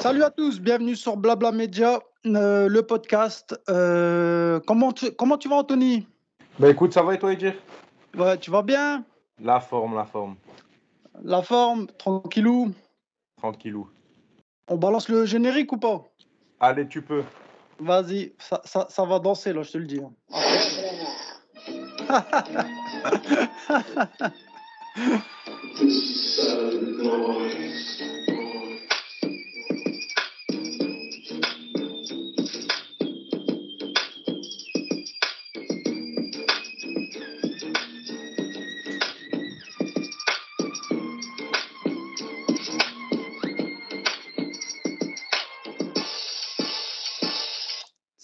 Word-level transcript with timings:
Salut 0.00 0.22
à 0.22 0.30
tous, 0.30 0.60
bienvenue 0.60 0.94
sur 0.94 1.16
Blabla 1.16 1.50
Média, 1.50 1.98
euh, 2.24 2.68
le 2.68 2.82
podcast. 2.82 3.60
Euh, 3.68 4.60
comment, 4.64 4.92
tu, 4.92 5.10
comment 5.10 5.36
tu 5.36 5.48
vas, 5.48 5.56
Anthony? 5.56 6.06
Bah 6.60 6.70
écoute, 6.70 6.92
ça 6.92 7.02
va 7.02 7.14
et 7.14 7.18
toi, 7.18 7.32
Edir? 7.32 7.54
Ouais, 8.16 8.38
tu 8.38 8.52
vas 8.52 8.62
bien? 8.62 9.04
La 9.42 9.58
forme, 9.58 9.96
la 9.96 10.04
forme. 10.04 10.36
La 11.24 11.42
forme, 11.42 11.88
tranquillou? 11.98 12.72
Tranquillou. 13.38 13.88
On 14.68 14.76
balance 14.76 15.08
le 15.08 15.26
générique 15.26 15.72
ou 15.72 15.78
pas? 15.78 16.04
Allez, 16.60 16.86
tu 16.86 17.02
peux. 17.02 17.24
Vas-y, 17.80 18.34
ça, 18.38 18.60
ça, 18.64 18.86
ça 18.88 19.04
va 19.04 19.18
danser 19.18 19.52
là, 19.52 19.62
je 19.62 19.72
te 19.72 19.78
le 19.78 19.86
dis. 19.86 20.00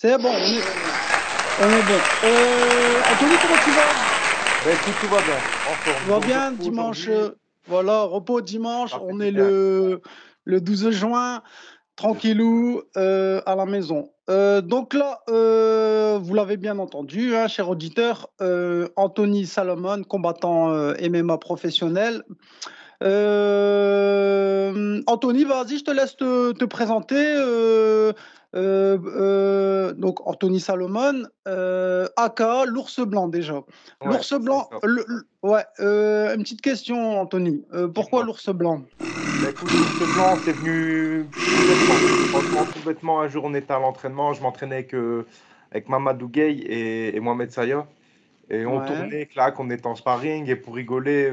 C'est 0.05 0.19
bon, 0.19 0.29
on 0.29 0.33
est, 0.33 0.61
on 1.63 1.65
est 1.65 1.83
bon. 1.89 1.99
Euh, 2.25 3.01
Anthony, 3.11 3.37
comment 3.41 3.57
tu 3.65 3.71
vas? 3.71 3.91
Écoute, 4.71 4.95
tout 5.01 5.09
va 5.09 5.17
bien. 5.23 5.39
Vas 6.07 6.21
Bon 6.21 6.27
bien 6.27 6.53
dimanche 6.53 7.09
euh, 7.09 7.31
Voilà, 7.69 8.03
repos 8.03 8.43
dimanche. 8.43 8.91
Fait 8.91 8.98
On 9.01 9.19
est 9.19 9.33
bien. 9.33 9.45
le, 9.45 10.03
le 10.45 10.61
12 10.61 10.91
juin, 10.91 11.41
tranquillou, 11.97 12.83
euh, 12.98 13.41
à 13.47 13.57
la 13.57 13.65
maison. 13.65 14.11
Euh, 14.29 14.61
donc 14.61 14.93
là, 14.93 15.20
euh, 15.31 16.19
vous 16.21 16.34
l'avez 16.34 16.59
bien 16.59 16.78
entendu, 16.78 17.34
hein, 17.34 17.48
cher 17.48 17.71
auditeur, 17.71 18.28
Anthony 18.97 19.47
Salomon, 19.47 20.03
combattant 20.03 20.69
MMA 21.00 21.39
professionnel. 21.39 22.25
Anthony, 25.06 25.45
vas-y, 25.45 25.78
je 25.78 25.84
te 25.84 25.93
laisse 25.93 26.15
te, 26.15 26.53
te 26.53 26.67
présenter. 26.67 28.12
Euh, 28.55 28.98
euh, 29.06 29.92
donc, 29.94 30.27
Anthony 30.27 30.60
Salomon, 30.60 31.24
euh, 31.48 32.06
aka 32.16 32.64
l'ours 32.66 33.00
blanc 33.00 33.28
déjà. 33.28 33.55
Ouais, 34.00 34.10
L'ours 34.12 34.33
blanc, 34.34 34.69
ça. 34.70 34.78
le- 34.83 35.05
le- 35.08 35.28
ouais. 35.48 35.64
euh, 35.80 36.34
une 36.34 36.42
petite 36.42 36.60
question, 36.62 37.20
Anthony. 37.20 37.64
Pourquoi 37.94 38.22
l'ours 38.25 38.48
blanc? 38.50 38.82
Bah 39.41 39.50
écoute, 39.50 39.82
ce 39.88 40.05
blanc, 40.05 40.36
c'est 40.36 40.52
venu. 40.52 41.28
Franchement, 42.28 42.66
tout 42.66 42.80
bêtement, 42.80 43.20
un 43.20 43.28
jour, 43.28 43.44
on 43.44 43.55
était 43.55 43.72
à 43.72 43.78
l'entraînement. 43.78 44.32
Je 44.32 44.42
m'entraînais 44.42 44.77
avec, 44.77 44.94
avec 45.70 45.88
Mamadou 45.88 46.28
Gueye 46.28 46.60
et, 46.62 47.16
et 47.16 47.20
Mohamed 47.20 47.50
Saya. 47.50 47.88
Et 48.50 48.66
on 48.66 48.80
Ouais. 48.80 48.86
tournait, 48.86 49.27
clac, 49.27 49.58
on 49.60 49.70
était 49.70 49.86
en 49.88 49.97
sparring. 49.97 50.48
Et 50.48 50.56
pour 50.56 50.75
rigoler, 50.77 51.30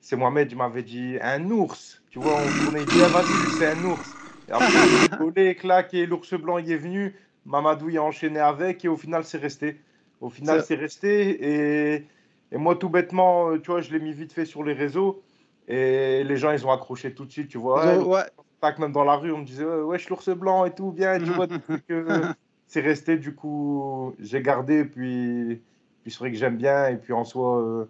c'est 0.00 0.16
Mohamed, 0.16 0.50
il 0.52 0.58
m'avait 0.58 0.82
dit 0.84 1.18
un 1.22 1.50
ours. 1.50 2.02
Tu 2.10 2.18
vois, 2.20 2.36
on 2.38 2.52
tournait, 2.52 2.84
il 2.84 2.88
dit, 2.88 3.02
Ah, 3.02 3.08
vas-y, 3.08 3.50
c'est 3.50 3.66
un 3.68 3.84
ours. 3.84 4.17
Et 4.48 4.52
après, 4.52 4.86
rigolait, 4.96 5.54
clac, 5.54 5.92
et 5.94 6.06
l'ours 6.06 6.34
blanc, 6.34 6.58
il 6.58 6.70
est 6.70 6.76
venu. 6.76 7.14
Mamadou, 7.44 7.88
il 7.90 7.98
a 7.98 8.02
enchaîné 8.02 8.38
avec. 8.40 8.84
Et 8.84 8.88
au 8.88 8.96
final, 8.96 9.24
c'est 9.24 9.38
resté. 9.38 9.80
Au 10.20 10.30
final, 10.30 10.62
C'est- 10.62 10.74
resté. 10.74 11.94
Et, 11.96 12.08
et 12.52 12.56
moi, 12.56 12.76
tout 12.76 12.88
bêtement, 12.88 13.50
euh, 13.50 13.58
tu 13.60 13.70
vois, 13.70 13.80
je 13.82 13.90
l'ai 13.92 14.00
mis 14.00 14.12
vite 14.12 14.32
fait 14.32 14.44
sur 14.46 14.62
les 14.64 14.72
réseaux. 14.72 15.22
Et 15.68 16.24
les 16.24 16.36
gens, 16.36 16.50
ils 16.52 16.66
ont 16.66 16.72
accroché 16.72 17.14
tout 17.14 17.24
de 17.26 17.30
suite, 17.30 17.48
tu 17.48 17.58
vois. 17.58 17.98
Ont- 17.98 18.10
ouais. 18.10 18.22
tac, 18.60 18.78
même 18.78 18.92
dans 18.92 19.04
la 19.04 19.16
rue, 19.16 19.32
on 19.32 19.38
me 19.38 19.44
disait, 19.44 19.64
ouais, 19.64 19.82
wesh, 19.82 20.08
l'ours 20.08 20.28
blanc 20.30 20.64
et 20.64 20.74
tout, 20.74 20.92
bien, 20.92 21.20
tu 21.20 21.30
vois. 21.32 21.46
euh, 21.90 22.32
c'est 22.66 22.80
resté, 22.80 23.18
du 23.18 23.34
coup, 23.34 24.14
j'ai 24.18 24.42
gardé. 24.42 24.84
Puis, 24.84 25.62
puis 26.02 26.10
c'est 26.10 26.18
vrai 26.18 26.32
que 26.32 26.38
j'aime 26.38 26.56
bien. 26.56 26.88
Et 26.88 26.96
puis 26.96 27.12
en 27.12 27.24
soi, 27.24 27.60
euh, 27.62 27.84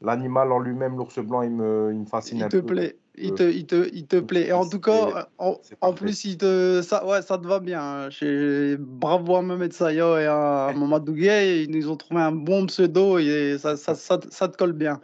l'animal 0.00 0.52
en 0.52 0.58
lui-même, 0.58 0.96
l'ours 0.96 1.18
blanc, 1.20 1.42
il 1.42 1.50
me, 1.50 1.90
il 1.92 2.00
me 2.00 2.06
fascine 2.06 2.38
Il 2.38 2.44
un 2.44 2.48
te 2.48 2.56
peu. 2.56 2.66
plaît, 2.66 2.96
il 3.20 3.32
Euh, 3.32 3.36
te, 3.36 3.42
il 3.42 3.66
te, 3.66 3.90
il 3.92 4.06
te 4.06 4.16
plaît. 4.16 4.48
Et 4.48 4.52
en 4.52 4.68
tout 4.68 4.80
cas, 4.80 5.28
en, 5.38 5.92
plus, 5.92 6.24
il 6.24 6.38
te, 6.38 6.82
ça, 6.82 7.04
ouais, 7.06 7.22
ça 7.22 7.38
te 7.38 7.46
va 7.46 7.60
bien. 7.60 8.08
Bravo 8.78 9.36
à 9.36 9.42
Mohamed 9.42 9.72
Saya 9.72 10.20
et 10.20 10.26
à 10.26 10.72
Mamadou 10.76 11.12
Gueye. 11.14 11.64
Ils 11.64 11.70
nous 11.70 11.88
ont 11.90 11.96
trouvé 11.96 12.20
un 12.20 12.32
bon 12.32 12.66
pseudo 12.66 13.18
et 13.18 13.56
ça, 13.58 13.76
ça, 13.76 13.94
ça, 13.94 14.18
te- 14.18 14.32
ça 14.32 14.48
te 14.48 14.56
colle 14.56 14.72
bien. 14.72 15.00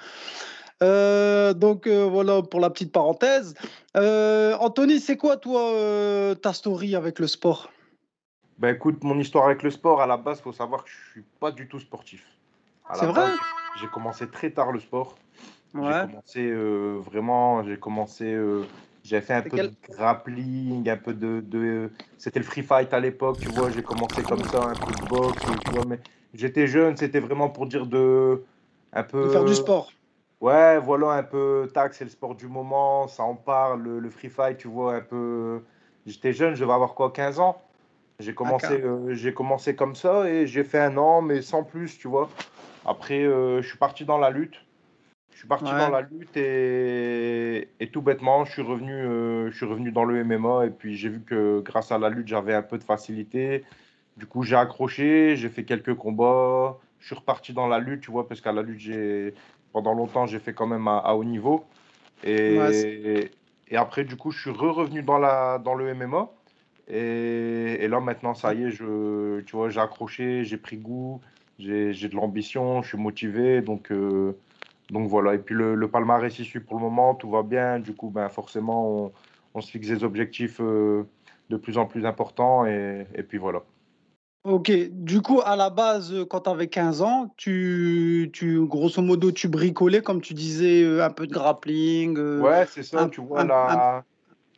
Euh, 0.82 1.54
donc 1.54 1.86
euh, 1.86 2.04
voilà 2.04 2.42
pour 2.42 2.60
la 2.60 2.68
petite 2.68 2.92
parenthèse. 2.92 3.54
Euh, 3.96 4.54
Anthony, 4.60 5.00
c'est 5.00 5.16
quoi 5.16 5.38
toi 5.38 5.72
ta 6.42 6.52
story 6.52 6.94
avec 6.94 7.18
le 7.18 7.26
sport? 7.26 7.70
Ben 8.58 8.74
écoute, 8.74 9.02
mon 9.02 9.18
histoire 9.18 9.46
avec 9.46 9.62
le 9.62 9.70
sport, 9.70 10.00
à 10.00 10.06
la 10.06 10.16
base, 10.16 10.40
faut 10.40 10.52
savoir 10.52 10.84
que 10.84 10.90
je 10.90 11.10
suis 11.12 11.24
pas 11.40 11.50
du 11.50 11.68
tout 11.68 11.78
sportif. 11.78 12.24
C'est 12.94 13.06
vrai? 13.06 13.32
J'ai 13.80 13.88
commencé 13.88 14.28
très 14.30 14.50
tard 14.50 14.72
le 14.72 14.80
sport. 14.80 15.16
J'ai 15.74 15.94
commencé 15.94 16.40
euh, 16.50 16.98
vraiment, 17.00 17.62
j'ai 17.64 17.78
commencé, 17.78 18.24
euh, 18.32 18.64
j'ai 19.04 19.20
fait 19.20 19.34
un 19.34 19.42
peu 19.42 19.56
quel- 19.56 19.68
de 19.68 19.74
grappling, 19.88 20.88
un 20.88 20.96
peu 20.96 21.12
de, 21.14 21.40
de- 21.40 21.92
c'était 22.16 22.38
le 22.40 22.44
free 22.46 22.62
fight 22.62 22.92
à 22.94 23.00
l'époque, 23.00 23.38
tu 23.40 23.50
vois, 23.50 23.70
j'ai 23.70 23.82
commencé 23.84 24.24
comme 24.24 24.42
ça, 24.44 24.64
un 24.64 24.76
peu 24.78 24.94
de 24.94 25.02
boxe, 25.02 25.42
tu 25.60 25.70
vois, 25.70 25.84
mais 25.84 26.00
j'étais 26.34 26.66
jeune, 26.66 26.96
c'était 26.96 27.20
vraiment 27.20 27.50
pour 27.50 27.66
dire 27.66 27.86
de, 27.86 28.42
un 28.92 29.02
peu, 29.04 29.24
De 29.24 29.28
faire 29.28 29.44
du 29.44 29.54
sport. 29.54 29.92
ouais, 30.40 30.78
voilà, 30.78 31.12
un 31.12 31.22
peu, 31.22 31.70
tac, 31.74 31.94
c'est 31.94 32.04
le 32.04 32.10
sport 32.10 32.34
du 32.34 32.46
moment, 32.48 33.08
ça 33.08 33.22
en 33.24 33.34
parle, 33.34 33.82
le, 33.82 33.98
le 34.00 34.10
free 34.10 34.28
fight, 34.30 34.58
tu 34.58 34.68
vois, 34.68 34.96
un 34.96 35.00
peu, 35.02 35.62
j'étais 36.06 36.32
jeune, 36.32 36.54
je 36.54 36.64
vais 36.64 36.72
avoir 36.72 36.94
quoi, 36.94 37.12
15 37.12 37.38
ans, 37.40 37.62
j'ai 38.20 38.34
commencé, 38.34 38.80
D'accord. 38.80 38.90
euh, 39.10 39.14
j'ai 39.14 39.34
commencé 39.34 39.76
comme 39.76 39.94
ça 39.96 40.28
et 40.30 40.46
j'ai 40.46 40.64
fait 40.64 40.80
un 40.80 40.96
an, 40.98 41.22
mais 41.22 41.42
sans 41.42 41.64
plus, 41.64 41.98
tu 41.98 42.08
vois. 42.08 42.30
Après, 42.86 43.24
je 43.24 43.62
suis 43.66 43.78
parti 43.78 44.04
dans 44.06 44.18
la 44.18 44.30
lutte. 44.30 44.65
Je 45.36 45.40
suis 45.40 45.48
parti 45.48 45.70
Ouais. 45.70 45.78
dans 45.78 45.90
la 45.90 46.00
lutte 46.00 46.34
et, 46.38 47.68
et 47.78 47.88
tout 47.90 48.00
bêtement, 48.00 48.46
je 48.46 48.52
suis 48.52 48.62
revenu, 48.62 48.94
euh, 48.94 49.50
je 49.50 49.56
suis 49.58 49.66
revenu 49.66 49.92
dans 49.92 50.04
le 50.04 50.24
MMA 50.24 50.64
et 50.64 50.70
puis 50.70 50.96
j'ai 50.96 51.10
vu 51.10 51.20
que 51.20 51.60
grâce 51.60 51.92
à 51.92 51.98
la 51.98 52.08
lutte, 52.08 52.26
j'avais 52.26 52.54
un 52.54 52.62
peu 52.62 52.78
de 52.78 52.82
facilité. 52.82 53.62
Du 54.16 54.24
coup, 54.24 54.44
j'ai 54.44 54.56
accroché, 54.56 55.36
j'ai 55.36 55.50
fait 55.50 55.64
quelques 55.64 55.94
combats. 55.94 56.78
Je 57.00 57.08
suis 57.08 57.14
reparti 57.14 57.52
dans 57.52 57.68
la 57.68 57.80
lutte, 57.80 58.00
tu 58.00 58.10
vois, 58.10 58.26
parce 58.26 58.40
qu'à 58.40 58.50
la 58.50 58.62
lutte, 58.62 58.80
j'ai 58.80 59.34
pendant 59.74 59.92
longtemps, 59.92 60.24
j'ai 60.24 60.38
fait 60.38 60.54
quand 60.54 60.66
même 60.66 60.88
à, 60.88 60.96
à 61.00 61.12
haut 61.12 61.24
niveau. 61.24 61.66
Et, 62.24 62.56
Ouais, 62.58 63.30
et 63.68 63.76
après, 63.76 64.04
du 64.04 64.16
coup, 64.16 64.30
je 64.30 64.40
suis 64.40 64.50
re-revenu 64.50 65.02
dans 65.02 65.18
la, 65.18 65.58
dans 65.58 65.74
le 65.74 65.92
MMA. 65.92 66.30
Et, 66.88 67.76
et 67.84 67.88
là, 67.88 68.00
maintenant, 68.00 68.32
ça 68.32 68.54
y 68.54 68.62
est, 68.64 68.70
je, 68.70 69.40
tu 69.42 69.54
vois, 69.54 69.68
j'ai 69.68 69.80
accroché, 69.80 70.44
j'ai 70.44 70.56
pris 70.56 70.78
goût, 70.78 71.20
j'ai 71.58 71.92
j'ai 71.92 72.08
de 72.08 72.14
l'ambition, 72.16 72.80
je 72.80 72.88
suis 72.88 72.98
motivé. 72.98 73.60
Donc, 73.60 73.92
euh, 73.92 74.34
donc 74.90 75.08
voilà. 75.08 75.34
Et 75.34 75.38
puis 75.38 75.54
le, 75.54 75.74
le 75.74 75.88
palmarès 75.90 76.38
ici 76.38 76.60
pour 76.60 76.76
le 76.76 76.82
moment, 76.82 77.14
tout 77.14 77.30
va 77.30 77.42
bien. 77.42 77.78
Du 77.80 77.94
coup, 77.94 78.10
ben, 78.10 78.28
forcément, 78.28 78.88
on, 79.06 79.12
on 79.54 79.60
se 79.60 79.70
fixe 79.70 79.88
des 79.88 80.04
objectifs 80.04 80.60
euh, 80.60 81.04
de 81.50 81.56
plus 81.56 81.78
en 81.78 81.86
plus 81.86 82.06
importants. 82.06 82.66
Et, 82.66 83.06
et 83.14 83.22
puis 83.22 83.38
voilà. 83.38 83.62
Ok, 84.44 84.70
du 84.90 85.22
coup, 85.22 85.40
à 85.44 85.56
la 85.56 85.70
base, 85.70 86.14
quand 86.30 86.42
tu 86.42 86.50
avais 86.50 86.68
15 86.68 87.02
ans, 87.02 87.34
tu, 87.36 88.30
tu, 88.32 88.64
grosso 88.64 89.02
modo, 89.02 89.32
tu 89.32 89.48
bricolais, 89.48 90.02
comme 90.02 90.20
tu 90.20 90.34
disais, 90.34 90.84
euh, 90.84 91.04
un 91.04 91.10
peu 91.10 91.26
de 91.26 91.32
grappling, 91.32 92.16
euh, 92.16 92.42
Ouais, 92.42 92.64
c'est 92.66 92.84
ça, 92.84 93.00
un, 93.02 93.08
tu 93.08 93.20
vois, 93.20 93.42
un- 93.42 93.46
là. 93.48 94.04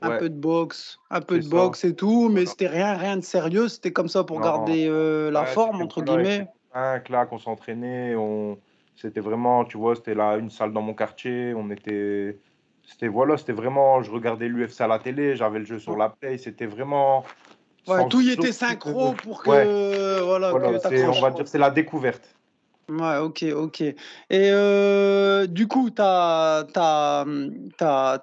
un 0.02 0.08
Ouais, 0.10 0.18
peu 0.18 0.28
de 0.28 0.38
boxe, 0.38 0.98
un 1.10 1.22
peu 1.22 1.38
de 1.38 1.42
ça. 1.42 1.48
boxe 1.48 1.84
et 1.84 1.94
tout, 1.96 2.28
mais 2.28 2.44
c'était 2.44 2.68
rien, 2.68 2.94
rien 2.98 3.16
de 3.16 3.22
sérieux, 3.22 3.68
c'était 3.68 3.92
comme 3.92 4.08
ça 4.08 4.24
pour 4.24 4.40
Non, 4.40 4.44
garder 4.44 4.86
euh, 4.88 5.30
la 5.30 5.40
ouais, 5.40 5.54
forme, 5.54 5.80
entre 5.80 6.02
guillemets. 6.02 6.46
copains, 6.70 7.00
clac, 7.00 7.32
on 7.32 7.38
s'entraînait, 7.38 8.14
on... 8.14 8.58
c'était 9.00 9.20
vraiment, 9.20 9.64
tu 9.64 9.78
vois, 9.78 9.94
c'était 9.94 10.14
là 10.14 10.36
une 10.36 10.50
salle 10.50 10.72
dans 10.72 10.82
mon 10.82 10.94
quartier, 10.94 11.54
on 11.54 11.70
était, 11.70 12.38
c'était 12.82 13.08
voilà, 13.08 13.36
c'était 13.36 13.52
vraiment, 13.52 14.02
je 14.02 14.10
regardais 14.10 14.48
l'UFC 14.48 14.80
à 14.80 14.88
la 14.88 14.98
télé, 14.98 15.36
j'avais 15.36 15.60
le 15.60 15.64
jeu 15.64 15.78
sur 15.78 15.96
la 15.96 16.08
play, 16.08 16.36
c'était 16.38 16.66
vraiment 16.66 17.24
Ouais, 17.86 18.06
tout 18.08 18.20
y 18.20 18.30
était 18.30 18.52
synchro 18.52 19.14
pour 19.14 19.42
que, 19.42 19.48
Ouais, 19.48 20.22
voilà, 20.22 20.50
voilà, 20.50 20.78
que 20.78 21.06
on 21.06 21.20
va 21.20 21.30
dire, 21.30 21.48
c'est 21.48 21.58
la 21.58 21.70
découverte. 21.70 22.34
Ouais, 22.90 23.18
ok, 23.18 23.44
ok. 23.54 23.80
Et 23.82 23.94
euh, 24.32 25.46
du 25.46 25.68
coup, 25.68 25.90
tu 25.90 26.00
as, 26.02 26.64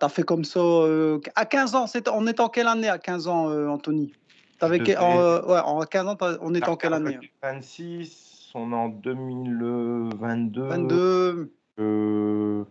fait 0.10 0.24
comme 0.24 0.44
ça. 0.44 0.60
euh, 0.60 1.20
à 1.36 1.46
15 1.46 1.76
ans, 1.76 1.88
c'est, 1.88 2.10
on 2.10 2.26
est 2.26 2.40
en 2.40 2.50
quelle 2.50 2.68
année 2.68 2.90
à 2.90 2.98
15 2.98 3.28
ans, 3.28 3.50
euh, 3.50 3.68
Anthony? 3.68 4.12
En, 4.62 4.68
euh, 4.68 5.42
ouais, 5.44 5.60
en 5.60 5.82
15 5.82 6.08
ans, 6.08 6.18
on 6.42 6.56
est 6.56 6.68
en 6.68 6.76
quelle 6.76 6.94
année? 6.94 7.20
26, 7.44 8.25
on 8.56 8.72
est 8.72 8.76
en 8.76 8.90
2022, 8.90 10.10
22, 10.68 11.52
euh, 11.80 12.64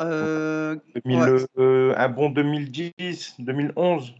euh, 0.00 0.76
2000, 1.04 1.18
ouais, 1.18 1.46
euh, 1.58 1.94
un 1.96 2.08
bon 2.08 2.30
2010, 2.30 3.34
2011, 3.40 4.14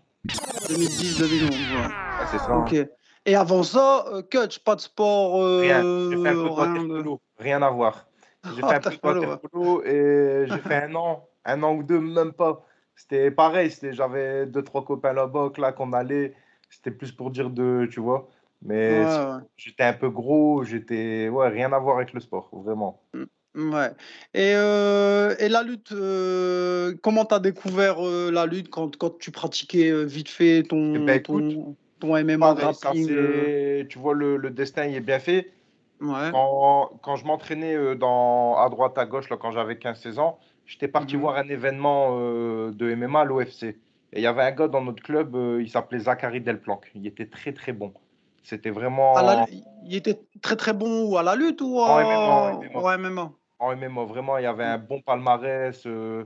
2010, 0.69 1.19
2011. 1.19 1.50
ouais. 1.50 1.56
Ouais, 1.56 2.26
c'est 2.31 2.38
ça. 2.38 2.52
hein. 2.52 2.64
Ok. 2.67 2.75
Et 3.25 3.37
avant 3.37 3.62
ça, 3.62 4.05
coach, 4.32 4.58
pas 4.58 4.75
de 4.75 4.81
sport, 4.81 5.34
Rien. 5.61 5.82
J'ai 6.11 6.17
fait 6.23 6.29
un 6.29 6.34
peu 6.34 6.49
de 6.49 6.55
rien 6.55 6.73
de- 6.73 6.79
waterpolo, 6.88 7.20
rien 7.38 7.62
à 7.62 7.70
voir. 7.70 8.06
J'ai 8.44 8.62
Oh, 8.62 8.67
fait 8.69 8.75
un 8.75 8.81
peu 8.81 8.90
de 8.90 8.99
waterpolo, 9.06 9.81
ouais. 9.82 9.94
et 9.94 10.46
j'ai 10.49 10.58
fait 10.58 10.75
un 10.82 10.94
an, 10.96 11.29
un 11.44 11.62
an 11.62 11.75
ou 11.76 11.82
deux, 11.84 12.00
même 12.00 12.32
pas. 12.32 12.67
C'était 12.96 13.31
pareil, 13.31 13.70
c'était, 13.70 13.93
j'avais 13.93 14.46
deux, 14.46 14.62
trois 14.62 14.84
copains 14.84 15.12
là-bas, 15.12 15.50
là, 15.58 15.70
qu'on 15.73 15.93
allait. 15.93 16.34
C'était 16.69 16.90
plus 16.90 17.12
pour 17.12 17.31
dire 17.31 17.50
de, 17.50 17.87
tu 17.93 18.00
vois. 18.00 18.29
Mais 18.64 19.05
j'étais 19.56 19.82
un 19.82 19.93
peu 19.93 20.09
gros, 20.09 20.62
j'étais. 20.64 21.29
Ouais, 21.29 21.49
rien 21.49 21.73
à 21.73 21.79
voir 21.79 21.97
avec 21.97 22.12
le 22.12 22.20
sport, 22.20 22.49
vraiment. 22.53 23.03
Mmh, 23.14 23.75
ouais. 23.75 23.91
Et, 24.35 24.53
euh, 24.55 25.35
et 25.38 25.49
la 25.49 25.62
lutte, 25.62 25.93
euh, 25.93 26.94
comment 27.03 27.25
tu 27.25 27.35
as 27.35 27.41
découvert 27.41 27.97
euh, 27.99 28.31
la 28.31 28.47
lutte 28.47 28.70
quand, 28.70 28.97
quand 28.97 29.19
tu 29.19 29.31
pratiquais 29.31 30.05
vite 30.05 30.29
fait 30.29 30.62
ton, 30.62 30.94
eh 30.94 30.99
ben, 30.99 31.20
ton, 31.20 31.76
ton 31.99 32.25
MMA 32.25 32.55
grappling 32.55 33.87
Tu 33.88 33.99
vois, 33.99 34.14
le, 34.14 34.37
le, 34.37 34.50
destin 34.50 34.87
il 34.87 34.94
est 34.94 35.00
bien 35.00 35.19
fait. 35.19 35.50
Ouais. 36.00 36.31
Quand, 36.32 36.93
quand 37.03 37.17
je 37.17 37.25
m'entraînais 37.25 37.97
dans, 37.97 38.56
à 38.56 38.69
droite, 38.69 38.97
à 38.99 39.06
gauche, 39.06 39.29
là, 39.29 39.37
quand 39.37 39.53
j'avais 39.53 39.75
15-16 39.75 40.19
ans, 40.19 40.38
j'étais 40.67 40.88
parti 40.88 41.17
mmh 41.17 41.20
voir 41.20 41.37
un 41.37 41.49
événement 41.49 42.17
de 42.17 42.94
MMA 42.94 43.20
à 43.20 43.25
l'OFC. 43.25 43.65
Et 44.15 44.19
il 44.19 44.23
y 44.23 44.26
avait 44.26 44.43
un 44.43 44.50
gars 44.50 44.69
dans 44.69 44.82
notre 44.82 45.03
club, 45.03 45.37
il 45.61 45.70
s'appelait 45.70 46.00
Zachary 46.00 46.41
Delplanque. 46.41 46.91
Il 46.94 47.06
était 47.06 47.26
très 47.26 47.53
très 47.53 47.73
bon. 47.73 47.93
C'était 48.43 48.71
vraiment. 48.71 49.15
Il 49.85 49.94
était 49.94 50.21
très 50.41 50.56
très 50.56 50.73
bon 50.73 51.17
à 51.17 51.23
la 51.23 51.37
lutte 51.37 51.61
ou 51.61 51.79
en, 51.79 52.03
en 52.03 52.99
MMA, 52.99 53.33
en 53.59 53.77
MMA. 53.77 54.05
vraiment, 54.05 54.39
il 54.39 54.44
y 54.44 54.47
avait 54.47 54.65
un 54.65 54.79
bon 54.79 55.00
palmarès. 55.00 55.87
Euh, 55.87 56.25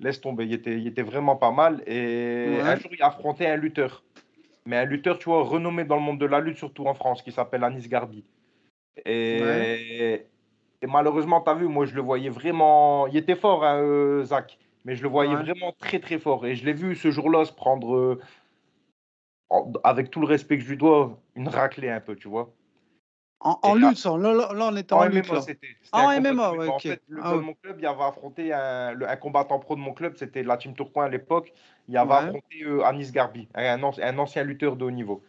laisse 0.00 0.20
tomber, 0.20 0.44
il 0.44 0.52
était, 0.52 0.76
il 0.76 0.86
était 0.86 1.02
vraiment 1.02 1.36
pas 1.36 1.50
mal. 1.50 1.82
Et 1.86 2.58
un 2.62 2.76
jour, 2.76 2.90
il 2.92 3.02
a 3.02 3.06
affronté 3.06 3.46
un 3.46 3.56
lutteur. 3.56 4.02
Mais 4.66 4.76
un 4.76 4.84
lutteur, 4.84 5.18
tu 5.18 5.28
vois, 5.28 5.42
renommé 5.42 5.84
dans 5.84 5.96
le 5.96 6.02
monde 6.02 6.18
de 6.18 6.26
la 6.26 6.40
lutte, 6.40 6.56
surtout 6.58 6.86
en 6.86 6.94
France, 6.94 7.22
qui 7.22 7.32
s'appelle 7.32 7.64
Anis 7.64 7.88
Garbi. 7.88 8.24
Et, 9.04 10.26
et 10.82 10.86
malheureusement, 10.86 11.40
tu 11.40 11.50
as 11.50 11.54
vu, 11.54 11.66
moi, 11.66 11.86
je 11.86 11.94
le 11.94 12.02
voyais 12.02 12.30
vraiment. 12.30 13.06
Il 13.06 13.16
était 13.16 13.36
fort, 13.36 13.64
hein, 13.64 13.80
euh, 13.80 14.24
Zach. 14.24 14.58
Mais 14.84 14.96
je 14.96 15.02
le 15.02 15.08
voyais 15.08 15.34
vraiment 15.34 15.72
très, 15.78 15.98
très 15.98 16.18
fort. 16.18 16.46
Et 16.46 16.56
je 16.56 16.64
l'ai 16.66 16.74
vu 16.74 16.94
ce 16.94 17.10
jour-là 17.10 17.44
se 17.46 17.52
prendre. 17.52 17.94
Euh, 17.94 18.20
avec 19.82 20.10
tout 20.10 20.20
le 20.20 20.26
respect 20.26 20.58
que 20.58 20.64
je 20.64 20.70
lui 20.70 20.76
dois, 20.76 21.18
une 21.36 21.48
raclée 21.48 21.90
un 21.90 22.00
peu, 22.00 22.16
tu 22.16 22.28
vois. 22.28 22.52
En, 23.40 23.74
lutte, 23.74 24.02
là, 24.06 24.32
là, 24.54 24.68
on 24.72 24.76
était 24.76 24.94
en, 24.94 25.04
lutte. 25.04 25.30
MMA, 25.30 25.42
c'était. 25.42 25.76
Ah, 25.92 26.06
en 26.06 26.20
MMA, 26.20 26.52
ouais, 26.52 26.68
En 26.68 26.78
fait, 26.78 27.02
le, 27.08 27.20
ah, 27.22 27.34
mon 27.34 27.52
club, 27.52 27.76
il 27.78 27.86
avait 27.86 28.02
affronté 28.02 28.54
un, 28.54 28.98
un, 28.98 29.16
combattant 29.16 29.58
pro 29.58 29.76
de 29.76 29.80
mon 29.80 29.92
club, 29.92 30.14
c'était 30.16 30.42
la 30.42 30.56
team 30.56 30.72
Tourcoing 30.72 31.04
à 31.04 31.08
l'époque. 31.10 31.52
Il 31.86 31.96
avait 31.98 32.14
affronté 32.14 32.62
euh, 32.62 32.82
Anis 32.86 33.12
Garbi, 33.12 33.46
un, 33.54 33.82
un, 33.82 34.18
ancien 34.18 34.44
lutteur 34.44 34.76
de 34.76 34.84
haut 34.86 34.90
niveau. 34.90 35.22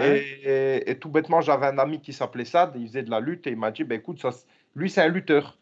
Et, 0.00 0.90
et, 0.90 0.98
tout 0.98 1.08
bêtement, 1.08 1.42
j'avais 1.42 1.66
un 1.66 1.78
ami 1.78 2.00
qui 2.00 2.12
s'appelait 2.12 2.44
Sad, 2.44 2.72
il 2.74 2.88
faisait 2.88 3.02
de 3.04 3.10
la 3.10 3.20
lutte 3.20 3.46
et 3.46 3.50
il 3.50 3.56
m'a 3.56 3.70
dit 3.70 3.84
bah, 3.84 3.94
écoute, 3.94 4.20
ça, 4.20 4.30
lui, 4.74 4.90
c'est 4.90 5.02
un 5.02 5.08
lutteur. 5.08 5.56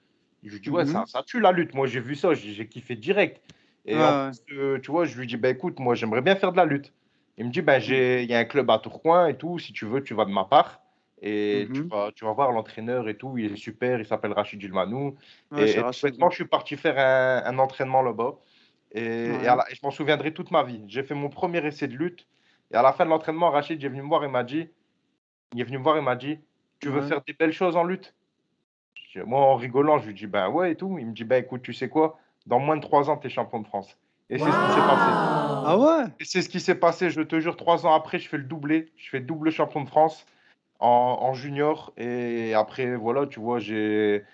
Je 0.44 0.52
lui 0.52 0.60
dis 0.60 0.70
ouais, 0.70 0.86
ça, 0.86 1.00
mhm. 1.00 1.06
ça, 1.06 1.22
tue 1.26 1.40
la 1.40 1.52
lutte. 1.52 1.74
Moi, 1.74 1.86
j'ai 1.86 2.00
vu 2.00 2.14
ça, 2.14 2.32
j'ai 2.32 2.66
kiffé 2.66 2.96
direct. 2.96 3.42
Et 3.84 3.96
en 3.96 4.30
plus, 4.46 4.58
euh, 4.58 4.78
tu 4.80 4.90
vois, 4.90 5.04
je 5.04 5.18
lui 5.18 5.26
dis 5.26 5.36
bah, 5.36 5.50
écoute, 5.50 5.78
moi, 5.78 5.94
j'aimerais 5.94 6.22
bien 6.22 6.36
faire 6.36 6.52
de 6.52 6.56
la 6.56 6.64
lutte. 6.64 6.90
Il 7.38 7.46
me 7.46 7.50
dit, 7.50 7.62
ben, 7.62 7.80
il 7.80 8.30
y 8.30 8.34
a 8.34 8.38
un 8.38 8.44
club 8.44 8.70
à 8.70 8.78
Tourcoing 8.78 9.28
et 9.28 9.36
tout, 9.36 9.58
si 9.58 9.72
tu 9.72 9.86
veux, 9.86 10.02
tu 10.02 10.14
vas 10.14 10.24
de 10.24 10.30
ma 10.30 10.44
part. 10.44 10.80
Et 11.24 11.68
tu, 11.72 11.82
mhm. 11.82 11.88
vas, 11.88 12.10
tu 12.14 12.24
vas 12.24 12.32
voir 12.32 12.50
l'entraîneur 12.50 13.08
et 13.08 13.16
tout, 13.16 13.38
il 13.38 13.52
est 13.52 13.56
super, 13.56 14.00
il 14.00 14.04
s'appelle 14.04 14.32
Rachid 14.32 14.60
Gilmanou. 14.60 15.16
et, 15.56 15.62
et 15.62 15.66
je 15.68 16.28
suis 16.30 16.44
parti 16.46 16.76
faire 16.76 16.98
un, 16.98 17.44
un 17.46 17.58
entraînement 17.58 18.02
là-bas. 18.02 18.34
Et, 18.90 19.30
je 19.72 19.80
m'en 19.82 19.90
souviendrai 19.90 20.34
toute 20.34 20.50
ma 20.50 20.64
vie. 20.64 20.82
J'ai 20.88 21.02
fait 21.02 21.14
mon 21.14 21.28
premier 21.28 21.64
essai 21.64 21.88
de 21.88 21.96
lutte. 21.96 22.26
Et 22.72 22.74
à 22.74 22.82
la 22.82 22.92
fin 22.92 23.04
de 23.04 23.10
l'entraînement, 23.10 23.50
Rachid 23.50 23.82
est 23.82 23.88
venu 23.88 24.02
me 24.02 24.08
voir 24.08 24.24
et 24.24 24.28
m'a 24.28 24.42
dit, 24.42 24.68
il 25.54 25.60
est 25.60 25.64
venu 25.64 25.78
me 25.78 25.82
voir 25.82 25.96
et 25.96 26.00
m'a 26.00 26.16
dit, 26.16 26.38
tu 26.80 26.88
veux 26.88 27.02
faire 27.02 27.22
des 27.22 27.32
belles 27.32 27.52
choses 27.52 27.76
en 27.76 27.84
lutte? 27.84 28.14
Moi, 29.14 29.40
en 29.40 29.56
rigolant, 29.56 29.98
je 29.98 30.06
lui 30.08 30.14
dis, 30.14 30.26
ben 30.26 30.48
ouais 30.48 30.72
et 30.72 30.74
tout. 30.74 30.98
Il 30.98 31.06
me 31.06 31.12
dit, 31.12 31.24
ben 31.24 31.42
écoute, 31.42 31.62
tu 31.62 31.72
sais 31.72 31.88
quoi, 31.88 32.18
dans 32.46 32.58
moins 32.58 32.76
de 32.76 32.82
trois 32.82 33.10
ans, 33.10 33.16
tu 33.16 33.26
es 33.26 33.30
champion 33.30 33.60
de 33.60 33.66
France. 33.66 33.96
Et 34.30 34.38
c'est 34.38 34.44
ce 34.44 34.50
qui 34.50 34.72
s'est 34.72 34.86
passé. 34.86 35.10
Ah 35.64 35.76
ouais? 35.78 36.04
Et 36.20 36.24
c'est 36.24 36.42
ce 36.42 36.48
qui 36.48 36.60
s'est 36.60 36.74
passé, 36.74 37.10
je 37.10 37.20
te 37.20 37.38
jure, 37.38 37.56
trois 37.56 37.86
ans 37.86 37.94
après, 37.94 38.18
je 38.18 38.28
fais 38.28 38.38
le 38.38 38.44
doublé. 38.44 38.90
Je 38.96 39.10
fais 39.10 39.20
double 39.20 39.50
champion 39.50 39.82
de 39.82 39.88
France 39.88 40.26
en, 40.78 41.32
junior. 41.34 41.92
Et 41.96 42.54
après, 42.54 42.96
voilà, 42.96 43.26
tu 43.26 43.40
vois, 43.40 43.58
j'ai 43.58 44.24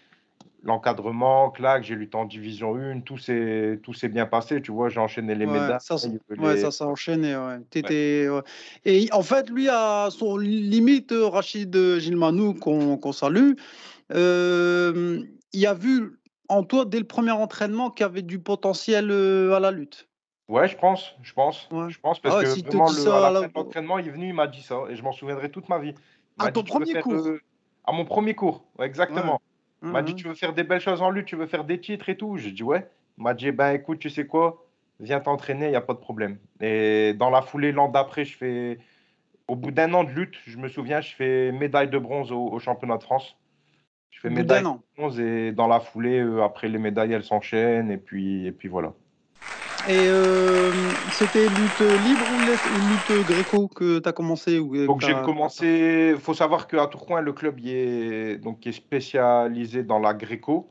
l'encadrement, 0.65 1.51
claque, 1.51 1.85
j'ai 1.85 1.95
lutté 1.95 2.17
en 2.17 2.25
division 2.25 2.75
1, 2.75 3.01
tout 3.01 3.17
s'est, 3.17 3.79
tout 3.83 3.95
s'est 3.95 4.09
bien 4.09 4.27
passé, 4.27 4.61
tu 4.61 4.73
vois, 4.73 4.89
j'ai 4.89 4.99
enchaîné 4.99 5.35
les 5.35 5.47
médailles. 5.47 5.79
Ça, 5.81 5.97
ouais, 6.37 6.57
ça 6.57 6.71
s'est 6.71 6.85
enchaîné, 6.85 7.37
ouais. 7.37 8.29
Et 8.85 9.09
en 9.13 9.23
fait, 9.23 9.51
lui, 9.51 9.69
a 9.69 10.09
son 10.11 10.37
limite, 10.37 11.15
Rachid 11.17 11.77
Gilmanou, 11.99 12.55
qu'on 12.55 13.13
salue, 13.13 13.53
euh, 14.13 15.23
il 15.53 15.67
a 15.67 15.75
vu 15.75 16.18
en 16.49 16.63
toi 16.65 16.85
dès 16.85 16.99
le 16.99 17.07
premier 17.07 17.31
entraînement 17.33 17.91
qui 17.91 18.03
avait 18.03 18.23
du 18.23 18.39
potentiel 18.39 19.11
euh, 19.11 19.55
à 19.55 19.61
la 19.61 19.71
lutte? 19.71 20.09
Ouais, 20.49 20.67
je 20.67 20.77
pense, 20.77 21.15
je 21.23 21.33
pense, 21.35 21.69
je 21.71 21.99
pense 21.99 22.21
parce 22.21 22.37
ah 22.39 22.43
que 22.43 22.67
vraiment 22.67 22.89
le, 22.89 23.13
à 23.13 23.31
la 23.31 23.41
fin 23.43 23.49
de 23.49 23.53
l'entraînement, 23.55 23.99
il 23.99 24.09
est 24.09 24.11
venu, 24.11 24.29
il 24.29 24.35
m'a 24.35 24.47
dit 24.47 24.63
ça 24.63 24.79
et 24.89 24.97
je 24.97 25.03
m'en 25.03 25.13
souviendrai 25.13 25.51
toute 25.51 25.69
ma 25.69 25.79
vie. 25.79 25.95
À 26.39 26.51
ton 26.51 26.63
premier 26.63 26.95
cours? 27.01 27.29
À 27.85 27.93
mon 27.93 28.05
premier 28.05 28.35
cours, 28.35 28.65
exactement. 28.81 29.41
Il 29.83 29.91
m'a 29.91 30.03
dit 30.03 30.15
tu 30.15 30.27
veux 30.27 30.35
faire 30.35 30.55
des 30.55 30.65
belles 30.65 30.81
choses 30.81 31.03
en 31.03 31.11
lutte, 31.11 31.27
tu 31.27 31.37
veux 31.37 31.47
faire 31.47 31.65
des 31.65 31.81
titres 31.81 32.09
et 32.09 32.17
tout? 32.17 32.39
J'ai 32.39 32.51
dit 32.51 32.63
ouais. 32.63 32.89
Il 33.19 33.25
m'a 33.25 33.35
dit 33.35 33.51
ben 33.53 33.73
écoute, 33.73 33.99
tu 33.99 34.11
sais 34.11 34.27
quoi, 34.27 34.65
viens 35.01 35.21
t'entraîner, 35.21 35.67
il 35.67 35.73
y 35.73 35.77
a 35.77 35.81
pas 35.81 35.95
de 35.95 35.99
problème. 35.99 36.39
Et 36.61 37.15
dans 37.15 37.31
la 37.31 37.43
foulée 37.43 37.73
l'an 37.73 37.89
d'après, 37.89 38.25
je 38.25 38.37
fais 38.37 38.79
au 39.49 39.57
bout 39.57 39.71
d'un 39.71 39.93
an 39.95 40.05
de 40.05 40.11
lutte, 40.11 40.37
je 40.47 40.57
me 40.57 40.69
souviens, 40.69 41.01
je 41.01 41.15
fais 41.15 41.53
médaille 41.53 41.89
de 41.89 41.99
bronze 41.99 42.33
au 42.33 42.59
championnat 42.59 42.97
de 42.97 43.03
France. 43.03 43.38
Je 44.11 44.21
fais 44.21 44.31
médaille 44.31 44.65
et 45.19 45.53
dans 45.53 45.69
la 45.69 45.81
foulée, 45.81 46.21
euh, 46.21 46.43
après 46.43 46.69
les 46.69 46.79
médailles, 46.79 47.13
elles 47.13 47.25
s'enchaînent 47.25 47.91
et 47.91 47.99
puis, 47.99 48.47
et 48.47 48.53
puis 48.53 48.69
voilà. 48.69 48.93
Et 49.89 50.09
euh, 50.09 50.71
c'était 51.13 51.49
lutte 51.49 51.81
libre 51.81 52.25
ou 52.35 53.15
lutte 53.17 53.27
gréco 53.27 53.69
que 53.69 54.01
tu 54.01 54.09
as 54.09 54.13
commencé 54.13 54.59
ou 54.59 54.87
Donc 54.87 55.01
j'ai 55.01 55.15
commencé, 55.25 56.13
il 56.15 56.21
faut 56.21 56.35
savoir 56.35 56.67
qu'à 56.67 56.87
Tourcoing, 56.89 57.21
le 57.21 57.33
club 57.33 57.61
y 57.61 57.71
est, 57.71 58.39
donc, 58.39 58.67
est 58.67 58.73
spécialisé 58.73 59.85
dans 59.85 59.99
la 59.99 60.15
gréco, 60.15 60.69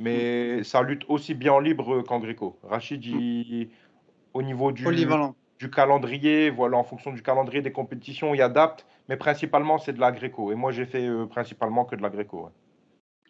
mais 0.00 0.58
mm. 0.58 0.64
ça 0.64 0.82
lutte 0.82 1.04
aussi 1.08 1.34
bien 1.34 1.52
en 1.52 1.60
libre 1.60 2.02
qu'en 2.02 2.18
gréco. 2.18 2.58
Rachid, 2.64 3.06
mm. 3.06 3.66
au 4.32 4.42
niveau 4.42 4.72
du, 4.72 4.84
du 5.58 5.70
calendrier, 5.70 6.50
voilà, 6.50 6.78
en 6.78 6.84
fonction 6.84 7.12
du 7.12 7.22
calendrier 7.22 7.62
des 7.62 7.72
compétitions, 7.72 8.34
il 8.34 8.42
adapte, 8.42 8.86
mais 9.08 9.16
principalement 9.16 9.78
c'est 9.78 9.92
de 9.92 10.00
la 10.00 10.10
gréco. 10.10 10.52
Et 10.52 10.54
moi 10.54 10.72
j'ai 10.72 10.86
fait 10.86 11.06
euh, 11.06 11.26
principalement 11.26 11.84
que 11.84 11.96
de 11.96 12.02
la 12.02 12.10
gréco. 12.10 12.50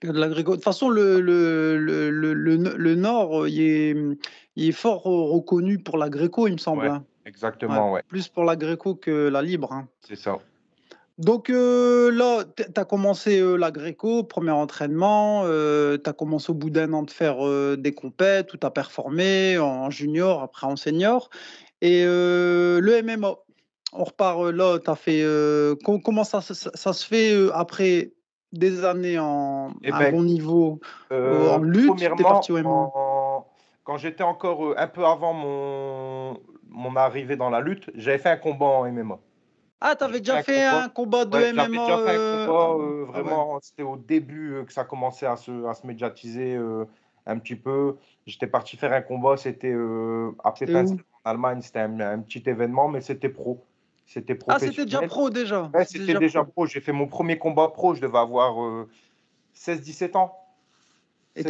De 0.03 0.43
toute 0.43 0.63
façon, 0.63 0.89
le, 0.89 1.21
le, 1.21 1.77
le, 1.77 2.33
le, 2.33 2.95
Nord, 2.95 3.49
il 3.49 3.61
est, 3.61 3.97
il 4.57 4.69
est 4.69 4.73
fort 4.73 5.03
reconnu 5.03 5.79
pour 5.79 5.99
la 5.99 6.09
gréco, 6.09 6.47
il 6.47 6.53
me 6.53 6.59
semble. 6.59 6.83
Ouais, 6.83 6.89
hein. 6.89 7.05
exactement, 7.27 7.93
ouais. 7.93 8.03
Plus 8.07 8.29
pour 8.29 8.45
la 8.45 8.57
gréco 8.57 8.95
que 8.95 9.29
la 9.29 9.43
libre. 9.43 9.73
Hein. 9.73 9.89
C'est 10.01 10.17
ça. 10.17 10.39
Donc 11.19 11.51
euh, 11.51 12.13
là, 12.13 12.45
tu 12.57 12.63
as 12.77 12.85
commencé 12.85 13.41
euh, 13.41 13.57
la 13.57 13.73
gréco, 13.73 14.23
premier 14.23 14.53
entraînement, 14.53 15.43
euh, 15.47 15.99
tu 16.03 16.09
as 16.09 16.13
commencé 16.13 16.51
au 16.51 16.55
bout 16.55 16.71
d'un 16.71 16.93
an 16.93 17.03
de 17.03 17.11
faire 17.11 17.39
des 17.77 17.93
compètes, 17.93 18.55
où 18.55 18.57
tu 18.57 18.67
as 18.67 18.71
performé 18.71 19.59
en 19.59 19.91
junior, 19.91 20.43
après 20.43 20.67
en 20.67 20.77
senior. 20.77 21.29
Et 21.81 22.05
le 22.05 23.03
MMA, 23.03 23.35
on 23.93 24.05
repart 24.05 24.45
là, 24.53 24.79
tu 24.79 24.91
as 24.91 24.95
fait. 24.95 25.25
comment 26.05 26.25
ça, 26.25 26.41
ça, 26.41 26.93
se 26.93 27.07
fait 27.07 27.37
après 27.53 28.13
des 28.53 28.85
années 28.85 29.19
en 29.19 29.73
eh 29.83 29.93
à 29.93 29.99
ben, 29.99 30.13
bon 30.13 30.23
niveau 30.23 30.81
euh, 31.13 31.51
en 31.51 31.59
lutte, 31.59 32.09
parti 32.23 32.53
Quand 33.85 33.97
j'étais 33.97 34.23
encore 34.23 34.65
euh, 34.65 34.75
un 34.79 34.87
peu 34.87 35.05
avant 35.05 35.33
mon, 35.33 36.41
mon 36.69 36.97
arrivée 36.97 37.37
dans 37.37 37.51
la 37.51 37.61
lutte, 37.61 37.91
j'avais 37.95 38.19
fait 38.19 38.31
un 38.31 38.37
combat 38.37 38.67
en 38.67 38.91
MMA. 38.91 39.19
Ah, 39.81 39.95
tu 39.97 40.05
avais 40.05 40.19
déjà 40.19 40.43
fait 40.43 40.65
un 40.65 40.89
combat 40.89 41.25
de 41.25 41.39
MMA 41.39 41.55
J'avais 41.55 41.69
déjà 41.69 41.99
fait 41.99 42.17
un 42.17 42.19
euh, 42.19 42.47
combat, 42.47 43.09
ah 43.15 43.23
vraiment, 43.23 43.59
c'était 43.61 43.85
au 43.85 43.97
début 43.97 44.65
que 44.67 44.73
ça 44.73 44.85
commençait 44.85 45.27
à 45.27 45.37
se, 45.37 45.67
à 45.67 45.75
se 45.75 45.87
médiatiser 45.87 46.59
un 47.27 47.39
petit 47.39 47.55
peu. 47.55 47.97
J'étais 48.27 48.49
parti 48.49 48.77
faire 48.77 48.93
un 48.93 49.03
combat, 49.03 49.37
c'était 49.37 49.73
à 49.73 50.51
en 50.51 50.97
Allemagne, 51.25 51.61
c'était 51.61 51.81
un, 51.81 52.01
un, 52.01 52.19
petit 52.21 52.43
événement, 52.47 52.89
mais 52.89 53.03
c'était 53.03 53.29
pro. 53.29 53.65
C'était 54.09 54.35
professionnel. 54.35 54.75
Ah, 54.75 54.81
c'était 54.81 54.85
déjà 54.87 55.07
pro 55.07 55.29
déjà 55.29 55.71
Ouais, 55.75 55.85
c'était 55.85 56.15
déjà, 56.15 56.43
pro. 56.43 56.65
J'ai 56.65 56.81
fait 56.81 56.93
mon 56.93 57.07
premier 57.07 57.39
combat 57.39 57.69
pro, 57.69 57.95
je 57.95 58.01
devais 58.01 58.17
avoir 58.17 58.87
16-17 59.55 60.03
euh, 60.15 60.19
ans. 60.19 60.35
Et, 61.37 61.43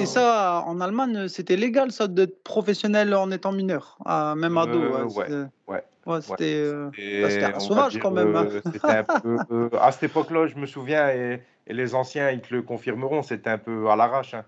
et, 0.00 0.06
ça, 0.06 0.62
en 0.64 0.80
Allemagne, 0.80 1.26
c'était 1.28 1.56
légal, 1.56 1.90
ça, 1.90 2.06
d'être 2.06 2.42
professionnel 2.44 3.12
en 3.14 3.30
étant 3.32 3.52
mineur, 3.52 3.98
ah, 4.06 4.34
même 4.36 4.56
ado. 4.56 4.80
Euh, 4.80 5.04
ouais, 5.06 5.28
ouais, 5.66 5.82
ouais. 6.06 6.20
c'était 6.22 6.72
bah, 7.20 7.58
sauvage 7.58 7.98
quand 7.98 8.12
même. 8.12 8.34
Hein. 8.36 8.46
un 8.84 9.02
peu, 9.02 9.70
à 9.78 9.90
cette 9.90 10.04
époque-là, 10.04 10.46
je 10.46 10.54
me 10.54 10.66
souviens, 10.66 11.10
et, 11.10 11.42
les 11.66 11.94
anciens, 11.96 12.30
ils 12.30 12.40
te 12.40 12.54
le 12.54 12.62
confirmeront, 12.62 13.22
c'était 13.22 13.50
un 13.50 13.58
peu 13.58 13.90
à 13.90 13.96
l'arrache. 13.96 14.34
Hein. 14.34 14.44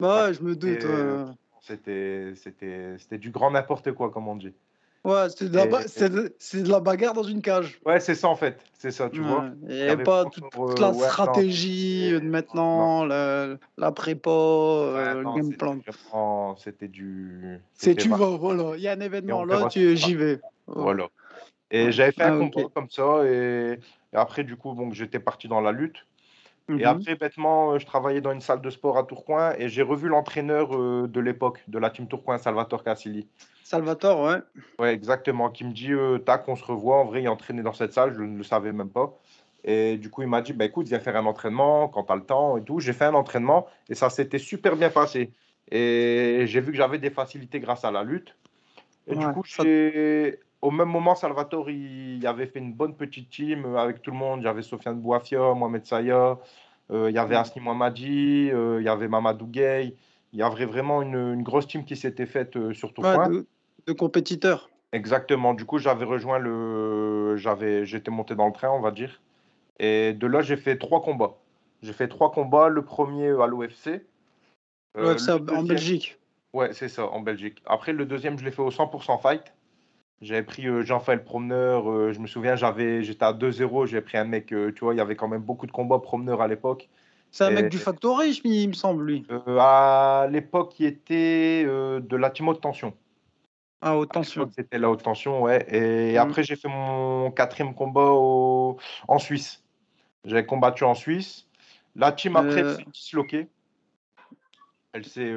Bah, 0.00 0.32
je 0.32 0.40
me 0.40 0.56
doute. 0.56 0.86
C'était 1.60 3.18
du 3.18 3.30
grand 3.30 3.50
n'importe 3.50 3.92
quoi, 3.92 4.10
comme 4.10 4.26
on 4.26 4.36
dit. 4.36 4.54
Ouais, 5.02 5.28
c'est 5.34 5.48
de, 5.50 5.56
la 5.56 5.64
ba- 5.66 5.84
de- 5.84 6.68
la 6.70 6.80
bagarre 6.80 7.14
dans 7.14 7.22
une 7.22 7.40
cage. 7.40 7.80
Ouais, 7.86 8.00
c'est 8.00 8.14
ça 8.14 8.28
en 8.28 8.36
fait, 8.36 8.62
c'est 8.74 8.90
ça, 8.90 9.08
tu 9.08 9.22
vois. 9.22 9.40
Ouais. 9.44 9.50
Il 9.68 9.76
y 9.76 9.80
Et 9.80 9.96
pas 9.96 10.26
toute, 10.26 10.44
euh, 10.58 10.78
la 10.78 10.90
ouais, 10.90 11.08
stratégie 11.08 12.10
c'était- 12.10 12.20
de 12.20 12.30
maintenant, 12.30 13.04
la, 13.06 13.56
la 13.78 13.92
prépa, 13.92 14.28
Ouais, 14.30 14.34
euh, 14.36 15.14
le 15.14 15.22
non, 15.24 15.34
game 15.34 15.54
plan. 15.54 15.78
vraiment, 16.10 16.54
c'était 16.56 16.88
du, 16.88 17.60
C'est 17.72 17.94
tu 17.94 18.10
vas, 18.10 18.36
voilà. 18.36 18.76
Il 18.76 18.82
y 18.82 18.88
a 18.88 18.92
un 18.92 19.00
événement 19.00 19.44
là, 19.44 19.68
tu, 19.70 19.96
j'y 19.96 20.14
vais. 20.14 20.40
Voilà. 20.66 21.08
Et 21.70 21.92
j'avais 21.92 22.12
fait 22.12 22.24
un 22.24 22.32
Ah, 22.32 22.38
ok. 22.40 22.52
combat 22.52 22.68
comme 22.74 22.90
ça, 22.90 23.24
et, 23.24 23.78
et 24.12 24.16
après, 24.16 24.44
du 24.44 24.56
coup, 24.56 24.74
bon, 24.74 24.92
j'étais 24.92 25.20
parti 25.20 25.48
dans 25.48 25.60
la 25.62 25.72
lutte. 25.72 26.04
Et 26.78 26.84
Mhm. 26.84 26.86
après, 26.86 27.14
bêtement, 27.16 27.72
euh, 27.72 27.78
je 27.78 27.86
travaillais 27.86 28.20
dans 28.20 28.32
une 28.32 28.40
salle 28.40 28.60
de 28.60 28.70
sport 28.70 28.96
à 28.96 29.02
Tourcoing, 29.02 29.54
et 29.58 29.68
j'ai 29.68 29.82
revu 29.82 30.08
l'entraîneur 30.08 30.76
euh, 30.76 31.08
de 31.08 31.20
l'époque, 31.20 31.62
de 31.68 31.78
la 31.78 31.90
team 31.90 32.06
Tourcoing, 32.06 32.38
Salvatore 32.38 32.84
Casilli. 32.84 33.26
Salvatore, 33.64 34.20
ouais. 34.22 34.38
Ouais, 34.78 34.94
exactement, 34.94 35.50
qui 35.50 35.64
me 35.64 35.72
dit, 35.72 35.92
euh, 35.92 36.18
tac, 36.18 36.48
on 36.48 36.56
se 36.56 36.64
revoit, 36.64 36.98
en 36.98 37.04
vrai, 37.04 37.22
il 37.22 37.28
entraîné 37.28 37.62
dans 37.62 37.72
cette 37.72 37.92
salle, 37.92 38.14
je 38.14 38.22
ne 38.22 38.36
le 38.36 38.44
savais 38.44 38.72
même 38.72 38.90
pas. 38.90 39.12
Et 39.64 39.98
du 39.98 40.10
coup, 40.10 40.22
il 40.22 40.28
m'a 40.28 40.40
dit, 40.40 40.52
bah, 40.52 40.64
écoute, 40.64 40.86
viens 40.86 41.00
faire 41.00 41.16
un 41.16 41.26
entraînement 41.26 41.88
quand 41.88 42.04
tu 42.04 42.12
as 42.12 42.16
le 42.16 42.24
temps 42.24 42.56
et 42.56 42.64
tout. 42.64 42.80
J'ai 42.80 42.92
fait 42.92 43.04
un 43.04 43.14
entraînement, 43.14 43.66
et 43.88 43.94
ça 43.94 44.08
s'était 44.08 44.38
super 44.38 44.76
bien 44.76 44.90
passé. 44.90 45.32
Et 45.70 46.44
j'ai 46.46 46.60
vu 46.60 46.72
que 46.72 46.78
j'avais 46.78 46.98
des 46.98 47.10
facilités 47.10 47.60
grâce 47.60 47.84
à 47.84 47.90
la 47.90 48.02
lutte. 48.02 48.36
Et 49.06 49.14
du 49.16 49.26
coup, 49.28 49.42
ça- 49.44 49.62
j'ai- 49.62 50.40
au 50.62 50.70
même 50.70 50.88
moment, 50.88 51.14
Salvatore, 51.14 51.70
il 51.70 52.26
avait 52.26 52.46
fait 52.46 52.58
une 52.58 52.72
bonne 52.72 52.94
petite 52.94 53.30
team 53.30 53.64
euh, 53.64 53.76
avec 53.76 54.02
tout 54.02 54.10
le 54.10 54.16
monde. 54.16 54.42
J'avais 54.42 54.62
Sofiane 54.62 55.00
Bouafia, 55.00 55.54
Mohamed 55.54 55.86
Saya, 55.86 56.38
euh, 56.90 57.10
il 57.10 57.14
y 57.14 57.18
avait 57.18 57.36
Asni 57.36 57.62
Mohamadi, 57.62 58.50
euh, 58.50 58.80
il 58.80 58.84
y 58.84 58.88
avait 58.88 59.08
Mamadou 59.08 59.46
Gueye. 59.46 59.94
Il 60.32 60.38
y 60.38 60.42
avait 60.42 60.64
vraiment 60.64 61.02
une, 61.02 61.34
une 61.34 61.42
grosse 61.42 61.66
team 61.66 61.84
qui 61.84 61.96
s'était 61.96 62.26
faite 62.26 62.56
euh, 62.56 62.72
sur 62.72 62.88
ouais, 62.88 62.94
Tourcoing. 62.94 63.28
de, 63.30 63.46
de 63.86 63.92
compétiteurs. 63.92 64.70
Exactement. 64.92 65.54
Du 65.54 65.64
coup, 65.64 65.78
j'avais 65.78 66.04
rejoint 66.04 66.38
le. 66.38 67.36
J'avais... 67.36 67.86
J'étais 67.86 68.10
monté 68.10 68.34
dans 68.34 68.46
le 68.46 68.52
train, 68.52 68.70
on 68.70 68.80
va 68.80 68.90
dire. 68.90 69.20
Et 69.78 70.12
de 70.12 70.26
là, 70.26 70.42
j'ai 70.42 70.56
fait 70.56 70.76
trois 70.76 71.00
combats. 71.00 71.36
J'ai 71.82 71.92
fait 71.92 72.08
trois 72.08 72.32
combats. 72.32 72.68
Le 72.68 72.82
premier 72.82 73.28
à 73.28 73.46
l'OFC. 73.46 74.02
Ouais, 74.96 75.18
ça, 75.18 75.36
en 75.36 75.62
Belgique. 75.62 76.18
Ouais, 76.52 76.72
c'est 76.72 76.88
ça, 76.88 77.06
en 77.06 77.20
Belgique. 77.20 77.62
Après, 77.66 77.92
le 77.92 78.04
deuxième, 78.04 78.36
je 78.36 78.44
l'ai 78.44 78.50
fait 78.50 78.62
au 78.62 78.70
100% 78.70 79.20
fight. 79.20 79.52
J'avais 80.20 80.42
pris 80.42 80.66
euh, 80.66 80.82
Jean-Fabien 80.82 81.24
Promeneur. 81.24 81.90
euh, 81.90 82.12
je 82.12 82.18
me 82.20 82.26
souviens, 82.26 82.54
j'avais, 82.56 83.02
j'étais 83.02 83.24
à 83.24 83.32
2-0. 83.32 83.86
J'ai 83.86 84.00
pris 84.02 84.18
un 84.18 84.24
mec, 84.24 84.52
euh, 84.52 84.70
tu 84.72 84.84
vois, 84.84 84.92
il 84.94 84.98
y 84.98 85.00
avait 85.00 85.16
quand 85.16 85.28
même 85.28 85.40
beaucoup 85.42 85.66
de 85.66 85.72
combats 85.72 85.98
Promeneur 85.98 86.42
à 86.42 86.48
l'époque. 86.48 86.88
C'est 87.30 87.44
un 87.44 87.50
Et- 87.50 87.54
mec 87.54 87.68
du 87.70 87.78
Factory, 87.78 88.34
je- 88.34 88.40
il 88.44 88.68
me 88.68 88.72
semble, 88.74 89.04
lui. 89.06 89.24
Euh, 89.30 89.56
à 89.60 90.26
l'époque, 90.30 90.78
il 90.80 90.86
était 90.86 91.64
euh, 91.66 92.00
de 92.00 92.16
la 92.16 92.28
team 92.30 92.48
haute 92.48 92.60
tension. 92.60 92.92
Ah, 93.80 93.96
haute 93.96 94.12
tension. 94.12 94.50
C'était 94.54 94.78
la 94.78 94.90
haute 94.90 95.02
tension, 95.02 95.40
ouais. 95.42 95.64
Et 95.74 96.12
Mhm. 96.12 96.18
après, 96.18 96.42
j'ai 96.42 96.56
fait 96.56 96.68
mon 96.68 97.30
quatrième 97.30 97.74
combat 97.74 98.10
au... 98.10 98.76
en 99.08 99.18
Suisse. 99.18 99.62
J'ai 100.26 100.44
combattu 100.44 100.84
en 100.84 100.94
Suisse. 100.94 101.46
La 101.96 102.12
team, 102.12 102.36
après, 102.36 102.62
Euh. 102.62 102.76
s'est 102.76 102.84
disloquée. 102.92 103.48
Elle 104.92 105.04
s'est. 105.06 105.32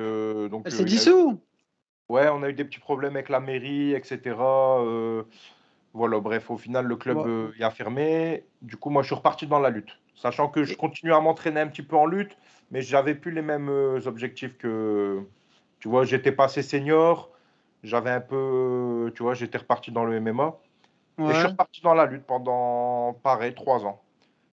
donc, 0.49 0.63
Elle 0.65 0.71
s'est 0.73 0.83
dissous? 0.83 1.39
Ouais, 2.09 2.27
on 2.29 2.43
a 2.43 2.49
eu 2.49 2.53
des 2.53 2.65
petits 2.65 2.79
problèmes 2.79 3.15
avec 3.15 3.29
la 3.29 3.39
mairie, 3.39 3.93
etc. 3.93 4.35
euh, 4.37 5.23
voilà, 5.93 6.19
bref, 6.19 6.49
au 6.49 6.57
final, 6.57 6.85
le 6.85 6.95
club 6.95 7.17
Ouais. 7.17 7.23
euh, 7.27 7.51
y 7.59 7.63
a 7.63 7.69
fermé. 7.69 8.45
Du 8.61 8.77
coup, 8.77 8.89
moi, 8.89 9.01
je 9.03 9.07
suis 9.07 9.15
reparti 9.15 9.47
dans 9.47 9.59
la 9.59 9.69
lutte. 9.69 9.99
Sachant 10.15 10.47
que 10.47 10.63
je 10.63 10.75
continue 10.75 11.13
à 11.13 11.19
m'entraîner 11.19 11.59
un 11.59 11.67
petit 11.67 11.81
peu 11.81 11.95
en 11.95 12.05
lutte, 12.05 12.37
mais 12.71 12.81
j'avais 12.81 13.15
plus 13.15 13.31
les 13.31 13.41
mêmes 13.41 13.69
euh, 13.69 13.99
objectifs 14.05 14.57
que. 14.57 15.21
Tu 15.79 15.89
vois, 15.89 16.05
j'étais 16.05 16.31
passé 16.31 16.61
senior, 16.61 17.31
j'avais 17.83 18.11
un 18.11 18.21
peu. 18.21 19.11
Tu 19.15 19.23
vois, 19.23 19.33
j'étais 19.33 19.57
reparti 19.57 19.91
dans 19.91 20.05
le 20.05 20.19
MMA. 20.19 20.55
Et 21.19 21.27
je 21.27 21.33
suis 21.33 21.47
reparti 21.47 21.81
dans 21.81 21.93
la 21.93 22.05
lutte 22.05 22.25
pendant, 22.25 23.13
pareil, 23.21 23.53
trois 23.53 23.85
ans. 23.85 24.01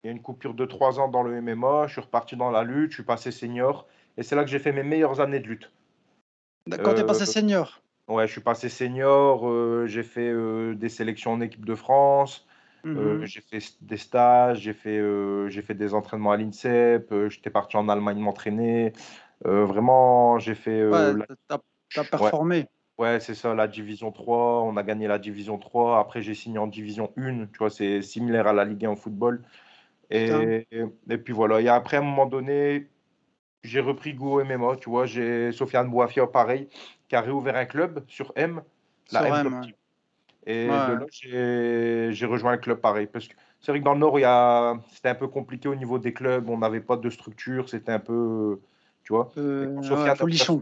Il 0.04 0.08
y 0.08 0.10
a 0.10 0.12
une 0.12 0.22
coupure 0.22 0.54
de 0.54 0.66
trois 0.66 1.00
ans 1.00 1.08
dans 1.08 1.24
le 1.24 1.42
MMA, 1.42 1.88
je 1.88 1.94
suis 1.94 2.02
reparti 2.02 2.36
dans 2.36 2.52
la 2.52 2.64
lutte, 2.64 2.92
je 2.92 2.96
suis 2.98 3.04
passé 3.04 3.32
senior. 3.32 3.88
Et 4.18 4.24
c'est 4.24 4.36
là 4.36 4.44
que 4.44 4.50
j'ai 4.50 4.60
fait 4.60 4.72
mes 4.72 4.84
meilleures 4.84 5.20
années 5.20 5.40
de 5.40 5.48
lutte. 5.48 5.72
Quand 6.84 6.94
t'es 6.94 7.06
passé 7.06 7.26
Euh, 7.26 7.34
senior. 7.34 7.82
Ouais, 8.10 8.28
je 8.28 8.34
suis 8.34 8.42
passé 8.42 8.70
senior, 8.70 9.48
euh, 9.50 9.88
j'ai 9.88 10.04
fait 10.04 10.30
euh, 10.32 10.76
des 10.76 10.90
sélections 10.90 11.32
en 11.34 11.42
équipe 11.42 11.66
de 11.66 11.76
France, 11.76 12.48
euh, 12.96 13.16
Mhm. 13.16 13.26
j'ai 13.26 13.42
fait 13.42 13.60
des 13.82 13.98
stages, 13.98 14.60
j'ai 14.62 14.74
fait, 14.74 14.98
euh, 15.00 15.50
j'ai 15.50 15.62
fait 15.62 15.76
des 15.76 15.94
entraînements 15.94 16.32
à 16.34 16.38
l'INSEP, 16.38 17.12
euh, 17.14 17.30
j'étais 17.30 17.50
parti 17.52 17.78
en 17.78 17.90
Allemagne 17.90 18.20
m'entraîner. 18.20 18.94
Vraiment, 19.46 20.40
j'ai 20.40 20.56
fait 20.56 20.82
Ouais, 20.92 21.14
la- 21.14 21.28
t'as 21.94 22.04
performé. 22.06 22.68
ouais, 22.98 23.20
c'est 23.20 23.36
ça, 23.36 23.54
la 23.56 23.68
division 23.68 24.12
3. 24.12 24.64
On 24.64 24.78
a 24.78 24.84
gagné 24.84 25.08
la 25.08 25.20
division 25.20 25.58
3. 25.58 26.00
Après, 26.00 26.22
j'ai 26.22 26.36
signé 26.36 26.58
en 26.60 26.68
division 26.68 27.14
1. 27.18 27.48
Tu 27.52 27.58
vois, 27.60 27.70
c'est 27.70 28.02
similaire 28.02 28.48
à 28.48 28.54
la 28.54 28.66
Ligue 28.66 28.86
1 28.86 28.90
en 28.92 28.96
football. 28.96 29.44
Putain. 30.12 30.54
Et, 30.56 30.68
et 31.10 31.18
puis 31.20 31.34
voilà. 31.34 31.62
Et 31.62 31.70
après, 31.70 31.98
à 31.98 32.02
un 32.02 32.04
moment 32.04 32.26
donné, 32.28 32.90
j'ai 33.64 33.80
repris 33.80 34.14
goût 34.14 34.40
au 34.40 34.44
MMA. 34.44 34.78
Tu 34.78 34.90
vois, 34.90 35.06
j'ai 35.06 35.52
Sofiane 35.52 35.90
Bouafia, 35.90 36.28
pareil, 36.28 36.68
qui 37.08 37.16
a 37.16 37.22
réouvert 37.22 37.56
un 37.56 37.66
club 37.66 38.04
sur 38.08 38.32
M, 38.36 38.62
la 39.12 39.20
Sur 39.20 39.36
M 39.36 39.48
M, 39.48 39.62
ouais. 39.62 39.76
Et 40.46 40.68
Ouais. 40.70 42.12
j'ai 42.12 42.26
rejoint 42.26 42.52
le 42.52 42.58
club 42.58 42.80
pareil. 42.80 43.08
Parce 43.08 43.28
que 43.28 43.36
c'est 43.62 43.72
vrai 43.72 43.80
que 43.80 43.86
dans 43.86 43.94
le 43.94 44.00
Nord, 44.00 44.18
a... 44.24 44.78
c'était 44.92 45.10
un 45.10 45.16
peu 45.16 45.28
compliqué 45.28 45.70
au 45.70 45.76
niveau 45.76 46.00
des 46.00 46.14
clubs. 46.14 46.50
On 46.50 46.58
n'avait 46.58 46.82
pas 46.82 46.98
de 46.98 47.10
structure. 47.10 47.70
C'était 47.70 47.94
un 47.94 48.00
peu. 48.00 48.60
Tu 49.04 49.14
vois. 49.14 49.32
Euh, 49.38 49.68
ouais, 49.68 49.84
Sofiane 49.84 50.18
club, 50.18 50.62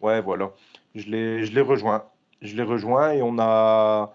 ouais, 0.00 0.22
voilà. 0.22 0.52
Je 0.94 1.10
l'ai 1.10 1.44
je 1.44 1.52
l'ai 1.52 1.60
rejoint. 1.60 2.04
Je 2.40 2.56
l'ai 2.56 2.62
rejoint 2.62 3.12
et 3.12 3.22
on 3.22 3.36
a. 3.38 4.14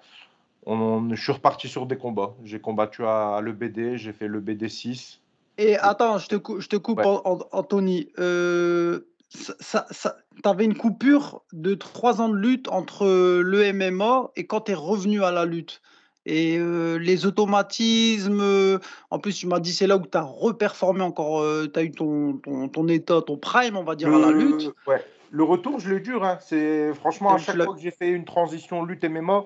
On, 0.66 1.14
je 1.14 1.22
suis 1.22 1.34
reparti 1.34 1.68
sur 1.68 1.86
des 1.86 1.98
combats. 1.98 2.34
J'ai 2.44 2.60
combattu 2.60 3.06
à 3.06 3.42
l'EBD, 3.44 3.98
j'ai 3.98 4.14
fait 4.14 4.30
l'EBD 4.30 4.68
6. 4.70 5.20
Et 5.58 5.78
attends, 5.78 6.18
je 6.18 6.28
te, 6.28 6.36
cou- 6.36 6.60
je 6.60 6.68
te 6.68 6.76
coupe, 6.76 7.00
Ouais. 7.00 7.20
Anthony. 7.52 8.10
Euh, 8.20 9.02
ça, 9.30 9.54
ça, 9.60 9.86
ça- 9.92 10.18
t'avais 10.44 10.66
une 10.66 10.76
coupure 10.76 11.44
de 11.54 11.74
trois 11.76 12.22
ans 12.22 12.30
de 12.30 12.36
lutte 12.38 12.68
entre 12.70 13.06
le 13.42 13.64
MMA 13.74 14.32
et 14.36 14.46
quand 14.48 14.62
tu 14.62 14.72
es 14.72 14.76
revenu 14.76 15.24
à 15.24 15.32
la 15.32 15.46
lutte. 15.46 15.82
Et 16.26 16.58
euh, 16.58 16.98
les 16.98 17.26
automatismes, 17.26 18.40
euh, 18.42 18.80
en 19.12 19.20
plus, 19.20 19.34
tu 19.36 19.46
m'as 19.48 19.60
dit 19.60 19.74
c'est 19.74 19.88
là 19.88 19.98
où 19.98 20.02
tu 20.10 20.18
as 20.18 20.22
reperformé 20.22 21.02
encore, 21.02 21.44
tu 21.74 21.80
as 21.80 21.84
eu 21.84 21.92
ton, 21.92 22.38
ton, 22.38 22.70
ton 22.70 22.88
état, 22.88 23.22
ton 23.22 23.38
prime, 23.38 23.76
on 23.76 23.84
va 23.84 23.96
dire, 23.96 24.14
à 24.14 24.20
la 24.20 24.32
lutte. 24.32 24.62
Le, 24.88 24.92
ouais. 24.94 25.04
le 25.32 25.44
retour, 25.44 25.80
je 25.80 25.94
l'ai 25.94 26.00
dur. 26.00 26.24
Hein. 26.24 26.38
C'est 26.42 26.94
franchement 26.94 27.34
à 27.34 27.38
chaque 27.40 27.62
fois 27.62 27.76
que 27.76 27.82
j'ai 27.82 27.92
fait 27.92 28.08
une 28.10 28.24
transition 28.26 28.84
lutte 28.86 29.04
MMA 29.04 29.44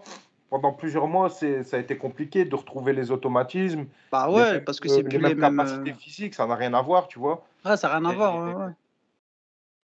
pendant 0.50 0.72
plusieurs 0.74 1.08
mois, 1.08 1.30
ça 1.30 1.48
a 1.74 1.77
été 1.80 1.98
compliqué 1.98 2.46
de 2.46 2.56
retrouver 2.56 2.94
les 2.94 3.12
automatismes, 3.12 3.86
Bah 4.12 4.30
ouais, 4.30 4.62
parce 4.62 4.80
que 4.80 4.88
euh, 4.89 4.96
c'est 4.96 5.04
plus 5.04 5.18
les 5.18 5.36
mêmes. 5.36 5.39
capacités 5.39 5.92
euh, 5.92 5.96
physiques. 5.96 6.34
Ça 6.36 6.48
n'a 6.48 6.56
rien 6.56 6.74
à 6.74 6.82
voir, 6.82 7.08
tu 7.08 7.20
vois. 7.20 7.46
Ouais, 7.66 7.75
ça 7.77 7.88
n'a 7.89 7.98
rien 7.98 8.06
à 8.10 8.13
Et- 8.13 8.16
voir. 8.16 8.36
ouais, 8.48 8.66
ouais. 8.66 8.72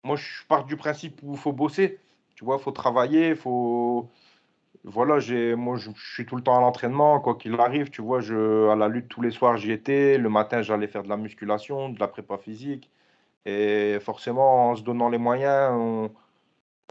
Moi, 0.05 0.15
je 0.17 0.45
pars 0.47 0.65
du 0.65 0.75
principe 0.75 1.19
où 1.23 1.33
il 1.33 1.37
faut 1.39 1.53
bosser. 1.53 1.99
Tu 2.35 2.43
vois, 2.43 2.57
il 2.59 2.61
faut 2.63 2.71
travailler, 2.71 3.29
il 3.29 3.35
faut. 3.35 4.09
Voilà, 4.83 5.13
moi, 5.55 5.77
je, 5.77 5.91
je 5.95 6.13
suis 6.13 6.25
tout 6.25 6.35
le 6.35 6.41
temps 6.41 6.57
à 6.57 6.61
l'entraînement, 6.61 7.19
quoi 7.21 7.35
qu'il 7.35 7.53
arrive. 7.59 7.89
Tu 7.89 8.01
vois, 8.01 8.19
je, 8.19 8.67
à 8.69 8.75
la 8.75 8.89
lutte 8.89 9.07
tous 9.07 9.21
les 9.21 9.31
soirs, 9.31 9.55
j'y 9.55 9.71
étais. 9.71 10.17
Le 10.17 10.29
matin, 10.29 10.61
j'allais 10.61 10.87
faire 10.87 11.03
de 11.03 11.09
la 11.09 11.15
musculation, 11.15 11.87
de 11.89 11.99
la 11.99 12.07
prépa 12.09 12.37
physique. 12.37 12.89
Et 13.45 13.97
forcément, 14.01 14.71
en 14.71 14.75
se 14.75 14.83
donnant 14.83 15.07
les 15.09 15.17
moyens, 15.17 15.71
on, 15.73 16.11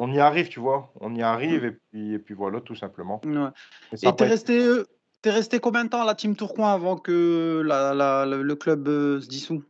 on 0.03 0.13
y 0.13 0.19
arrive, 0.19 0.49
tu 0.49 0.59
vois. 0.59 0.93
On 1.01 1.15
y 1.15 1.23
arrive, 1.23 1.65
et 1.65 1.71
puis, 1.71 2.15
et 2.15 2.19
puis 2.19 2.35
voilà, 2.35 2.61
tout 2.61 2.75
simplement. 2.75 3.21
Ouais. 3.25 3.49
Et 3.93 3.97
t'es 3.99 4.09
été- 4.09 4.25
resté, 4.25 4.59
euh, 4.59 4.85
t'es 5.23 5.31
resté 5.31 5.61
combien 5.61 5.85
de 5.85 5.91
temps 5.91 6.03
à 6.03 6.05
la 6.05 6.17
Team 6.17 6.35
Tourcoing 6.35 6.73
avant 6.73 6.97
que 6.97 7.63
la, 7.65 7.95
la- 7.95 8.27
le, 8.27 8.43
le 8.43 8.57
club 8.57 8.89
euh, 8.89 9.21
se 9.21 9.29
dissout? 9.29 9.63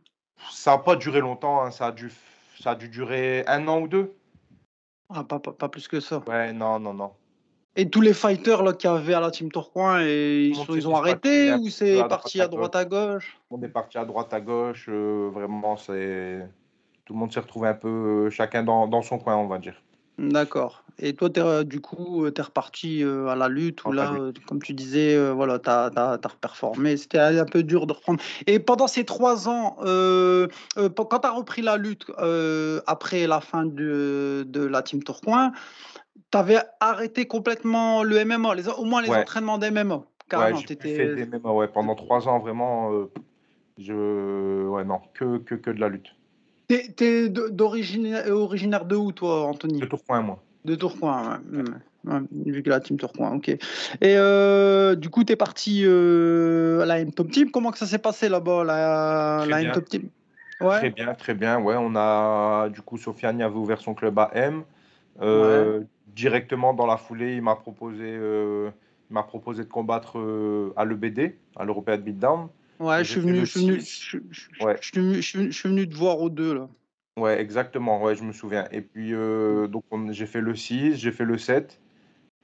Ça 0.51 0.71
n'a 0.71 0.77
pas 0.79 0.95
duré 0.95 1.19
longtemps, 1.19 1.61
hein. 1.61 1.69
Ça 1.69 1.87
a 1.87 1.91
dû, 1.91 2.11
ça 2.59 2.71
a 2.71 2.75
dû 2.75 2.89
durer 2.89 3.43
un 3.45 3.67
an 3.67 3.79
ou 3.79 3.87
deux. 3.87 4.11
ah, 5.09 5.23
pas, 5.23 5.39
pas, 5.39 5.51
pas 5.51 5.69
plus 5.69 5.87
que 5.87 5.99
ça. 5.99 6.23
Ouais, 6.27 6.51
non, 6.51 6.79
non, 6.79 6.95
non. 6.95 7.11
Et 7.75 7.87
tous 7.89 8.01
les 8.01 8.13
fighters 8.13 8.75
qu'il 8.77 8.89
y 8.89 8.93
avait 8.93 9.13
à 9.13 9.19
la 9.19 9.29
Team 9.29 9.51
Tourcoing, 9.51 10.01
et 10.01 10.45
ils, 10.45 10.55
sont- 10.55 10.87
ont 10.87 10.95
arrêté 10.95 11.53
ou 11.53 11.69
c'est 11.69 12.07
parti 12.07 12.41
à 12.41 12.45
à 12.45 12.47
droite 12.47 12.75
à 12.75 12.85
gauche 12.85 13.37
On 13.51 13.61
est 13.61 13.67
parti 13.69 13.99
à 13.99 14.05
droite, 14.05 14.33
à 14.33 14.41
gauche. 14.41 14.87
euh, 14.89 15.29
vraiment, 15.31 15.77
c'est. 15.77 16.47
Tout 17.05 17.13
le 17.13 17.19
monde 17.19 17.31
s'est 17.33 17.39
retrouvé 17.41 17.67
un 17.67 17.73
peu 17.75 17.89
euh, 18.25 18.29
chacun 18.31 18.63
dans, 18.63 18.87
dans 18.87 19.01
son 19.03 19.19
coin, 19.19 19.35
on 19.35 19.47
va 19.47 19.59
dire. 19.59 19.82
D'accord. 20.17 20.83
Et 20.99 21.13
toi, 21.13 21.29
t'es, 21.29 21.41
euh, 21.41 21.63
du 21.63 21.81
coup, 21.81 22.29
tu 22.29 22.39
es 22.39 22.43
reparti 22.43 23.03
euh, 23.03 23.27
à 23.27 23.35
la 23.35 23.49
lutte, 23.49 23.83
où 23.85 23.91
là, 23.91 24.13
euh, 24.13 24.31
comme 24.47 24.61
tu 24.61 24.73
disais, 24.73 25.15
euh, 25.15 25.31
voilà, 25.31 25.57
tu 25.57 25.69
as, 25.69 26.19
performé. 26.39 26.97
C'était 26.97 27.19
un 27.19 27.45
peu 27.45 27.63
dur 27.63 27.87
de 27.87 27.93
reprendre. 27.93 28.21
Et 28.45 28.59
pendant 28.59 28.87
ces 28.87 29.03
trois 29.05 29.49
ans, 29.49 29.77
euh, 29.83 30.47
euh, 30.77 30.89
quand 30.89 31.19
tu 31.19 31.27
as 31.27 31.31
repris 31.31 31.61
la 31.63 31.77
lutte 31.77 32.05
euh, 32.19 32.79
après 32.85 33.25
la 33.25 33.41
fin 33.41 33.65
de, 33.65 34.45
de 34.47 34.63
la 34.63 34.83
Team 34.83 35.01
Tourcoing, 35.01 35.51
tu 36.31 36.37
avais 36.37 36.59
arrêté 36.79 37.25
complètement 37.25 38.03
le 38.03 38.23
MMA, 38.23 38.53
les, 38.55 38.69
au 38.69 38.85
moins 38.85 39.01
les 39.01 39.09
Ouais. 39.09 39.17
entraînements 39.17 39.57
d'MMA. 39.57 40.03
Ouais, 40.31 40.53
des 40.77 41.25
MMA, 41.25 41.51
ouais, 41.51 41.67
pendant 41.67 41.95
trois 41.95 42.27
ans, 42.27 42.39
vraiment. 42.39 42.91
euh, 42.91 43.11
je. 43.77 44.67
Ouais, 44.67 44.83
non, 44.83 44.99
que, 45.13 45.37
que, 45.39 45.55
que 45.55 45.69
de 45.69 45.79
la 45.79 45.89
lutte. 45.89 46.15
T'es, 46.67 46.87
t'es 46.95 47.29
d'origine- 47.29 48.15
originaire 48.29 48.85
de 48.85 48.95
où, 48.95 49.11
toi, 49.11 49.45
Anthony? 49.47 49.79
De 49.79 49.85
Tourcoing, 49.85 50.21
moi. 50.21 50.43
De 50.65 50.75
Tourcoing, 50.75 51.39
ouais. 51.51 51.63
Hmm. 52.05 52.27
vu 52.31 52.63
que 52.63 52.69
la 52.69 52.79
team 52.81 52.97
Tourcoing, 52.97 53.35
ok. 53.35 53.49
Et 53.49 53.59
euh, 54.01 54.95
du 54.95 55.09
coup, 55.09 55.23
tu 55.23 55.33
es 55.33 55.35
parti 55.37 55.83
euh, 55.85 56.81
à 56.81 56.85
la 56.85 56.99
M-Top 56.99 57.31
Team. 57.31 57.49
Comment 57.51 57.71
que 57.71 57.77
ça 57.77 57.85
s'est 57.85 57.97
passé 57.97 58.27
là-bas, 58.29 58.63
la, 58.63 59.45
la 59.47 59.61
M-Top 59.61 59.85
Team? 59.85 60.09
Ouais. 60.61 60.77
Très 60.79 60.89
bien, 60.89 61.13
très 61.13 61.33
bien. 61.33 61.59
Ouais, 61.59 61.75
on 61.77 61.95
a, 61.95 62.69
du 62.69 62.81
coup, 62.81 62.97
Sofiane 62.97 63.41
avait 63.41 63.55
ouvert 63.55 63.79
son 63.81 63.93
club 63.93 64.17
à 64.19 64.31
M. 64.33 64.63
Euh, 65.21 65.81
directement 66.15 66.73
dans 66.73 66.85
la 66.85 66.97
foulée, 66.97 67.35
il 67.35 67.41
m'a 67.41 67.55
proposé, 67.55 68.17
m'a 69.09 69.23
proposé 69.23 69.63
de 69.63 69.69
combattre 69.69 70.17
à 70.75 70.85
l'EBD, 70.85 71.35
à 71.55 71.65
l'European 71.65 71.97
Beatdown. 71.97 72.47
Ouais, 72.83 73.03
je 73.03 73.11
suis, 73.11 73.19
venu, 73.21 73.45
je, 73.45 73.51
suis 75.51 75.69
venu, 75.69 75.89
te 75.89 75.95
voir 75.95 76.19
aux 76.19 76.29
deux 76.29 76.53
là. 76.53 76.69
Ouais, 77.15 77.39
exactement, 77.39 78.01
ouais, 78.01 78.15
je 78.15 78.23
me 78.23 78.33
souviens. 78.33 78.67
Et 78.71 78.81
puis, 78.81 79.11
donc, 79.11 79.83
j'ai 80.11 80.25
fait 80.25 80.41
le 80.41 80.55
6, 80.55 80.95
j'ai 80.95 81.11
fait 81.11 81.25
le 81.25 81.37
7. 81.37 81.79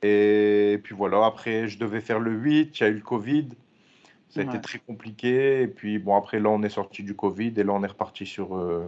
Et 0.01 0.79
puis 0.83 0.95
voilà, 0.95 1.25
après, 1.25 1.67
je 1.67 1.77
devais 1.77 2.01
faire 2.01 2.19
le 2.19 2.31
8, 2.31 2.79
il 2.79 2.83
y 2.83 2.85
a 2.85 2.89
eu 2.89 2.95
le 2.95 3.01
Covid. 3.01 3.49
Ça 4.29 4.41
a 4.41 4.43
été 4.43 4.61
très 4.61 4.79
compliqué. 4.79 5.63
Et 5.63 5.67
puis, 5.67 5.97
bon, 5.97 6.15
après, 6.15 6.39
là, 6.39 6.49
on 6.49 6.61
est 6.61 6.69
sorti 6.69 7.03
du 7.03 7.15
Covid 7.15 7.53
et 7.57 7.63
là, 7.63 7.73
on 7.73 7.83
est 7.83 7.87
reparti 7.87 8.25
sur, 8.25 8.55
euh, 8.55 8.87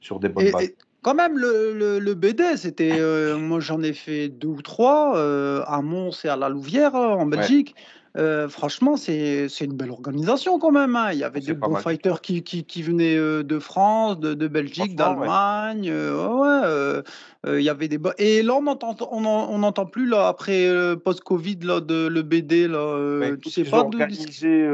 sur 0.00 0.18
des 0.18 0.28
bonnes 0.28 0.50
bases. 0.50 0.72
quand 1.02 1.14
même, 1.14 1.38
le, 1.38 1.98
le, 2.00 2.14
BD, 2.14 2.56
c'était. 2.56 2.98
Euh, 2.98 3.38
moi, 3.38 3.60
j'en 3.60 3.80
ai 3.82 3.92
fait 3.92 4.28
deux 4.28 4.48
ou 4.48 4.62
trois 4.62 5.16
euh, 5.16 5.62
à 5.66 5.82
Mons 5.82 6.24
et 6.24 6.28
à 6.28 6.36
la 6.36 6.48
Louvière, 6.48 6.94
en 6.96 7.26
Belgique. 7.26 7.76
Euh, 8.18 8.46
franchement, 8.48 8.96
c'est 8.98 9.48
une 9.60 9.72
belle 9.72 9.90
organisation 9.90 10.58
quand 10.58 10.70
même. 10.70 10.96
Hein. 10.96 11.12
Il 11.12 11.18
y 11.18 11.24
avait 11.24 11.40
des 11.40 11.54
bons 11.54 11.76
fighters 11.76 12.20
qui, 12.20 12.42
qui, 12.42 12.64
qui, 12.64 12.82
venaient 12.82 13.16
euh, 13.16 13.42
de 13.42 13.58
France, 13.58 14.20
de, 14.20 14.34
de 14.34 14.48
Belgique, 14.48 14.94
d'Allemagne. 14.96 15.88
Euh, 15.90 17.02
ouais, 17.44 17.58
il 17.58 17.64
y 17.64 17.70
avait 17.70 17.88
des 17.88 17.98
et 18.18 18.42
là 18.42 18.54
on 18.54 18.62
n'entend 18.62 18.96
on, 19.10 19.24
on 19.24 19.62
entend 19.62 19.86
plus 19.86 20.06
là 20.06 20.28
après 20.28 20.68
post-Covid 21.02 21.58
là 21.62 21.80
de 21.80 22.06
le 22.06 22.22
BD 22.22 22.68
là. 22.68 23.34
tu 23.42 23.50
sais 23.50 23.64
pas 23.64 23.78
organisé 23.80 24.66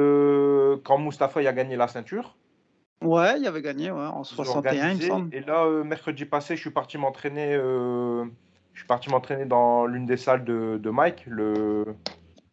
quand 0.84 0.98
Mustapha 0.98 1.40
a 1.40 1.52
gagné 1.52 1.76
la 1.76 1.88
ceinture. 1.88 2.36
Ouais, 3.02 3.38
il 3.38 3.46
avait 3.46 3.62
gagné 3.62 3.92
ouais, 3.92 4.06
en 4.06 4.24
61 4.24 4.90
il 4.90 4.96
me 4.96 5.02
semble. 5.02 5.34
Et 5.34 5.40
là 5.40 5.64
mercredi 5.84 6.24
passé, 6.24 6.56
je 6.56 6.60
suis 6.60 6.70
parti 6.70 6.98
m'entraîner. 6.98 7.52
je 7.52 8.28
suis 8.74 8.88
parti 8.88 9.08
m'entraîner 9.10 9.46
dans 9.46 9.86
l'une 9.86 10.06
des 10.06 10.16
salles 10.16 10.44
de, 10.44 10.78
de 10.82 10.90
Mike, 10.90 11.24
le 11.28 11.84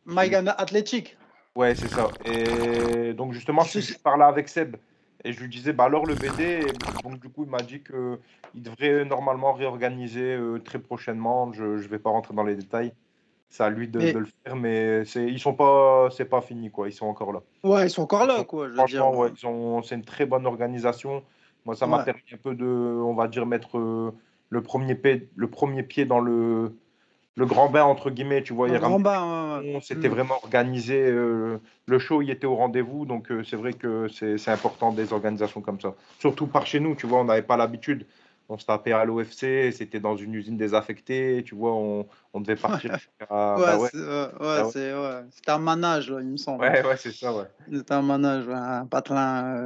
Maïgana 0.06 0.52
Athletic. 0.52 1.18
Ouais, 1.56 1.74
c'est 1.76 1.88
ça. 1.88 2.10
Et 2.26 3.14
donc, 3.14 3.34
justement, 3.34 3.64
je 3.64 3.98
parlais 3.98 4.26
avec 4.26 4.50
Seb. 4.50 4.76
Et 5.24 5.34
je 5.34 5.40
lui 5.40 5.50
disais, 5.50 5.74
bah 5.74 5.86
alors 5.86 6.06
le 6.06 6.14
BD, 6.14 6.60
donc 7.04 7.20
du 7.20 7.30
coup, 7.30 7.46
il 7.46 7.50
m'a 7.50 7.58
dit 7.58 7.82
qu'il 7.82 8.62
devrait 8.62 9.06
normalement 9.06 9.54
réorganiser 9.54 10.36
euh, 10.36 10.60
très 10.60 10.78
prochainement. 10.78 11.52
Je 11.52 11.64
ne 11.64 11.88
vais 11.88 11.98
pas 11.98 12.12
rentrer 12.12 12.36
dans 12.36 12.44
les 12.44 12.56
détails. 12.56 12.94
C'est 13.50 13.64
à 13.64 13.72
lui 13.72 13.88
de, 13.88 14.00
le 14.00 14.28
faire, 14.44 14.56
mais 14.56 15.02
ils 15.16 15.40
sont 15.40 15.56
pas, 15.56 16.10
c'est 16.12 16.26
pas 16.26 16.42
fini, 16.42 16.70
quoi. 16.70 16.90
Ils 16.90 16.94
sont 16.94 17.08
encore 17.08 17.32
là. 17.32 17.42
Ouais, 17.64 17.88
ils 17.88 17.90
sont 17.90 18.04
encore 18.04 18.28
là, 18.28 18.44
quoi. 18.44 18.70
franchement, 18.72 19.16
ouais, 19.16 19.32
c'est 19.84 19.96
une 19.96 20.06
très 20.06 20.28
bonne 20.28 20.46
organisation. 20.46 21.24
Moi, 21.66 21.76
ça 21.76 21.88
m'a 21.88 22.04
permis 22.04 22.22
un 22.32 22.38
peu 22.38 22.54
de, 22.54 22.66
on 22.66 23.16
va 23.16 23.28
dire, 23.28 23.48
mettre 23.48 23.80
euh, 23.80 24.12
le, 24.50 24.62
premier 24.62 24.94
pied, 24.94 25.28
le 25.36 25.48
premier 25.50 25.82
pied 25.82 26.06
dans 26.06 26.20
le, 26.20 26.76
le 27.36 27.46
grand 27.46 27.70
bain 27.70 27.84
entre 27.84 28.10
guillemets, 28.10 28.44
tu 28.44 28.54
vois. 28.54 28.68
Le 28.68 28.80
grand 28.80 29.00
bain. 29.00 29.62
C'était 29.82 30.08
mm. 30.08 30.12
vraiment 30.12 30.36
organisé. 30.36 31.02
Euh, 31.04 31.60
le 31.86 32.00
show, 32.00 32.22
il 32.22 32.30
était 32.30 32.48
au 32.48 32.56
rendez-vous, 32.56 33.06
donc 33.06 33.32
euh, 33.32 33.44
c'est 33.44 33.58
vrai 33.58 33.74
que 33.74 34.08
c'est 34.08 34.50
important 34.50 34.92
des 34.92 35.12
organisations 35.14 35.62
comme 35.62 35.80
ça. 35.80 35.94
Surtout 36.20 36.48
par 36.48 36.66
chez 36.66 36.80
nous, 36.80 36.96
tu 36.96 37.08
vois, 37.08 37.20
on 37.20 37.26
n'avait 37.26 37.42
pas 37.42 37.58
l'habitude. 37.58 38.06
On 38.48 38.60
se 38.60 38.66
tapait 38.66 38.92
à 38.92 39.04
l'OFC, 39.06 39.72
c'était 39.72 40.00
dans 40.00 40.16
une 40.16 40.36
usine 40.36 40.56
désaffectée, 40.56 41.42
tu 41.44 41.56
vois, 41.56 41.74
on, 41.74 42.06
on 42.32 42.42
devait 42.42 42.56
partir. 42.56 42.92
ouais, 43.20 43.28
bah 43.30 43.78
ouais. 43.80 43.90
c'était 45.32 45.52
un 45.52 45.58
manage, 45.58 46.14
il 46.22 46.28
me 46.28 46.38
semble. 46.38 46.62
Ouais, 46.62 46.86
ouais, 46.86 46.96
c'est 46.96 47.12
ça, 47.12 47.36
ouais. 47.36 47.46
C'était 47.74 47.94
un 47.94 48.04
manage, 48.04 48.48
un 48.48 48.86
patelin. 48.86 49.66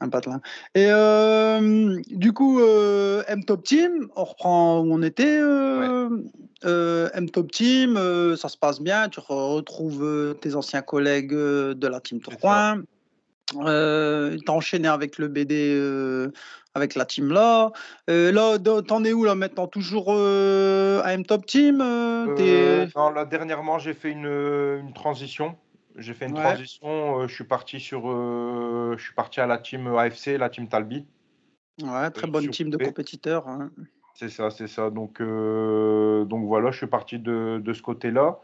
Euh, 0.00 0.04
un 0.04 0.08
patelin. 0.08 0.40
Et 0.74 0.86
euh, 0.90 2.00
du 2.08 2.32
coup, 2.32 2.60
euh, 2.60 3.22
M-Top 3.28 3.64
Team, 3.64 4.08
on 4.16 4.24
reprend 4.24 4.80
où 4.80 4.92
on 4.92 5.02
était. 5.02 5.38
Euh, 5.40 7.10
M-Top 7.14 7.50
Team, 7.50 7.96
ça 8.36 8.48
se 8.48 8.56
passe 8.56 8.80
bien. 8.80 9.08
Tu 9.08 9.20
retrouves 9.20 10.36
tes 10.40 10.54
anciens 10.54 10.82
collègues 10.82 11.32
de 11.32 11.86
la 11.86 12.00
Team 12.00 12.20
Tourcoing. 12.20 12.82
tu 13.50 13.58
as 13.58 14.52
enchaîné 14.52 14.88
avec 14.88 15.18
le 15.18 15.28
BD, 15.28 16.30
avec 16.74 16.94
la 16.94 17.06
team 17.06 17.32
là. 17.32 17.72
là, 18.08 18.58
t'en 18.58 19.04
es 19.04 19.12
où 19.12 19.24
là 19.24 19.34
maintenant 19.34 19.66
Toujours 19.66 20.10
à 20.12 21.12
M-Top 21.12 21.46
Team 21.46 21.78
Non, 21.78 23.10
là, 23.10 23.24
dernièrement, 23.24 23.78
j'ai 23.78 23.94
fait 23.94 24.10
une, 24.10 24.26
une 24.26 24.92
transition. 24.92 25.56
J'ai 25.98 26.14
fait 26.14 26.26
une 26.26 26.34
transition. 26.34 27.20
Euh, 27.20 27.26
je 27.26 27.34
suis 27.34 27.44
parti 27.44 27.80
sur, 27.80 28.02
euh, 28.06 28.94
je 28.98 29.02
suis 29.02 29.14
parti 29.14 29.40
à 29.40 29.46
la 29.46 29.58
team 29.58 29.86
AFC, 29.86 30.36
la 30.38 30.50
team 30.50 30.68
Talbi. 30.68 31.06
Ouais, 31.82 32.10
très 32.10 32.26
bonne 32.26 32.48
team 32.50 32.70
de 32.70 32.76
compétiteurs. 32.76 33.48
Hein. 33.48 33.70
C'est 34.14 34.28
ça, 34.28 34.50
c'est 34.50 34.66
ça. 34.66 34.90
Donc, 34.90 35.20
euh, 35.20 36.24
donc 36.24 36.46
voilà, 36.46 36.70
je 36.70 36.78
suis 36.78 36.86
parti 36.86 37.18
de, 37.18 37.60
de 37.62 37.72
ce 37.72 37.82
côté-là. 37.82 38.40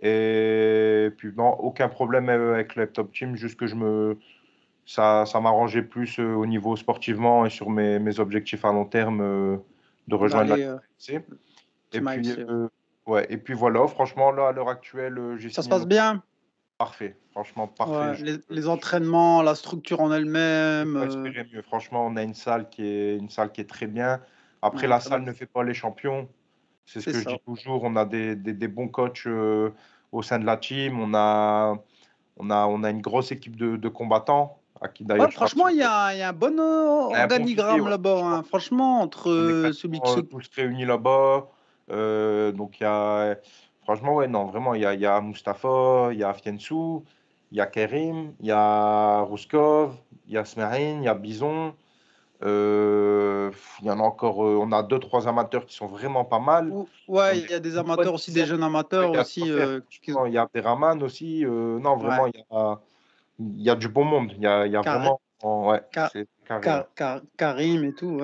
Et 0.00 1.10
puis 1.16 1.32
non, 1.36 1.50
aucun 1.60 1.88
problème 1.88 2.28
avec 2.28 2.74
le 2.74 2.88
top 2.88 3.12
team, 3.12 3.36
juste 3.36 3.58
que 3.58 3.66
je 3.66 3.76
me, 3.76 4.18
ça, 4.84 5.26
ça 5.26 5.40
m'arrangeait 5.40 5.82
plus 5.82 6.18
au 6.18 6.44
niveau 6.44 6.74
sportivement 6.74 7.46
et 7.46 7.50
sur 7.50 7.70
mes, 7.70 8.00
mes 8.00 8.18
objectifs 8.18 8.64
à 8.64 8.72
long 8.72 8.84
terme 8.84 9.60
de 10.08 10.14
rejoindre 10.14 10.56
la 10.56 10.72
AFC. 10.74 11.22
Et 11.92 12.00
puis, 12.00 12.36
ouais, 13.06 13.26
et 13.28 13.36
puis 13.36 13.54
voilà, 13.54 13.86
franchement, 13.86 14.32
là, 14.32 14.48
à 14.48 14.52
l'heure 14.52 14.68
actuelle, 14.68 15.36
j'ai 15.36 15.50
Ça 15.50 15.62
se 15.62 15.68
passe 15.68 15.86
bien 15.86 16.22
Parfait, 16.82 17.14
franchement 17.30 17.68
parfait. 17.68 18.40
les, 18.50 18.66
entraînements, 18.66 19.40
la 19.42 19.54
structure 19.54 20.00
en 20.00 20.10
elle-même. 20.10 20.96
Euh. 20.96 21.44
mieux. 21.52 21.62
Franchement, 21.62 22.04
on 22.04 22.16
a 22.16 22.24
une 22.24 22.34
salle 22.34 22.68
qui 22.70 22.84
est 22.84 23.16
une 23.16 23.30
salle 23.30 23.52
qui 23.52 23.60
est 23.60 23.70
très 23.70 23.86
bien. 23.86 24.20
Après, 24.62 24.88
la 24.88 24.98
salle 24.98 25.22
ne 25.22 25.32
fait 25.32 25.46
pas 25.46 25.62
les 25.62 25.74
champions. 25.74 26.28
C'est 26.84 27.00
ce 27.00 27.10
que 27.10 27.20
je 27.20 27.28
dis 27.28 27.38
toujours. 27.46 27.84
On 27.84 27.94
a 27.94 28.04
des, 28.04 28.34
des, 28.34 28.66
bons 28.66 28.88
coachs 28.88 29.28
euh, 29.28 29.70
au 30.10 30.22
sein 30.22 30.40
de 30.40 30.44
la 30.44 30.56
team. 30.56 30.98
On 30.98 31.14
a, 31.14 31.78
on 32.36 32.50
a, 32.50 32.66
on 32.66 32.82
a 32.82 32.90
une 32.90 33.00
grosse 33.00 33.30
équipe 33.30 33.54
de, 33.54 33.76
de 33.76 33.88
combattants. 33.88 34.58
À 34.80 34.88
qui, 34.88 35.06
franchement, 35.30 35.68
il 35.68 35.76
y, 35.76 35.84
a, 35.84 36.16
y 36.16 36.22
a 36.22 36.30
un 36.30 36.32
bon 36.32 36.58
organigramme 36.58 37.88
là-bas. 37.88 38.24
Hein. 38.24 38.42
Franchement, 38.42 39.02
entre 39.02 39.70
celui 39.72 40.00
qui 40.00 40.10
se. 40.10 40.18
tous 40.18 40.50
réunis 40.56 40.84
là-bas. 40.84 41.46
Euh, 41.92 42.50
donc, 42.50 42.80
il 42.80 42.82
y 42.82 42.86
a 42.86 43.36
Franchement, 43.84 44.14
ouais, 44.14 44.28
non, 44.28 44.46
vraiment, 44.46 44.74
il 44.74 44.82
y 44.82 44.86
a, 44.86 44.94
y 44.94 45.06
a 45.06 45.20
Mustafa, 45.20 46.10
il 46.12 46.18
y 46.18 46.24
a 46.24 46.32
Fiensou, 46.34 47.04
il 47.50 47.58
y 47.58 47.60
a 47.60 47.66
Kerim, 47.66 48.34
il 48.40 48.46
y 48.46 48.52
a 48.52 49.22
Ruskov, 49.22 49.96
il 50.26 50.34
y 50.34 50.38
a 50.38 50.44
Smerin, 50.44 50.98
il 50.98 51.04
y 51.04 51.08
a 51.08 51.14
Bison. 51.14 51.74
Euh, 52.44 53.52
il 53.80 53.86
y 53.86 53.90
en 53.90 54.00
a 54.00 54.02
encore, 54.02 54.44
euh, 54.44 54.58
on 54.60 54.72
a 54.72 54.82
deux, 54.82 54.98
trois 54.98 55.28
amateurs 55.28 55.64
qui 55.64 55.76
sont 55.76 55.86
vraiment 55.86 56.24
pas 56.24 56.40
mal. 56.40 56.72
Ouais, 57.06 57.38
il 57.38 57.48
y 57.48 57.54
a 57.54 57.60
des 57.60 57.76
amateurs 57.76 58.14
aussi, 58.14 58.32
des 58.32 58.46
jeunes 58.46 58.64
amateurs 58.64 59.12
aussi. 59.12 59.48
Euh, 59.48 59.80
il 60.26 60.32
y 60.32 60.38
a 60.38 60.48
des 60.52 60.60
Raman 60.60 61.00
aussi. 61.02 61.44
non, 61.46 61.96
vraiment, 61.96 62.26
il, 62.26 62.38
y 62.38 62.44
a, 62.50 62.80
il 63.38 63.62
y 63.62 63.70
a 63.70 63.76
du 63.76 63.88
bon 63.88 64.04
monde. 64.04 64.32
Il 64.36 64.42
y 64.42 64.46
a, 64.46 64.66
il 64.66 64.72
y 64.72 64.76
a 64.76 64.80
vraiment. 64.80 65.20
Ouais, 65.44 65.82
Karim 67.36 67.84
et 67.84 67.92
tout. 67.92 68.20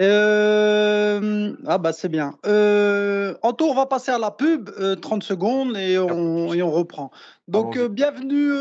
Euh, 0.00 1.52
ah 1.66 1.78
bah 1.78 1.92
c'est 1.92 2.08
bien. 2.08 2.34
Euh, 2.46 3.34
Anto, 3.42 3.66
on 3.66 3.74
va 3.74 3.86
passer 3.86 4.10
à 4.10 4.18
la 4.18 4.30
pub, 4.30 4.70
30 5.00 5.22
euh, 5.22 5.26
secondes 5.26 5.76
et 5.76 5.98
on, 5.98 6.52
et 6.52 6.62
on 6.62 6.70
reprend. 6.70 7.10
Donc 7.48 7.78
bienvenue 7.78 8.52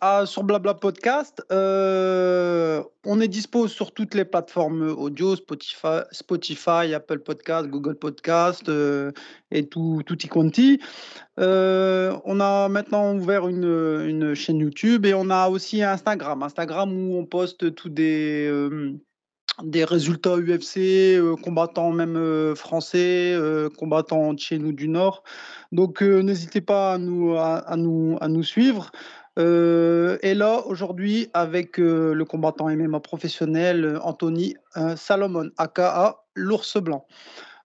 à, 0.00 0.24
sur 0.24 0.42
Blabla 0.42 0.72
Podcast. 0.72 1.42
on 1.50 3.20
est 3.20 3.28
dispo 3.28 3.68
sur 3.68 3.92
toutes 3.92 4.14
les 4.14 4.24
plateformes 4.24 4.88
audio, 4.88 5.36
Spotify, 5.36 6.00
Spotify 6.10 6.94
Apple 6.94 7.18
Podcast, 7.18 7.68
Google 7.68 7.96
Podcast 7.96 8.70
et 9.50 9.66
tout, 9.66 10.02
tout 10.06 10.18
y 10.24 10.28
quanti. 10.28 10.80
on 11.36 12.40
a 12.40 12.68
maintenant 12.70 13.14
ouvert 13.14 13.48
une, 13.48 14.02
une, 14.08 14.34
chaîne 14.34 14.60
YouTube 14.60 15.04
et 15.04 15.12
on 15.12 15.28
a 15.28 15.50
aussi 15.50 15.82
Instagram. 15.82 16.42
Instagram 16.42 16.90
où 16.90 17.18
on 17.18 17.26
tous 17.46 17.88
des 17.88 18.50
des 19.62 19.84
résultats 19.84 20.36
UFC, 20.36 20.78
euh, 20.78 21.36
combattants 21.36 21.90
même 21.90 22.16
euh, 22.16 22.54
français, 22.54 23.32
euh, 23.34 23.68
combattants 23.68 24.34
de 24.34 24.38
chez 24.38 24.58
nous 24.58 24.72
du 24.72 24.88
Nord. 24.88 25.22
Donc 25.72 26.00
n'hésitez 26.02 26.60
pas 26.60 26.94
à 26.94 26.98
nous, 26.98 27.36
à, 27.36 27.76
nous, 27.76 28.16
à 28.20 28.28
nous 28.28 28.42
suivre. 28.42 28.90
et 29.36 30.34
là, 30.34 30.62
aujourd'hui, 30.66 31.28
avec 31.32 31.78
le 31.78 32.24
combattant 32.24 32.68
MMA 32.68 33.00
professionnel 33.00 34.00
Anthony 34.02 34.56
Salomon, 34.96 35.50
aka 35.58 36.16
l'ours 36.34 36.78
blanc. 36.78 37.06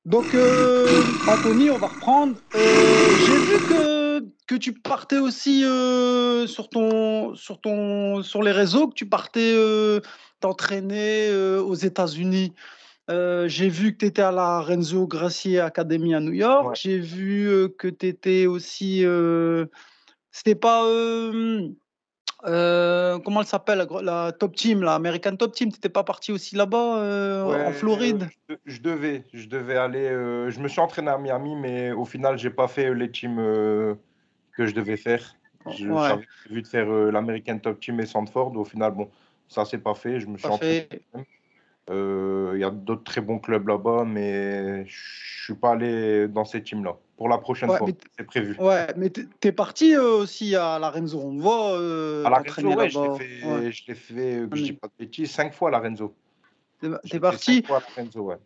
Donc, 0.06 0.36
Anthony, 1.26 1.72
on 1.72 1.80
va 1.80 1.88
reprendre. 1.88 2.36
J'ai 2.54 3.40
vu 3.40 3.58
que, 3.66 4.03
que 4.48 4.56
tu 4.56 4.74
partais 4.74 5.20
aussi 5.20 5.62
sur, 6.48 6.70
ton, 6.70 7.36
sur, 7.36 7.62
ton, 7.62 8.24
sur 8.24 8.44
les 8.44 8.52
réseaux, 8.52 8.88
que 8.88 8.94
tu 8.94 9.08
partais 9.08 9.56
t'entraîner 10.40 11.34
aux 11.60 11.76
États-Unis. 11.76 12.54
Euh, 13.10 13.48
j'ai 13.50 13.68
vu 13.68 13.94
que 13.94 13.98
tu 13.98 14.06
étais 14.06 14.22
à 14.22 14.32
la 14.32 14.62
Renzo 14.62 15.08
Gracie 15.08 15.60
Academy 15.60 16.16
à 16.16 16.20
New 16.20 16.32
York. 16.32 16.78
J'ai 16.80 17.00
vu 17.00 17.48
euh, 17.48 17.68
que 17.68 17.88
tu 17.88 18.08
étais 18.08 18.46
aussi. 18.46 19.06
Euh, 19.06 19.66
c'était 20.32 20.56
pas. 20.56 20.84
comment 22.44 23.42
elle 23.42 23.48
s'appelle 23.48 23.86
la, 24.02 24.32
Top 24.32 24.56
Team, 24.56 24.84
la 24.84 24.96
American 24.96 25.36
Top 25.36 25.54
Team? 25.54 25.70
Tu 25.70 25.76
n'étais 25.76 25.90
pas 25.90 26.04
parti 26.04 26.32
aussi 26.32 26.56
là-bas 26.56 27.44
en 27.46 27.72
Floride? 27.74 28.30
je, 28.66 28.80
devais, 28.80 29.26
je 29.34 29.48
devais 29.48 29.78
aller. 29.78 30.08
je 30.50 30.60
me 30.60 30.70
suis 30.70 30.80
entraîné 30.80 31.12
à 31.12 31.18
Miami, 31.18 31.56
mais 31.58 31.92
au 31.92 32.06
final, 32.06 32.38
j'ai 32.38 32.52
pas 32.52 32.70
fait 32.70 32.94
les 32.94 33.12
teams 33.12 33.98
que 34.56 34.66
je 34.66 34.74
devais 34.74 34.98
faire. 34.98 35.36
J'avais 35.68 36.28
prévu 36.46 36.62
de 36.62 36.68
faire 36.68 36.88
l'American 36.88 37.58
Top 37.60 37.80
Team 37.80 38.00
et 38.00 38.06
Sandford. 38.06 38.56
Au 38.56 38.66
final, 38.66 38.92
bon, 38.92 39.10
ça 39.48 39.66
s'est 39.66 39.78
pas 39.78 39.94
fait. 39.94 40.20
Je 40.20 40.28
me 40.28 40.38
suis 40.38 40.48
entraîné. 40.48 40.88
Euh, 41.90 42.52
il 42.56 42.62
y 42.62 42.64
a 42.64 42.70
d'autres 42.70 43.04
très 43.04 43.20
bons 43.20 43.40
clubs 43.40 43.68
là-bas, 43.68 44.06
mais 44.06 44.86
je 44.88 45.44
suis 45.44 45.54
pas 45.54 45.72
allé 45.72 46.30
dans 46.30 46.46
ces 46.46 46.64
teams-là. 46.64 46.96
Pour 47.18 47.28
la 47.28 47.38
prochaine 47.38 47.70
fois, 47.70 47.88
c'est 48.18 48.24
prévu. 48.24 48.56
Ouais, 48.58 48.88
mais 48.96 49.10
tu 49.10 49.28
es 49.44 49.52
parti 49.52 49.94
euh, 49.94 50.16
aussi 50.16 50.56
à 50.56 50.80
la 50.80 50.90
Renzo. 50.90 51.20
On 51.20 51.38
voit 51.38 51.78
euh, 51.78 52.24
à 52.24 52.30
la 52.30 52.38
Renzo, 52.38 52.74
ouais, 52.74 52.90
je 52.90 53.00
l'ai 53.00 53.18
fait, 53.18 53.72
je 53.72 53.84
l'ai 53.88 53.96
fait 53.96 54.48
je 54.54 54.64
dis 54.64 54.74
pas 54.74 54.88
de 54.88 54.94
bêtises, 54.98 55.32
cinq 55.32 55.54
fois 55.54 55.70
à 55.70 55.72
la 55.72 55.80
Renzo. 55.80 56.16
T'es 57.10 57.20
parti 57.20 57.56
cinq 57.56 57.68
fois 57.68 57.78
à 57.78 57.82
la 57.82 58.04
Renzo, 58.04 58.22
ouais. 58.22 58.38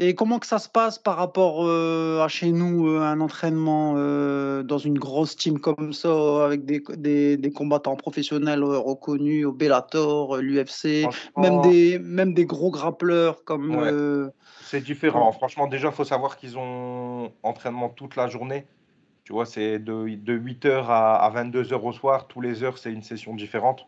Et 0.00 0.14
comment 0.14 0.38
que 0.38 0.46
ça 0.46 0.60
se 0.60 0.68
passe 0.68 0.96
par 0.96 1.16
rapport 1.16 1.66
euh, 1.66 2.22
à 2.22 2.28
chez 2.28 2.52
nous, 2.52 2.88
euh, 2.88 3.00
un 3.00 3.20
entraînement 3.20 3.94
euh, 3.96 4.62
dans 4.62 4.78
une 4.78 4.96
grosse 4.96 5.34
team 5.34 5.58
comme 5.58 5.92
ça, 5.92 6.44
avec 6.44 6.64
des, 6.64 6.80
des, 6.96 7.36
des 7.36 7.50
combattants 7.50 7.96
professionnels 7.96 8.62
reconnus 8.62 9.44
au 9.44 9.52
Bellator, 9.52 10.36
l'UFC, 10.36 11.08
même 11.36 11.60
des, 11.62 11.98
même 11.98 12.32
des 12.32 12.46
gros 12.46 12.70
grappleurs 12.70 13.42
comme. 13.42 14.30
C'est 14.62 14.82
différent. 14.82 15.32
Franchement, 15.32 15.66
déjà, 15.66 15.88
il 15.88 15.94
faut 15.94 16.04
savoir 16.04 16.36
qu'ils 16.36 16.56
ont 16.58 17.32
entraînement 17.42 17.88
toute 17.88 18.14
la 18.14 18.28
journée. 18.28 18.66
Tu 19.24 19.32
vois, 19.32 19.46
c'est 19.46 19.80
de, 19.80 20.14
de 20.14 20.38
8h 20.38 20.84
à, 20.86 21.16
à 21.16 21.44
22h 21.44 21.74
au 21.74 21.92
soir. 21.92 22.28
Tous 22.28 22.40
les 22.40 22.62
heures, 22.62 22.78
c'est 22.78 22.92
une 22.92 23.02
session 23.02 23.34
différente. 23.34 23.86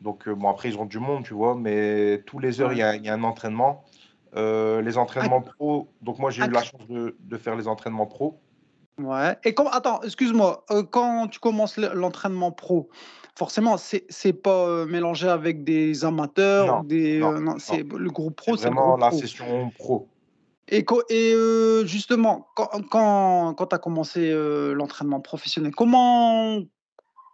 Donc, 0.00 0.28
bon, 0.28 0.50
après, 0.50 0.68
ils 0.70 0.78
ont 0.78 0.84
du 0.84 0.98
monde, 0.98 1.24
tu 1.24 1.32
vois, 1.32 1.54
mais 1.54 2.22
tous 2.26 2.40
les 2.40 2.60
heures, 2.60 2.72
il 2.72 2.78
y, 2.78 2.82
a, 2.82 2.96
y 2.96 3.08
a 3.08 3.14
un 3.14 3.22
entraînement. 3.22 3.84
Euh, 4.34 4.82
les 4.82 4.98
entraînements 4.98 5.40
pro, 5.40 5.88
donc 6.02 6.18
moi 6.18 6.30
j'ai 6.30 6.44
eu 6.44 6.50
la 6.50 6.62
chance 6.62 6.86
de, 6.88 7.16
de, 7.18 7.36
faire 7.38 7.56
les 7.56 7.68
entraînements 7.68 8.06
pro. 8.06 8.38
Ouais. 8.98 9.36
Et 9.44 9.54
quand, 9.54 9.68
attends, 9.68 10.02
excuse-moi, 10.02 10.64
euh, 10.70 10.82
quand 10.82 11.28
tu 11.28 11.38
commences 11.38 11.78
l'entraînement 11.78 12.50
pro, 12.50 12.88
forcément, 13.36 13.76
c'est 13.78 14.32
pas 14.32 14.66
euh, 14.66 14.86
mélangé 14.86 15.28
avec 15.28 15.64
des 15.64 16.04
amateurs, 16.04 16.66
non, 16.66 16.82
des, 16.82 17.20
non, 17.20 17.58
c'est 17.58 17.82
le 17.82 18.10
groupe 18.10 18.36
pro, 18.36 18.56
c'est 18.56 18.68
vraiment 18.68 18.96
la 18.96 19.10
session 19.10 19.70
pro. 19.78 20.08
Et, 20.68 20.84
et 21.10 21.34
justement, 21.86 22.48
quand, 22.56 22.70
quand, 22.90 23.54
quand 23.54 23.66
tu 23.66 23.74
as 23.74 23.78
commencé 23.78 24.32
l'entraînement 24.74 25.20
professionnel, 25.20 25.72
comment, 25.74 26.58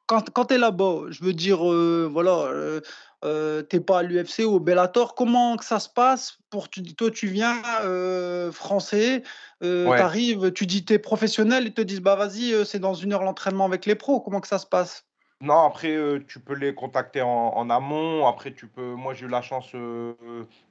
quand, 0.07 0.31
quand 0.31 0.44
tu 0.46 0.55
es 0.55 0.59
là-bas, 0.59 1.07
je 1.09 1.24
veux 1.24 1.33
dire, 1.33 1.64
voilà, 2.11 2.81
euh, 3.25 3.63
t'es 3.63 3.81
pas 3.81 4.01
à 4.01 4.03
l'UFC 4.03 4.41
ou 4.41 4.55
au 4.55 4.61
Bellator. 4.61 5.15
Comment 5.15 5.57
que 5.57 5.65
ça 5.65 5.79
se 5.79 5.89
passe 5.89 6.39
pour 6.51 6.69
toi 6.69 7.11
tu 7.11 7.29
viens 7.29 7.63
euh, 7.83 8.51
français, 8.53 9.23
euh, 9.63 9.87
tu 9.87 10.03
arrives, 10.03 10.53
tu 10.53 10.67
dis 10.67 10.85
t'es 10.85 10.99
professionnel, 10.99 11.65
ils 11.67 11.73
te 11.73 11.81
disent 11.81 12.01
bah 12.01 12.17
vas-y 12.17 12.67
c'est 12.67 12.79
dans 12.79 12.95
une 12.95 13.13
heure 13.13 13.23
l'entraînement 13.23 13.65
avec 13.65 13.87
les 13.87 13.95
pros. 13.95 14.21
Comment 14.21 14.41
que 14.41 14.49
ça 14.49 14.59
se 14.59 14.67
passe? 14.67 15.07
Non 15.41 15.65
après 15.65 15.97
tu 16.27 16.41
peux 16.41 16.55
les 16.55 16.75
contacter 16.75 17.23
en, 17.23 17.71
amont. 17.71 18.27
Après 18.27 18.53
tu 18.53 18.67
peux, 18.67 18.95
moi 18.95 19.15
j'ai 19.15 19.27
eu 19.27 19.29
la 19.29 19.43
chance 19.43 19.73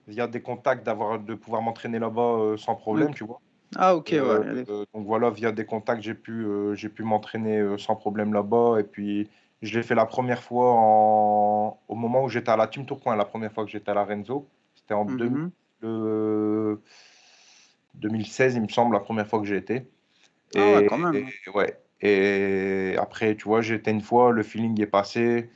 via 0.08 0.28
des 0.28 0.42
contacts 0.42 0.86
d'avoir 0.86 1.20
de 1.20 1.36
pouvoir 1.36 1.62
m'entraîner 1.62 2.00
là-bas 2.00 2.56
sans 2.58 2.76
problème, 2.76 3.14
tu 3.14 3.24
vois. 3.24 3.40
Ah 3.78 3.96
ok 3.96 4.10
ouais. 4.12 4.66
donc 4.94 5.08
voilà 5.08 5.30
via 5.30 5.54
des 5.54 5.66
contacts 5.66 6.02
j'ai 6.02 6.14
pu 6.14 6.46
j'ai 6.74 6.90
pu 6.90 7.04
m'entraîner 7.04 7.78
sans 7.78 7.96
problème 7.96 8.34
là-bas 8.34 8.80
et 8.80 8.84
puis 8.84 9.30
je 9.62 9.78
l'ai 9.78 9.84
fait 9.84 9.96
la 9.96 10.06
première 10.06 10.42
fois 10.42 10.74
en... 10.74 11.80
au 11.88 11.96
moment 11.96 12.24
où 12.24 12.30
j'étais 12.30 12.50
à 12.50 12.58
la 12.58 12.68
Team 12.68 12.86
Tourcoing, 12.86 13.16
la 13.16 13.26
première 13.26 13.52
fois 13.52 13.64
que 13.64 13.72
j'étais 13.72 13.92
à 13.92 13.94
la 13.94 14.04
Renzo. 14.04 14.48
C'était 14.74 14.94
en 14.94 15.06
2016, 17.96 18.56
il 18.56 18.62
me 18.62 18.68
semble, 18.68 18.94
la 18.94 19.00
première 19.00 19.28
fois 19.28 19.40
que 19.40 19.46
j'ai 19.46 19.58
été. 19.58 19.88
Et, 20.54 20.60
ah 20.60 20.76
ouais, 20.76 20.86
quand 20.88 20.98
même. 20.98 21.16
Et, 21.16 21.50
ouais. 21.54 21.80
et 22.02 22.96
après, 22.98 23.36
tu 23.36 23.46
vois, 23.46 23.62
été 23.62 23.92
une 23.92 24.02
fois, 24.02 24.32
le 24.32 24.44
feeling 24.44 24.80
est 24.82 24.88
passé. 24.88 25.50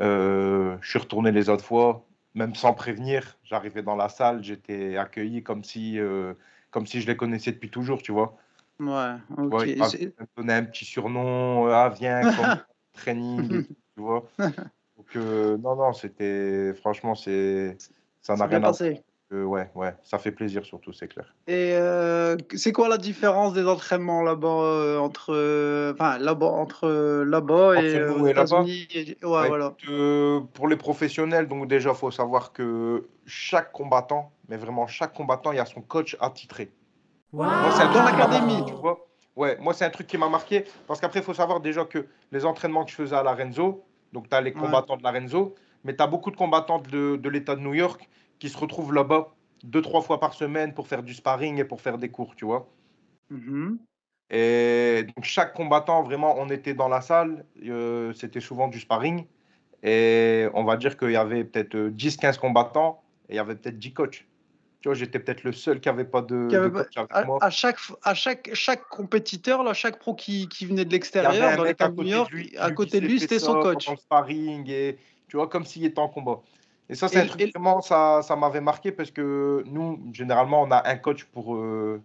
Euh, 0.00 0.76
je 0.80 0.90
suis 0.90 0.98
retourné 0.98 1.32
les 1.32 1.48
autres 1.48 1.64
fois, 1.64 2.06
même 2.34 2.54
sans 2.54 2.72
prévenir. 2.72 3.38
J'arrivais 3.42 3.82
dans 3.82 3.96
la 3.96 4.08
salle, 4.08 4.44
j'étais 4.44 4.96
accueilli 4.96 5.42
comme 5.42 5.64
si, 5.64 5.98
euh, 5.98 6.34
comme 6.70 6.86
si 6.86 7.00
je 7.00 7.06
les 7.06 7.16
connaissais 7.16 7.52
depuis 7.52 7.70
toujours, 7.70 8.02
tu 8.02 8.12
vois. 8.12 8.36
Ouais, 8.78 9.14
ok. 9.36 9.64
ils 9.66 9.78
m'ont 9.78 10.26
donné 10.36 10.52
un 10.52 10.64
petit 10.64 10.84
surnom, 10.84 11.66
ah 11.66 11.88
viens, 11.88 12.20
training, 12.98 13.64
tu 13.96 14.02
vois. 14.02 14.24
Donc, 14.38 15.16
euh, 15.16 15.56
non, 15.58 15.76
non, 15.76 15.92
c'était. 15.92 16.74
Franchement, 16.74 17.14
c'est. 17.14 17.76
Ça 18.20 18.34
n'a 18.34 18.46
rien 18.46 18.62
à 18.62 18.70
voir. 18.70 18.92
Euh, 19.30 19.44
ouais, 19.44 19.70
ouais, 19.74 19.94
ça 20.04 20.18
fait 20.18 20.32
plaisir 20.32 20.64
surtout, 20.64 20.94
c'est 20.94 21.06
clair. 21.06 21.34
Et 21.46 21.72
euh, 21.74 22.34
c'est 22.54 22.72
quoi 22.72 22.88
la 22.88 22.96
différence 22.96 23.52
des 23.52 23.66
entraînements 23.66 24.22
là-bas 24.22 24.98
entre, 25.02 25.92
enfin, 25.92 26.16
là-bas 26.16 26.46
entre 26.46 26.88
là-bas 27.26 27.82
et, 27.82 27.88
et 27.88 28.32
là-bas? 28.32 28.62
Ouais, 28.62 29.48
voilà. 29.48 29.74
pour 30.54 30.66
les 30.66 30.76
professionnels, 30.76 31.46
donc 31.46 31.68
déjà, 31.68 31.92
faut 31.92 32.10
savoir 32.10 32.54
que 32.54 33.06
chaque 33.26 33.70
combattant, 33.72 34.32
mais 34.48 34.56
vraiment 34.56 34.86
chaque 34.86 35.12
combattant, 35.12 35.52
il 35.52 35.56
y 35.56 35.60
a 35.60 35.66
son 35.66 35.82
coach 35.82 36.16
attitré. 36.20 36.70
Wow. 37.34 37.44
Dans 37.92 38.04
l'académie, 38.04 38.64
tu 38.66 38.72
vois. 38.72 39.07
Ouais, 39.38 39.56
moi, 39.60 39.72
c'est 39.72 39.84
un 39.84 39.90
truc 39.90 40.08
qui 40.08 40.18
m'a 40.18 40.28
marqué. 40.28 40.64
Parce 40.88 41.00
qu'après, 41.00 41.20
il 41.20 41.24
faut 41.24 41.32
savoir 41.32 41.60
déjà 41.60 41.84
que 41.84 42.06
les 42.32 42.44
entraînements 42.44 42.84
que 42.84 42.90
je 42.90 42.96
faisais 42.96 43.14
à 43.14 43.22
la 43.22 43.34
Renzo, 43.34 43.84
donc 44.12 44.28
tu 44.28 44.34
as 44.34 44.40
les 44.40 44.52
combattants 44.52 44.96
de 44.96 45.04
la 45.04 45.12
Renzo, 45.12 45.54
mais 45.84 45.94
tu 45.94 46.02
as 46.02 46.08
beaucoup 46.08 46.32
de 46.32 46.36
combattants 46.36 46.80
de, 46.80 47.14
de 47.14 47.28
l'État 47.28 47.54
de 47.54 47.60
New 47.60 47.72
York 47.72 48.08
qui 48.40 48.48
se 48.48 48.58
retrouvent 48.58 48.92
là-bas 48.92 49.32
deux, 49.62 49.80
trois 49.80 50.02
fois 50.02 50.18
par 50.18 50.34
semaine 50.34 50.74
pour 50.74 50.88
faire 50.88 51.04
du 51.04 51.14
sparring 51.14 51.58
et 51.60 51.64
pour 51.64 51.80
faire 51.80 51.98
des 51.98 52.08
cours, 52.08 52.34
tu 52.34 52.46
vois. 52.46 52.68
Mm-hmm. 53.32 53.76
Et 54.30 55.04
donc, 55.04 55.24
chaque 55.24 55.54
combattant, 55.54 56.02
vraiment, 56.02 56.34
on 56.38 56.48
était 56.48 56.74
dans 56.74 56.88
la 56.88 57.00
salle, 57.00 57.44
euh, 57.64 58.12
c'était 58.14 58.40
souvent 58.40 58.66
du 58.66 58.80
sparring. 58.80 59.24
Et 59.84 60.48
on 60.52 60.64
va 60.64 60.76
dire 60.76 60.96
qu'il 60.96 61.12
y 61.12 61.16
avait 61.16 61.44
peut-être 61.44 61.76
10-15 61.76 62.38
combattants 62.40 63.04
et 63.28 63.34
il 63.34 63.36
y 63.36 63.38
avait 63.38 63.54
peut-être 63.54 63.78
10 63.78 63.92
coachs. 63.92 64.26
Tu 64.80 64.88
vois, 64.88 64.94
j'étais 64.94 65.18
peut-être 65.18 65.42
le 65.42 65.52
seul 65.52 65.80
qui 65.80 65.88
n'avait 65.88 66.04
pas 66.04 66.22
de, 66.22 66.48
coach 66.70 66.96
avec 66.96 67.10
à, 67.12 67.24
moi. 67.24 67.38
À 67.40 67.50
chaque, 67.50 67.78
à 68.04 68.14
chaque, 68.14 68.50
chaque 68.52 68.88
compétiteur, 68.88 69.64
là, 69.64 69.72
chaque 69.72 69.98
pro 69.98 70.14
qui, 70.14 70.48
qui 70.48 70.66
venait 70.66 70.84
de 70.84 70.92
l'extérieur, 70.92 71.56
dans 71.56 71.64
l'État 71.64 71.88
de 71.88 71.96
New 71.96 72.08
York, 72.08 72.32
à 72.58 72.70
côté 72.70 73.00
de 73.00 73.06
lui, 73.06 73.18
c'était 73.18 73.40
son 73.40 73.60
coach. 73.60 73.88
En 73.88 73.96
sparring, 73.96 74.68
et, 74.70 74.98
tu 75.26 75.36
vois, 75.36 75.48
comme 75.48 75.64
s'il 75.64 75.84
était 75.84 75.98
en 75.98 76.08
combat. 76.08 76.40
Et 76.88 76.94
ça, 76.94 77.08
c'est 77.08 77.24
vraiment, 77.24 77.80
ça, 77.80 78.22
ça 78.22 78.36
m'avait 78.36 78.60
marqué 78.60 78.92
parce 78.92 79.10
que 79.10 79.62
nous, 79.66 80.00
généralement, 80.12 80.62
on 80.62 80.70
a 80.70 80.88
un 80.88 80.96
coach 80.96 81.24
pour, 81.24 81.56
euh, 81.56 82.00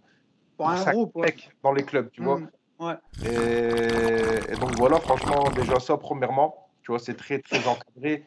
pour, 0.56 0.68
un 0.68 0.92
groupe, 0.92 1.16
dans 1.62 1.72
les 1.72 1.84
clubs, 1.84 2.10
tu 2.10 2.22
vois. 2.22 2.40
Ouais. 2.80 2.94
Et, 3.24 4.52
et, 4.52 4.56
donc 4.56 4.76
voilà, 4.76 4.98
franchement, 4.98 5.44
déjà 5.54 5.78
ça, 5.78 5.96
premièrement, 5.96 6.68
tu 6.82 6.90
vois, 6.90 6.98
c'est 6.98 7.14
très, 7.14 7.38
très 7.38 7.66
encadré. 7.66 8.24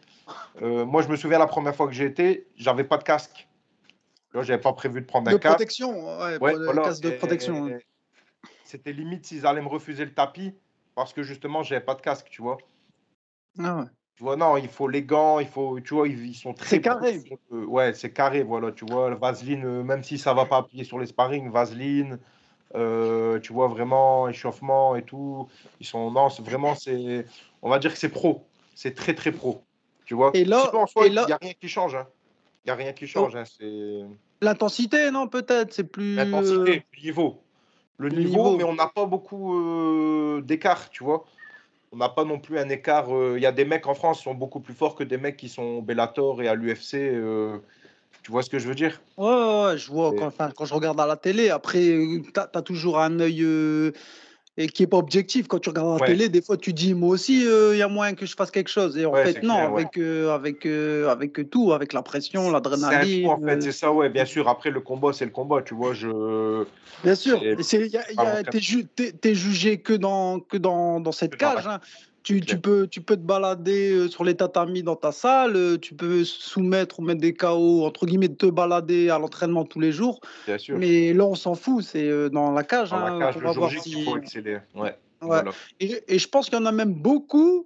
Euh, 0.62 0.86
moi, 0.86 1.02
je 1.02 1.10
me 1.10 1.16
souviens 1.16 1.38
la 1.38 1.48
première 1.48 1.76
fois 1.76 1.86
que 1.88 1.94
j'ai 1.94 2.06
été, 2.06 2.48
j'avais 2.56 2.84
pas 2.84 2.98
de 2.98 3.04
casque. 3.04 3.48
Je 4.42 4.48
j'avais 4.48 4.62
pas 4.62 4.74
prévu 4.74 5.02
de 5.02 5.06
prendre 5.06 5.30
un 5.30 5.34
de 5.34 5.38
Protection, 5.38 6.20
ouais, 6.20 6.38
voilà. 6.38 6.84
casque 6.84 7.04
de 7.04 7.12
protection. 7.12 7.70
C'était 8.64 8.94
limite 8.94 9.26
s'ils 9.26 9.46
allaient 9.46 9.62
me 9.62 9.68
refuser 9.68 10.06
le 10.06 10.14
tapis 10.14 10.54
parce 10.96 11.14
que 11.14 11.24
justement, 11.24 11.64
j'avais 11.64 11.84
pas 11.84 11.96
de 11.96 12.02
casque, 12.02 12.28
tu 12.30 12.42
vois. 12.42 12.58
Ah 13.60 13.78
ouais. 13.78 13.86
Tu 14.16 14.24
vois, 14.24 14.36
non, 14.36 14.58
il 14.58 14.68
faut 14.68 14.88
les 14.88 15.04
gants, 15.04 15.40
il 15.40 15.48
faut, 15.48 15.80
tu 15.80 15.94
vois, 15.94 16.08
ils, 16.08 16.34
sont 16.34 16.54
très. 16.54 16.70
C'est 16.70 16.82
carré. 16.82 17.22
ouais, 17.52 17.94
c'est 17.94 18.12
carré, 18.12 18.42
voilà, 18.42 18.72
tu 18.72 18.84
vois. 18.84 19.14
Vaseline, 19.14 19.64
euh, 19.64 19.84
même 19.84 20.04
si 20.04 20.18
ça 20.18 20.34
va 20.34 20.46
pas 20.46 20.58
appuyer 20.58 20.84
sur 20.84 20.98
les 20.98 21.06
sparring, 21.06 21.52
Vaseline, 21.52 22.18
euh, 22.74 23.40
tu 23.40 23.54
vois, 23.54 23.68
vraiment, 23.68 24.28
échauffement 24.28 24.96
et 24.96 25.04
tout. 25.04 25.48
Ils 25.80 25.86
sont, 25.86 26.10
non, 26.10 26.30
vraiment, 26.40 26.74
c'est, 26.74 27.26
on 27.62 27.70
va 27.70 27.78
dire 27.78 27.94
que 27.94 28.00
c'est 28.00 28.10
pro. 28.10 28.48
C'est 28.74 28.96
très, 28.96 29.14
très 29.14 29.32
pro. 29.32 29.64
Tu 30.06 30.16
vois. 30.16 30.32
Et 30.34 30.46
là, 30.46 30.72
il 31.06 31.12
n'y 31.12 31.32
a 31.32 31.38
rien 31.40 31.54
qui 31.54 31.70
change. 31.70 31.94
Hein. 31.94 32.08
Il 32.66 32.70
n'y 32.70 32.72
a 32.72 32.76
rien 32.76 32.94
qui 32.94 33.06
change. 33.06 33.34
Oh. 33.36 33.38
Hein, 33.38 33.44
c'est... 33.46 34.02
L'intensité, 34.42 35.12
non, 35.12 35.28
peut-être, 35.28 35.74
c'est 35.74 35.84
plus. 35.84 36.16
L'intensité, 36.16 36.84
le 36.94 37.02
niveau. 37.04 37.42
Le, 38.00 38.10
niveau, 38.10 38.56
mais 38.56 38.64
on 38.64 38.76
n'a 38.76 38.88
pas 38.88 39.08
beaucoup 39.08 39.58
euh, 39.58 40.42
d'écart, 40.42 40.92
tu 40.92 41.04
vois. 41.04 41.26
On 41.92 41.98
n'a 41.98 42.10
pas 42.10 42.26
non 42.26 42.40
plus 42.40 42.60
un 42.60 42.70
écart. 42.70 43.16
Euh, 43.16 43.38
il 43.38 43.42
y 43.42 43.48
a 43.48 43.52
des 43.52 43.66
mecs 43.66 43.88
en 43.88 43.96
France 43.96 44.20
qui 44.20 44.26
sont 44.26 44.36
beaucoup 44.36 44.60
plus 44.60 44.76
forts 44.76 44.94
que 44.94 45.04
des 45.04 45.18
mecs 45.18 45.38
qui 45.38 45.50
sont 45.50 45.64
au 45.64 45.82
Bellator 45.82 46.44
et 46.44 46.48
à 46.48 46.54
l'UFC. 46.54 46.94
Euh, 46.96 47.58
tu 48.22 48.32
vois 48.32 48.44
ce 48.44 48.52
que 48.52 48.60
je 48.60 48.68
veux 48.68 48.76
dire? 48.76 49.02
Ouais, 49.18 49.78
je 49.78 49.90
vois. 49.90 50.14
Quand, 50.14 50.32
quand, 50.54 50.66
je 50.66 50.74
regarde 50.76 51.00
à 51.00 51.08
la 51.08 51.18
télé, 51.18 51.50
après, 51.50 51.80
tu 51.80 52.32
as, 52.36 52.62
toujours 52.62 53.00
un 53.00 53.20
œil 53.20 53.44
et 54.58 54.68
qui 54.68 54.84
est 54.84 54.88
pas 54.88 54.98
objectif. 54.98 55.48
Quand 55.48 55.60
tu 55.60 55.70
regardes 55.70 56.00
la 56.00 56.08
télé, 56.08 56.30
des 56.30 56.42
fois 56.42 56.58
tu 56.58 56.74
dis 56.74 56.94
moi 56.94 57.10
aussi 57.10 57.44
il 57.44 57.78
y 57.78 57.82
a 57.82 57.88
moyen 57.88 58.16
que 58.16 58.26
je 58.26 58.36
fasse 58.36 58.52
quelque 58.52 58.70
chose. 58.70 58.98
Et 58.98 59.06
en 59.06 59.14
fait 59.14 59.44
non, 59.44 59.76
avec 59.76 59.98
avec 59.98 60.66
avec 60.66 61.50
tout, 61.50 61.74
avec 61.74 61.94
la 61.94 62.02
pression, 62.02 62.52
l'adrénaline. 62.52 63.28
En 63.28 63.40
fait, 63.40 63.62
c'est 63.62 63.72
ça, 63.72 63.92
ouais. 63.92 64.10
Bien 64.10 64.26
sûr. 64.26 64.48
Après 64.50 64.72
le 64.72 64.82
combat, 64.82 65.14
c'est 65.14 65.26
le 65.26 65.32
combat, 65.32 65.62
tu 65.62 65.74
vois. 65.74 65.94
Je. 65.94 66.66
Bien 67.04 67.16
sûr. 67.16 67.42
T'es 69.22 69.36
jugé 69.36 69.80
que 69.80 69.94
dans 69.94 70.40
que 70.40 70.58
dans, 70.58 71.00
dans 71.00 71.12
cette 71.12 71.38
cage. 71.38 71.68
Hein. 71.68 71.80
Tu, 72.28 72.42
tu, 72.42 72.60
peux, 72.60 72.88
tu 72.88 73.00
peux 73.00 73.16
te 73.16 73.22
balader 73.22 74.10
sur 74.10 74.26
les 74.26 74.36
tatamis 74.36 74.84
dans 74.84 74.98
ta 74.98 75.14
salle, 75.14 75.80
tu 75.80 75.94
peux 75.94 76.26
soumettre 76.26 77.00
ou 77.00 77.02
mettre 77.02 77.22
des 77.22 77.34
KO, 77.34 77.86
entre 77.86 78.06
guillemets, 78.06 78.28
te 78.28 78.48
balader 78.48 79.10
à 79.10 79.18
l'entraînement 79.18 79.64
tous 79.64 79.80
les 79.80 79.94
jours. 79.94 80.20
Bien 80.46 80.58
sûr. 80.58 80.78
Mais 80.78 81.14
là, 81.14 81.24
on 81.24 81.36
s'en 81.36 81.56
fout, 81.56 81.86
c'est 81.86 82.30
dans 82.30 82.52
la 82.52 82.64
cage. 82.64 82.90
Dans 82.90 82.98
hein, 82.98 83.18
la 83.18 83.28
cage, 83.28 83.42
le 83.42 83.54
jour 83.54 83.72
si... 83.72 84.04
faut 84.04 84.18
exceller. 84.18 84.60
Ouais. 84.76 84.94
ouais. 85.22 85.42
Et, 85.80 86.04
et, 86.10 86.20
je 86.20 86.28
pense 86.28 86.50
qu'il 86.50 86.60
y 86.60 86.62
en 86.62 86.66
a 86.66 86.74
même 86.74 86.94
beaucoup, 86.94 87.66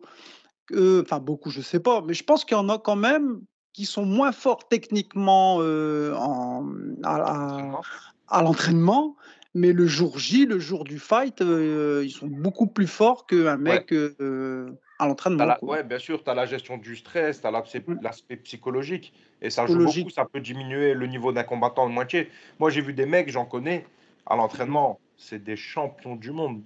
enfin 0.72 1.20
beaucoup, 1.20 1.50
je 1.50 1.62
sais 1.62 1.80
pas, 1.80 2.02
mais 2.02 2.14
je 2.14 2.24
pense 2.24 2.46
qu'il 2.46 2.56
y 2.56 2.60
en 2.60 2.70
a 2.70 2.78
quand 2.78 2.96
même 2.96 3.42
qui 3.74 3.86
sont 3.86 4.06
moins 4.06 4.32
forts 4.32 4.68
techniquement 4.68 5.58
euh, 5.62 6.14
en, 6.16 6.68
à, 7.04 7.80
à 8.28 8.44
l'entraînement, 8.44 9.16
mais 9.54 9.74
le 9.74 9.86
jour 9.86 10.18
J, 10.18 10.46
le 10.46 10.60
jour 10.60 10.84
du 10.84 11.00
fight, 11.00 11.42
euh, 11.42 12.04
ils 12.06 12.12
sont 12.12 12.28
beaucoup 12.28 12.68
plus 12.68 12.88
forts 12.88 13.26
qu'un 13.26 13.58
mec 13.58 13.92
euh, 13.92 14.72
à 14.98 15.08
l'entraînement. 15.08 15.56
Oui, 15.62 15.84
bien 15.84 16.00
sûr, 16.00 16.24
tu 16.24 16.30
as 16.30 16.34
la 16.34 16.46
gestion 16.46 16.78
du 16.78 16.96
stress, 16.96 17.42
tu 17.42 17.48
as 17.48 17.52
mmh. 17.52 18.00
l'aspect 18.02 18.38
psychologique. 18.38 19.14
Et 19.42 19.50
ça 19.50 19.66
joue 19.66 19.86
beaucoup, 19.86 20.10
ça 20.10 20.26
peut 20.26 20.40
diminuer 20.40 20.94
le 20.94 21.08
niveau 21.08 21.34
d'un 21.34 21.44
combattant 21.44 21.88
de 21.88 21.94
moitié. 21.94 22.30
Moi, 22.60 22.70
j'ai 22.70 22.82
vu 22.82 22.94
des 22.94 23.06
mecs, 23.06 23.30
j'en 23.30 23.46
connais, 23.46 23.86
à 24.26 24.36
l'entraînement, 24.36 25.00
c'est 25.18 25.44
des 25.44 25.58
champions 25.58 26.16
du 26.16 26.32
monde. 26.32 26.62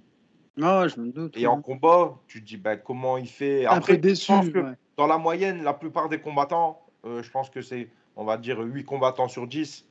Ah, 0.62 0.86
je 0.88 1.00
me 1.00 1.10
doute. 1.10 1.36
Et 1.36 1.46
en 1.46 1.60
combat, 1.60 2.16
tu 2.28 2.40
te 2.40 2.46
dis 2.46 2.56
bah, 2.56 2.76
comment 2.76 3.18
il 3.18 3.28
fait? 3.28 3.66
Après, 3.66 3.96
déçu. 3.96 4.32
Dans 4.96 5.06
la 5.06 5.18
moyenne, 5.18 5.62
la 5.62 5.74
plupart 5.74 6.08
des 6.08 6.20
combattants, 6.20 6.80
euh, 7.04 7.22
je 7.22 7.30
pense 7.30 7.50
que 7.50 7.60
c'est, 7.60 7.90
on 8.14 8.24
va 8.24 8.38
dire, 8.38 8.60
8 8.60 8.84
combattants 8.84 9.28
sur 9.28 9.46
10 9.46 9.84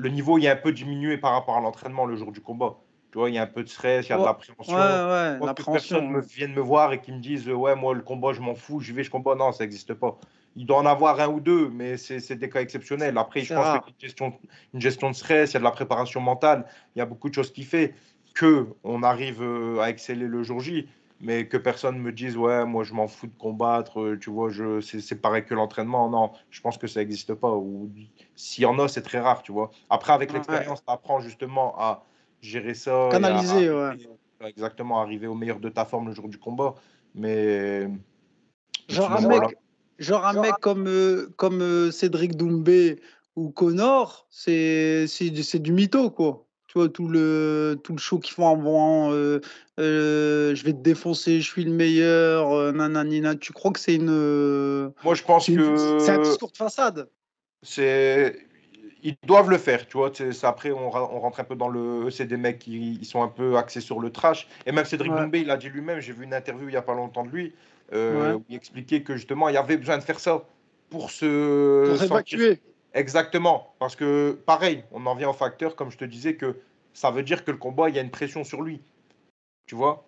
le 0.00 0.08
niveau 0.08 0.38
il 0.38 0.44
est 0.44 0.48
un 0.48 0.56
peu 0.56 0.72
diminué 0.72 1.18
par 1.18 1.32
rapport 1.32 1.56
à 1.56 1.60
l'entraînement 1.60 2.06
le 2.06 2.16
jour 2.16 2.32
du 2.32 2.40
combat. 2.40 2.76
Tu 3.12 3.18
vois, 3.18 3.28
il 3.28 3.34
y 3.34 3.38
a 3.38 3.42
un 3.42 3.46
peu 3.46 3.64
de 3.64 3.68
stress, 3.68 4.06
il 4.06 4.10
y 4.10 4.12
a 4.12 4.18
de 4.18 4.24
l'appréhension. 4.24 4.72
Ouais, 4.72 5.40
ouais, 5.40 5.54
que 5.54 5.62
personne 5.64 6.08
me 6.08 6.20
vienne 6.20 6.54
me 6.54 6.60
voir 6.60 6.92
et 6.92 7.00
qui 7.00 7.10
me 7.12 7.18
dise 7.18 7.48
ouais 7.48 7.74
moi 7.74 7.92
le 7.92 8.02
combat 8.02 8.32
je 8.32 8.40
m'en 8.40 8.54
fous, 8.54 8.80
je 8.80 8.92
vais 8.92 9.02
je 9.02 9.10
combat 9.10 9.34
non 9.34 9.52
ça 9.52 9.64
n'existe 9.64 9.94
pas. 9.94 10.18
Il 10.56 10.66
doit 10.66 10.78
en 10.78 10.86
avoir 10.86 11.20
un 11.20 11.28
ou 11.28 11.38
deux, 11.38 11.68
mais 11.68 11.96
c'est 11.96 12.34
des 12.34 12.48
cas 12.48 12.60
exceptionnels. 12.60 13.16
Après, 13.18 13.40
je 13.40 13.54
pense 13.54 13.66
qu'il 13.66 13.74
y 13.74 13.76
a 13.76 13.84
une 13.86 14.00
gestion, 14.00 14.32
une 14.74 14.80
gestion 14.80 15.10
de 15.10 15.14
stress, 15.14 15.52
il 15.52 15.54
y 15.54 15.56
a 15.56 15.60
de 15.60 15.64
la 15.64 15.70
préparation 15.70 16.20
mentale, 16.20 16.66
il 16.96 16.98
y 16.98 17.02
a 17.02 17.06
beaucoup 17.06 17.28
de 17.28 17.34
choses 17.34 17.52
qui 17.52 17.62
fait 17.62 17.94
que 18.34 18.66
on 18.82 19.02
arrive 19.02 19.42
euh, 19.42 19.80
à 19.80 19.90
exceller 19.90 20.26
le 20.26 20.42
jour 20.42 20.60
J 20.60 20.88
mais 21.20 21.46
que 21.46 21.58
personne 21.58 21.98
me 21.98 22.12
dise 22.12 22.36
ouais 22.36 22.64
moi 22.64 22.82
je 22.82 22.94
m'en 22.94 23.06
fous 23.06 23.26
de 23.26 23.34
combattre 23.38 24.00
euh, 24.00 24.18
tu 24.18 24.30
vois 24.30 24.50
je 24.50 24.80
c'est 24.80 25.20
pareil 25.20 25.44
que 25.44 25.54
l'entraînement. 25.54 26.08
Non 26.08 26.32
je 26.50 26.60
pense 26.60 26.78
que 26.78 26.86
ça 26.86 27.00
n'existe 27.00 27.34
pas. 27.34 27.52
Ou 27.52 27.90
s'il 28.34 28.62
y 28.62 28.66
en 28.66 28.78
a 28.78 28.88
c'est 28.88 29.02
très 29.02 29.20
rare 29.20 29.42
tu 29.42 29.52
vois. 29.52 29.70
Après 29.90 30.12
avec 30.12 30.32
l'expérience 30.32 30.82
tu 30.84 30.92
apprends 30.92 31.20
justement 31.20 31.78
à 31.78 32.04
gérer 32.40 32.74
ça 32.74 33.08
canaliser 33.10 33.70
ouais. 33.70 33.90
exactement 34.46 35.00
arriver 35.00 35.26
au 35.26 35.34
meilleur 35.34 35.60
de 35.60 35.68
ta 35.68 35.84
forme 35.84 36.08
le 36.08 36.14
jour 36.14 36.28
du 36.28 36.38
combat. 36.38 36.74
Mais 37.14 37.88
genre 38.88 39.12
un 39.12 39.28
mec 39.28 39.42
genre 39.98 40.24
un 40.24 40.40
mec 40.40 40.54
comme 40.60 40.86
euh, 40.86 41.28
comme 41.36 41.60
euh, 41.60 41.90
Cédric 41.90 42.36
Doumbé 42.36 43.00
ou 43.36 43.50
Connor 43.50 44.26
c'est 44.30 45.06
c'est 45.06 45.58
du 45.58 45.72
mytho 45.72 46.10
quoi 46.10 46.46
tu 46.70 46.78
vois, 46.78 46.88
tout 46.88 47.08
le, 47.08 47.80
tout 47.82 47.94
le 47.94 47.98
show 47.98 48.20
qu'ils 48.20 48.32
font 48.32 48.48
avant, 48.48 49.10
euh, 49.10 49.40
euh, 49.80 50.54
je 50.54 50.64
vais 50.64 50.72
te 50.72 50.78
défoncer, 50.78 51.40
je 51.40 51.50
suis 51.50 51.64
le 51.64 51.72
meilleur, 51.72 52.52
euh, 52.52 52.70
nananina. 52.70 53.34
Tu 53.34 53.52
crois 53.52 53.72
que 53.72 53.80
c'est 53.80 53.96
une. 53.96 54.92
Moi, 55.02 55.14
je 55.14 55.24
pense 55.24 55.48
que. 55.48 55.98
C'est 55.98 56.12
un 56.12 56.22
discours 56.22 56.52
de 56.52 56.56
façade. 56.56 57.08
C'est. 57.62 58.36
Ils 59.02 59.16
doivent 59.26 59.50
le 59.50 59.58
faire, 59.58 59.84
tu 59.88 59.96
vois. 59.96 60.12
Après, 60.44 60.70
on, 60.70 60.94
on, 60.94 61.18
rentre 61.18 61.40
un 61.40 61.44
peu 61.44 61.56
dans 61.56 61.68
le. 61.68 62.08
C'est 62.10 62.26
des 62.26 62.36
mecs 62.36 62.60
qui 62.60 62.98
ils 63.00 63.04
sont 63.04 63.24
un 63.24 63.28
peu 63.28 63.56
axés 63.56 63.80
sur 63.80 63.98
le 63.98 64.10
trash. 64.10 64.46
Et 64.64 64.70
même 64.70 64.84
Cédric 64.84 65.10
ouais. 65.10 65.40
il 65.40 65.50
a 65.50 65.56
dit 65.56 65.70
lui-même, 65.70 65.98
j'ai 65.98 66.12
vu 66.12 66.22
une 66.22 66.34
interview 66.34 66.68
il 66.68 66.72
n'y 66.72 66.76
a 66.76 66.82
pas 66.82 66.94
longtemps 66.94 67.24
de 67.24 67.30
lui, 67.30 67.52
où 67.92 68.44
il 68.48 68.54
expliquait 68.54 69.02
que 69.02 69.16
justement, 69.16 69.48
il 69.48 69.56
y 69.56 69.58
avait 69.58 69.76
besoin 69.76 69.98
de 69.98 70.04
faire 70.04 70.20
ça 70.20 70.44
pour 70.88 71.10
se. 71.10 71.90
Pour 71.90 72.00
évacuer. 72.00 72.60
Exactement. 72.94 73.74
Parce 73.78 73.96
que, 73.96 74.38
pareil, 74.46 74.84
on 74.92 75.06
en 75.06 75.14
vient 75.14 75.30
au 75.30 75.34
facteur, 75.34 75.76
comme 75.76 75.90
je 75.90 75.98
te 75.98 76.04
disais, 76.04 76.34
que 76.34 76.56
ça 76.92 77.10
veut 77.10 77.22
dire 77.22 77.44
que 77.44 77.50
le 77.50 77.56
combat, 77.56 77.88
il 77.88 77.96
y 77.96 77.98
a 77.98 78.02
une 78.02 78.10
pression 78.10 78.44
sur 78.44 78.62
lui. 78.62 78.80
Tu 79.66 79.74
vois? 79.74 80.04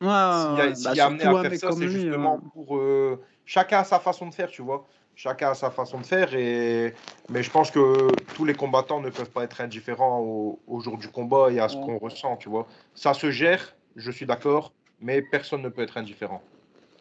Ouais, 0.00 0.74
S'il 0.74 0.94
y 0.94 1.00
a, 1.00 1.06
amené 1.06 1.24
à 1.24 1.42
faire 1.42 1.58
ça, 1.58 1.72
c'est 1.72 1.88
justement 1.88 2.40
pour. 2.52 2.76
Euh, 2.76 3.20
chacun 3.44 3.78
a 3.78 3.84
sa 3.84 4.00
façon 4.00 4.28
de 4.28 4.34
faire, 4.34 4.50
tu 4.50 4.62
vois. 4.62 4.86
Chacun 5.14 5.50
a 5.50 5.54
sa 5.54 5.70
façon 5.70 6.00
de 6.00 6.06
faire. 6.06 6.34
Et... 6.34 6.92
Mais 7.28 7.42
je 7.42 7.50
pense 7.50 7.70
que 7.70 8.08
tous 8.34 8.44
les 8.44 8.54
combattants 8.54 9.00
ne 9.00 9.10
peuvent 9.10 9.30
pas 9.30 9.44
être 9.44 9.60
indifférents 9.60 10.20
au, 10.20 10.80
jour 10.80 10.98
du 10.98 11.08
combat 11.08 11.52
et 11.52 11.60
à 11.60 11.68
ce 11.68 11.76
qu'on 11.76 11.98
ressent, 11.98 12.36
tu 12.36 12.48
vois. 12.48 12.66
Ça 12.94 13.14
se 13.14 13.30
gère, 13.30 13.74
je 13.94 14.10
suis 14.10 14.26
d'accord, 14.26 14.72
mais 15.00 15.22
personne 15.22 15.62
ne 15.62 15.68
peut 15.68 15.82
être 15.82 15.96
indifférent. 15.96 16.42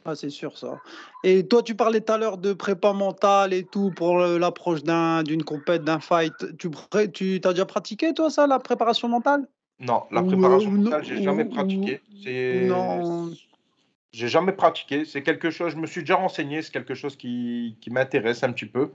Ah, 0.05 0.15
c'est 0.15 0.29
sûr 0.29 0.57
ça. 0.57 0.81
Et 1.23 1.47
toi, 1.47 1.63
tu 1.63 1.75
parlais 1.75 2.01
tout 2.01 2.11
à 2.11 2.17
l'heure 2.17 2.37
de 2.37 2.51
prépa 2.53 2.91
mentale 2.91 3.53
et 3.53 3.63
tout 3.63 3.91
pour 3.95 4.19
l'approche 4.19 4.83
d'un, 4.83 5.23
d'une 5.23 5.43
compète, 5.43 5.83
d'un 5.83 5.99
fight. 5.99 6.33
Tu, 6.57 6.69
tu 7.13 7.41
as 7.43 7.49
déjà 7.51 7.65
pratiqué, 7.65 8.13
toi, 8.13 8.29
ça, 8.29 8.45
la 8.45 8.59
préparation 8.59 9.07
mentale? 9.07 9.47
Non, 9.79 10.03
la 10.11 10.21
préparation 10.21 10.71
mentale, 10.71 11.03
j'ai 11.05 11.23
jamais 11.23 11.45
pratiqué. 11.45 12.01
C'est... 12.23 12.65
Non. 12.67 13.31
J'ai 14.11 14.27
jamais 14.27 14.51
pratiqué. 14.51 15.05
C'est 15.05 15.23
quelque 15.23 15.49
chose, 15.49 15.71
je 15.71 15.77
me 15.77 15.87
suis 15.87 16.01
déjà 16.01 16.15
renseigné, 16.15 16.61
c'est 16.61 16.71
quelque 16.71 16.93
chose 16.93 17.15
qui, 17.15 17.77
qui 17.81 17.89
m'intéresse 17.89 18.43
un 18.43 18.51
petit 18.51 18.67
peu. 18.67 18.91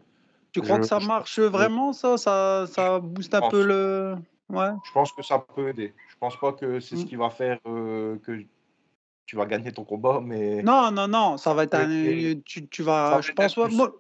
Tu 0.53 0.61
crois 0.61 0.79
que 0.79 0.87
ça 0.87 1.01
marche 1.01 1.39
vraiment, 1.41 1.93
ça? 1.93 2.17
Ça, 2.17 2.67
ça 2.71 3.01
booste 3.01 3.35
un 3.35 3.49
peu 3.49 3.65
le. 3.65 4.15
Ouais. 4.49 4.71
Je 4.87 4.93
pense 4.93 5.13
que 5.13 5.23
ça 5.23 5.45
peut 5.55 5.71
aider. 5.71 5.93
Je 6.09 6.15
pense 6.21 6.39
pas 6.39 6.53
que 6.53 6.81
c'est 6.81 6.97
ce 6.97 7.03
mmh. 7.03 7.07
qui 7.07 7.17
va 7.17 7.31
faire 7.31 7.59
euh, 7.67 8.17
que 8.25 8.41
tu 9.29 9.37
vas 9.37 9.45
gagner 9.45 9.73
ton 9.73 9.85
combat, 9.85 10.23
mais. 10.25 10.63
Non, 10.63 10.91
non, 10.91 11.07
non, 11.07 11.37
ça 11.37 11.53
va 11.53 11.65
être 11.65 11.75
un. 11.75 11.87
Tu, 12.47 12.67
tu 12.67 12.83
vas. 12.83 13.21
Je 13.21 13.31
pense, 13.33 13.59
ouais, 13.59 13.69
moi, 13.69 13.95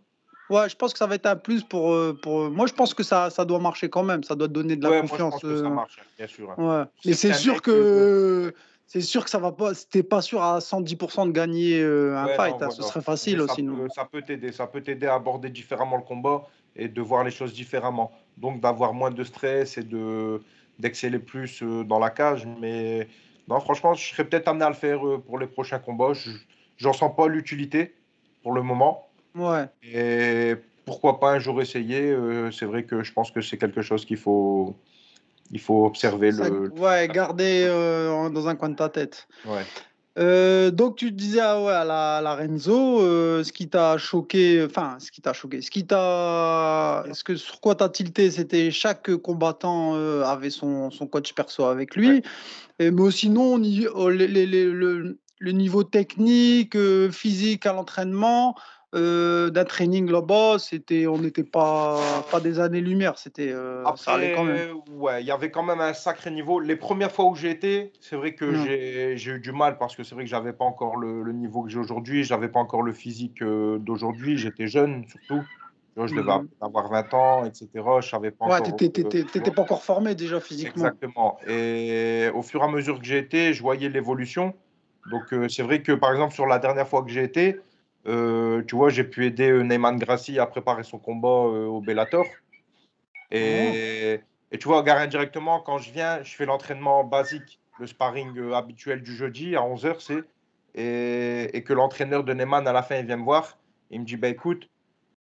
ouais, 0.49 0.71
je 0.71 0.75
pense 0.75 0.95
que 0.95 0.99
ça 0.99 1.07
va 1.07 1.17
être 1.17 1.27
un 1.27 1.37
plus 1.37 1.63
pour. 1.63 1.93
Euh, 1.93 2.19
pour 2.21 2.51
moi, 2.51 2.67
je 2.67 2.73
pense 2.73 2.95
que 2.95 3.03
ça, 3.03 3.29
ça 3.29 3.45
doit 3.45 3.59
marcher 3.59 3.91
quand 3.91 4.03
même. 4.03 4.25
Ça 4.25 4.35
doit 4.35 4.49
donner 4.49 4.75
de 4.75 4.85
la 4.85 4.91
ouais, 4.91 5.01
confiance. 5.03 5.35
Moi, 5.35 5.39
je 5.43 5.47
pense 5.47 5.53
que 5.53 5.59
ça 5.59 5.67
euh, 5.67 5.75
marche, 5.75 5.99
bien 6.17 6.27
sûr. 6.27 6.59
Ouais. 6.59 6.85
Mais 7.05 7.13
c'est 7.13 7.35
sûr 7.35 7.61
que. 7.61 8.55
C'est 8.87 9.03
sûr 9.03 9.23
que 9.23 9.29
ça 9.29 9.39
va 9.39 9.53
pas. 9.53 9.75
C'était 9.75 10.03
pas 10.03 10.23
sûr 10.23 10.43
à 10.43 10.61
110% 10.61 11.27
de 11.27 11.33
gagner 11.33 11.79
euh, 11.79 12.17
un 12.17 12.29
fight. 12.29 12.57
Hein, 12.63 12.71
ce 12.71 12.83
serait 12.83 13.03
facile 13.03 13.43
aussi. 13.43 13.69
ça 13.95 14.07
peut 14.07 14.23
t'aider. 14.23 14.51
Ça 14.51 14.67
peut 14.67 14.81
t'aider 14.81 15.09
à 15.09 15.15
aborder 15.15 15.51
différemment 15.51 15.99
le 15.99 16.05
combat 16.05 16.47
et 16.75 16.89
de 16.89 17.03
voir 17.03 17.23
les 17.23 17.31
choses 17.31 17.53
différemment. 17.53 18.13
Donc 18.39 18.63
d'avoir 18.63 18.95
moins 18.95 19.11
de 19.11 19.25
stress 19.25 19.77
et 19.77 19.83
de 19.83 20.41
d'exceller 20.79 21.19
plus 21.19 21.63
dans 21.63 21.99
la 21.99 22.09
cage. 22.09 22.49
Mais 22.63 23.09
non, 23.49 23.61
franchement, 23.61 23.95
je 23.95 24.11
serais 24.11 24.25
peut-être 24.25 24.49
amené 24.49 24.65
à 24.65 24.69
le 24.69 24.75
faire 24.75 25.07
euh, 25.07 25.19
pour 25.19 25.39
les 25.39 25.47
prochains 25.47 25.79
combats. 25.79 26.13
J'en 26.77 26.93
sens 26.93 27.15
pas 27.17 27.29
l'utilité 27.29 27.95
pour 28.43 28.53
le 28.53 28.63
moment. 28.63 29.09
Ouais. 29.35 29.67
Et 29.83 30.55
pourquoi 30.85 31.19
pas 31.19 31.33
un 31.33 31.39
jour 31.39 31.61
essayer 31.63 32.11
euh, 32.11 32.51
C'est 32.51 32.67
vrai 32.67 32.85
que 32.85 33.03
je 33.03 33.13
pense 33.13 33.31
que 33.31 33.41
c'est 33.41 33.57
quelque 33.57 33.83
chose 33.83 34.05
qu'il 34.05 34.19
faut, 34.19 34.77
il 35.51 35.61
faut 35.61 35.87
observer. 35.87 36.31
le, 36.31 36.71
ouais, 36.79 37.09
garder 37.09 37.65
euh, 37.67 38.29
dans 38.29 38.49
un 38.49 38.55
coin 38.55 38.69
de 38.69 38.77
ta 38.77 38.91
tête. 38.91 39.29
Ouais. 39.47 39.65
Donc 40.19 40.97
tu 40.97 41.13
disais 41.13 41.41
ah 41.41 41.63
ouais, 41.63 41.73
à, 41.73 41.85
la, 41.85 42.35
Renzo, 42.35 43.01
ce 43.45 43.53
qui 43.53 43.69
t'a 43.69 43.99
choqué, 43.99 44.65
enfin 44.65 44.97
ce 44.99 45.11
qui 45.11 45.21
t'a 45.21 45.33
choqué, 45.33 45.63
ce 45.63 45.71
qui 45.71 45.87
t'a, 45.87 47.05
ce 47.13 47.23
que 47.23 47.37
sur 47.37 47.61
quoi 47.61 47.75
t'as 47.75 47.89
tilté, 47.89 48.31
c'était 48.31 48.71
chaque 48.71 49.15
combattant 49.17 49.95
avait 50.25 50.51
son, 50.51 50.91
son, 50.91 51.07
coach 51.07 51.33
perso 51.35 51.65
avec 51.65 51.95
lui. 51.95 52.23
Et, 52.79 52.91
mais 52.91 53.11
sinon, 53.11 53.61
oh, 53.95 54.09
le, 54.09 55.53
niveau 55.53 55.85
technique, 55.85 56.77
euh, 56.77 57.11
physique 57.11 57.67
à 57.67 57.73
l'entraînement, 57.73 58.55
euh, 58.95 59.51
d'un 59.51 59.65
training 59.65 60.11
là-bas, 60.11 60.59
c'était, 60.59 61.07
on 61.07 61.19
n'était 61.19 61.45
pas, 61.45 62.01
pas 62.31 62.41
des 62.41 62.59
années-lumière. 62.59 63.19
C'était, 63.19 63.53
euh, 63.53 63.85
ça 63.97 64.15
allait 64.15 64.33
quand 64.35 64.45
même. 64.45 64.77
Ouais, 64.93 65.23
il 65.23 65.27
y 65.27 65.31
avait 65.31 65.51
quand 65.51 65.63
même 65.63 65.81
un 65.81 65.93
sacré 65.93 66.31
niveau. 66.31 66.61
Les 66.61 66.77
premières 66.77 67.13
fois 67.13 67.27
où 67.27 67.35
j'ai 67.35 67.51
été, 67.51 67.93
c'est 68.01 68.17
vrai 68.17 68.35
que 68.35 68.45
mmh. 68.45 69.17
j'ai, 69.17 69.31
eu 69.31 69.41
du 69.41 69.53
mal 69.53 69.79
parce 69.79 69.95
que 69.95 70.05
c'est 70.05 70.15
vrai 70.15 70.25
que 70.25 70.31
j'avais 70.31 70.53
pas 70.53 70.65
encore 70.65 70.97
le, 70.97 71.33
niveau 71.33 71.63
que 71.63 71.71
j'ai 71.71 71.79
aujourd'hui, 71.79 72.25
j'avais 72.25 72.49
pas 72.49 72.61
encore 72.61 72.83
le 72.83 72.93
physique 72.93 73.43
d'aujourd'hui, 73.43 74.39
j'étais 74.39 74.67
jeune 74.67 75.05
surtout 75.07 75.43
je 76.07 76.15
devais 76.15 76.23
mmh 76.23 76.49
avoir 76.61 76.89
20 76.89 77.15
ans, 77.15 77.45
etc. 77.45 77.69
Je 78.01 78.09
savais 78.09 78.31
pas 78.31 78.47
ouais, 78.47 78.63
tu 78.63 78.85
n'étais 78.85 79.51
pas 79.51 79.63
encore 79.63 79.83
formé 79.83 80.15
déjà 80.15 80.41
physiquement. 80.41 80.85
Exactement. 80.85 81.39
Et 81.49 82.29
au 82.35 82.43
fur 82.43 82.61
et 82.61 82.65
à 82.65 82.69
mesure 82.69 82.99
que 82.99 83.05
j'ai 83.05 83.19
été, 83.19 83.53
je 83.53 83.63
voyais 83.63 83.89
l'évolution. 83.89 84.55
Donc, 85.11 85.33
euh, 85.33 85.49
c'est 85.49 85.63
vrai 85.63 85.83
que, 85.83 85.93
par 85.93 86.13
exemple, 86.13 86.35
sur 86.35 86.47
la 86.47 86.59
dernière 86.59 86.87
fois 86.87 87.03
que 87.03 87.11
j'ai 87.11 87.23
été, 87.23 87.61
euh, 88.07 88.63
tu 88.67 88.77
vois, 88.77 88.91
j'ai 88.91 89.05
pu 89.05 89.27
aider 89.27 89.51
euh, 89.51 89.63
Neyman 89.63 89.97
Grassi 89.97 90.39
à 90.39 90.47
préparer 90.47 90.85
son 90.85 90.99
combat 90.99 91.29
au 91.29 91.81
Bellator. 91.81 92.27
Et 93.31 94.21
Et 94.51 94.59
tu 94.59 94.69
vois, 94.69 94.79
regarde, 94.79 95.01
indirectement, 95.01 95.61
quand 95.61 95.79
je 95.79 95.91
viens, 95.93 96.23
je 96.23 96.35
fais 96.35 96.47
l'entraînement 96.47 97.05
basique, 97.05 97.61
le 97.79 97.87
sparring 97.87 98.37
euh, 98.39 98.55
habituel 98.55 99.03
du 99.03 99.15
jeudi 99.15 99.57
à 99.57 99.61
11h, 99.61 99.97
c'est. 99.99 100.25
Et, 100.75 101.57
et 101.57 101.63
que 101.63 101.73
l'entraîneur 101.73 102.25
de 102.25 102.33
Neyman, 102.33 102.67
à 102.67 102.73
la 102.73 102.83
fin, 102.83 102.97
il 102.97 103.07
vient 103.07 103.17
me 103.17 103.25
voir. 103.25 103.59
Il 103.91 104.01
me 104.01 104.05
dit 104.07 104.17
bah, 104.17 104.29
écoute, 104.29 104.71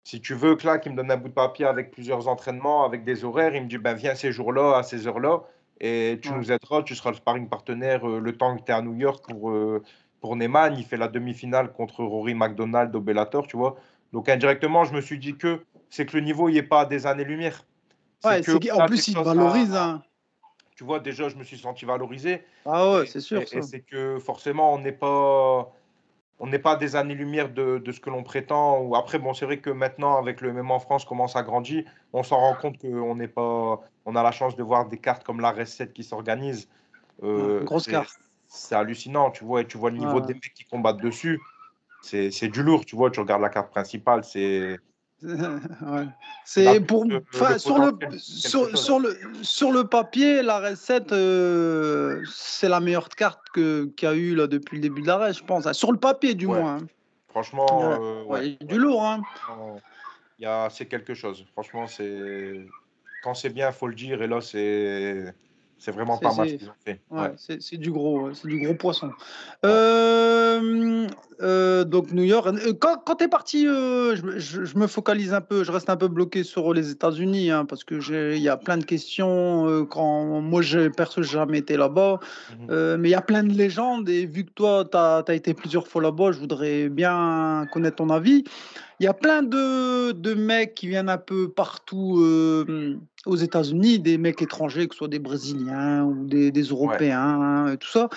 si 0.03 0.21
tu 0.21 0.33
veux, 0.33 0.57
là, 0.63 0.79
il 0.83 0.91
me 0.91 0.97
donne 0.97 1.11
un 1.11 1.17
bout 1.17 1.29
de 1.29 1.33
papier 1.33 1.65
avec 1.65 1.91
plusieurs 1.91 2.27
entraînements, 2.27 2.83
avec 2.83 3.03
des 3.03 3.23
horaires. 3.23 3.55
Il 3.55 3.63
me 3.63 3.67
dit 3.67 3.77
ben, 3.77 3.93
viens 3.93 4.15
ces 4.15 4.31
jours-là, 4.31 4.77
à 4.77 4.83
ces 4.83 5.07
heures-là, 5.07 5.43
et 5.79 6.19
tu 6.21 6.31
nous 6.33 6.51
aideras. 6.51 6.83
Tu 6.83 6.95
seras 6.95 7.11
le 7.11 7.15
sparring 7.15 7.47
partenaire 7.49 8.07
euh, 8.07 8.19
le 8.19 8.37
temps 8.37 8.57
que 8.57 8.63
tu 8.63 8.71
es 8.71 8.75
à 8.75 8.81
New 8.81 8.95
York 8.95 9.25
pour, 9.27 9.51
euh, 9.51 9.83
pour 10.21 10.35
Neyman. 10.35 10.75
Il 10.77 10.85
fait 10.85 10.97
la 10.97 11.07
demi-finale 11.07 11.71
contre 11.73 12.03
Rory 12.03 12.33
McDonald 12.33 12.95
au 12.95 13.01
Bellator, 13.01 13.47
tu 13.47 13.57
vois. 13.57 13.75
Donc, 14.13 14.29
indirectement, 14.29 14.85
je 14.85 14.93
me 14.93 15.01
suis 15.01 15.19
dit 15.19 15.35
que 15.37 15.61
c'est 15.89 16.05
que 16.05 16.17
le 16.17 16.23
niveau, 16.23 16.49
il 16.49 16.55
n'est 16.55 16.63
pas 16.63 16.81
à 16.81 16.85
des 16.85 17.05
années-lumière. 17.05 17.65
Ouais, 18.23 18.41
que, 18.41 18.71
en 18.71 18.85
plus, 18.85 19.07
il 19.07 19.15
valorise. 19.15 19.75
Hein. 19.75 20.03
Tu 20.75 20.83
vois, 20.83 20.99
déjà, 20.99 21.29
je 21.29 21.35
me 21.35 21.43
suis 21.43 21.57
senti 21.57 21.85
valorisé. 21.85 22.43
Ah 22.65 22.91
ouais, 22.91 23.05
c'est 23.05 23.19
sûr. 23.19 23.41
Et, 23.41 23.61
c'est 23.61 23.81
que 23.81 24.17
forcément, 24.19 24.73
on 24.73 24.79
n'est 24.79 24.91
pas 24.91 25.71
on 26.39 26.47
n'est 26.47 26.59
pas 26.59 26.77
des 26.77 26.95
années-lumière 26.95 27.49
de, 27.49 27.79
de, 27.79 27.91
ce 27.91 27.99
que 27.99 28.09
l'on 28.09 28.23
prétend. 28.23 28.79
Ou 28.79 28.95
après, 28.95 29.19
bon, 29.19 29.33
c'est 29.33 29.45
vrai 29.45 29.59
que 29.59 29.69
maintenant, 29.69 30.17
avec 30.17 30.39
le 30.41 30.53
MMA 30.53 30.73
en 30.73 30.79
France 30.79 31.03
commence 31.03 31.35
à 31.35 31.43
grandir, 31.43 31.83
on 32.13 32.23
s'en 32.23 32.37
rend 32.37 32.55
compte 32.55 32.77
qu'on 32.77 33.15
n'est 33.15 33.27
pas. 33.27 33.81
On 34.05 34.15
a 34.15 34.23
la 34.23 34.31
chance 34.31 34.55
de 34.55 34.63
voir 34.63 34.87
des 34.87 34.97
cartes 34.97 35.23
comme 35.23 35.41
la 35.41 35.65
7 35.65 35.93
qui 35.93 36.03
s'organisent. 36.03 36.69
Euh, 37.23 37.63
grosse 37.63 37.87
carte. 37.87 38.17
C'est 38.49 38.75
hallucinant, 38.75 39.29
tu 39.31 39.45
vois, 39.45 39.61
et 39.61 39.67
tu 39.67 39.77
vois 39.77 39.91
le 39.91 39.97
niveau 39.97 40.19
des 40.21 40.33
mecs 40.33 40.53
qui 40.53 40.65
combattent 40.65 41.01
dessus. 41.01 41.39
C'est 42.01 42.47
du 42.47 42.63
lourd, 42.63 42.83
tu 42.85 42.95
vois, 42.95 43.11
tu 43.11 43.19
regardes 43.19 43.41
la 43.41 43.49
carte 43.49 43.69
principale, 43.71 44.23
c'est 44.23 44.79
C'est 46.45 46.79
pour 46.79 47.05
sur 47.57 47.77
le 47.77 48.17
sur, 48.17 48.77
sur, 48.77 48.99
le 48.99 49.19
sur 49.41 49.71
le 49.71 49.83
papier 49.83 50.41
la 50.41 50.61
recette 50.61 51.11
euh, 51.11 52.23
c'est 52.31 52.69
la 52.69 52.79
meilleure 52.79 53.09
carte 53.09 53.41
qu'il 53.53 53.91
y 54.01 54.05
a 54.05 54.13
eu 54.13 54.33
là 54.33 54.47
depuis 54.47 54.77
le 54.77 54.81
début 54.81 55.01
de 55.01 55.07
l'arrêt 55.07 55.33
je 55.33 55.43
pense 55.43 55.69
sur 55.73 55.91
le 55.91 55.97
papier 55.97 56.35
du 56.35 56.47
moins. 56.47 56.77
Hein. 56.77 56.87
Franchement 57.27 57.99
euh, 58.31 58.55
du 58.61 58.77
lourd 58.77 59.05
hein. 59.05 59.21
C'est 60.69 60.85
quelque 60.85 61.13
chose. 61.13 61.45
Franchement 61.51 61.85
c'est 61.85 62.65
quand 63.21 63.33
c'est 63.33 63.49
bien 63.49 63.73
faut 63.73 63.87
le 63.87 63.95
dire 63.95 64.21
et 64.21 64.27
là 64.27 64.39
c'est 64.39 65.33
c'est 65.79 65.91
vraiment 65.91 66.17
pas 66.17 66.33
mal 66.33 66.49
ce 66.49 66.55
qu'ils 66.55 66.69
ont 66.69 66.73
fait. 66.83 66.99
Ouais, 67.09 67.31
c'est 67.37 67.77
du 67.77 67.89
gros, 67.89 68.33
c'est 68.33 68.49
du 68.49 68.59
gros 68.59 68.75
poisson. 68.75 69.11
Euh, 69.65 71.07
euh, 71.41 71.85
donc 71.85 72.11
New 72.11 72.23
York. 72.23 72.47
Euh, 72.47 72.73
quand, 72.77 72.97
quand 73.05 73.15
tu 73.15 73.23
es 73.23 73.27
parti, 73.29 73.63
je, 73.63 74.33
je, 74.37 74.77
me 74.77 74.87
focalise 74.87 75.33
un 75.33 75.39
peu, 75.39 75.63
je 75.63 75.71
reste 75.71 75.89
un 75.89 75.95
peu 75.95 76.09
bloqué 76.09 76.43
sur 76.43 76.73
les 76.73 76.91
États-Unis 76.91 77.49
hein, 77.49 77.63
parce 77.63 77.85
que 77.85 78.35
il 78.35 78.41
y 78.41 78.49
a 78.49 78.57
plein 78.57 78.77
de 78.77 78.83
questions. 78.83 79.85
quand 79.89 80.41
moi, 80.41 80.61
je 80.61 80.89
perso, 80.89 81.23
jamais 81.23 81.59
été 81.59 81.77
là-bas, 81.77 82.19
mmh 82.51 82.95
mais 82.97 83.09
il 83.09 83.11
y 83.11 83.15
a 83.15 83.21
plein 83.21 83.43
de 83.43 83.53
légendes 83.53 84.09
et 84.09 84.25
vu 84.25 84.43
que 84.43 84.51
toi, 84.51 84.83
tu 84.83 84.97
as, 84.97 85.23
as, 85.25 85.33
été 85.33 85.53
plusieurs 85.53 85.87
fois 85.87 86.01
là-bas, 86.01 86.33
je 86.33 86.39
voudrais 86.39 86.89
bien 86.89 87.65
connaître 87.71 87.97
ton 87.97 88.09
avis. 88.09 88.43
Il 88.99 89.05
y 89.05 89.07
a 89.07 89.13
plein 89.13 89.43
de, 89.43 90.11
de, 90.11 90.33
mecs 90.33 90.75
qui 90.75 90.87
viennent 90.87 91.09
un 91.09 91.17
peu 91.17 91.49
partout 91.49 92.19
euh, 92.19 92.99
aux 93.25 93.37
États-Unis, 93.37 93.99
des 93.99 94.17
mecs 94.17 94.41
étrangers, 94.41 94.87
que 94.87 94.93
ce 94.93 94.99
soit 94.99 95.07
des 95.07 95.19
Brésiliens 95.19 96.03
ou 96.03 96.25
des, 96.25 96.51
des 96.51 96.63
Européens, 96.63 97.77
tout 97.79 97.87
ça. 97.87 98.09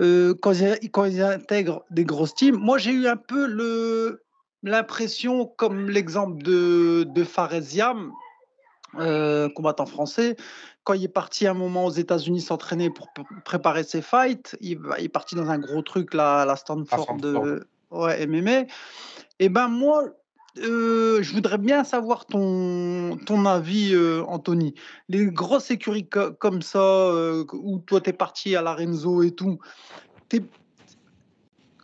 Euh, 0.00 0.34
quand, 0.40 0.52
ils, 0.52 0.90
quand, 0.90 1.04
ils, 1.04 1.20
intègrent 1.20 1.84
des 1.90 2.04
grosses 2.04 2.34
teams, 2.34 2.56
moi 2.56 2.78
j'ai 2.78 2.92
eu 2.92 3.06
un 3.06 3.16
peu 3.16 3.46
le, 3.46 4.22
l'impression, 4.62 5.46
comme 5.46 5.90
l'exemple 5.90 6.42
de, 6.42 7.04
de 7.04 7.24
Faresiam, 7.24 8.12
euh, 8.98 9.50
combattant 9.50 9.86
français, 9.86 10.36
quand 10.84 10.94
il 10.94 11.04
est 11.04 11.08
parti 11.08 11.46
un 11.46 11.54
moment 11.54 11.84
aux 11.84 11.90
États-Unis 11.90 12.40
s'entraîner 12.40 12.90
pour 12.90 13.08
préparer 13.44 13.84
ses 13.84 14.02
fights, 14.02 14.56
il, 14.60 14.80
il, 14.98 15.04
est 15.04 15.08
parti 15.08 15.34
dans 15.34 15.50
un 15.50 15.58
gros 15.58 15.82
truc, 15.82 16.14
là, 16.14 16.46
la 16.46 16.56
Stanford, 16.56 17.16
de 17.16 17.66
ouais, 17.90 18.26
MMA. 18.26 18.64
Et 19.38 19.48
ben 19.48 19.68
moi, 19.68 20.04
euh, 20.58 21.22
je 21.22 21.32
voudrais 21.32 21.58
bien 21.58 21.82
savoir 21.82 22.26
ton, 22.26 23.16
ton 23.24 23.46
avis, 23.46 23.94
euh, 23.94 24.22
Anthony. 24.26 24.74
Les 25.08 25.26
grosses 25.26 25.70
écuries 25.70 26.08
comme 26.08 26.62
ça, 26.62 26.78
euh, 26.78 27.44
où 27.52 27.78
toi 27.78 28.00
tu 28.00 28.10
es 28.10 28.12
parti 28.12 28.54
à 28.54 28.62
la 28.62 28.74
Renzo 28.74 29.22
et 29.22 29.30
tout, 29.30 29.58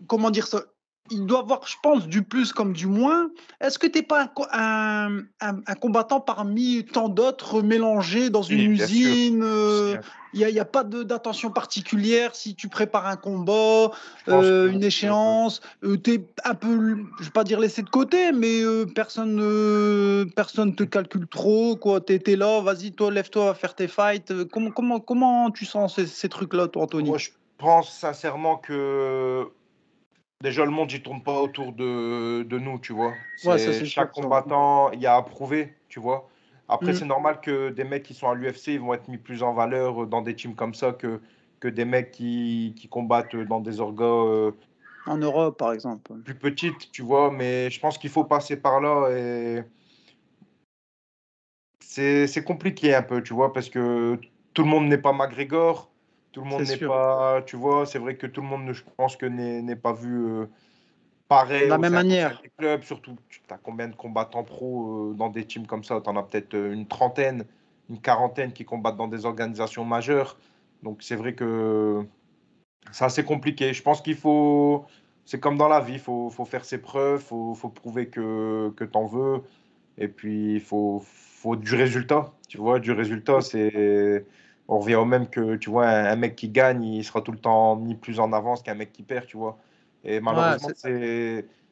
comment 0.07 0.31
dire 0.31 0.46
ça 0.46 0.62
il 1.11 1.24
doit 1.24 1.38
avoir, 1.38 1.66
je 1.66 1.76
pense, 1.83 2.07
du 2.07 2.22
plus 2.22 2.52
comme 2.52 2.74
du 2.74 2.87
moins. 2.87 3.31
Est-ce 3.62 3.78
que 3.78 3.87
tu 3.87 3.98
n'es 3.98 4.04
pas 4.04 4.31
un, 4.52 5.20
un, 5.40 5.74
combattant 5.81 6.20
parmi 6.20 6.85
tant 6.85 7.09
d'autres 7.09 7.62
mélangés 7.62 8.28
dans 8.28 8.42
une 8.42 8.72
usine 8.72 9.42
Il 10.34 10.46
n'y 10.46 10.58
a, 10.58 10.62
a, 10.62 10.64
pas 10.64 10.84
d'attention 10.84 11.50
particulière 11.50 12.34
si 12.34 12.54
tu 12.54 12.68
prépares 12.68 13.06
un 13.06 13.16
combat, 13.16 13.90
euh, 14.28 14.70
une 14.70 14.84
échéance. 14.84 15.60
Euh, 15.84 15.96
tu 15.96 16.14
es 16.14 16.20
un 16.44 16.54
peu, 16.54 16.68
je 16.68 16.94
ne 16.94 17.24
vais 17.24 17.30
pas 17.32 17.44
dire 17.44 17.60
laissé 17.60 17.82
de 17.82 17.90
côté, 17.90 18.32
mais 18.32 18.62
euh, 18.62 18.84
personne 18.84 19.36
ne 19.36 20.24
personne 20.36 20.74
te 20.74 20.84
calcule 20.84 21.26
trop. 21.26 21.78
Tu 22.00 22.14
es, 22.14 22.36
là, 22.36 22.60
vas-y, 22.60 22.92
toi, 22.92 23.10
lève-toi, 23.10 23.46
va 23.46 23.54
faire 23.54 23.74
tes 23.74 23.88
fights. 23.88 24.32
Comment, 24.52 24.70
comment, 24.70 25.00
comment 25.00 25.50
tu 25.50 25.64
sens 25.64 25.96
ces, 25.96 26.06
ces 26.06 26.28
trucs-là, 26.28 26.68
toi, 26.68 26.84
Anthony? 26.84 27.08
Moi, 27.08 27.18
je 27.18 27.30
pense 27.58 27.90
sincèrement 27.90 28.56
que 28.56 29.48
Déjà, 30.40 30.64
le 30.64 30.70
monde, 30.70 30.92
il 30.92 31.02
tourne 31.02 31.22
pas 31.22 31.40
autour 31.40 31.72
de, 31.72 32.44
de 32.44 32.58
nous, 32.58 32.78
tu 32.78 32.92
vois. 32.92 33.12
chaque 33.84 34.12
combattant, 34.12 34.92
il 34.92 35.00
y 35.00 35.06
a 35.06 35.16
à 35.16 35.22
prouver, 35.22 35.74
tu 35.88 35.98
vois. 35.98 36.28
Après, 36.68 36.92
mm. 36.92 36.94
c'est 36.96 37.04
normal 37.04 37.40
que 37.40 37.70
des 37.70 37.85
mecs 37.85 38.02
qui 38.02 38.14
sont 38.14 38.28
à 38.28 38.35
l'UFC, 38.35 38.78
vont 38.78 38.94
être 38.94 39.09
mis 39.09 39.18
plus 39.18 39.42
en 39.42 39.54
valeur 39.54 40.07
dans 40.07 40.22
des 40.22 40.35
teams 40.35 40.54
comme 40.54 40.74
ça 40.74 40.92
que, 40.92 41.20
que 41.61 41.68
des 41.68 41.85
mecs 41.85 42.11
qui, 42.11 42.74
qui 42.76 42.88
combattent 42.88 43.37
dans 43.37 43.61
des 43.61 43.81
orgas. 43.81 44.04
Euh, 44.04 44.52
en 45.07 45.16
Europe, 45.16 45.59
par 45.59 45.72
exemple. 45.72 46.12
Plus 46.24 46.35
petites, 46.35 46.92
tu 46.92 47.02
vois. 47.02 47.31
Mais 47.31 47.70
je 47.70 47.81
pense 47.81 47.96
qu'il 47.96 48.11
faut 48.11 48.24
passer 48.24 48.57
par 48.57 48.81
là 48.81 49.09
et. 49.11 49.62
C'est 51.90 52.44
compliqué 52.44 52.94
un 52.94 53.02
peu, 53.02 53.24
tu 53.24 53.35
vois, 53.35 53.52
parce 53.52 53.68
que 53.68 54.20
tout 54.54 54.62
le 54.62 54.68
monde 54.68 54.87
n'est 54.87 54.98
pas 54.98 55.12
McGregor. 55.12 55.90
Tout 56.31 56.42
le 56.42 56.46
monde 56.46 56.62
n'est 56.62 56.76
pas, 56.76 57.42
tu 57.44 57.57
vois, 57.57 57.87
c'est 57.87 57.98
vrai 57.98 58.14
que 58.16 58.28
tout 58.28 58.40
le 58.40 58.46
monde, 58.46 58.72
je 58.72 58.85
pense 58.96 59.16
que 59.16 59.26
n'est 59.26 59.74
pas 59.74 59.92
vu 59.92 60.26
euh, 60.26 60.46
pareil. 61.28 61.64
De 61.64 61.68
la 61.68 61.78
même 61.78 61.92
manière. 61.92 62.42
Clubs, 62.56 62.82
surtout, 62.82 63.16
tu 63.28 63.40
as 63.50 63.58
combien 63.58 63.88
de 63.88 63.94
combattants 63.94 64.44
pro 64.44 65.10
euh, 65.10 65.14
dans 65.14 65.28
des 65.28 65.44
teams 65.44 65.66
comme 65.66 65.84
ça? 65.84 66.00
Tu 66.00 66.08
en 66.10 66.16
as 66.16 66.22
peut-être 66.22 66.54
euh, 66.54 66.72
une 66.72 66.86
trentaine, 66.86 67.44
une 67.90 68.00
quarantaine 68.00 68.52
qui 68.52 68.64
combattent 68.64 68.96
dans 68.96 69.08
des 69.08 69.26
organisations 69.26 69.84
majeures. 69.84 70.38
Donc 70.82 71.02
c'est 71.02 71.16
vrai 71.16 71.34
que 71.34 72.04
c'est 72.92 73.04
assez 73.04 73.24
compliqué. 73.24 73.72
Je 73.72 73.82
pense 73.82 74.00
qu'il 74.00 74.16
faut, 74.16 74.86
c'est 75.24 75.40
comme 75.40 75.56
dans 75.56 75.68
la 75.68 75.80
vie, 75.80 75.94
il 75.94 75.98
faut, 75.98 76.30
faut, 76.30 76.44
faire 76.44 76.64
ses 76.64 76.78
preuves, 76.78 77.20
il 77.20 77.26
faut, 77.26 77.54
faut, 77.54 77.68
prouver 77.68 78.08
que, 78.08 78.72
que 78.76 78.84
tu 78.84 78.96
en 78.96 79.06
veux. 79.06 79.42
Et 79.98 80.08
puis 80.08 80.54
il 80.54 80.60
faut, 80.60 81.02
faut 81.04 81.56
du 81.56 81.74
résultat. 81.74 82.32
Tu 82.48 82.58
vois, 82.58 82.78
du 82.78 82.92
résultat, 82.92 83.40
c'est 83.40 84.24
on 84.68 84.78
revient 84.78 84.96
au 84.96 85.06
même 85.06 85.28
que, 85.28 85.56
tu 85.56 85.70
vois, 85.70 85.88
un, 85.88 86.16
mec 86.16 86.36
qui 86.36 86.50
gagne, 86.50 86.84
il 86.84 87.02
sera 87.02 87.22
tout 87.22 87.32
le 87.32 87.38
temps 87.38 87.76
mis 87.76 87.94
plus 87.94 88.20
en 88.20 88.32
avance 88.34 88.62
qu'un 88.62 88.74
mec 88.74 88.92
qui 88.92 89.02
perd, 89.02 89.26
tu 89.26 89.38
vois? 89.38 89.58
Et 90.09 90.21
malheureusement, 90.21 90.71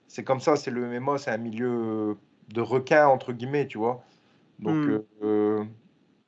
c'est 0.08 0.24
comme 0.24 0.40
ça, 0.40 0.56
c'est 0.56 0.70
le 0.70 1.00
MMA, 1.00 1.18
c'est 1.18 1.30
un 1.30 1.38
milieu 1.38 2.16
de 2.52 2.60
requin, 2.60 3.06
entre 3.08 3.32
guillemets, 3.32 3.66
tu 3.66 3.78
vois. 3.78 4.04
Donc, 4.58 4.76
hmm. 4.76 5.02
euh, 5.22 5.64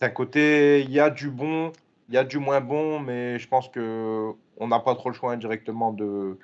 d'un 0.01 0.09
côté, 0.09 0.83
il 0.83 0.91
y 0.91 1.01
a 1.01 1.11
du 1.11 1.31
bon, 1.31 1.73
il 2.09 2.15
y 2.15 2.19
a 2.19 2.25
du 2.25 2.39
moins 2.39 2.61
bon, 2.61 2.99
mais 2.99 3.39
je 3.39 3.47
pense 3.47 3.69
que 3.69 4.33
on 4.57 4.69
n'a 4.69 4.81
pas 4.81 4.95
trop 4.95 5.11
le 5.11 5.15
choix 5.15 5.33
indirectement 5.33 5.93
de, 5.93 6.39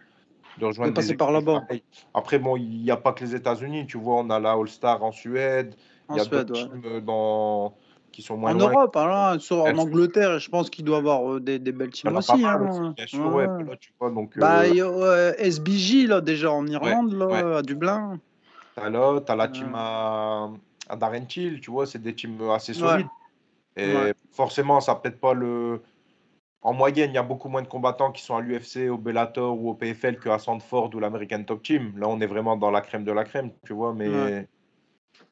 de 0.59 0.65
rejoindre. 0.67 0.93
De 0.93 0.97
passer 0.97 1.17
par 1.17 1.33
là-bas. 1.33 1.67
Après, 2.13 2.39
bon, 2.39 2.57
il 2.57 2.83
n'y 2.83 2.91
a 2.91 2.97
pas 2.97 3.13
que 3.13 3.25
les 3.25 3.35
États-Unis, 3.35 3.87
tu 3.87 3.99
vois, 3.99 4.17
on 4.17 4.31
a 4.31 4.39
la 4.39 4.53
All-Star 4.53 5.03
en 5.03 5.13
Suède, 5.13 5.75
il 6.11 6.17
y 6.17 6.21
a 6.21 6.25
d'autres 6.25 6.53
teams 6.53 7.01
dans 7.01 7.75
sont 8.23 8.37
moins 8.37 8.55
en 8.55 8.59
Europe, 8.59 8.97
hein, 8.97 9.39
en 9.51 9.79
Angleterre, 9.79 10.39
je 10.39 10.49
pense 10.49 10.71
qu'il 10.71 10.85
doit 10.85 10.99
avoir 10.99 11.35
euh, 11.35 11.41
des, 11.41 11.59
des, 11.59 11.73
belles 11.73 11.91
teams 11.91 12.15
aussi. 12.17 12.45
Hein. 12.45 12.95
Bien 12.97 13.07
sûr, 13.07 13.35
ouais. 13.35 13.47
tu 13.81 13.93
vois, 13.99 14.11
donc, 14.11 14.39
bah, 14.39 14.63
euh... 14.65 15.33
SBJ, 15.39 16.07
là, 16.07 16.21
déjà 16.21 16.53
en 16.53 16.67
Irlande, 16.67 17.13
là, 17.15 17.59
à 17.59 17.63
Dublin. 17.63 18.19
T'as 18.77 18.91
là, 18.91 19.21
as 19.27 19.37
la 19.37 19.49
team 19.49 19.73
à, 19.75 20.51
à 20.89 20.97
Darentil, 20.97 21.61
tu 21.61 21.71
vois, 21.71 21.87
c'est 21.87 22.03
des 22.03 22.15
teams 22.15 22.51
assez 22.51 22.75
solides. 22.75 23.07
Et 23.77 23.95
forcément, 24.33 24.81
ça 24.81 24.95
peut-être 24.95 25.21
pas 25.21 25.35
le. 25.35 25.83
En 26.63 26.73
moyenne, 26.73 27.11
il 27.11 27.15
y 27.15 27.19
a 27.19 27.23
beaucoup 27.23 27.51
moins 27.51 27.61
de 27.61 27.69
combattants 27.69 28.11
qui 28.11 28.23
sont 28.23 28.37
à 28.37 28.41
l'UFC, 28.41 28.89
au 28.91 28.97
Bellator 28.97 29.61
ou 29.61 29.69
au 29.69 29.75
PFL 29.75 30.19
qu'à 30.19 30.39
Sandford 30.39 30.95
ou 30.95 30.99
l'American 30.99 31.43
Top 31.43 31.63
Team. 31.63 31.93
Là, 31.99 32.09
on 32.09 32.19
est 32.21 32.27
vraiment 32.27 32.57
dans 32.57 32.71
la 32.71 32.81
crème 32.81 33.05
de 33.05 33.13
la 33.13 33.25
crème, 33.25 33.51
tu 33.67 33.75
vois. 33.75 33.93
Mais 33.93 34.47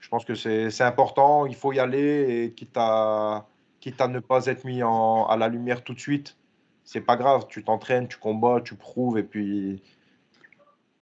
je 0.02 0.08
pense 0.08 0.24
que 0.24 0.34
c'est 0.34 0.82
important, 0.82 1.46
il 1.46 1.54
faut 1.54 1.72
y 1.72 1.78
aller, 1.78 2.44
et 2.44 2.52
quitte 2.52 2.76
à, 2.76 3.46
quitte 3.80 4.00
à 4.00 4.08
ne 4.08 4.18
pas 4.18 4.46
être 4.46 4.64
mis 4.64 4.82
en, 4.82 5.26
à 5.26 5.36
la 5.36 5.48
lumière 5.48 5.84
tout 5.84 5.94
de 5.94 6.00
suite, 6.00 6.36
c'est 6.84 7.00
pas 7.00 7.16
grave, 7.16 7.46
tu 7.48 7.62
t'entraînes, 7.62 8.08
tu 8.08 8.18
combats, 8.18 8.60
tu 8.60 8.74
prouves, 8.74 9.16
et 9.16 9.22
puis 9.22 9.80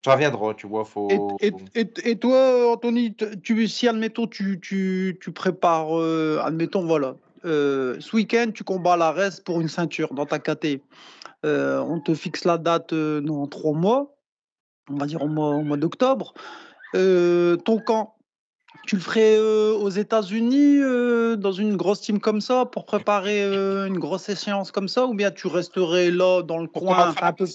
ça 0.03 0.15
viendra, 0.15 0.55
tu 0.55 0.65
vois. 0.65 0.83
Faut, 0.83 1.37
et, 1.41 1.51
et, 1.75 1.87
et, 2.09 2.17
toi, 2.17 2.73
Anthony, 2.73 3.15
tu, 3.43 3.67
si 3.67 3.87
admettons, 3.87 4.25
tu, 4.25 4.59
tu, 4.59 5.17
tu 5.21 5.31
prépares, 5.31 5.95
euh, 5.99 6.41
admettons, 6.43 6.83
voilà, 6.83 7.15
ce 7.43 8.15
week-end, 8.15 8.49
tu 8.51 8.63
combats 8.63 8.93
à 8.93 8.97
l'ARES 8.97 9.41
pour 9.45 9.61
une 9.61 9.69
ceinture 9.69 10.11
dans 10.15 10.25
ta 10.25 10.39
KT. 10.39 10.81
on 11.43 12.01
te 12.03 12.15
fixe 12.15 12.45
la 12.45 12.57
date 12.57 12.95
dans 12.95 13.45
trois 13.45 13.73
mois, 13.73 14.15
on 14.89 14.95
va 14.95 15.05
dire 15.05 15.21
au 15.21 15.27
mois, 15.27 15.61
mois 15.61 15.77
d'octobre. 15.77 16.33
ton 16.93 17.79
camp, 17.85 18.16
tu 18.87 18.95
le 18.95 19.01
ferais 19.01 19.37
aux 19.37 19.89
États-Unis 19.89 20.79
dans 21.37 21.51
une 21.51 21.75
grosse 21.75 22.01
team 22.01 22.19
comme 22.19 22.41
ça 22.41 22.65
pour 22.65 22.85
préparer 22.85 23.43
une 23.43 23.99
grosse 23.99 24.29
échéance 24.29 24.71
comme 24.71 24.87
ça 24.87 25.05
ou 25.05 25.13
bien 25.13 25.29
tu 25.29 25.47
resterais 25.47 26.09
là 26.09 26.41
dans 26.41 26.57
le 26.57 26.67
coin 26.67 27.13
un 27.21 27.33
peu 27.33 27.45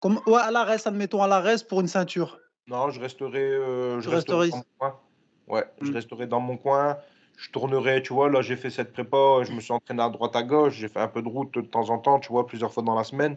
comme 0.00 0.18
ouais, 0.26 0.40
à 0.40 0.50
l'ARES, 0.50 0.80
admettons 0.86 1.22
à 1.22 1.28
l'ARES 1.28 1.64
pour 1.68 1.80
une 1.80 1.86
ceinture 1.86 2.40
Non, 2.66 2.90
je 2.90 2.98
resterai, 2.98 3.52
je 4.00 4.08
resterai 4.08 4.48
dans 4.48 4.56
mon 4.56 4.64
coin. 4.76 5.00
Ouais, 5.46 5.64
je 5.80 5.90
mmh. 5.90 5.94
resterai 5.94 6.26
dans 6.26 6.40
mon 6.40 6.56
coin. 6.56 6.98
Je 7.36 7.50
tournerai, 7.50 8.02
tu 8.02 8.12
vois, 8.12 8.28
là 8.28 8.42
j'ai 8.42 8.56
fait 8.56 8.70
cette 8.70 8.92
prépa, 8.92 9.42
je 9.44 9.52
me 9.52 9.60
suis 9.60 9.72
entraîné 9.72 10.02
à 10.02 10.08
droite 10.08 10.34
à 10.34 10.42
gauche, 10.42 10.74
j'ai 10.74 10.88
fait 10.88 11.00
un 11.00 11.08
peu 11.08 11.22
de 11.22 11.28
route 11.28 11.54
de 11.54 11.60
temps 11.60 11.90
en 11.90 11.98
temps, 11.98 12.18
tu 12.18 12.28
vois, 12.30 12.46
plusieurs 12.46 12.72
fois 12.72 12.82
dans 12.82 12.94
la 12.94 13.04
semaine. 13.04 13.36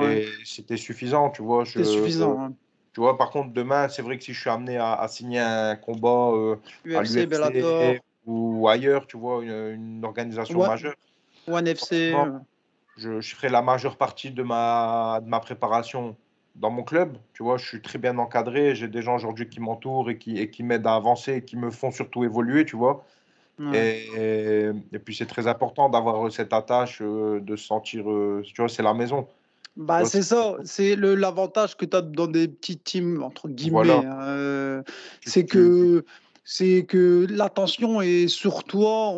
Et 0.00 0.26
c'était 0.44 0.76
suffisant, 0.76 1.30
tu 1.30 1.42
vois. 1.42 1.66
C'était 1.66 1.84
suffisant. 1.84 2.40
Hein. 2.40 2.54
Tu 2.92 3.00
vois, 3.00 3.16
par 3.16 3.30
contre, 3.30 3.52
demain, 3.52 3.88
c'est 3.88 4.02
vrai 4.02 4.18
que 4.18 4.24
si 4.24 4.32
je 4.32 4.40
suis 4.40 4.50
amené 4.50 4.76
à, 4.76 5.06
signer 5.08 5.38
un 5.38 5.76
combat 5.76 6.32
euh, 6.32 6.56
à 6.86 7.02
l'UFC 7.02 8.00
ou 8.26 8.68
ailleurs, 8.68 9.06
tu 9.06 9.16
vois, 9.16 9.42
une, 9.42 10.04
organisation 10.04 10.58
majeure. 10.58 10.94
Ou 11.48 11.56
un 11.56 11.64
FC. 11.64 12.12
Euh. 12.12 12.38
Je, 12.96 13.20
je, 13.20 13.34
ferai 13.34 13.48
la 13.48 13.62
majeure 13.62 13.96
partie 13.96 14.30
de 14.30 14.42
ma, 14.42 15.20
de 15.22 15.28
ma 15.28 15.40
préparation 15.40 16.16
dans 16.56 16.70
mon 16.70 16.82
club. 16.82 17.16
Tu 17.32 17.42
vois, 17.42 17.56
je 17.56 17.66
suis 17.66 17.80
très 17.80 17.98
bien 17.98 18.18
encadré. 18.18 18.74
J'ai 18.74 18.88
des 18.88 19.02
gens 19.02 19.14
aujourd'hui 19.14 19.48
qui 19.48 19.60
m'entourent 19.60 20.10
et 20.10 20.18
qui, 20.18 20.38
et 20.38 20.50
qui 20.50 20.62
m'aident 20.62 20.86
à 20.86 20.94
avancer 20.94 21.36
et 21.36 21.44
qui 21.44 21.56
me 21.56 21.70
font 21.70 21.92
surtout 21.92 22.24
évoluer, 22.24 22.64
tu 22.64 22.76
vois. 22.76 23.04
Et, 23.74 24.06
et, 24.16 24.98
puis, 24.98 25.14
c'est 25.14 25.26
très 25.26 25.46
important 25.46 25.90
d'avoir 25.90 26.32
cette 26.32 26.54
attache, 26.54 27.02
euh, 27.02 27.40
de 27.40 27.56
se 27.56 27.66
sentir, 27.66 28.04
tu 28.42 28.54
vois, 28.56 28.70
c'est 28.70 28.82
la 28.82 28.94
maison. 28.94 29.28
Bah, 29.76 30.04
c'est 30.04 30.22
ça, 30.22 30.56
c'est 30.64 30.96
l'avantage 30.96 31.76
que 31.76 31.84
tu 31.84 31.96
as 31.96 32.02
dans 32.02 32.26
des 32.26 32.48
petites 32.48 32.84
teams, 32.84 33.22
entre 33.22 33.48
guillemets. 33.48 33.90
Hein, 33.90 34.22
euh, 34.22 34.82
c'est 35.24 35.46
que 35.46 36.04
c'est 36.44 36.84
que 36.84 37.26
l'attention 37.30 38.02
est 38.02 38.26
sur 38.26 38.64
toi, 38.64 39.14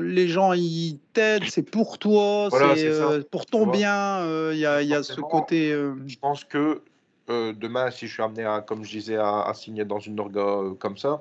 les 0.00 0.28
gens 0.28 0.52
ils 0.52 0.98
t'aident, 1.12 1.48
c'est 1.48 1.68
pour 1.68 1.98
toi, 1.98 2.48
c'est 2.50 2.86
euh, 2.86 3.22
pour 3.28 3.46
ton 3.46 3.66
bien. 3.66 4.20
Euh, 4.20 4.52
il 4.54 4.60
y 4.60 4.66
a, 4.66 4.82
y 4.82 4.94
a 4.94 5.02
ce 5.02 5.20
côté. 5.20 5.72
Je 6.06 6.18
pense 6.18 6.44
que 6.44 6.80
demain, 7.28 7.90
si 7.90 8.06
je 8.06 8.12
suis 8.12 8.22
amené 8.22 8.44
à, 8.44 8.60
comme 8.60 8.84
je 8.84 8.90
disais, 8.90 9.16
à, 9.16 9.52
signer 9.54 9.84
dans 9.84 9.98
une 9.98 10.20
orga 10.20 10.74
comme 10.78 10.96
ça, 10.96 11.20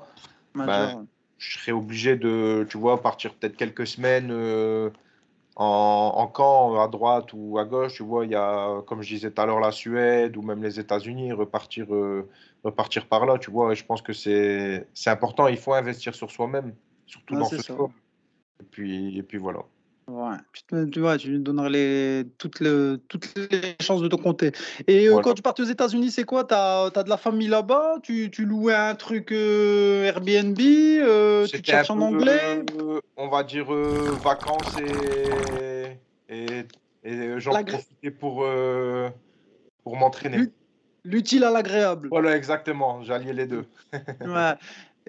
ben, 0.53 1.05
je 1.39 1.57
serai 1.57 1.71
obligé 1.71 2.15
de, 2.15 2.65
tu 2.69 2.77
vois, 2.77 3.01
partir 3.01 3.33
peut-être 3.33 3.57
quelques 3.57 3.87
semaines 3.87 4.31
en, 5.59 6.27
camp, 6.27 6.79
à 6.79 6.87
droite 6.87 7.29
ou 7.33 7.57
à 7.57 7.65
gauche, 7.65 7.95
tu 7.95 8.03
vois, 8.03 8.25
il 8.25 8.31
y 8.31 8.35
a, 8.35 8.81
comme 8.85 9.01
je 9.01 9.15
disais 9.15 9.31
tout 9.31 9.41
à 9.41 9.45
l'heure, 9.47 9.59
la 9.59 9.71
Suède 9.71 10.37
ou 10.37 10.43
même 10.43 10.61
les 10.61 10.79
États-Unis, 10.79 11.31
repartir, 11.31 11.93
euh, 11.93 12.29
repartir 12.63 13.07
par 13.07 13.25
là, 13.25 13.39
tu 13.39 13.49
vois. 13.49 13.71
Et 13.71 13.75
je 13.75 13.83
pense 13.83 14.03
que 14.03 14.13
c'est 14.13 14.85
important, 15.07 15.47
il 15.47 15.57
faut 15.57 15.73
investir 15.73 16.13
sur 16.13 16.29
soi-même, 16.29 16.75
surtout 17.07 17.35
dans 17.35 17.45
ce 17.45 17.57
sport. 17.57 17.89
Et 18.59 18.63
puis, 18.63 19.17
et 19.17 19.23
puis 19.23 19.39
voilà. 19.39 19.63
Ouais, 20.07 20.37
tu, 20.89 21.01
vois, 21.01 21.17
tu 21.17 21.31
lui 21.31 21.39
donnerais 21.39 21.69
les, 21.69 22.23
toutes, 22.37 22.61
le, 22.61 23.01
toutes 23.09 23.33
les 23.35 23.75
chances 23.81 24.01
de 24.01 24.07
te 24.07 24.15
compter. 24.15 24.53
Et 24.87 25.09
euh, 25.09 25.19
quand 25.19 25.33
tu 25.33 25.41
partais 25.41 25.63
aux 25.63 25.67
États-Unis, 25.67 26.11
c'est 26.11 26.23
quoi? 26.23 26.45
Tu 26.45 26.53
as, 26.53 26.89
de 27.03 27.09
la 27.09 27.17
famille 27.17 27.49
là-bas? 27.49 27.95
Tu, 28.03 28.31
tu, 28.31 28.45
louais 28.45 28.73
un 28.73 28.95
truc 28.95 29.33
euh, 29.33 30.05
Airbnb 30.05 30.57
euh, 30.61 31.45
Tu 31.47 31.61
cherches 31.61 31.89
en 31.89 31.99
anglais? 31.99 32.63
On 33.17 33.27
va 33.27 33.43
dire 33.43 33.69
vacances 33.69 34.77
et, 34.79 36.33
et, 36.33 36.63
et 37.03 37.39
j'en 37.41 37.51
profitais 37.63 38.11
pour, 38.11 38.45
pour 39.83 39.97
m'entraîner. 39.97 40.47
L'utile 41.03 41.43
à 41.43 41.51
l'agréable. 41.51 42.07
Voilà, 42.09 42.37
exactement. 42.37 43.03
J'alliais 43.03 43.33
les 43.33 43.45
deux. 43.45 43.65
ouais. 44.21 44.53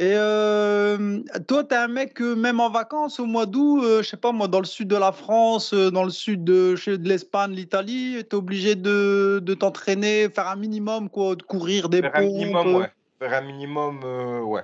Et 0.01 0.13
euh, 0.15 1.19
toi, 1.49 1.65
tu 1.65 1.75
es 1.75 1.77
un 1.77 1.89
mec, 1.89 2.23
euh, 2.23 2.37
même 2.37 2.61
en 2.61 2.71
vacances, 2.71 3.19
au 3.19 3.27
mois 3.27 3.47
d'août, 3.47 3.83
euh, 3.83 4.01
je 4.01 4.09
sais 4.09 4.17
pas 4.17 4.31
moi, 4.31 4.47
dans 4.47 4.61
le 4.61 4.65
sud 4.65 4.87
de 4.87 4.95
la 4.95 5.11
France, 5.11 5.75
dans 5.75 6.05
le 6.05 6.11
sud 6.11 6.45
de, 6.45 6.77
de 6.87 7.09
l'Espagne, 7.09 7.51
l'Italie, 7.51 8.19
tu 8.21 8.21
es 8.21 8.35
obligé 8.37 8.77
de, 8.77 9.41
de 9.43 9.55
t'entraîner, 9.55 10.29
faire 10.29 10.47
un 10.47 10.55
minimum, 10.55 11.11
quoi, 11.11 11.35
de 11.35 11.43
courir 11.43 11.89
des 11.89 12.03
faire 12.03 12.13
Un 12.15 12.21
minimum, 12.21 12.77
ouais. 12.77 12.93
Faire 13.19 13.35
un 13.35 13.41
minimum, 13.41 14.05
ouais. 14.47 14.63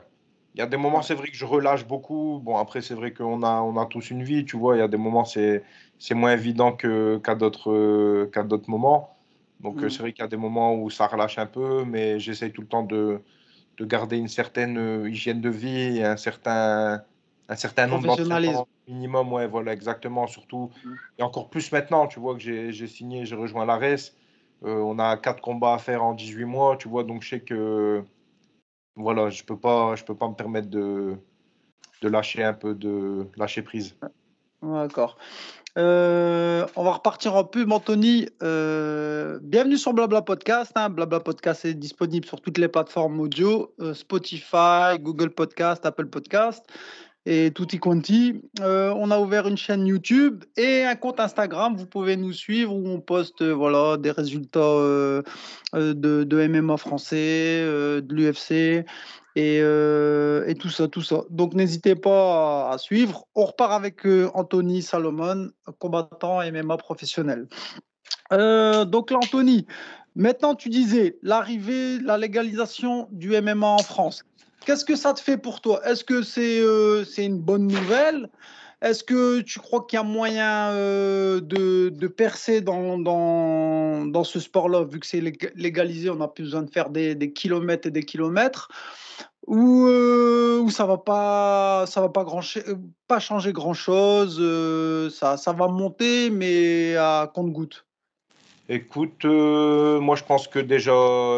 Il 0.55 0.61
y 0.61 0.63
a 0.63 0.67
des 0.67 0.77
moments, 0.77 1.03
c'est 1.03 1.15
vrai 1.15 1.27
que 1.27 1.37
je 1.37 1.45
relâche 1.45 1.85
beaucoup. 1.85 2.41
Bon, 2.41 2.57
après, 2.57 2.81
c'est 2.81 2.95
vrai 2.95 3.13
qu'on 3.13 3.43
a, 3.43 3.61
on 3.61 3.77
a 3.77 3.87
tous 3.87 4.11
une 4.11 4.23
vie, 4.23 4.45
tu 4.45 4.57
vois. 4.57 4.77
Il 4.77 4.79
y 4.79 4.83
a 4.83 4.89
des 4.89 4.97
moments, 4.97 5.25
c'est, 5.25 5.65
c'est 5.99 6.15
moins 6.15 6.31
évident 6.31 6.71
que, 6.71 7.21
qu'à, 7.25 7.35
d'autres, 7.35 8.27
qu'à 8.33 8.45
d'autres 8.45 8.71
moments. 8.71 9.17
Donc, 9.59 9.83
mmh. 9.83 9.91
c'est 9.91 9.99
vrai 9.99 10.13
qu'il 10.13 10.23
y 10.23 10.27
a 10.27 10.29
des 10.29 10.37
moments 10.37 10.77
où 10.77 10.91
ça 10.91 11.09
relâche 11.09 11.39
un 11.39 11.47
peu, 11.47 11.85
mais 11.85 12.21
j'essaye 12.21 12.53
tout 12.53 12.61
le 12.61 12.69
temps 12.69 12.85
de 12.85 13.21
de 13.77 13.85
garder 13.85 14.17
une 14.17 14.29
certaine 14.29 14.79
euh, 14.79 15.09
hygiène 15.09 15.41
de 15.41 15.51
vie 15.51 15.99
et 15.99 16.05
un 16.05 16.17
certain, 16.17 17.03
un 17.49 17.57
certain 17.57 17.87
nombre 17.87 18.07
d'entraînements 18.07 18.69
minimum. 18.89 19.33
Ouais, 19.33 19.47
voilà, 19.47 19.73
exactement. 19.73 20.27
Surtout, 20.27 20.71
mm. 20.85 20.95
et 21.19 21.23
encore 21.23 21.51
plus 21.51 21.73
maintenant, 21.73 22.07
tu 22.07 22.21
vois, 22.21 22.35
que 22.35 22.41
j'ai 22.41 22.87
signé, 22.87 23.25
j'ai 23.25 23.37
rejoint 23.37 23.65
l'ARES. 23.67 24.13
Euh, 24.65 24.77
on 24.77 24.99
a 24.99 25.17
quatre 25.17 25.43
combats 25.43 25.75
à 25.75 25.79
faire 25.79 26.03
en 26.03 26.15
18 26.15 26.45
mois, 26.45 26.77
tu 26.77 26.89
vois, 26.89 27.05
donc 27.05 27.23
je 27.23 27.29
sais 27.31 27.41
que 27.41 28.03
voilà, 28.97 29.29
je 29.29 29.43
peux 29.43 29.59
pas, 29.59 29.97
je 29.97 30.05
peux 30.05 30.15
pas 30.15 30.29
me 30.29 30.35
permettre 30.35 30.69
de, 30.69 31.17
de 32.01 32.09
lâcher 32.09 32.45
un 32.45 32.55
peu, 32.55 32.75
de 32.75 33.27
lâcher 33.37 33.63
prise. 33.63 33.97
D'accord. 34.63 35.19
Euh, 35.77 36.67
on 36.77 36.85
va 36.85 36.93
repartir 36.93 37.35
en 37.35 37.45
pub, 37.45 37.73
Anthony. 37.73 38.29
Euh, 38.43 39.41
bienvenue 39.43 39.77
sur 39.77 39.93
Blabla 39.93 40.23
Podcast. 40.23 40.71
Hein. 40.77 40.89
Blabla 40.89 41.19
Podcast 41.19 41.65
est 41.65 41.75
disponible 41.75 42.25
sur 42.27 42.41
toutes 42.41 42.59
les 42.59 42.69
plateformes 42.69 43.19
audio 43.19 43.75
euh, 43.81 43.93
Spotify, 43.93 44.99
Google 45.01 45.31
Podcast, 45.31 45.85
Apple 45.85 46.07
Podcast 46.07 46.65
et 47.27 47.51
tutti 47.53 47.79
quanti. 47.79 48.43
on 48.61 49.11
a 49.11 49.19
ouvert 49.19 49.49
une 49.49 49.57
chaîne 49.57 49.87
YouTube 49.87 50.45
et 50.57 50.85
un 50.85 50.95
compte 50.95 51.19
Instagram. 51.19 51.75
Vous 51.75 51.87
pouvez 51.87 52.17
nous 52.17 52.33
suivre 52.33 52.75
où 52.75 52.87
on 52.87 53.01
poste 53.01 53.43
voilà, 53.43 53.97
des 53.97 54.11
résultats 54.11 54.61
de, 54.61 55.25
de, 55.93 56.47
MMA 56.47 56.77
français, 56.77 57.63
de 57.65 58.15
l'UFC 58.15 58.85
euh, 59.37 60.47
et, 60.47 60.55
tout 60.55 60.71
ça, 60.71 60.89
tout 60.89 61.03
ça. 61.03 61.23
Donc 61.31 61.55
n'hésitez 61.55 61.95
pas 61.95 62.71
à, 62.71 62.79
suivre. 62.79 63.27
On 63.35 63.47
repart 63.47 63.73
avec 63.73 64.07
euh, 64.07 64.31
Anthony 64.35 64.83
Salomon, 64.83 65.51
combattant 65.79 66.41
MMA 66.41 66.77
professionnel. 66.77 67.49
Euh, 68.33 68.85
donc 68.85 69.11
là, 69.11 69.19
Anthony, 69.19 69.67
maintenant 70.15 70.55
tu 70.55 70.69
disais 70.69 71.19
l'arrivée, 71.23 71.99
la 71.99 72.17
légalisation 72.17 73.09
du 73.11 73.31
MMA 73.41 73.67
en 73.67 73.79
France. 73.79 74.25
Qu'est-ce 74.65 74.85
que 74.85 74.97
ça 74.97 75.13
te 75.13 75.21
fait 75.21 75.37
pour 75.37 75.61
toi? 75.61 75.81
Est-ce 75.85 76.05
que 76.05 76.23
c'est 76.23 76.63
c'est 77.05 77.27
une 77.27 77.39
bonne 77.39 77.67
nouvelle? 77.67 78.31
Est-ce 78.85 79.03
que 79.03 79.41
tu 79.41 79.59
crois 79.59 79.87
qu'il 79.89 79.97
y 79.97 80.01
a 80.01 80.03
moyen 80.05 80.73
de, 80.75 81.89
de, 81.89 82.07
percer 82.07 82.61
dans, 82.61 82.99
dans, 82.99 84.05
dans 84.07 84.25
ce 84.25 84.39
sport-là, 84.39 84.85
vu 84.85 85.01
que 85.01 85.07
c'est 85.07 85.23
légalisé, 85.55 86.11
on 86.11 86.17
n'a 86.17 86.29
plus 86.29 86.45
besoin 86.45 86.63
de 86.63 86.71
faire 86.71 86.91
des, 86.91 87.15
des 87.15 87.33
kilomètres 87.33 87.89
et 87.89 87.91
des 87.91 88.03
kilomètres 88.05 88.69
ou, 89.47 89.87
euh, 89.87 90.69
ça 90.71 90.87
va 90.87 90.97
pas 90.97 91.85
ça 91.87 92.01
va 92.01 92.09
pas 92.09 92.25
grand 92.25 92.41
euh, 92.57 92.77
pas 93.07 93.21
changer 93.21 93.53
grand 93.53 93.75
chose 93.75 94.39
euh, 94.41 95.11
ça, 95.11 95.37
ça 95.37 95.53
va 95.53 95.69
monter 95.69 96.31
mais 96.31 96.97
à 96.97 97.31
compte 97.33 97.53
goutte? 97.53 97.85
Écoute 98.69 99.25
moi 99.25 100.17
je 100.17 100.25
pense 100.25 100.49
que 100.49 100.59
déjà 100.59 100.93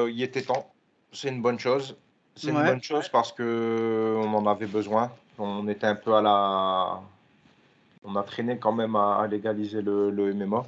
il 0.09 0.23
était 0.23 0.43
temps. 0.43 0.73
C'est 1.13 1.29
une 1.29 1.43
bonne 1.43 1.59
chose. 1.59 1.97
C'est 2.37 2.51
une 2.51 2.63
bonne 2.63 2.83
chose 2.83 3.09
parce 3.09 3.33
que 3.33 4.17
on 4.19 4.35
en 4.35 4.47
avait 4.47 4.67
besoin. 4.67 5.11
On 5.39 5.67
était 5.67 5.87
un 5.87 5.97
peu 5.97 6.15
à 6.15 6.23
la 6.23 7.01
on 8.07 8.17
a 8.17 8.23
traîné 8.23 8.59
quand 8.59 8.73
même 8.73 8.97
à, 8.97 9.27
légaliser 9.31 9.83
le, 9.83 10.11
le, 10.11 10.33
MMA 10.33 10.65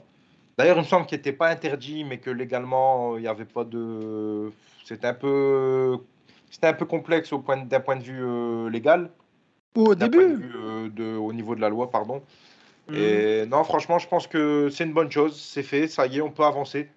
d'ailleurs 0.58 0.76
il 0.76 0.82
me 0.82 0.86
semble 0.86 1.06
qu'il 1.06 1.18
n'était 1.18 1.32
pas 1.32 1.48
interdit 1.48 2.04
mais 2.04 2.18
que 2.18 2.30
légalement 2.30 3.16
il 3.16 3.22
n'y 3.22 3.28
avait 3.28 3.44
pas 3.44 3.64
de 3.64 4.52
c'était 4.84 5.06
un 5.06 5.14
peu 5.14 5.98
c'était 6.50 6.66
un 6.66 6.72
peu 6.72 6.86
complexe 6.86 7.32
au 7.32 7.38
point, 7.40 7.56
d'un 7.56 7.80
point 7.80 7.96
de 7.96 8.02
vue 8.02 8.22
euh, 8.22 8.70
légal. 8.70 9.10
Ou 9.76 9.88
au 9.88 9.94
début 9.94 10.18
euh, 10.56 10.88
de, 10.88 11.16
Au 11.16 11.32
niveau 11.32 11.54
de 11.54 11.60
la 11.60 11.68
loi, 11.68 11.90
pardon. 11.90 12.22
Mhm. 12.88 12.96
Et 12.96 13.46
non, 13.46 13.64
franchement, 13.64 13.98
je 13.98 14.08
pense 14.08 14.26
que 14.26 14.68
c'est 14.70 14.84
une 14.84 14.92
bonne 14.92 15.10
chose. 15.10 15.38
C'est 15.40 15.62
fait, 15.62 15.88
ça 15.88 16.06
y 16.06 16.18
est, 16.18 16.20
on 16.20 16.30
peut 16.30 16.44
avancer. 16.44 16.88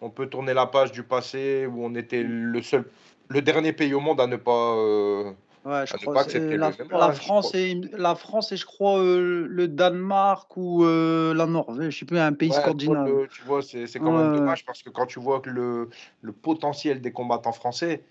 On 0.00 0.10
peut 0.10 0.26
tourner 0.26 0.54
la 0.54 0.66
page 0.66 0.92
du 0.92 1.02
passé 1.02 1.66
où 1.66 1.84
on 1.84 1.94
était 1.94 2.22
le 2.22 2.62
seul, 2.62 2.84
le 3.28 3.42
dernier 3.42 3.72
pays 3.72 3.94
au 3.94 4.00
monde 4.00 4.20
à 4.20 4.26
ne 4.26 4.36
pas. 4.36 4.74
Euh, 4.76 5.32
ouais, 5.64 5.86
je 5.86 5.96
crois 5.96 6.24
que 6.24 6.38
la, 6.38 6.72
la, 6.90 7.12
France 7.12 7.54
et 7.54 7.80
la 7.92 8.14
France 8.14 8.52
et 8.52 8.56
je 8.56 8.66
crois 8.66 8.98
le 9.02 9.66
Danemark 9.68 10.56
ou 10.56 10.84
la 10.84 11.46
Norvège, 11.46 11.94
je 11.94 11.98
sais 12.00 12.06
plus 12.06 12.18
un 12.18 12.32
pays 12.32 12.52
scandinave. 12.52 13.28
tu 13.28 13.42
vois, 13.42 13.62
c'est 13.62 13.98
quand 13.98 14.12
même 14.12 14.36
dommage 14.36 14.64
parce 14.64 14.82
que 14.82 14.90
quand 14.90 15.06
tu 15.06 15.20
vois 15.20 15.40
que 15.40 15.50
le, 15.50 15.90
le 16.22 16.32
potentiel 16.32 17.00
des 17.00 17.12
combattants 17.12 17.52
français, 17.52 18.02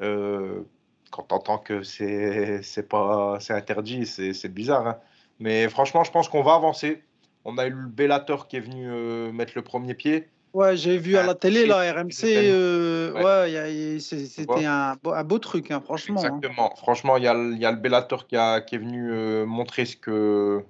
euh, 0.00 0.62
quand 1.10 1.24
tu 1.24 1.34
entends 1.34 1.58
que 1.58 1.82
c'est 1.82 2.88
pas 2.88 3.38
c'est 3.40 3.52
interdit, 3.52 4.06
c'est 4.06 4.48
bizarre. 4.52 4.86
Hein. 4.86 4.98
Mais 5.38 5.68
franchement, 5.68 6.04
je 6.04 6.10
pense 6.10 6.28
qu'on 6.28 6.42
va 6.42 6.54
avancer. 6.54 7.02
On 7.44 7.58
a 7.58 7.66
eu 7.66 7.70
le 7.70 7.88
Bellator 7.88 8.48
qui 8.48 8.56
est 8.56 8.60
venu 8.60 8.90
euh, 8.90 9.32
mettre 9.32 9.52
le 9.56 9.62
premier 9.62 9.94
pied. 9.94 10.28
Ouais, 10.52 10.76
j'ai 10.76 10.98
vu 10.98 11.16
à 11.16 11.22
la 11.22 11.34
télé, 11.34 11.66
là, 11.66 11.92
RMC. 11.92 12.12
euh, 12.24 13.12
ouais, 13.12 14.00
c'était 14.00 14.64
un, 14.64 14.96
beau- 15.02 15.12
un 15.12 15.24
beau 15.24 15.38
truc, 15.38 15.70
hein, 15.70 15.80
franchement. 15.80 16.20
hein. 16.20 16.26
Exactement. 16.26 16.74
Franchement, 16.76 17.16
il 17.16 17.24
y 17.24 17.28
a, 17.28 17.34
le- 17.34 17.52
il 17.52 17.58
y 17.58 17.66
a 17.66 17.70
le 17.70 17.76
Bellator 17.76 18.26
qui, 18.26 18.36
a- 18.36 18.60
qui 18.60 18.74
est 18.74 18.78
venu 18.78 19.12
euh, 19.12 19.46
montrer 19.46 19.84
ce 19.84 19.96
que, 19.96 20.64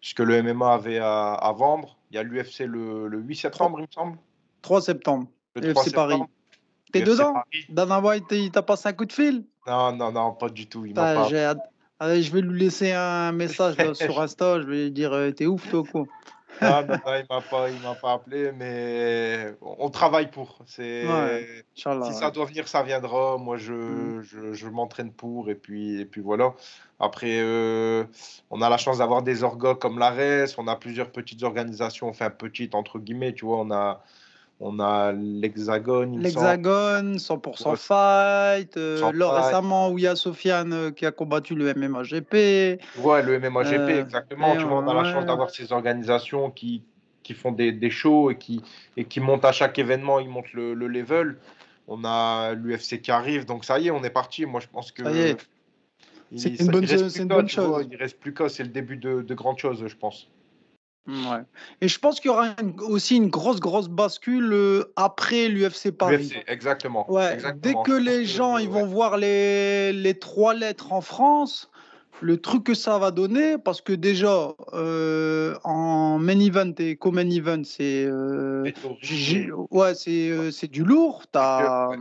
ce 0.00 0.14
que 0.14 0.22
le 0.22 0.34
MMA 0.42 0.74
avait 0.74 0.98
à, 0.98 1.32
à 1.34 1.52
vendre. 1.52 1.96
Il 2.10 2.16
y 2.16 2.18
a 2.18 2.22
l'UFC 2.22 2.66
le, 2.66 3.08
le 3.08 3.18
8 3.18 3.34
septembre, 3.36 3.78
il 3.80 3.82
me 3.82 3.88
semble. 3.92 4.18
3 4.62 4.80
septembre. 4.80 5.26
Le 5.56 5.62
UFC 5.62 5.72
3 5.72 5.84
Paris. 5.92 6.12
septembre. 6.12 6.28
T'es 6.92 7.00
UFC 7.00 7.04
dedans? 7.10 7.32
Paris. 7.32 7.66
Dana 7.68 8.00
White, 8.00 8.24
il 8.30 8.50
t'a 8.52 8.62
passé 8.62 8.88
un 8.88 8.92
coup 8.92 9.06
de 9.06 9.12
fil? 9.12 9.44
Non, 9.66 9.90
non, 9.92 10.12
non, 10.12 10.32
pas 10.32 10.48
du 10.48 10.66
tout. 10.68 10.86
Il 10.86 10.94
m'a 10.94 11.06
Putain, 11.08 11.54
pas-. 11.54 11.62
Allez, 11.98 12.22
je 12.22 12.30
vais 12.32 12.42
lui 12.42 12.60
laisser 12.60 12.92
un 12.92 13.32
message 13.32 13.76
là, 13.78 13.92
sur 13.94 14.20
Insta. 14.20 14.60
Je 14.60 14.66
vais 14.66 14.84
lui 14.84 14.90
dire 14.92 15.12
euh, 15.12 15.32
T'es 15.32 15.46
ouf, 15.46 15.68
toi, 15.68 15.82
quoi. 15.90 16.04
Non, 16.62 16.82
non, 16.86 16.98
il 17.16 17.26
m'a 17.28 17.40
pas, 17.40 17.70
il 17.70 17.80
m'a 17.80 17.94
pas 17.94 18.12
appelé, 18.14 18.50
mais 18.52 19.54
on 19.60 19.90
travaille 19.90 20.30
pour. 20.30 20.58
C'est 20.66 21.06
Ouais, 21.06 21.64
Inch'Allah, 21.76 22.06
si 22.06 22.12
ouais. 22.12 22.16
ça 22.18 22.30
doit 22.30 22.44
venir, 22.46 22.66
ça 22.68 22.82
viendra. 22.82 23.36
Moi, 23.38 23.56
je, 23.56 23.72
Mm. 23.72 24.22
je, 24.22 24.52
je 24.54 24.68
m'entraîne 24.68 25.12
pour 25.12 25.50
et 25.50 25.54
puis, 25.54 26.00
et 26.00 26.04
puis 26.06 26.20
voilà. 26.20 26.54
Après, 26.98 27.38
euh, 27.40 28.04
on 28.50 28.62
a 28.62 28.70
la 28.70 28.78
chance 28.78 28.98
d'avoir 28.98 29.22
des 29.22 29.42
orgas 29.42 29.74
comme 29.74 29.98
l'ARES. 29.98 30.54
On 30.58 30.66
a 30.66 30.76
plusieurs 30.76 31.10
petites 31.12 31.42
organisations, 31.42 32.08
enfin 32.08 32.30
petites 32.30 32.74
entre 32.74 32.98
guillemets, 32.98 33.34
tu 33.34 33.44
vois. 33.44 33.58
On 33.58 33.70
a, 33.70 34.02
on 34.60 34.80
a 34.80 35.12
l'Hexagone. 35.12 36.18
L'Hexagone, 36.22 37.18
100% 37.18 37.70
Ouais. 37.70 37.76
fight. 37.76 38.76
euh, 38.76 38.98
100% 39.00 39.12
là, 39.12 39.26
fight. 39.30 39.44
récemment, 39.44 39.90
où 39.90 39.98
il 39.98 40.04
y 40.04 40.06
a 40.06 40.16
Sofiane 40.16 40.72
euh, 40.72 40.90
qui 40.90 41.04
a 41.06 41.12
combattu 41.12 41.54
le 41.54 41.74
MMA 41.74 42.02
GP. 42.04 42.78
Ouais, 42.98 43.22
le 43.22 43.38
MMA 43.38 43.64
GP, 43.64 43.78
Euh, 43.80 44.00
exactement. 44.02 44.56
Tu 44.56 44.64
vois, 44.64 44.78
on 44.82 44.88
a 44.88 44.94
la 44.94 45.04
chance 45.12 45.26
d'avoir 45.26 45.50
ces 45.50 45.72
organisations 45.72 46.50
qui, 46.50 46.82
qui 47.22 47.34
font 47.34 47.52
des, 47.52 47.72
des 47.72 47.90
shows 47.90 48.30
et 48.30 48.38
qui, 48.38 48.62
et 48.96 49.04
qui 49.04 49.20
montent 49.20 49.44
à 49.44 49.52
chaque 49.52 49.78
événement, 49.78 50.20
ils 50.20 50.28
montent 50.28 50.52
le, 50.52 50.74
le 50.74 50.86
level. 50.88 51.36
On 51.88 52.04
a 52.04 52.52
l'UFC 52.54 53.00
qui 53.00 53.10
arrive, 53.12 53.44
donc 53.44 53.64
ça 53.64 53.78
y 53.78 53.88
est, 53.88 53.90
on 53.90 54.02
est 54.02 54.10
parti. 54.10 54.44
Moi, 54.46 54.60
je 54.60 54.66
pense 54.66 54.90
que. 54.90 55.04
Ça 55.04 55.12
y 55.12 55.18
est. 55.20 55.46
il- 56.32 56.40
C'est 56.40 56.48
une 57.22 57.28
bonne 57.28 57.48
chose. 57.48 57.86
il 57.90 57.96
reste 57.96 58.18
plus 58.18 58.34
qu'à, 58.34 58.48
c'est 58.48 58.64
le 58.64 58.70
début 58.70 58.96
de, 58.96 59.22
de 59.22 59.34
grandes 59.34 59.58
choses, 59.58 59.86
je 59.86 59.94
pense. 59.96 60.28
Ouais. 61.08 61.42
Et 61.80 61.88
je 61.88 61.98
pense 61.98 62.18
qu'il 62.18 62.30
y 62.30 62.34
aura 62.34 62.48
une- 62.60 62.80
aussi 62.80 63.16
une 63.16 63.28
grosse, 63.28 63.60
grosse 63.60 63.88
bascule 63.88 64.52
euh, 64.52 64.92
après 64.96 65.48
l'UFC 65.48 65.92
Paris. 65.92 66.16
l'UFC, 66.16 66.44
exactement. 66.48 67.10
Ouais, 67.10 67.34
exactement. 67.34 67.60
dès 67.84 67.90
que 67.90 67.96
les 67.96 68.24
gens 68.24 68.58
ils 68.58 68.66
ouais. 68.68 68.80
vont 68.80 68.86
voir 68.86 69.16
les, 69.16 69.92
les 69.92 70.18
trois 70.18 70.52
lettres 70.54 70.92
en 70.92 71.00
France, 71.00 71.70
le 72.22 72.38
truc 72.38 72.64
que 72.64 72.74
ça 72.74 72.98
va 72.98 73.10
donner, 73.12 73.56
parce 73.58 73.80
que 73.80 73.92
déjà 73.92 74.48
euh, 74.72 75.54
en 75.64 76.18
main 76.18 76.40
event 76.40 76.72
et 76.78 76.96
co-main 76.96 77.28
event, 77.30 77.62
c'est 77.64 78.04
euh, 78.06 78.64
ouais, 79.70 79.94
c'est 79.94 80.68
du 80.70 80.82
lourd. 80.82 81.24
T'as 81.30 81.88
Ouais. 81.90 81.96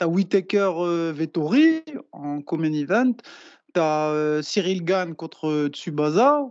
as 0.00 0.08
Whitaker 0.08 1.12
Vettori 1.12 1.82
en 2.12 2.40
co-main 2.40 2.72
event, 2.72 3.12
t'as 3.74 4.08
euh, 4.10 4.42
Cyril 4.42 4.84
Gann 4.84 5.14
contre 5.14 5.68
Tsubasa. 5.72 6.46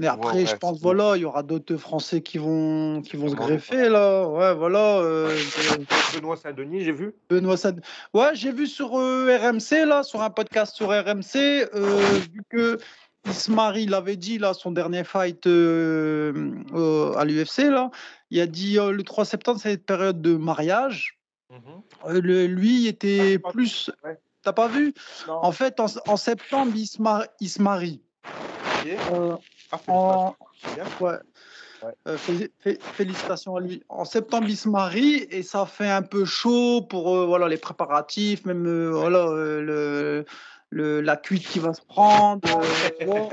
Mais 0.00 0.06
après, 0.06 0.38
ouais, 0.38 0.46
je 0.46 0.54
pense, 0.56 0.80
voilà, 0.80 1.16
il 1.16 1.22
y 1.22 1.24
aura 1.24 1.42
d'autres 1.42 1.76
Français 1.76 2.20
qui 2.22 2.38
vont, 2.38 3.02
qui 3.02 3.16
vont 3.16 3.28
se 3.28 3.34
greffer, 3.34 3.88
là. 3.88 4.28
Ouais, 4.28 4.54
voilà. 4.54 4.98
euh, 4.98 5.36
Benoît 6.14 6.36
Saint-Denis, 6.36 6.84
j'ai 6.84 6.92
vu. 6.92 7.14
Benoît 7.28 7.56
Sad. 7.56 7.82
Ouais, 8.14 8.30
j'ai 8.34 8.52
vu 8.52 8.66
sur 8.68 8.96
euh, 8.98 9.36
RMC, 9.36 9.84
là, 9.86 10.04
sur 10.04 10.22
un 10.22 10.30
podcast 10.30 10.76
sur 10.76 10.88
RMC, 10.90 11.66
euh, 11.74 11.98
vu 12.32 12.42
que 12.48 12.78
Ismari 13.28 13.86
l'avait 13.86 14.16
dit, 14.16 14.38
là, 14.38 14.54
son 14.54 14.70
dernier 14.70 15.02
fight 15.02 15.46
euh, 15.48 16.52
euh, 16.74 17.12
à 17.14 17.24
l'UFC, 17.24 17.64
là, 17.68 17.90
il 18.30 18.40
a 18.40 18.46
dit 18.46 18.74
le 18.76 19.02
3 19.02 19.24
septembre, 19.24 19.58
c'est 19.60 19.72
une 19.74 19.78
période 19.78 20.22
de 20.22 20.36
mariage. 20.36 21.18
Mhm. 21.50 22.20
Le- 22.20 22.46
lui, 22.46 22.82
il 22.82 22.86
Ah, 22.86 22.90
était 22.90 23.38
pas 23.40 23.50
plus. 23.50 23.90
ouais. 24.04 24.16
T'as 24.42 24.52
pas 24.52 24.68
vu? 24.68 24.94
Non, 25.26 25.40
En 25.42 25.50
fait, 25.50 25.80
en, 25.80 25.86
en 26.06 26.16
septembre, 26.16 26.72
il 26.76 26.86
se, 26.86 27.02
mar- 27.02 27.26
il 27.40 27.48
se 27.50 27.60
marie. 27.60 28.00
ok. 28.24 29.40
Ah, 29.72 29.80
en-. 29.88 30.36
Ouais. 31.00 31.10
Ouais. 31.82 31.92
Euh, 32.08 32.16
fé- 32.16 32.50
fé- 32.58 32.78
félicitations 32.80 33.54
à 33.54 33.60
lui. 33.60 33.82
En 33.88 34.04
septembre, 34.04 34.46
il 34.48 34.56
se 34.56 34.68
marie 34.68 35.26
et 35.30 35.42
ça 35.44 35.64
fait 35.64 35.88
un 35.88 36.02
peu 36.02 36.24
chaud 36.24 36.82
pour 36.82 37.14
euh, 37.16 37.24
voilà, 37.26 37.46
les 37.48 37.56
préparatifs, 37.56 38.44
même 38.44 38.66
euh, 38.66 38.90
voilà, 38.90 39.26
le, 39.60 40.24
le- 40.70 41.00
la 41.00 41.16
cuite 41.16 41.46
qui 41.46 41.60
va 41.60 41.72
se 41.74 41.82
prendre. 41.82 42.40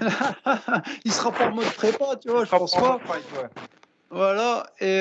il 1.04 1.12
sera 1.12 1.30
pas 1.32 1.48
en 1.48 1.54
mode 1.54 1.66
prépa, 1.72 2.16
tu 2.20 2.30
vois, 2.30 2.44
je 2.44 2.50
pense 2.50 2.74
pas. 2.74 2.98
Voilà. 4.10 4.66
Et, 4.80 4.98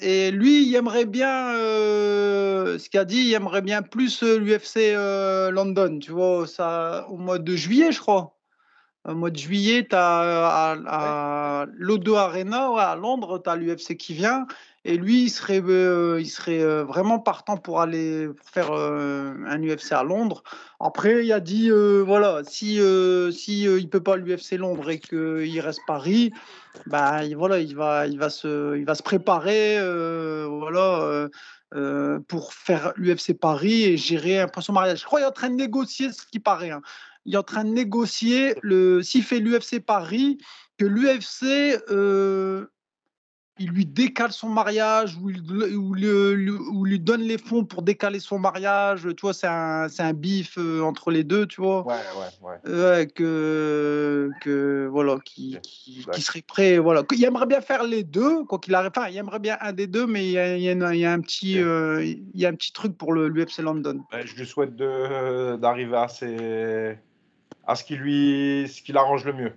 et 0.00 0.30
lui, 0.30 0.64
il 0.68 0.74
aimerait 0.76 1.06
bien, 1.06 1.54
ce 1.54 2.88
qu'il 2.88 3.00
a 3.00 3.04
dit, 3.04 3.22
il 3.22 3.34
aimerait 3.34 3.62
bien 3.62 3.82
plus 3.82 4.22
l'UFC 4.22 4.94
London, 5.50 5.98
tu 5.98 6.12
vois, 6.12 6.46
ça, 6.46 7.06
au 7.08 7.16
mois 7.16 7.38
de 7.38 7.56
juillet, 7.56 7.90
je 7.92 8.00
crois. 8.00 8.37
Au 9.08 9.14
mois 9.14 9.30
de 9.30 9.36
juillet, 9.38 9.86
tu 9.88 9.96
as 9.96 10.18
à, 10.18 10.76
à 10.86 11.66
l'O2 11.78 12.14
Arena, 12.16 12.70
ouais, 12.70 12.82
à 12.82 12.94
Londres, 12.94 13.40
tu 13.42 13.48
as 13.48 13.56
l'UFC 13.56 13.96
qui 13.96 14.12
vient. 14.12 14.46
Et 14.84 14.96
lui, 14.96 15.24
il 15.24 15.30
serait, 15.30 15.62
euh, 15.62 16.20
il 16.20 16.28
serait 16.28 16.62
euh, 16.62 16.84
vraiment 16.84 17.18
partant 17.18 17.56
pour 17.56 17.80
aller 17.80 18.28
faire 18.52 18.70
euh, 18.72 19.32
un 19.46 19.62
UFC 19.62 19.92
à 19.92 20.02
Londres. 20.02 20.42
Après, 20.78 21.24
il 21.24 21.32
a 21.32 21.40
dit, 21.40 21.70
euh, 21.70 22.02
voilà, 22.06 22.42
si, 22.44 22.80
euh, 22.80 23.30
si 23.30 23.66
euh, 23.66 23.78
il 23.80 23.88
peut 23.88 24.02
pas 24.02 24.16
l'UFC 24.16 24.52
Londres 24.58 24.88
et 24.90 24.98
qu'il 24.98 25.60
reste 25.60 25.80
Paris, 25.86 26.32
bah, 26.86 27.24
il- 27.24 27.36
voilà, 27.36 27.58
il 27.60 27.74
va, 27.74 28.06
il 28.06 28.18
va 28.18 28.30
se, 28.30 28.76
il 28.76 28.84
va 28.84 28.94
se 28.94 29.02
préparer, 29.02 29.78
euh, 29.78 30.46
voilà, 30.48 31.00
euh, 31.02 31.28
euh, 31.74 32.18
pour 32.28 32.54
faire 32.54 32.92
l'UFC 32.96 33.34
Paris 33.38 33.84
et 33.84 33.96
gérer 33.98 34.40
un 34.40 34.48
peu 34.48 34.60
son 34.62 34.72
mariage. 34.72 35.00
Je 35.00 35.04
crois 35.04 35.18
qu'il 35.18 35.24
est 35.26 35.28
en 35.28 35.32
train 35.32 35.50
de 35.50 35.54
négocier 35.56 36.12
ce 36.12 36.22
qui 36.30 36.38
paraît. 36.40 36.70
hein. 36.70 36.80
Il 37.28 37.34
est 37.34 37.36
en 37.36 37.42
train 37.42 37.62
de 37.62 37.68
négocier 37.68 38.54
le, 38.62 39.02
s'il 39.02 39.22
fait 39.22 39.38
l'UFC 39.38 39.80
Paris, 39.84 40.38
que 40.78 40.86
l'UFC 40.86 41.78
euh, 41.90 42.64
il 43.58 43.68
lui 43.68 43.84
décale 43.84 44.32
son 44.32 44.48
mariage 44.48 45.18
ou 45.20 45.28
il, 45.28 45.42
ou 45.76 45.92
le- 45.92 46.34
le- 46.34 46.58
ou 46.58 46.86
lui 46.86 46.98
donne 46.98 47.20
les 47.20 47.36
fonds 47.36 47.64
pour 47.66 47.82
décaler 47.82 48.18
son 48.18 48.38
mariage. 48.38 49.02
Tu 49.02 49.20
vois, 49.20 49.34
c'est 49.34 49.46
un, 49.46 49.88
c'est 49.90 50.02
un 50.04 50.14
bif 50.14 50.56
euh, 50.56 50.80
entre 50.80 51.10
les 51.10 51.22
deux, 51.22 51.44
tu 51.46 51.60
vois. 51.60 51.84
Ouais, 51.86 51.94
ouais, 52.16 52.48
ouais. 52.48 52.80
Ouais, 52.96 53.06
que, 53.08 54.30
que 54.40 54.88
voilà, 54.90 55.16
qui, 55.22 55.58
qui, 55.62 56.02
serait 56.22 56.40
prêt, 56.42 56.78
voilà. 56.78 57.02
Il 57.12 57.22
aimerait 57.24 57.46
bien 57.46 57.60
faire 57.60 57.82
les 57.84 58.04
deux, 58.04 58.44
quoi 58.44 58.58
qu'il 58.58 58.74
arrive. 58.74 58.90
Enfin, 58.96 59.08
il 59.10 59.16
aimerait 59.18 59.38
bien 59.38 59.58
un 59.60 59.72
des 59.72 59.86
deux, 59.86 60.06
mais 60.06 60.24
il 60.26 60.32
y 60.32 60.38
a, 60.38 60.56
il 60.56 60.62
y 60.62 60.68
a 60.68 60.72
une- 60.72 60.88
il 60.94 61.00
y 61.00 61.04
a 61.04 61.12
un 61.12 61.20
petit, 61.20 61.58
euh, 61.60 62.02
il 62.04 62.40
y 62.40 62.46
a 62.46 62.48
un 62.48 62.54
petit 62.54 62.72
truc 62.72 62.96
pour 62.96 63.12
le 63.12 63.28
l'UFC 63.28 63.58
London. 63.60 64.02
Ben, 64.10 64.24
je 64.26 64.34
lui 64.34 64.46
souhaite 64.46 64.76
de- 64.76 65.56
d'arriver 65.56 65.96
à, 65.96 66.08
ses- 66.08 66.98
à 67.68 67.76
ce 67.76 67.84
qui 67.84 67.94
lui 67.96 68.66
ce 68.68 68.82
qui 68.82 68.92
l'arrange 68.92 69.24
le 69.24 69.32
mieux. 69.34 69.52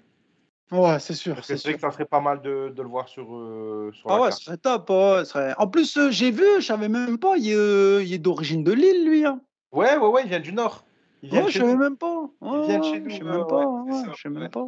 Ouais, 0.71 0.99
c'est 0.99 1.15
sûr, 1.15 1.43
c'est 1.43 1.53
vrai 1.53 1.59
sûr. 1.59 1.73
que 1.75 1.79
ça 1.81 1.91
serait 1.91 2.05
pas 2.05 2.21
mal 2.21 2.41
de, 2.41 2.71
de 2.73 2.81
le 2.81 2.87
voir 2.87 3.07
sur, 3.09 3.35
euh, 3.35 3.91
sur 3.93 4.09
Ah 4.09 4.15
la 4.15 4.21
ouais, 4.21 4.31
ce 4.31 4.43
serait 4.45 4.57
top. 4.57 4.89
ouais, 4.89 5.25
serait... 5.25 5.53
En 5.57 5.67
plus, 5.67 5.97
euh, 5.97 6.11
j'ai 6.11 6.31
vu, 6.31 6.45
je 6.59 6.65
savais 6.65 6.87
même 6.87 7.17
pas, 7.17 7.35
il 7.35 7.49
est, 7.49 7.55
euh, 7.55 8.01
il 8.03 8.13
est 8.13 8.19
d'origine 8.19 8.63
de 8.63 8.71
Lille, 8.71 9.05
lui. 9.05 9.25
Hein. 9.25 9.41
Ouais, 9.73 9.97
ouais, 9.97 10.07
ouais, 10.07 10.21
il 10.23 10.29
vient 10.29 10.39
du 10.39 10.53
Nord. 10.53 10.85
Il 11.23 11.29
vient 11.29 11.43
Ouais, 11.43 11.51
je 11.51 11.59
savais 11.59 11.75
même 11.75 11.97
pas. 11.97 12.21
Ouais, 12.39 12.67
vient 12.67 12.79
de 12.79 12.83
chez 12.85 12.99
nous, 13.01 13.09
je 13.09 13.17
sais 13.17 13.23
même 13.23 13.41
ouais, 13.41 13.47
pas. 13.49 14.13
je 14.15 14.21
sais 14.21 14.29
même 14.29 14.49
pas. 14.49 14.65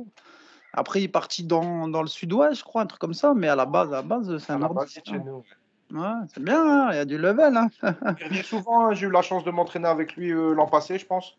Après, 0.73 0.99
il 0.99 1.05
est 1.05 1.07
parti 1.07 1.45
dans, 1.45 1.87
dans 1.87 2.01
le 2.01 2.09
sud-ouest, 2.09 2.55
je 2.59 2.63
crois, 2.65 2.81
un 2.81 2.85
truc 2.85 2.99
comme 2.99 3.13
ça, 3.13 3.33
mais 3.33 3.47
à 3.47 3.55
la 3.55 3.65
base, 3.65 3.87
à 3.93 3.97
la 3.97 4.01
base, 4.01 4.37
c'est 4.39 4.51
un 4.51 4.59
nordiste. 4.59 5.01
il. 5.07 5.21
Ouais, 5.97 6.07
c'est 6.33 6.43
bien, 6.43 6.61
hein, 6.65 6.89
il 6.91 6.95
y 6.95 6.99
a 6.99 7.05
du 7.05 7.17
level. 7.17 7.55
Hein. 7.55 7.69
Il 8.19 8.25
revient 8.25 8.43
souvent. 8.43 8.87
hein, 8.87 8.93
J'ai 8.93 9.05
eu 9.07 9.11
la 9.11 9.21
chance 9.21 9.43
de 9.45 9.51
m'entraîner 9.51 9.87
avec 9.87 10.15
lui 10.17 10.31
euh, 10.31 10.53
l'an 10.53 10.65
passé, 10.67 10.97
je 10.97 11.05
pense. 11.05 11.37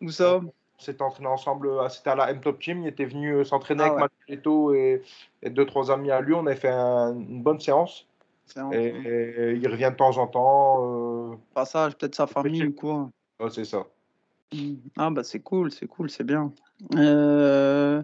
Où 0.00 0.10
ça? 0.10 0.40
S'était 0.78 1.02
entraîné 1.02 1.28
ensemble. 1.28 1.68
euh, 1.68 1.88
C'était 1.88 2.10
à 2.10 2.14
la 2.14 2.30
M-Top 2.30 2.58
Team. 2.60 2.82
Il 2.82 2.88
était 2.88 3.04
venu 3.04 3.32
euh, 3.32 3.44
s'entraîner 3.44 3.84
Ah 3.84 3.94
avec 3.96 4.10
ouais. 4.28 4.76
Et, 4.76 5.02
et 5.42 5.50
deux, 5.50 5.66
trois 5.66 5.90
amis 5.90 6.10
à 6.10 6.20
lui. 6.20 6.34
On 6.34 6.46
avait 6.46 6.56
fait 6.56 6.70
un- 6.70 7.14
une 7.14 7.42
bonne 7.42 7.60
séance. 7.60 8.06
Et, 8.72 8.86
et 8.86 9.52
il 9.52 9.68
revient 9.68 9.90
de 9.92 9.96
temps 9.96 10.16
en 10.16 10.26
temps. 10.26 10.78
euh, 11.32 11.36
passage, 11.54 11.96
peut-être 11.96 12.14
sa 12.14 12.26
famille 12.26 12.64
ou 12.66 12.72
quoi. 12.72 13.10
ouais, 13.40 13.50
c'est 13.50 13.64
ça. 13.66 13.84
Mm. 14.54 14.74
Ah 14.96 15.10
bah 15.10 15.22
c'est 15.22 15.40
cool, 15.40 15.70
c'est 15.70 15.86
cool, 15.86 16.08
c'est 16.08 16.24
bien. 16.24 16.50
Euh, 16.94 18.02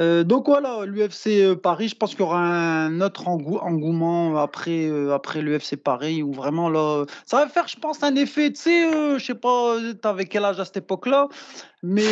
euh, 0.00 0.24
donc 0.24 0.46
voilà, 0.46 0.84
l'UFC 0.84 1.26
euh, 1.28 1.56
Paris, 1.56 1.88
je 1.88 1.96
pense 1.96 2.10
qu'il 2.10 2.20
y 2.20 2.22
aura 2.24 2.40
un 2.40 3.00
autre 3.00 3.28
engou- 3.28 3.58
engouement 3.60 4.36
après, 4.36 4.86
euh, 4.88 5.14
après 5.14 5.40
l'UFC 5.40 5.76
Paris, 5.76 6.22
où 6.22 6.32
vraiment 6.32 6.68
là, 6.68 7.04
ça 7.24 7.38
va 7.38 7.48
faire, 7.48 7.66
je 7.68 7.76
pense, 7.76 8.02
un 8.02 8.14
effet, 8.16 8.50
tu 8.52 8.60
sais, 8.60 8.92
euh, 8.94 9.18
je 9.18 9.24
sais 9.24 9.34
pas, 9.34 9.76
t'avais 10.02 10.26
quel 10.26 10.44
âge 10.44 10.60
à 10.60 10.64
cette 10.64 10.76
époque-là, 10.78 11.28
mais 11.82 12.04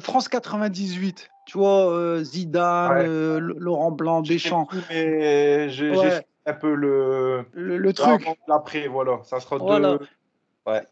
France 0.00 0.28
98, 0.28 1.28
tu 1.46 1.58
vois, 1.58 2.22
Zidane, 2.22 2.92
Ouais. 2.98 3.40
Laurent 3.40 3.90
Blanc, 3.90 4.22
Deschamps, 4.22 4.68
J'ai- 4.72 4.80
Mais 4.90 5.68
j'ai 5.70 5.90
Ouais. 5.90 6.26
un 6.46 6.52
peu 6.52 6.74
le. 6.74 7.44
le, 7.52 7.78
le 7.78 7.92
truc. 7.92 8.26
L'après, 8.46 8.86
voilà. 8.86 9.20
Ça 9.24 9.40
sera 9.40 9.56
Voilà. 9.58 9.98
deux. 9.98 10.06
Ouais. 10.66 10.82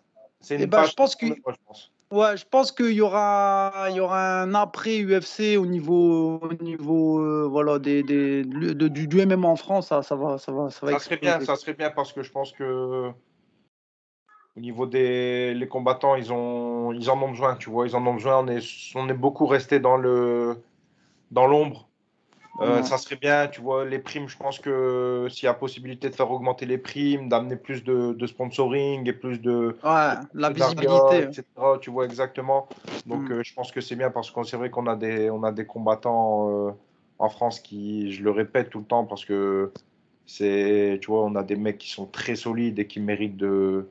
C'est 0.41 0.57
une 0.57 0.63
Eh 0.63 0.67
ben, 0.67 0.79
page 0.79 0.91
je 0.91 0.95
pense 0.95 1.17
que- 1.17 1.27
moi, 1.27 1.37
je 1.49 1.57
pense. 1.67 1.91
Ouais, 2.15 2.37
je 2.37 2.45
pense 2.49 2.71
qu'il 2.71 2.93
y 2.93 3.01
aura, 3.01 3.87
il 3.91 3.97
y 3.97 4.01
aura 4.01 4.43
un 4.43 4.55
après 4.55 5.03
UFC 5.03 5.57
au 5.59 5.67
niveau, 5.67 6.39
au 6.39 6.53
niveau, 6.63 7.19
euh, 7.19 7.49
voilà, 7.51 7.81
des, 7.81 8.05
des, 8.05 8.45
de- 8.45 8.87
du, 8.87 9.09
du 9.09 9.21
MMA 9.27 9.49
en 9.49 9.57
France, 9.57 9.89
ça, 9.89 10.01
ça 10.03 10.15
va, 10.15 10.39
ça 10.39 10.53
va, 10.53 10.71
ça 10.71 10.87
va 10.87 10.93
Ça 10.93 10.99
serait 11.01 11.17
bien, 11.17 11.31
exploser. 11.31 11.47
ça 11.47 11.57
serait 11.57 11.75
bien 11.75 11.91
parce 11.91 12.13
que 12.13 12.23
je 12.23 12.31
pense 12.31 12.53
que 12.53 13.11
au 14.57 14.61
niveau 14.61 14.87
des 14.87 15.55
les 15.55 15.67
combattants, 15.67 16.15
ils 16.15 16.33
ont, 16.33 16.93
ils 16.93 17.11
en 17.11 17.21
ont 17.21 17.31
besoin, 17.31 17.57
tu 17.57 17.69
vois, 17.69 17.85
ils 17.89 17.97
en 17.97 18.07
ont 18.07 18.15
besoin. 18.15 18.39
On 18.45 18.47
est, 18.47 18.65
on 18.95 19.09
est 19.09 19.15
beaucoup 19.15 19.47
resté 19.49 19.81
dans 19.81 19.97
le, 19.97 20.63
dans 21.33 21.49
l'ombre. 21.49 21.89
Euh, 22.61 22.77
Ouais. 22.77 22.83
ça 22.85 22.99
serait 22.99 23.17
bien, 23.17 23.49
tu 23.49 23.61
vois, 23.61 23.85
les 23.85 23.99
primes, 23.99 24.29
je 24.29 24.37
pense 24.37 24.61
que 24.61 25.27
s'il 25.31 25.47
y 25.47 25.49
a 25.49 25.55
possibilité 25.55 26.09
de 26.09 26.15
faire 26.15 26.31
augmenter 26.31 26.67
les 26.67 26.79
primes, 26.79 27.29
d'amener 27.29 27.57
plus 27.57 27.83
de, 27.83 28.13
de 28.13 28.27
sponsoring 28.27 29.09
et 29.09 29.13
plus 29.13 29.39
de 29.41 29.77
Ouais, 29.83 30.15
la 30.35 30.51
visibilité. 30.51 31.19
etc., 31.19 31.79
tu 31.81 31.91
vois, 31.91 32.05
exactement. 32.05 32.69
Donc, 33.07 33.29
Mm. 33.29 33.33
euh, 33.33 33.43
je 33.45 33.55
pense 33.55 33.73
que 33.73 33.81
c'est 33.81 33.97
bien 33.97 34.11
parce 34.11 34.31
que 34.31 34.43
c'est 34.45 34.57
vrai 34.57 34.71
qu'on 34.71 34.87
a 34.87 34.95
des, 34.97 35.31
on 35.31 35.43
a 35.43 35.51
des 35.53 35.67
combattants 35.67 36.69
euh, 36.69 36.73
en 37.19 37.29
France 37.29 37.59
qui, 37.61 38.13
je 38.13 38.23
le 38.23 38.31
répète 38.31 38.71
tout 38.71 38.79
le 38.81 38.85
temps, 38.87 39.05
parce 39.05 39.25
que 39.25 39.73
c'est, 40.27 40.99
tu 41.03 41.09
vois, 41.09 41.25
on 41.25 41.35
a 41.35 41.43
des 41.43 41.57
mecs 41.57 41.79
qui 41.79 41.91
sont 41.91 42.07
très 42.07 42.37
solides 42.37 42.79
et 42.79 42.87
qui 42.87 43.01
méritent 43.01 43.37
de, 43.37 43.89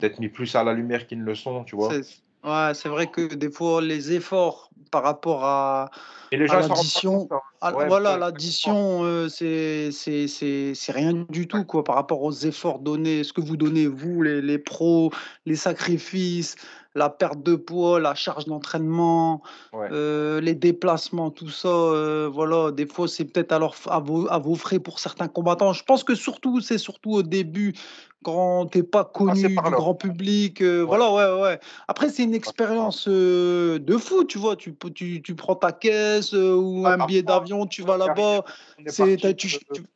d'être 0.00 0.18
mis 0.20 0.28
plus 0.28 0.54
à 0.54 0.64
la 0.64 0.74
lumière 0.74 1.06
qu'ils 1.06 1.20
ne 1.20 1.24
le 1.24 1.34
sont, 1.34 1.64
tu 1.64 1.76
vois. 1.76 2.02
Ouais, 2.44 2.72
c'est 2.74 2.88
vrai 2.88 3.06
que 3.08 3.34
des 3.34 3.50
fois, 3.50 3.80
les 3.80 4.12
efforts 4.12 4.70
par 4.90 5.02
rapport 5.04 5.44
à, 5.44 5.90
Et 6.32 6.36
les 6.36 6.48
gens 6.48 6.58
l'addition, 6.60 7.28
hein. 7.30 7.38
à- 7.60 7.72
Ouais, 7.72 7.86
voilà, 7.86 8.16
l'addition, 8.16 9.04
euh, 9.04 9.28
c'est 9.28 9.90
c'est- 9.92 10.26
c'est- 10.26 10.74
c'est 10.74 10.92
rien 10.92 11.12
du 11.30 11.46
tout 11.46 11.64
quoi, 11.64 11.84
par 11.84 11.94
rapport 11.94 12.22
aux 12.22 12.32
efforts 12.32 12.80
donnés, 12.80 13.22
ce 13.22 13.32
que 13.32 13.40
vous 13.40 13.56
donnez, 13.56 13.86
vous, 13.86 14.22
les, 14.22 14.42
les 14.42 14.58
pros, 14.58 15.12
les 15.46 15.54
sacrifices, 15.56 16.56
la 16.94 17.08
perte 17.08 17.42
de 17.42 17.54
poids, 17.56 18.00
la 18.00 18.14
charge 18.14 18.44
d'entraînement, 18.46 19.42
ouais. 19.72 19.88
euh, 19.92 20.40
les 20.40 20.54
déplacements, 20.54 21.30
tout 21.30 21.48
ça. 21.48 21.68
euh, 21.68 22.28
voilà, 22.32 22.70
des 22.70 22.86
fois, 22.86 23.08
c'est 23.08 23.24
peut-être 23.24 23.52
alors 23.52 23.74
à 23.88 23.98
vos, 24.00 24.28
à 24.28 24.38
vos 24.38 24.54
frais 24.54 24.78
pour 24.78 24.98
certains 24.98 25.28
combattants. 25.28 25.72
Je 25.72 25.84
pense 25.84 26.04
que 26.04 26.14
surtout, 26.14 26.60
c'est 26.60 26.78
surtout 26.78 27.12
au 27.12 27.22
début, 27.22 27.74
quand 28.22 28.66
t'es 28.66 28.82
pas 28.84 29.04
Passer 29.04 29.24
connu 29.24 29.48
du 29.48 29.54
par 29.54 29.70
là. 29.70 29.76
grand 29.78 29.94
public. 29.94 30.60
euh, 30.62 30.82
Ouais. 30.82 30.86
Voilà, 30.86 31.12
ouais, 31.12 31.42
ouais. 31.42 31.60
Après, 31.88 32.08
c'est 32.08 32.22
une 32.22 32.34
expérience 32.34 33.06
euh, 33.08 33.78
de 33.80 33.96
fou, 33.96 34.24
tu 34.24 34.38
vois. 34.38 34.54
Tu, 34.54 34.74
tu, 34.94 35.22
tu 35.22 35.34
prends 35.34 35.56
ta 35.56 35.72
caisse 35.72 36.32
euh, 36.34 36.54
ou 36.54 36.86
un 36.86 37.04
billet 37.06 37.22
d'avion, 37.22 37.66
tu 37.66 37.82
vas 37.82 37.96
là-bas. 37.96 38.44
C'est, 38.86 39.18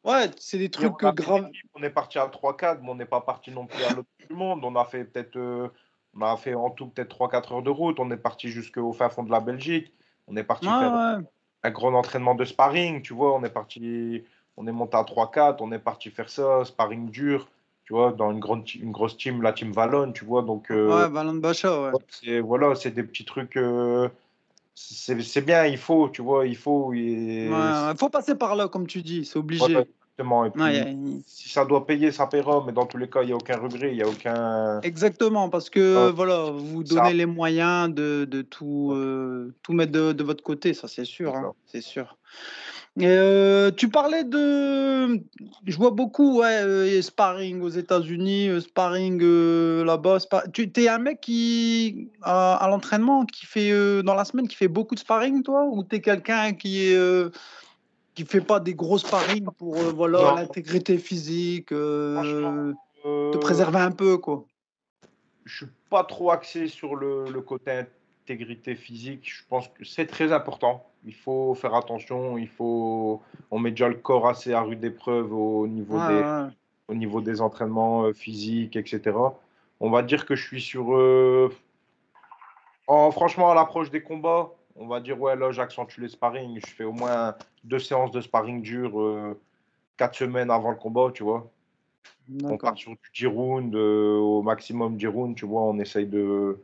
ouais, 0.05 0.31
c'est 0.39 0.59
des 0.59 0.71
trucs 0.71 0.93
graves. 0.99 1.49
on 1.75 1.83
est 1.83 1.91
parti 1.91 2.19
à 2.19 2.27
3-4, 2.27 2.79
mais 2.83 2.91
on 2.91 2.95
n'est 2.97 3.05
pas 3.05 3.21
parti 3.21 3.51
non 3.51 3.67
plus 3.67 3.83
à 3.85 3.91
l'autre 3.91 4.09
du 4.29 4.35
monde. 4.35 4.61
On 4.65 4.75
a 4.77 4.85
fait 4.85 5.05
peut-être, 5.05 5.37
on 6.19 6.25
a 6.25 6.37
fait 6.37 6.55
en 6.55 6.71
tout 6.71 6.87
peut-être 6.89 7.17
3-4 7.17 7.55
heures 7.55 7.63
de 7.63 7.71
route. 7.71 8.01
On 8.01 8.11
est 8.11 8.17
parti 8.17 8.49
jusqu'au 8.49 8.93
fin 8.93 9.09
fond 9.09 9.23
de 9.23 9.31
la 9.31 9.41
Belgique. 9.41 9.93
On 10.29 10.37
est 10.37 10.45
parti 10.45 10.67
Ouais, 10.67 10.79
faire 10.79 10.93
ouais. 10.93 11.25
un 11.63 11.71
grand 11.71 11.95
entraînement 11.95 12.35
de 12.35 12.45
sparring, 12.45 13.03
tu 13.03 13.15
vois. 13.15 13.35
On 13.35 13.43
est 13.45 13.51
parti, 13.51 14.23
on 14.57 14.67
est 14.67 14.73
monté 14.73 14.97
à 14.97 15.03
3-4, 15.03 15.57
on 15.61 15.73
est 15.73 15.79
parti 15.79 16.11
faire 16.11 16.29
ça, 16.29 16.65
sparring 16.65 17.11
dur, 17.11 17.49
tu 17.85 17.93
vois, 17.93 18.13
dans 18.13 18.33
une 18.33 18.41
grande, 18.41 18.69
une 18.75 18.93
grosse 18.93 19.17
team, 19.17 19.43
la 19.43 19.53
team 19.53 19.73
Valon, 19.73 20.13
tu 20.13 20.25
vois. 20.25 20.43
Donc, 20.43 20.71
euh, 20.71 21.05
Ouais, 21.05 21.09
Ballon 21.09 21.35
de 21.35 21.41
Bacha, 21.41 21.93
ouais. 21.93 22.41
voilà, 22.41 22.75
c'est 22.75 22.91
des 22.91 23.03
petits 23.05 23.25
trucs, 23.25 23.57
euh, 23.57 24.09
c'est 24.75 25.45
bien, 25.45 25.67
il 25.67 25.79
faut, 25.79 26.09
tu 26.09 26.23
vois, 26.23 26.47
il 26.47 26.57
faut. 26.57 26.89
Ouais, 26.91 27.49
ouais. 27.51 27.97
Faut 27.97 28.09
passer 28.09 28.35
par 28.35 28.57
là, 28.57 28.69
comme 28.69 28.87
tu 28.87 29.03
dis, 29.03 29.25
c'est 29.25 29.39
obligé. 29.39 29.87
Exactement. 30.19 30.45
Et 30.47 30.51
puis, 30.51 30.63
Ouais, 30.63 30.97
si 31.27 31.49
ça 31.49 31.65
doit 31.65 31.87
payer, 31.87 32.11
ça 32.13 32.27
paiera, 32.27 32.63
mais 32.67 32.73
dans 32.73 32.87
tous 32.87 32.99
les 32.99 33.09
cas, 33.09 33.23
il 33.23 33.27
n'y 33.27 33.33
a 33.33 33.37
aucun 33.37 33.59
regret, 33.59 33.91
il 33.91 33.97
n'y 33.97 34.03
a 34.03 34.09
aucun. 34.09 34.81
Exactement, 34.83 35.49
parce 35.49 35.71
que 35.71 36.09
Ah, 36.09 36.13
voilà, 36.13 36.51
vous 36.51 36.85
ça, 36.85 36.95
donnez 36.95 37.15
les 37.15 37.27
moyens 37.27 37.93
de, 37.93 38.25
de 38.25 38.43
tout, 38.43 38.93
euh, 38.93 39.55
tout 39.63 39.73
mettre 39.73 39.93
de, 39.93 40.13
de 40.13 40.25
votre 40.25 40.43
côté, 40.43 40.75
ça 40.75 40.89
c'est 40.89 40.97
c'est 40.97 41.05
sûr, 41.05 41.33
ça. 41.33 41.39
hein, 41.39 41.53
c'est 41.67 41.81
sûr. 41.83 42.17
Euh, 43.03 43.71
tu 43.73 43.91
parlais 43.91 44.25
de, 44.25 45.21
je 45.67 45.77
vois 45.77 45.91
beaucoup, 45.91 46.39
ouais, 46.41 46.63
euh, 46.63 47.03
sparring 47.03 47.61
aux 47.61 47.69
États-Unis, 47.69 48.63
sparring 48.63 49.23
là-bas. 49.85 50.21
spa- 50.21 50.45
Tu 50.51 50.71
es 50.77 50.89
un 50.89 50.97
mec 50.99 51.21
qui, 51.21 52.09
à, 52.23 52.55
à 52.57 52.69
l'entraînement, 52.71 53.27
qui 53.27 53.45
fait 53.45 54.03
dans 54.03 54.15
la 54.15 54.25
semaine, 54.25 54.49
qui 54.49 54.57
fait 54.57 54.69
beaucoup 54.69 54.95
de 54.95 55.01
sparring, 55.01 55.43
toi, 55.43 55.65
ou 55.71 55.85
tu 55.85 55.97
es 55.97 56.01
quelqu'un 56.01 56.55
qui 56.55 56.85
est, 56.87 56.99
qui 58.17 58.25
fait 58.25 58.41
pas 58.41 58.59
des 58.59 58.75
gros 58.75 58.99
sparring 58.99 59.47
pour, 59.59 59.77
euh, 59.77 59.93
voilà, 59.93 60.35
l'intégrité 60.35 60.99
physique, 60.99 61.71
euh, 61.71 62.73
te 63.05 63.09
euh, 63.09 63.39
préserver 63.39 63.79
un 63.79 63.93
peu, 63.93 64.17
quoi. 64.17 64.45
je 65.45 65.59
suis 65.59 65.73
pas 65.91 66.03
trop 66.03 66.31
axé 66.31 66.67
sur 66.67 66.97
le, 66.97 67.31
le 67.31 67.41
côté 67.43 67.85
intégrité 68.25 68.75
physique. 68.75 69.31
Je 69.31 69.43
pense 69.49 69.69
que 69.69 69.85
c'est 69.85 70.07
très 70.07 70.33
important. 70.33 70.85
Il 71.05 71.15
faut 71.15 71.55
faire 71.55 71.75
attention. 71.75 72.39
Il 72.39 72.49
faut, 72.49 73.23
on 73.51 73.59
met 73.61 73.71
déjà 73.71 73.89
le 73.89 73.95
corps 73.95 74.27
assez 74.27 74.53
à 74.53 74.63
rude 74.63 74.83
épreuve 74.83 75.33
au 75.33 75.69
niveau 75.69 75.99
des, 76.09 76.15
ouais. 76.15 76.49
au 76.89 76.95
niveau 76.95 77.21
des 77.21 77.41
entraînements 77.41 78.13
physiques, 78.15 78.77
etc. 78.77 79.13
On 79.79 79.91
va 79.91 80.03
dire 80.03 80.25
que 80.25 80.35
je 80.35 80.43
suis 80.43 80.61
sur, 80.61 80.97
euh, 80.97 81.53
en, 82.87 83.11
franchement, 83.11 83.51
à 83.51 83.55
l'approche 83.55 83.91
des 83.91 84.03
combats, 84.03 84.51
on 84.79 84.87
va 84.87 85.01
dire, 85.01 85.21
ouais, 85.21 85.37
là, 85.37 85.51
j'accentue 85.53 86.01
les 86.01 86.09
sparring. 86.09 86.61
Je 86.65 86.71
fais 86.71 86.85
au 86.85 86.93
moins 86.93 87.35
deux 87.65 87.79
séances 87.79 88.11
de 88.11 88.21
sparring 88.21 88.63
dur 88.63 89.01
euh, 89.01 89.39
quatre 89.97 90.17
semaines 90.17 90.51
avant 90.51 90.71
le 90.71 90.77
combat, 90.77 91.11
tu 91.13 91.23
vois. 91.23 91.51
On 92.45 92.57
part 92.59 92.77
sur 92.77 92.93
du 92.93 93.11
10 93.15 93.27
rounds, 93.27 93.77
euh, 93.77 94.19
au 94.19 94.43
maximum 94.43 94.97
10 94.97 95.07
rounds, 95.07 95.35
tu 95.37 95.47
vois. 95.47 95.63
On 95.63 95.79
essaye 95.79 96.07
de, 96.07 96.61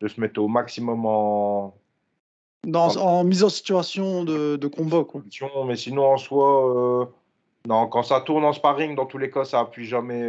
de 0.00 0.08
se 0.08 0.20
mettre 0.20 0.40
au 0.40 0.48
maximum 0.48 1.04
en, 1.06 1.74
Dans, 2.64 2.96
en 2.96 3.18
en 3.18 3.24
mise 3.24 3.42
en 3.42 3.48
situation 3.48 4.24
de, 4.24 4.56
de 4.56 4.66
combat, 4.68 5.04
quoi. 5.04 5.22
Mais 5.66 5.76
sinon, 5.76 6.12
en 6.12 6.16
soi, 6.18 7.02
euh, 7.02 7.06
non, 7.66 7.88
quand 7.88 8.04
ça 8.04 8.20
tourne 8.20 8.44
en 8.44 8.52
sparring, 8.52 8.94
dans 8.94 9.06
tous 9.06 9.18
les 9.18 9.30
cas, 9.30 9.44
ça 9.44 9.60
appuie 9.60 9.86
jamais. 9.86 10.22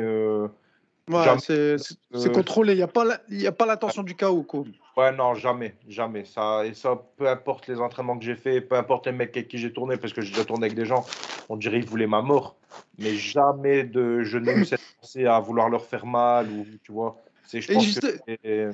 Ouais, 1.09 1.37
c'est 1.39 1.75
euh, 2.15 2.29
contrôlé. 2.29 2.73
Il 2.73 2.77
n'y 2.77 2.81
a 2.83 2.87
pas 2.87 3.03
la- 3.03 3.21
il 3.29 3.41
y 3.41 3.47
a 3.47 3.51
pas 3.51 3.65
l'intention 3.65 4.03
du 4.03 4.15
chaos, 4.15 4.43
quoi. 4.43 4.63
Ouais, 4.95 5.11
non, 5.11 5.33
jamais, 5.33 5.75
jamais. 5.87 6.23
Ça, 6.23 6.65
et 6.65 6.73
ça, 6.73 6.95
peu 7.17 7.27
importe 7.27 7.67
les 7.67 7.79
entraînements 7.79 8.17
que 8.17 8.23
j'ai 8.23 8.35
fait, 8.35 8.61
peu 8.61 8.75
importe 8.75 9.07
les 9.07 9.11
mecs 9.11 9.35
avec 9.35 9.47
qui 9.49 9.57
j'ai 9.57 9.73
tourné, 9.73 9.97
parce 9.97 10.13
que 10.13 10.21
j'ai 10.21 10.29
déjà 10.29 10.45
tourné 10.45 10.67
avec 10.67 10.77
des 10.77 10.85
gens, 10.85 11.05
on 11.49 11.57
dirait 11.57 11.79
qu'ils 11.79 11.89
voulaient 11.89 12.07
ma 12.07 12.21
mort. 12.21 12.55
Mais 12.99 13.15
jamais 13.15 13.83
de, 13.83 14.23
je 14.23 14.37
n'ai 14.37 14.53
eu 14.53 14.65
cette 14.65 14.81
pensée 15.01 15.25
à 15.25 15.39
vouloir 15.39 15.69
leur 15.69 15.85
faire 15.85 16.05
mal, 16.05 16.47
ou 16.49 16.65
tu 16.83 16.91
vois. 16.91 17.17
C'est, 17.45 17.59
je 17.59 17.71
Et 17.71 17.73
pense 17.75 17.83
juste, 17.83 18.01
que 18.01 18.31
et. 18.45 18.67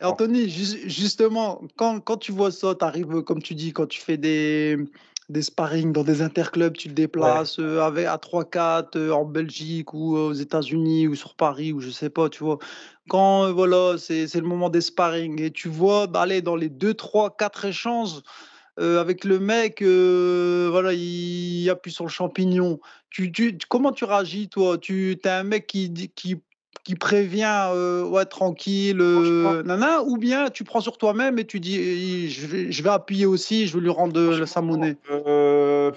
Anthony, 0.00 0.48
ju- 0.48 0.88
justement, 0.88 1.62
quand, 1.76 2.00
quand 2.00 2.16
tu 2.16 2.32
vois 2.32 2.50
ça, 2.52 2.74
tu 2.74 2.84
arrives, 2.84 3.22
comme 3.22 3.42
tu 3.42 3.54
dis, 3.54 3.72
quand 3.72 3.86
tu 3.86 4.00
fais 4.00 4.16
des, 4.16 4.76
des 5.28 5.42
sparring 5.42 5.92
dans 5.92 6.04
des 6.04 6.22
interclubs, 6.22 6.76
tu 6.76 6.88
te 6.88 6.94
Ouais, 7.18 7.40
déplaces 7.42 7.58
euh, 7.58 7.80
avec, 7.80 8.06
à 8.06 8.18
3-4 8.18 8.96
euh, 8.96 9.10
en 9.12 9.24
Belgique 9.24 9.92
ou 9.94 10.16
euh, 10.16 10.28
aux 10.30 10.32
États-Unis 10.32 11.08
ou 11.08 11.14
sur 11.16 11.34
Paris 11.34 11.72
ou 11.72 11.80
je 11.80 11.90
sais 11.90 12.10
pas, 12.10 12.28
tu 12.28 12.44
vois. 12.44 12.58
Quand 13.08 13.44
euh, 13.46 13.52
voilà, 13.52 13.98
c'est 13.98 14.28
c'est 14.28 14.40
le 14.40 14.46
moment 14.46 14.70
des 14.70 14.80
sparring 14.80 15.40
et 15.40 15.50
tu 15.50 15.68
vois 15.68 16.06
d'aller 16.06 16.42
dans 16.42 16.56
les 16.56 16.68
2, 16.68 16.94
3, 16.94 17.36
4 17.36 17.64
échanges 17.66 18.20
avec 18.78 19.24
le 19.24 19.38
mec, 19.38 19.82
voilà, 19.82 20.92
il, 20.92 21.62
il 21.62 21.70
appuie 21.70 21.92
sur 21.92 22.04
le 22.04 22.10
champignon. 22.10 22.78
Tu, 23.10 23.32
tu, 23.32 23.56
comment 23.68 23.92
tu 23.92 24.04
réagis, 24.04 24.48
toi? 24.50 24.76
Tu 24.78 25.12
es 25.12 25.28
un 25.28 25.44
mec 25.44 25.66
qui, 25.66 25.92
qui, 26.14 26.36
qui 26.84 26.94
prévient, 26.94 27.68
euh, 27.72 28.04
ouais, 28.04 28.24
tranquille, 28.24 29.00
euh, 29.00 29.62
nana, 29.62 30.02
ou 30.02 30.16
bien 30.16 30.50
tu 30.50 30.64
prends 30.64 30.80
sur 30.80 30.98
toi-même 30.98 31.38
et 31.38 31.44
tu 31.44 31.60
dis, 31.60 31.76
eh, 31.78 32.28
je 32.28 32.46
vais, 32.46 32.72
je 32.72 32.82
vais 32.82 32.90
appuyer 32.90 33.26
aussi, 33.26 33.66
je 33.66 33.74
vais 33.76 33.82
lui 33.82 33.90
rendre 33.90 34.44
sa 34.46 34.60
monnaie. 34.62 34.96
euh, 35.10 35.92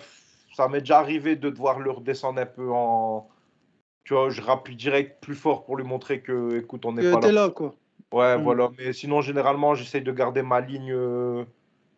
ça 0.55 0.67
m'est 0.67 0.79
déjà 0.79 0.99
arrivé 0.99 1.35
de 1.35 1.49
devoir 1.49 1.79
le 1.79 1.91
redescendre 1.91 2.39
un 2.41 2.45
peu 2.45 2.69
en. 2.71 3.27
Tu 4.03 4.13
vois, 4.13 4.29
je 4.29 4.41
rappuie 4.41 4.75
direct 4.75 5.21
plus 5.21 5.35
fort 5.35 5.63
pour 5.65 5.77
lui 5.77 5.83
montrer 5.85 6.21
que, 6.21 6.57
écoute, 6.57 6.85
on 6.85 6.93
n'est 6.93 7.03
pas 7.11 7.19
là. 7.19 7.27
t'es 7.27 7.31
là, 7.31 7.49
quoi. 7.49 7.75
Ouais, 8.11 8.37
Mm. 8.37 8.41
voilà. 8.41 8.69
Mais 8.77 8.91
sinon, 8.91 9.21
généralement, 9.21 9.75
j'essaye 9.75 10.01
de 10.01 10.11
garder 10.11 10.41
ma 10.41 10.61
ligne, 10.61 10.95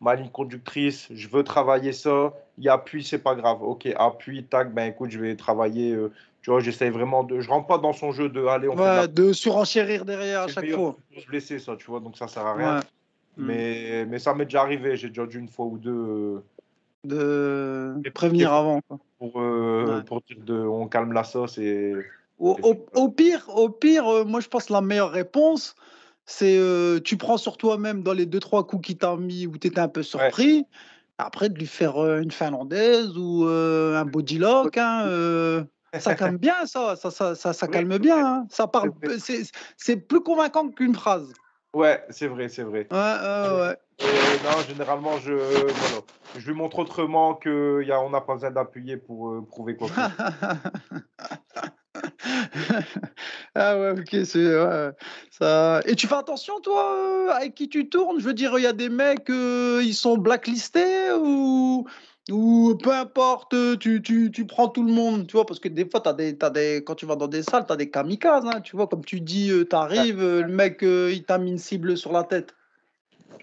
ma 0.01 0.15
ligne 0.15 0.29
conductrice. 0.29 1.07
Je 1.11 1.27
veux 1.29 1.43
travailler 1.43 1.93
ça. 1.93 2.33
Il 2.57 2.65
y 2.65 2.69
a 2.69 2.73
appui, 2.73 3.03
c'est 3.03 3.19
pas 3.19 3.33
grave. 3.35 3.63
Ok, 3.63 3.87
appui, 3.95 4.43
tac, 4.43 4.73
ben 4.73 4.85
écoute, 4.91 5.11
je 5.11 5.19
vais 5.19 5.35
travailler. 5.37 5.95
Tu 6.41 6.49
vois, 6.49 6.59
j'essaye 6.59 6.89
vraiment 6.89 7.23
de. 7.23 7.39
Je 7.39 7.49
rentre 7.49 7.67
pas 7.67 7.77
dans 7.77 7.93
son 7.93 8.11
jeu 8.11 8.29
de 8.29 8.43
aller, 8.45 8.67
on 8.67 8.71
fait 8.75 8.77
de 8.79 8.83
la. 8.83 9.01
Ouais, 9.01 9.07
de 9.07 9.33
surenchérir 9.33 10.05
derrière 10.05 10.41
à 10.41 10.47
chaque 10.47 10.69
fois. 10.71 10.95
se 11.17 11.25
blesser, 11.27 11.59
ça, 11.59 11.75
tu 11.75 11.85
vois, 11.87 11.99
donc 11.99 12.17
ça 12.17 12.27
sert 12.27 12.45
à 12.45 12.53
rien. 12.55 12.75
Ouais. 12.77 12.81
Mm. 13.37 13.45
Mais, 13.45 14.05
mais 14.07 14.19
ça 14.19 14.33
m'est 14.33 14.45
déjà 14.45 14.61
arrivé. 14.61 14.95
J'ai 14.97 15.07
déjà 15.09 15.25
dû 15.25 15.39
une 15.39 15.47
fois 15.47 15.65
ou 15.65 15.77
deux 15.77 16.43
euh, 17.11 17.93
De 17.95 18.09
prévenir 18.09 18.53
avant. 18.53 18.81
quoi. 18.87 18.99
pour, 19.19 19.39
euh, 19.41 19.97
Ouais. 19.97 20.03
pour 20.03 20.21
dire 20.21 20.37
de, 20.43 20.55
on 20.59 20.87
calme 20.87 21.13
la 21.13 21.23
sauce 21.23 21.57
et. 21.57 21.93
Au, 22.39 22.57
et 22.57 22.61
au- 22.63 22.85
au 23.03 23.09
pire, 23.09 23.45
au 23.55 23.69
pire 23.69 24.07
euh, 24.07 24.25
moi 24.25 24.39
je 24.39 24.47
pense 24.47 24.65
que 24.65 24.73
la 24.73 24.81
meilleure 24.81 25.11
réponse, 25.11 25.75
c'est 26.25 26.57
euh, 26.57 26.99
tu 26.99 27.15
prends 27.17 27.37
sur 27.37 27.55
toi-même 27.57 28.01
dans 28.01 28.13
les 28.13 28.25
deux 28.25 28.39
trois 28.39 28.65
coups 28.65 28.87
qu'il 28.87 28.97
t'a 28.97 29.15
mis 29.15 29.45
où 29.45 29.57
tu 29.59 29.67
étais 29.67 29.79
un 29.79 29.87
peu 29.87 29.99
ouais. 29.99 30.05
surpris. 30.05 30.65
Après, 31.19 31.49
de 31.49 31.59
lui 31.59 31.67
faire 31.67 31.97
une 32.17 32.31
finlandaise 32.31 33.15
ou 33.15 33.45
un 33.45 34.05
body 34.05 34.39
lock, 34.39 34.75
hein, 34.75 35.05
ça 35.99 36.15
calme 36.15 36.37
bien, 36.37 36.65
ça, 36.65 36.95
ça, 36.95 37.11
ça, 37.11 37.35
ça, 37.35 37.67
Oui, 37.67 37.73
calme 37.73 37.97
bien. 37.97 38.25
hein. 38.25 38.47
Ça 38.49 38.63
C'est 38.65 38.71
parle, 38.71 38.91
c'est 39.77 39.97
plus 39.97 40.21
convaincant 40.21 40.69
qu'une 40.69 40.95
phrase. 40.95 41.33
Ouais, 41.73 42.03
c'est 42.09 42.27
vrai, 42.27 42.49
c'est 42.49 42.63
vrai. 42.63 42.87
Ouais, 42.91 42.97
ouais, 42.97 43.77
non, 44.43 44.61
généralement, 44.67 45.17
je, 45.19 45.33
voilà. 45.33 46.01
je 46.37 46.47
lui 46.47 46.55
montre 46.55 46.79
autrement 46.79 47.35
qu'on 47.35 48.09
n'a 48.09 48.21
pas 48.21 48.33
besoin 48.33 48.51
d'appuyer 48.51 48.97
pour 48.97 49.29
euh, 49.29 49.45
prouver 49.47 49.75
quoi. 49.75 49.87
que 49.87 49.93
ce 49.95 50.01
soit. 50.01 50.11
Ah 53.55 53.77
ouais, 53.77 53.91
OK, 53.91 54.15
c'est 54.25 54.37
ouais, 54.55 54.91
ça 55.29 55.81
et 55.85 55.95
tu 55.95 56.07
fais 56.07 56.15
attention 56.15 56.59
toi, 56.61 56.95
heu, 56.95 57.31
avec 57.31 57.53
qui 57.53 57.67
tu 57.67 57.89
tournes? 57.89 58.19
Je 58.19 58.25
veux 58.25 58.33
dire, 58.33 58.57
il 58.57 58.63
y 58.63 58.67
a 58.67 58.73
des 58.73 58.89
mecs, 58.89 59.29
heu, 59.29 59.81
ils 59.83 59.93
sont 59.93 60.17
blacklistés 60.17 61.11
ou 61.13 61.85
ou 62.29 62.75
peu 62.81 62.91
importe, 62.91 63.55
tu 63.79 64.01
tu 64.01 64.31
tu 64.31 64.45
prends 64.45 64.67
tout 64.67 64.83
le 64.83 64.91
monde, 64.91 65.27
tu 65.27 65.33
vois? 65.33 65.45
Parce 65.45 65.59
que 65.59 65.67
des 65.67 65.89
fois, 65.89 66.01
tu 66.01 66.13
des 66.15 66.37
t'as 66.37 66.49
des 66.49 66.83
quand 66.85 66.95
tu 66.95 67.05
vas 67.05 67.15
dans 67.15 67.27
des 67.27 67.43
salles, 67.43 67.65
tu 67.65 67.73
as 67.73 67.77
des 67.77 67.89
kamikazes, 67.89 68.45
hein, 68.45 68.61
tu 68.61 68.75
vois? 68.75 68.87
Comme 68.87 69.03
tu 69.03 69.21
dis, 69.21 69.51
tu 69.69 69.75
arrives, 69.75 70.21
le 70.21 70.47
mec, 70.47 70.83
heu, 70.83 71.11
il 71.11 71.23
t'a 71.23 71.37
mis 71.37 71.51
une 71.51 71.57
cible 71.57 71.97
sur 71.97 72.11
la 72.11 72.23
tête. 72.23 72.53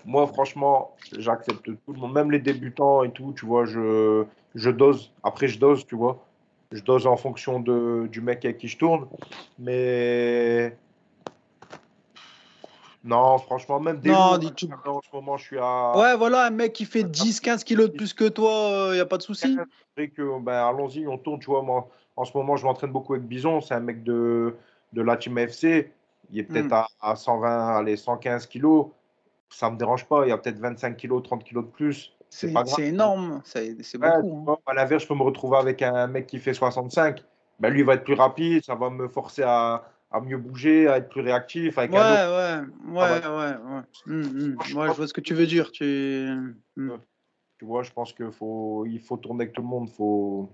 Moi, 0.05 0.27
franchement, 0.27 0.97
j'accepte 1.19 1.65
tout 1.65 1.93
le 1.93 1.99
monde, 1.99 2.13
même 2.13 2.31
les 2.31 2.39
débutants 2.39 3.03
et 3.03 3.11
tout, 3.11 3.35
tu 3.37 3.45
vois, 3.45 3.67
je, 3.67 4.25
je 4.55 4.71
dose. 4.71 5.13
Après, 5.23 5.49
je 5.49 5.59
dose, 5.59 5.87
tu 5.87 5.97
vois. 5.97 6.25
Je 6.73 6.83
dose 6.83 7.07
en 7.07 7.17
fonction 7.17 7.61
de, 7.61 8.09
du 8.11 8.21
mec 8.21 8.45
avec 8.45 8.59
qui 8.59 8.69
je 8.69 8.79
tourne. 8.79 9.07
Mais 9.59 10.77
non, 13.09 13.39
franchement, 13.39 13.81
même 13.81 14.01
des 14.01 14.11
Non, 14.11 14.39
dis 14.39 14.53
tu 14.55 14.67
en 14.87 15.01
ce 15.03 15.09
moment, 15.13 15.37
je 15.37 15.45
suis 15.45 15.59
à, 15.59 15.97
ouais, 15.99 16.17
voilà, 16.17 16.45
un 16.47 16.51
mec 16.51 16.73
qui 16.73 16.85
fait 16.85 17.01
à 17.01 17.03
dix 17.05 17.41
quinze 17.41 17.65
kilos 17.65 17.91
de 17.91 17.97
plus 17.97 18.13
que 18.15 18.29
toi, 18.29 18.91
il 18.93 18.97
y 18.97 19.01
a 19.01 19.07
pas 19.07 19.17
de 19.19 19.23
souci? 19.23 19.57
vrai 19.97 20.09
que, 20.09 20.39
ben, 20.41 20.53
allons-y, 20.69 21.07
on 21.07 21.19
tourne, 21.19 21.41
tu 21.41 21.47
vois. 21.47 21.63
Moi, 21.63 21.89
en 22.17 22.25
ce 22.25 22.37
moment, 22.37 22.57
je 22.57 22.65
m'entraîne 22.65 22.93
beaucoup 22.93 23.15
avec 23.15 23.27
Bison. 23.27 23.61
C'est 23.61 23.75
un 23.75 23.81
mec 23.81 24.03
de, 24.05 24.55
de 24.93 25.03
la 25.03 25.17
team 25.17 25.39
FC. 25.39 25.93
Il 26.31 26.39
est 26.39 26.43
peut-être 26.45 26.69
Mmh. 26.69 26.73
à, 26.73 26.87
à 27.01 27.17
120, 27.17 27.77
allez, 27.79 27.97
115 27.97 28.47
kilos. 28.47 28.87
Ça 29.51 29.71
me 29.71 29.77
dérange 29.79 30.05
pas. 30.07 30.25
Il 30.27 30.29
y 30.29 30.33
a 30.33 30.39
peut-être 30.39 30.59
25 30.59 30.97
kilos, 30.97 31.23
30 31.23 31.45
kilos 31.45 31.65
de 31.65 31.71
plus. 31.71 32.13
C'est 32.31 32.49
C'est 32.49 32.53
pas 32.53 32.63
grave. 32.65 32.75
c'est 32.77 32.87
énorme, 32.89 33.41
c'est 33.45 33.83
c'est 33.83 33.99
Ouais, 33.99 34.11
beaucoup, 34.21 34.37
hein. 34.41 34.43
vois, 34.45 34.61
à 34.67 34.75
l'inverse, 34.75 35.05
je 35.05 35.09
peux 35.09 35.15
me 35.15 35.23
retrouver 35.23 35.57
avec 35.57 35.81
un 35.83 36.07
mec 36.09 36.27
qui 36.27 36.39
fait 36.39 36.53
65. 36.53 37.25
Ben, 37.59 37.71
lui, 37.71 37.81
il 37.81 37.87
va 37.87 37.95
être 37.95 38.05
plus 38.05 38.15
rapide. 38.15 38.63
Ça 38.65 38.75
va 38.75 38.91
me 38.91 39.09
forcer 39.09 39.43
à, 39.45 39.85
à 40.11 40.21
mieux 40.21 40.39
bouger, 40.39 40.89
à 40.89 40.99
être 40.99 41.09
plus 41.09 41.21
réactif. 41.21 41.79
Avec 41.79 41.93
Ouais, 41.93 41.99
un 41.99 42.65
autre, 42.65 42.73
ouais, 42.93 43.21
ça 43.21 43.31
va. 43.31 43.37
ouais, 43.37 43.57
ouais, 43.57 43.75
ouais. 43.77 43.83
Mmh 44.07 44.21
mh. 44.23 44.55
Moi, 44.55 44.65
je 44.65 44.77
Ouais, 44.77 44.93
vois 44.95 45.07
ce 45.07 45.13
que 45.13 45.21
tu 45.21 45.35
veux 45.35 45.47
dire, 45.47 45.71
tu 45.71 45.85
mmh. 46.77 46.89
que, 46.89 46.97
tu 47.59 47.65
vois, 47.65 47.83
je 47.83 47.91
pense 47.93 48.13
qu'il 48.13 48.31
faut, 48.33 48.87
il 48.87 49.01
faut 49.01 49.17
tourner 49.17 49.43
avec 49.45 49.55
tout 49.55 49.63
le 49.63 49.69
monde. 49.69 49.89
Faut... 49.91 50.51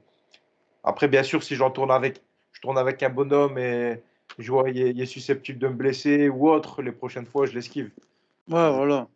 Après, 0.82 1.09
bien 1.09 1.22
sûr, 1.22 1.42
si 1.42 1.55
j'en 1.55 1.70
tourne 1.70 1.90
avec, 1.90 2.22
je 2.52 2.61
tourne 2.61 2.78
avec 2.78 3.02
un 3.02 3.11
bonhomme 3.11 3.59
et 3.59 4.02
je 4.38 4.50
vois 4.50 4.70
il 4.70 4.78
est, 4.80 4.90
il 4.90 5.00
est 5.00 5.07
susceptible 5.07 5.59
de 5.59 5.68
me 5.68 5.74
blesser 5.74 6.28
ou 6.28 6.48
autre, 6.48 6.82
les 6.82 6.92
prochaines 6.92 7.26
fois, 7.26 7.46
je 7.46 7.52
l'esquive. 7.55 7.90
Ouais, 8.48 8.57
Je 8.57 8.66
ne 8.66 8.76
voilà, 8.76 9.09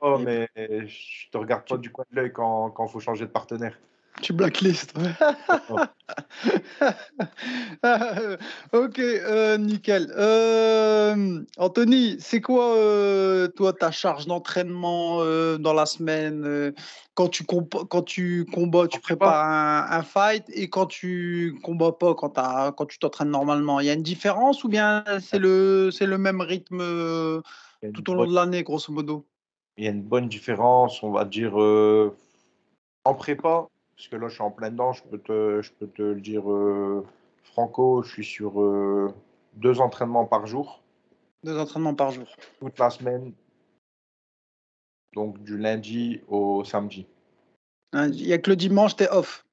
pas, 0.00 0.18
mais 0.18 0.48
je 0.54 1.30
te 1.30 1.36
regarde 1.38 1.66
pas 1.68 1.78
du 1.78 1.90
coin 1.90 2.04
de 2.10 2.16
l'œil 2.16 2.32
quand 2.32 2.74
il 2.78 2.88
faut 2.88 3.00
changer 3.00 3.24
de 3.26 3.30
partenaire. 3.30 3.78
Tu 4.22 4.32
blacklistes, 4.32 4.96
ouais. 4.98 5.12
Non. 5.70 5.76
OK, 8.72 8.98
heu, 8.98 9.56
nickel. 9.58 10.12
Hem, 10.16 11.46
Anthony, 11.56 12.16
c'est 12.20 12.40
quoi, 12.40 12.74
heu, 12.76 13.52
toi, 13.56 13.72
ta 13.72 13.90
charge 13.90 14.26
d'entraînement, 14.26 15.18
dans 15.58 15.72
la 15.72 15.86
semaine, 15.86 16.72
quand 17.14 17.28
tu 17.28 17.44
quand 17.44 18.02
tu 18.02 18.44
combats, 18.52 18.88
tu 18.88 19.00
prépa, 19.00 19.16
prépares 19.26 19.44
un 19.44 19.86
un 19.98 20.02
fight 20.02 20.44
et 20.48 20.68
quand 20.70 20.86
tu 20.86 21.58
combats 21.62 21.92
pas, 21.92 22.14
quand 22.14 22.30
tu 22.30 22.40
quand 22.76 22.86
tu 22.86 22.98
t'entraînes 22.98 23.30
normalement? 23.30 23.80
Il 23.80 23.86
y 23.86 23.90
a 23.90 23.94
une 23.94 24.02
différence 24.02 24.64
ou 24.64 24.68
bien 24.68 25.04
c'est 25.20 25.38
le 25.38 25.90
c'est 25.92 26.06
le 26.06 26.18
même 26.18 26.40
rythme, 26.40 26.78
tout 27.94 28.10
au 28.10 28.14
long 28.14 28.20
bonne, 28.22 28.30
de 28.30 28.34
l'année, 28.34 28.62
grosso 28.62 28.92
modo? 28.92 29.26
il 29.76 29.84
y 29.84 29.88
a 29.88 29.90
une 29.90 30.02
bonne 30.02 30.28
différence, 30.28 31.02
on 31.02 31.10
va 31.10 31.24
dire. 31.24 31.60
euh, 31.60 32.16
En 33.04 33.14
prépa, 33.14 33.68
parce 33.98 34.08
que 34.08 34.16
là, 34.16 34.28
je 34.28 34.34
suis 34.34 34.42
en 34.42 34.52
plein 34.52 34.70
dedans, 34.70 34.92
je 34.92 35.02
peux 35.02 35.18
te, 35.18 35.60
je 35.60 35.72
peux 35.72 35.88
te 35.88 36.02
le 36.02 36.20
dire 36.20 36.48
euh, 36.50 37.04
franco, 37.42 38.02
je 38.04 38.12
suis 38.12 38.24
sur 38.24 38.62
euh, 38.62 39.12
deux 39.54 39.80
entraînements 39.80 40.24
par 40.24 40.46
jour, 40.46 40.80
2 41.42 41.58
entraînements 41.58 41.94
par 41.94 42.12
jour. 42.12 42.26
toute 42.60 42.78
la 42.78 42.90
semaine, 42.90 43.32
donc 45.14 45.42
du 45.42 45.58
lundi 45.58 46.20
au 46.28 46.62
samedi. 46.62 47.06
Il 47.92 48.24
y 48.26 48.32
a 48.32 48.38
que 48.38 48.50
le 48.50 48.56
dimanche, 48.56 48.94
tu 48.94 49.02
es 49.02 49.10
off? 49.10 49.44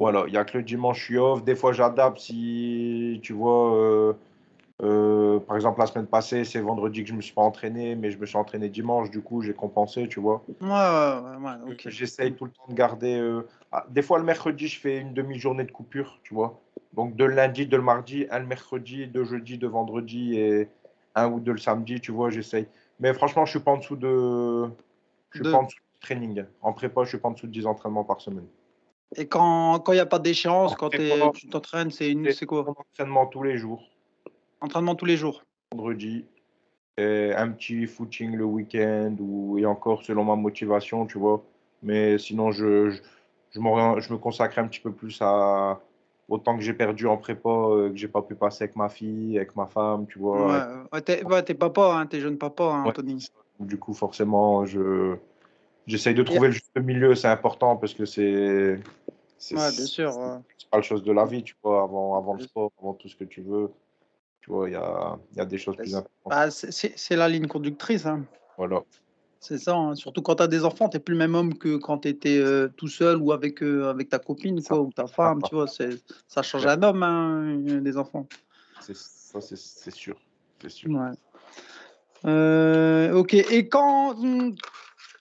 Voilà, 0.00 0.24
il 0.26 0.32
n'y 0.32 0.38
a 0.38 0.44
que 0.44 0.58
le 0.58 0.64
dimanche, 0.64 0.98
je 0.98 1.04
suis 1.04 1.18
off. 1.18 1.44
Des 1.44 1.54
fois, 1.54 1.72
j'adapte 1.72 2.18
si, 2.18 3.20
tu 3.22 3.32
vois, 3.32 4.16
euh, 4.82 5.40
par 5.40 5.56
exemple, 5.56 5.80
la 5.80 5.86
semaine 5.86 6.06
passée, 6.06 6.44
c'est 6.44 6.60
vendredi 6.60 7.02
que 7.02 7.08
je 7.10 7.14
me 7.14 7.20
suis 7.20 7.34
pas 7.34 7.42
entraîné, 7.42 7.96
mais 7.96 8.10
je 8.10 8.18
me 8.18 8.26
suis 8.26 8.36
entraîné 8.38 8.68
dimanche, 8.68 9.10
du 9.10 9.22
coup, 9.22 9.42
j'ai 9.42 9.54
compensé, 9.54 10.08
tu 10.08 10.20
vois. 10.20 10.48
Ouais, 10.60 10.68
ouais, 10.68 11.36
ouais. 11.36 11.76
J'essaye 11.86 12.34
tout 12.34 12.44
le 12.46 12.52
temps 12.52 12.66
de 12.68 12.74
garder. 12.74 13.16
euh, 13.18 13.48
ah, 13.72 13.86
des 13.90 14.02
fois, 14.02 14.18
le 14.18 14.24
mercredi, 14.24 14.68
je 14.68 14.80
fais 14.80 14.98
une 14.98 15.14
demi-journée 15.14 15.64
de 15.64 15.72
coupure, 15.72 16.20
tu 16.22 16.34
vois. 16.34 16.62
Donc, 16.92 17.16
de 17.16 17.24
lundi, 17.24 17.66
de 17.66 17.76
le 17.76 17.82
mardi, 17.82 18.26
un 18.30 18.38
le 18.40 18.46
mercredi, 18.46 19.06
deux 19.08 19.24
jeudi, 19.24 19.58
deux 19.58 19.68
vendredi 19.68 20.36
et 20.38 20.70
un 21.14 21.28
ou 21.30 21.40
deux 21.40 21.52
le 21.52 21.58
samedi, 21.58 22.00
tu 22.00 22.12
vois, 22.12 22.30
j'essaye. 22.30 22.68
Mais 23.00 23.12
franchement, 23.14 23.44
je 23.46 23.50
suis 23.52 23.60
pas 23.60 23.72
en 23.72 23.78
dessous 23.78 23.96
de. 23.96 24.70
Je 25.30 25.38
suis 25.38 25.46
pas 25.46 25.58
en 25.58 25.62
2 25.62 25.66
dessous 25.66 25.76
du 25.76 25.98
training. 26.00 26.46
En 26.62 26.72
prépa, 26.72 27.04
je 27.04 27.10
suis 27.10 27.18
pas 27.18 27.28
en 27.28 27.32
dessous 27.32 27.46
de 27.46 27.52
10 27.52 27.66
entraînements 27.66 28.04
par 28.04 28.20
semaine. 28.20 28.48
et 29.16 29.28
quand 29.28 29.80
quand 29.80 29.92
il 29.92 29.96
y 29.96 30.00
a 30.00 30.06
pas 30.06 30.18
d'échéance, 30.18 30.74
quand 30.74 30.90
tu 30.90 31.48
t'entraînes, 31.48 31.90
c'est 31.90 32.10
une 32.10 32.28
quoi? 32.46 32.74
entraînement 32.76 33.26
tous 33.26 33.42
les 33.42 33.56
jours, 33.58 33.97
Entraînement 34.60 34.94
tous 34.94 35.06
les 35.06 35.16
jours? 35.16 35.42
vendredi, 35.72 36.24
et 36.96 37.32
un 37.34 37.50
petit 37.50 37.86
footing 37.86 38.34
le 38.34 38.44
week-end 38.44 39.14
ou 39.20 39.58
et 39.58 39.66
encore 39.66 40.02
selon 40.02 40.24
ma 40.24 40.36
motivation, 40.36 41.06
tu 41.06 41.18
vois. 41.18 41.42
Mais 41.82 42.18
sinon, 42.18 42.50
je, 42.50 42.90
je, 42.90 43.00
je 43.52 43.60
je 43.60 44.12
me 44.12 44.16
consacre 44.16 44.58
un 44.58 44.66
petit 44.66 44.80
peu 44.80 44.92
plus 44.92 45.18
à 45.20 45.80
au 46.28 46.36
temps 46.36 46.56
que 46.56 46.62
j'ai 46.62 46.74
perdu 46.74 47.06
en 47.06 47.16
prépa, 47.16 47.48
euh, 47.48 47.88
que 47.88 47.96
j'ai 47.96 48.08
pas 48.08 48.20
pu 48.20 48.34
passer 48.34 48.64
avec 48.64 48.76
ma 48.76 48.90
fille, 48.90 49.38
avec 49.38 49.56
ma 49.56 49.66
femme, 49.66 50.06
tu 50.06 50.18
vois. 50.18 50.66
ouais, 50.92 51.02
tu 51.02 51.12
es 51.12 51.24
ouais, 51.24 51.54
papa, 51.54 51.94
hein, 51.94 52.06
tu 52.06 52.16
es 52.16 52.20
jeune 52.20 52.36
papa, 52.36 52.64
hein, 52.64 52.82
ouais, 52.82 52.90
Anthony? 52.90 53.20
c'est. 53.22 53.66
Du 53.66 53.78
coup, 53.78 53.94
forcément, 53.94 54.66
je 54.66 55.16
j'essaye 55.86 56.14
de 56.14 56.22
trouver 56.22 56.48
le 56.48 56.52
juste 56.52 56.78
milieu, 56.78 57.14
c'est 57.14 57.28
important 57.28 57.76
parce 57.76 57.94
que 57.94 58.04
c'est 58.04 58.78
c'est 59.38 59.54
ouais, 59.54 59.60
bien 59.60 59.70
c'est 59.70 59.86
sûr, 59.86 60.16
ouais. 60.16 60.26
la 60.26 60.40
principale 60.40 60.82
chose 60.82 61.02
de 61.02 61.12
la 61.12 61.24
vie, 61.24 61.42
tu 61.42 61.54
vois, 61.62 61.82
avant, 61.82 62.16
avant 62.18 62.34
le 62.34 62.40
sport, 62.40 62.70
avant 62.80 62.92
tout 62.92 63.08
ce 63.08 63.16
que 63.16 63.24
tu 63.24 63.40
veux, 63.40 63.70
tu 64.40 64.50
vois, 64.50 64.68
il 64.68 64.72
y 64.72 64.76
a, 64.76 65.18
il 65.32 65.38
y 65.38 65.40
a 65.40 65.44
des 65.44 65.58
choses 65.58 65.76
bah, 65.76 65.82
plus 65.82 65.94
importantes. 65.94 66.30
bah, 66.30 66.50
c'est 66.50 67.16
la 67.16 67.28
ligne 67.28 67.46
conductrice, 67.46 68.06
hein. 68.06 68.24
Voilà. 68.56 68.82
C'est 69.40 69.58
ça, 69.58 69.76
hein, 69.76 69.94
surtout 69.94 70.20
quand 70.20 70.34
tu 70.36 70.42
as 70.42 70.48
des 70.48 70.64
enfants, 70.64 70.88
tu 70.88 70.96
es 70.96 71.00
plus 71.00 71.12
le 71.12 71.18
même 71.18 71.34
homme 71.36 71.56
que 71.56 71.76
quand 71.76 71.98
tu 71.98 72.08
étais, 72.08 72.38
heu, 72.38 72.72
tout 72.76 72.88
seul 72.88 73.18
ou 73.18 73.30
avec, 73.32 73.62
avec 73.62 74.08
ta 74.08 74.18
copine 74.18 74.60
quoi 74.62 74.80
ou 74.80 74.90
ta 74.92 75.06
femme, 75.06 75.42
tu 75.42 75.54
vois? 75.54 75.66
Ça 76.28 76.42
change 76.42 76.66
un 76.66 76.82
homme, 76.82 77.02
hein, 77.04 77.80
des 77.80 77.96
enfants. 77.96 78.26
c'est 78.80 78.96
ça, 78.96 79.40
c'est 79.40 79.56
c'est 79.56 79.92
sûr, 79.92 80.16
c'est 80.60 80.70
sûr. 80.70 80.90
Ouais. 82.24 83.10
OK 83.12 83.34
et 83.34 83.68
quand, 83.68 84.16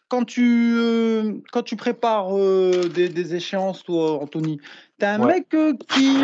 quand 0.10 0.26
tu, 0.26 0.74
heu, 0.78 1.44
quand 1.52 1.62
tu 1.62 1.76
prépares, 1.76 2.36
des 2.90 3.10
des 3.10 3.36
échéances 3.36 3.84
toi, 3.84 4.20
Anthony, 4.20 4.58
tu 4.58 5.06
es 5.06 5.08
un 5.08 5.20
Ouais. 5.20 5.46
mec, 5.48 5.56
qui, 5.88 6.24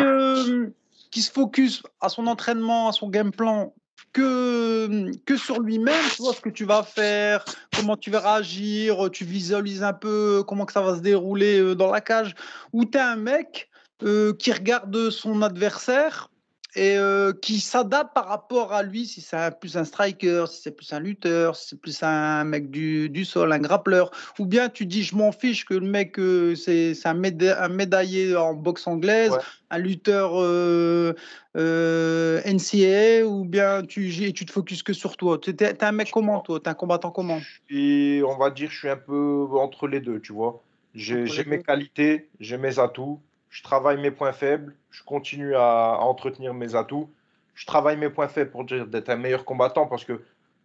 qui 1.14 1.22
se 1.22 1.30
focus 1.30 1.80
à 2.00 2.08
son 2.08 2.26
entraînement, 2.26 2.88
à 2.88 2.92
son 2.92 3.08
game 3.08 3.30
plan 3.30 3.72
que, 4.12 5.12
que 5.24 5.36
sur 5.36 5.60
lui-même, 5.60 6.04
tu 6.16 6.22
vois? 6.22 6.34
Ce 6.34 6.40
que 6.40 6.48
tu 6.48 6.64
vas 6.64 6.82
faire, 6.82 7.44
comment 7.76 7.96
tu 7.96 8.10
vas 8.10 8.18
réagir, 8.18 9.08
tu 9.12 9.24
visualises 9.24 9.84
un 9.84 9.92
peu 9.92 10.42
comment 10.44 10.66
que 10.66 10.72
ça 10.72 10.82
va 10.82 10.96
se 10.96 11.00
dérouler, 11.00 11.60
heu, 11.60 11.76
dans 11.76 11.92
la 11.92 12.00
cage? 12.00 12.34
Ou 12.72 12.84
tu 12.84 12.98
un 12.98 13.14
mec, 13.14 13.70
heu, 14.02 14.32
qui 14.36 14.50
regarde 14.50 15.10
son 15.10 15.40
adversaire 15.42 16.30
et 16.76 16.96
heu, 16.96 17.32
qui 17.40 17.60
s'adapte 17.60 18.14
par 18.14 18.26
rapport 18.28 18.72
à 18.72 18.82
lui, 18.82 19.06
si 19.06 19.20
c'est 19.20 19.58
plus 19.60 19.76
un 19.76 19.84
striker, 19.84 20.44
si 20.48 20.62
c'est 20.62 20.72
plus 20.76 20.92
un 20.92 21.00
lutteur, 21.00 21.56
si 21.56 21.68
c'est 21.70 21.80
plus 21.80 22.02
un 22.02 22.44
mec 22.44 22.70
du 22.70 23.08
du 23.08 23.24
sol, 23.24 23.52
un 23.52 23.58
grappleur 23.58 24.10
ou 24.38 24.46
bien 24.46 24.68
tu 24.68 24.86
dis: 24.86 25.02
«Je 25.04 25.14
m'en 25.16 25.32
fiche 25.32 25.64
que 25.64 25.74
le 25.74 25.86
mec, 25.86 26.18
heu, 26.18 26.54
c'est 26.56 26.94
un 27.04 27.14
méda 27.14 27.62
un 27.64 27.68
médaillé 27.68 28.34
en 28.36 28.54
boxe 28.54 28.86
anglaise, 28.86 29.30
Ouais. 29.32 29.38
un 29.70 29.78
lutteur, 29.78 30.40
heu 30.40 31.14
heu, 31.56 32.40
NCAA» 32.44 33.24
ou 33.26 33.44
bien 33.44 33.82
tu 33.84 34.32
te 34.32 34.52
focuses 34.52 34.82
que 34.82 34.92
sur 34.92 35.16
toi? 35.16 35.38
Tu 35.38 35.50
es 35.50 35.84
un 35.84 35.92
mec 35.92 36.10
comment 36.10 36.40
toi? 36.40 36.60
Tu 36.60 36.66
es 36.66 36.70
un 36.70 36.74
combattant 36.74 37.10
comment? 37.10 37.48
Et 37.70 38.22
on 38.26 38.36
va 38.36 38.50
dire, 38.50 38.70
je 38.70 38.78
suis 38.78 38.88
un 38.88 38.96
peu 38.96 39.46
entre 39.52 39.86
les 39.88 40.00
deux, 40.00 40.20
tu 40.20 40.32
vois. 40.32 40.62
J'ai 40.94 41.44
mes 41.44 41.58
2? 41.58 41.62
qualités, 41.62 42.30
j'ai 42.40 42.56
mes 42.58 42.78
atouts, 42.78 43.20
je 43.54 43.62
travaille 43.62 43.98
mes 43.98 44.10
points 44.10 44.32
faibles, 44.32 44.74
je 44.90 45.04
continue 45.04 45.54
à, 45.54 45.92
à 45.92 45.98
entretenir 46.00 46.52
mes 46.54 46.74
atouts. 46.74 47.08
Je 47.54 47.66
travaille 47.66 47.96
mes 47.96 48.10
points 48.10 48.26
faibles 48.26 48.50
pour 48.50 48.64
dire 48.64 48.84
d'être 48.84 49.10
un 49.10 49.16
meilleur 49.16 49.44
combattant 49.44 49.86
parce 49.86 50.04
que 50.04 50.20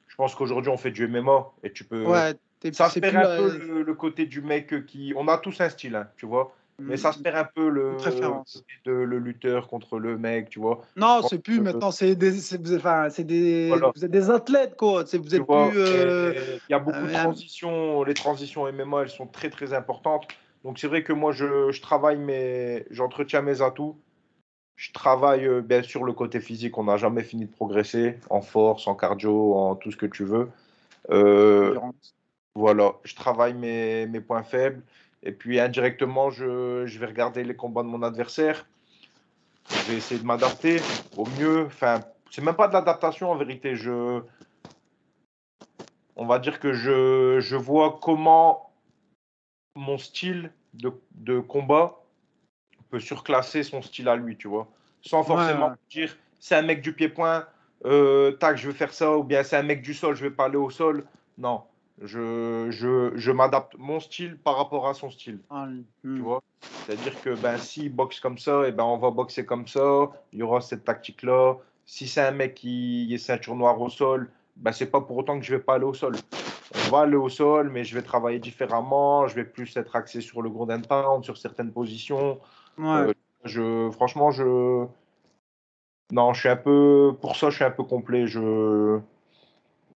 je 0.07 0.15
pense 0.15 0.33
qu'aujourd'hui 0.33 0.71
on 0.71 0.77
fait 0.77 0.89
du 0.89 1.07
MMA 1.07 1.51
et 1.61 1.71
tu 1.71 1.83
peux. 1.83 2.03
Ouais, 2.03 2.33
Ça 2.73 2.89
c'est 2.89 2.99
perd 2.99 3.15
un 3.17 3.37
peu 3.37 3.57
le, 3.59 3.83
le 3.83 3.93
côté 3.93 4.25
du 4.25 4.41
mec 4.41 4.87
qui. 4.87 5.13
On 5.15 5.27
a 5.27 5.37
tous 5.37 5.61
un 5.61 5.69
style, 5.69 5.95
hein, 5.95 6.07
tu 6.17 6.25
vois. 6.25 6.55
Mais 6.79 6.97
ça 6.97 7.11
se 7.11 7.19
perd 7.19 7.35
un 7.35 7.43
peu 7.43 7.69
le, 7.69 7.95
préférence. 7.97 8.63
de, 8.85 8.91
le 8.91 9.19
lutteur 9.19 9.67
contre 9.67 9.99
le 9.99 10.17
mec, 10.17 10.49
tu 10.49 10.59
vois. 10.59 10.81
Non, 10.95 11.21
c'est 11.29 11.37
plus 11.37 11.59
maintenant, 11.61 11.91
c'est 11.91 12.15
des, 12.15 12.39
enfin, 12.75 13.09
des, 13.19 13.67
Voilà. 13.67 13.91
vous 13.95 14.03
êtes 14.03 14.09
des 14.09 14.31
athlètes, 14.31 14.77
quoi. 14.77 15.03
Vous 15.03 15.35
êtes 15.35 15.45
plus. 15.45 15.77
euh, 15.77 16.33
il 16.67 16.71
y 16.71 16.73
a 16.73 16.79
beaucoup 16.79 16.97
de 17.01 17.05
euh, 17.05 17.13
transitions. 17.13 18.03
Les 18.03 18.15
transitions 18.15 18.71
MMA, 18.71 19.01
elles 19.03 19.09
sont 19.09 19.27
très 19.27 19.51
très 19.51 19.73
importantes. 19.73 20.27
Donc 20.69 20.77
c'est 20.77 20.87
vrai 20.87 21.01
que 21.01 21.13
moi, 21.13 21.31
je, 21.31 21.71
je 21.71 21.81
travaille 21.81 22.19
mes, 22.19 22.85
j'entretiens 22.91 23.41
mes 23.41 23.63
atouts. 23.63 23.97
Je 24.75 24.91
travaille 24.91 25.47
euh, 25.47 25.61
bien 25.61 25.81
sûr 25.81 26.03
le 26.03 26.13
côté 26.13 26.39
physique. 26.39 26.77
On 26.77 26.83
n'a 26.83 26.95
jamais 26.95 27.23
fini 27.23 27.45
de 27.47 27.51
progresser 27.51 28.19
en 28.29 28.41
force, 28.41 28.85
en 28.85 28.93
cardio, 28.93 29.55
en 29.55 29.75
tout 29.75 29.91
ce 29.91 29.97
que 29.97 30.05
tu 30.05 30.25
veux. 30.25 30.51
Euh, 31.09 31.79
voilà, 32.53 32.93
je 33.03 33.15
travaille 33.15 33.55
mes, 33.55 34.05
mes 34.05 34.21
points 34.21 34.43
faibles. 34.43 34.83
Et 35.23 35.31
puis 35.31 35.59
indirectement, 35.59 36.29
je, 36.29 36.85
je 36.85 36.99
vais 36.99 37.07
regarder 37.07 37.43
les 37.43 37.55
combats 37.55 37.81
de 37.81 37.87
mon 37.87 38.03
adversaire. 38.03 38.67
Je 39.71 39.91
vais 39.91 39.97
essayer 39.97 40.21
de 40.21 40.25
m'adapter 40.27 40.81
au 41.17 41.25
mieux. 41.39 41.65
Enfin, 41.65 42.01
c'est 42.29 42.43
même 42.43 42.53
pas 42.53 42.67
de 42.67 42.73
l'adaptation 42.73 43.31
en 43.31 43.35
vérité. 43.35 43.75
Je, 43.75 44.21
on 46.15 46.27
va 46.27 46.37
dire 46.37 46.59
que 46.59 46.73
je, 46.73 47.39
je 47.39 47.55
vois 47.55 47.97
comment 47.99 48.71
mon 49.75 49.97
style 49.97 50.51
de, 50.73 50.91
de 51.15 51.39
combat 51.39 52.03
peut 52.89 52.99
surclasser 52.99 53.63
son 53.63 53.81
style 53.81 54.07
à 54.07 54.15
lui, 54.15 54.37
tu 54.37 54.47
vois. 54.47 54.67
Sans 55.01 55.23
forcément 55.23 55.69
ouais. 55.69 55.75
dire 55.89 56.17
c'est 56.39 56.55
un 56.55 56.61
mec 56.61 56.81
du 56.81 56.93
pied-point, 56.93 57.45
euh, 57.85 58.31
tac, 58.31 58.57
je 58.57 58.67
vais 58.67 58.73
faire 58.73 58.93
ça, 58.93 59.17
ou 59.17 59.23
bien 59.23 59.43
c'est 59.43 59.57
un 59.57 59.63
mec 59.63 59.81
du 59.81 59.93
sol, 59.93 60.15
je 60.15 60.23
vais 60.23 60.31
pas 60.31 60.45
aller 60.45 60.57
au 60.57 60.69
sol. 60.69 61.05
Non, 61.37 61.63
je, 62.01 62.67
je, 62.69 63.11
je 63.15 63.31
m'adapte 63.31 63.75
mon 63.77 63.99
style 63.99 64.37
par 64.37 64.57
rapport 64.57 64.87
à 64.87 64.93
son 64.93 65.09
style, 65.09 65.39
Ah, 65.49 65.67
tu 66.01 66.07
hmm. 66.07 66.21
vois? 66.21 66.41
C'est-à-dire 66.85 67.21
que 67.21 67.35
ben, 67.35 67.57
s'il 67.57 67.93
boxe 67.93 68.19
comme 68.19 68.37
ça, 68.37 68.67
et 68.67 68.71
ben, 68.71 68.83
on 68.83 68.97
va 68.97 69.11
boxer 69.11 69.45
comme 69.45 69.67
ça, 69.67 70.09
il 70.33 70.39
y 70.39 70.43
aura 70.43 70.61
cette 70.61 70.85
tactique-là. 70.85 71.55
Si 71.85 72.07
c'est 72.07 72.21
un 72.21 72.31
mec 72.31 72.55
qui 72.55 73.13
est 73.13 73.17
ceinture 73.17 73.55
noire 73.55 73.79
au 73.79 73.89
sol, 73.89 74.29
ben, 74.55 74.71
c'est 74.71 74.89
pas 74.89 75.01
pour 75.01 75.17
autant 75.17 75.39
que 75.39 75.45
je 75.45 75.55
vais 75.55 75.61
pas 75.61 75.75
aller 75.75 75.85
au 75.85 75.93
sol. 75.93 76.15
On 76.75 76.91
va 76.91 76.99
aller 77.01 77.15
au 77.15 77.29
sol, 77.29 77.69
mais 77.69 77.83
je 77.83 77.95
vais 77.95 78.01
travailler 78.01 78.39
différemment. 78.39 79.27
Je 79.27 79.35
vais 79.35 79.43
plus 79.43 79.75
être 79.75 79.95
axé 79.95 80.21
sur 80.21 80.41
le 80.41 80.49
gros 80.49 80.69
and 80.71 80.81
pound, 80.81 81.23
sur 81.23 81.37
certaines 81.37 81.71
positions. 81.71 82.39
Ouais. 82.77 82.85
Euh, 82.87 83.13
je, 83.43 83.89
franchement, 83.91 84.31
je. 84.31 84.85
Non, 86.11 86.33
je 86.33 86.39
suis 86.39 86.49
un 86.49 86.55
peu. 86.55 87.15
Pour 87.21 87.35
ça, 87.35 87.49
je 87.49 87.55
suis 87.55 87.63
un 87.65 87.71
peu 87.71 87.83
complet. 87.83 88.27
Je. 88.27 88.99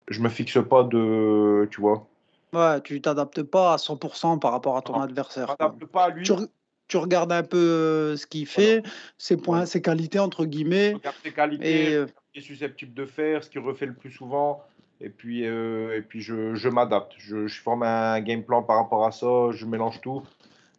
Je 0.10 0.20
me 0.22 0.30
fixe 0.30 0.58
pas 0.68 0.84
de. 0.84 1.68
Tu 1.72 1.80
vois. 1.82 2.08
Ouais, 2.54 2.82
tu 2.82 3.02
t'adaptes 3.02 3.42
pas 3.44 3.74
à 3.74 3.78
100% 3.78 4.40
par 4.40 4.52
rapport 4.52 4.78
à 4.78 4.82
ton 4.82 4.94
Non, 4.94 5.02
adversaire. 5.02 5.48
M'adapte 5.48 5.86
pas 5.86 6.06
à 6.06 6.10
lui. 6.10 6.24
Tu, 6.24 6.32
re- 6.34 6.48
tu 6.88 6.98
regardes 6.98 7.32
un 7.32 7.42
peu 7.44 7.58
euh, 7.58 8.18
ce 8.18 8.28
qu'il 8.28 8.46
fait, 8.46 8.84
ses 9.18 9.38
points, 9.38 9.66
ses 9.66 9.82
qualités, 9.82 10.20
entre 10.20 10.46
guillemets. 10.46 10.94
Regarde 10.94 11.16
ses 11.24 11.32
qualités, 11.32 11.92
Et 11.92 11.96
euh, 11.96 12.06
ce 12.08 12.14
qu'il 12.32 12.42
est 12.44 12.46
susceptible 12.46 12.94
de 12.94 13.06
faire, 13.06 13.44
ce 13.44 13.50
qu'il 13.50 13.62
refait 13.62 13.88
le 13.88 13.96
plus 13.96 14.12
souvent. 14.12 14.64
Et 15.04 15.10
puis, 15.10 15.46
euh, 15.46 15.98
et 15.98 16.02
puis 16.02 16.22
je, 16.22 16.56
je 16.56 16.70
m'adapte. 16.70 17.14
Je, 17.18 17.46
je 17.46 17.62
forme 17.62 17.84
un 17.84 18.20
game 18.22 18.42
plan 18.42 18.64
par 18.64 18.78
rapport 18.78 19.06
à 19.06 19.12
ça. 19.12 19.52
Je 19.52 19.66
mélange 19.66 20.00
tout. 20.00 20.24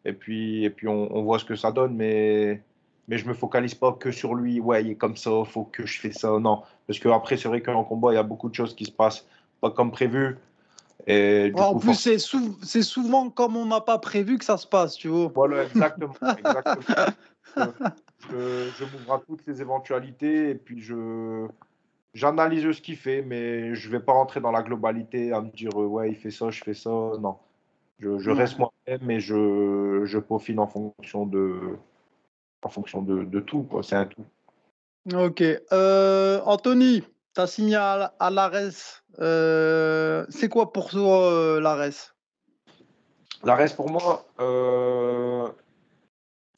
Et 0.07 0.14
puis, 0.14 0.64
et 0.64 0.70
puis 0.70 0.89
on, 0.89 1.14
on 1.14 1.22
voit 1.22 1.39
ce 1.39 1.45
que 1.45 1.57
ça 1.57 1.70
donne. 1.70 1.95
Mais, 1.95 2.62
mais 3.07 3.18
je 3.18 3.29
me 3.29 3.35
focalise 3.35 3.75
pas 3.75 3.93
que 3.93 4.11
sur 4.11 4.35
lui. 4.35 4.61
Ouais, 4.61 4.83
il 4.83 4.91
est 4.93 4.95
comme 4.97 5.16
ça. 5.16 5.31
faut 5.45 5.64
que 5.64 5.85
je 5.85 6.01
fais 6.01 6.12
ça. 6.12 6.39
Non. 6.39 6.62
Parce 6.87 6.99
qu'après, 6.99 7.37
c'est 7.37 7.49
vrai 7.49 7.61
qu'en 7.61 7.85
combat, 7.85 8.12
il 8.12 8.14
y 8.14 8.18
a 8.18 8.22
beaucoup 8.22 8.49
de 8.49 8.55
choses 8.55 8.75
qui 8.75 8.87
se 8.87 8.93
passent 8.93 9.27
pas 9.61 9.70
comme 9.70 9.91
prévu. 9.93 10.39
Et 11.07 11.51
du 11.51 11.55
ouais, 11.55 11.61
en 11.61 11.79
plus, 11.79 11.95
c'est 11.95 12.18
sou- 12.18 12.57
souvent 12.62 13.29
comme 13.29 13.57
on 13.57 13.66
n'a 13.66 13.83
pas 13.83 13.99
prévu 13.99 14.39
que 14.39 14.45
ça 14.45 14.57
se 14.57 14.66
passe, 14.66 14.95
tu 14.95 15.09
vois. 15.09 15.31
Voilà, 15.35 15.64
exactement. 15.64 16.14
je, 17.57 18.70
je 18.79 18.85
m'ouvre 18.85 19.12
à 19.12 19.20
toutes 19.27 19.47
les 19.47 19.61
éventualités 19.61 20.51
et 20.51 20.55
puis 20.55 20.81
je 20.81 21.47
j'analyse 22.15 22.71
ce 22.71 22.81
qu'il 22.81 22.97
fait, 22.97 23.23
mais 23.23 23.75
je 23.75 23.91
vais 23.91 24.01
pas 24.01 24.12
rentrer 24.12 24.41
dans 24.41 24.53
la 24.53 24.62
globalité 24.62 25.33
à 25.33 25.41
me 25.41 25.51
dire 25.51 25.71
euh, 25.81 25.87
ouais, 25.87 26.11
il 26.11 26.17
fait 26.17 26.31
ça, 26.31 26.51
je 26.51 26.62
fais 26.62 26.75
ça. 26.75 26.91
Non. 26.91 27.37
Je, 28.01 28.31
reste 28.31 28.59
moi-même 28.59 29.11
et 29.11 29.21
je, 29.21 30.03
je 30.05 30.19
peaufine 30.19 30.59
en 30.59 30.67
fonction 30.67 31.27
de 31.27 31.79
en 32.62 32.69
fonction 32.69 33.03
de, 33.03 33.25
de 33.25 33.41
tout. 33.41 33.67
C'est 33.83 33.97
un 33.97 34.07
tout. 34.07 34.25
Ok. 35.12 35.43
Euh, 35.73 36.41
Anthony, 36.45 37.03
tu 37.35 37.41
as 37.41 37.47
signé 37.47 37.77
à, 37.77 38.15
à 38.19 38.31
l'ARES. 38.31 39.03
Euh, 39.21 40.27
c'est 40.29 40.49
quoi 40.49 40.73
pour 40.73 40.91
toi 40.91 41.33
euh, 41.33 41.61
l'ARES? 41.61 42.15
La 43.45 43.55
reste 43.55 43.77
pour 43.77 43.91
moi, 43.91 44.27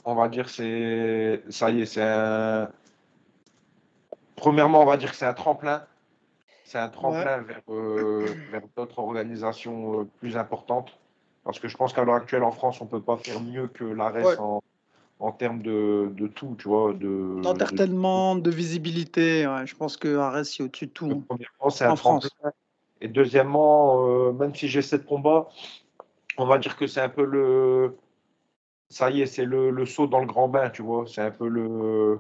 on 0.05 0.15
va 0.15 0.29
dire 0.29 0.49
c'est 0.49 1.43
ça 1.49 1.71
y 1.71 1.83
est, 1.83 1.87
c'est 1.87 2.03
un. 2.03 2.71
Premièrement, 4.37 4.83
on 4.83 4.87
va 4.87 4.97
dire 4.97 5.11
que 5.11 5.17
c'est 5.17 5.27
un 5.27 5.35
tremplin. 5.35 5.85
C'est 6.65 6.79
un 6.79 6.89
tremplin 6.89 7.39
vers, 7.39 7.63
euh, 7.69 8.35
vers 8.51 8.63
d'autres 8.77 8.99
organisations 8.99 10.01
euh, 10.01 10.05
plus 10.19 10.37
importantes. 10.37 10.99
Parce 11.45 11.61
que 11.61 11.69
je 11.69 11.77
pense 11.77 11.93
qu'à 11.93 12.05
l'heure 12.05 12.17
actuelle, 12.17 12.43
en 12.43 12.51
France, 12.51 12.81
on 12.81 12.87
peut 12.87 13.01
pas 13.01 13.17
faire 13.17 13.41
mieux 13.41 13.69
que 13.69 13.85
l'ARES 13.85 14.25
Ouais. 14.25 14.39
en, 14.39 14.63
en 15.21 15.33
termes 15.33 15.63
de, 15.63 16.11
de 16.13 16.27
tout, 16.27 16.57
tu 16.59 16.69
vois. 16.69 16.93
De, 16.93 17.41
de- 17.41 18.51
visibilité. 18.51 19.47
ouais, 19.47 19.67
je 19.67 19.77
pense 19.77 19.97
que 19.97 20.19
ARES, 20.19 20.45
c'est 20.45 20.63
au-dessus 20.65 20.87
de 20.89 20.93
tout. 20.93 21.07
hein. 21.07 21.23
Premièrement, 21.29 21.71
c'est 21.71 21.85
un 21.85 21.93
En 21.93 21.97
France. 21.97 22.29
tremplin. 22.29 22.53
Et 23.01 23.09
deuxièmement, 23.09 24.09
euh, 24.09 24.33
même 24.33 24.55
si 24.55 24.69
j'ai 24.69 24.83
sept 24.83 25.07
combats, 25.07 25.49
on 26.37 26.47
va 26.47 26.59
dire 26.59 26.77
que 26.77 26.87
c'est 26.87 27.01
un 27.01 27.09
peu 27.09 27.25
le. 27.25 27.97
Ça 28.89 29.11
y 29.11 29.21
est, 29.23 29.27
c'est 29.27 29.45
le, 29.45 29.71
le 29.71 29.87
saut 29.87 30.07
dans 30.07 30.21
le 30.21 30.27
grand 30.27 30.49
bain, 30.49 30.71
tu 30.71 30.83
vois. 30.83 31.07
C'est 31.07 31.23
un 31.23 31.31
peu 31.31 31.47
le. 31.49 32.19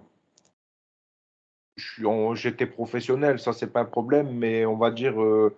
J'étais 2.34 2.66
professionnel, 2.66 3.38
ça, 3.38 3.52
c'est 3.52 3.66
pas 3.72 3.80
un 3.80 3.84
problème, 3.84 4.30
mais 4.32 4.64
on 4.64 4.76
va 4.76 4.90
dire. 4.90 5.20
euh, 5.22 5.54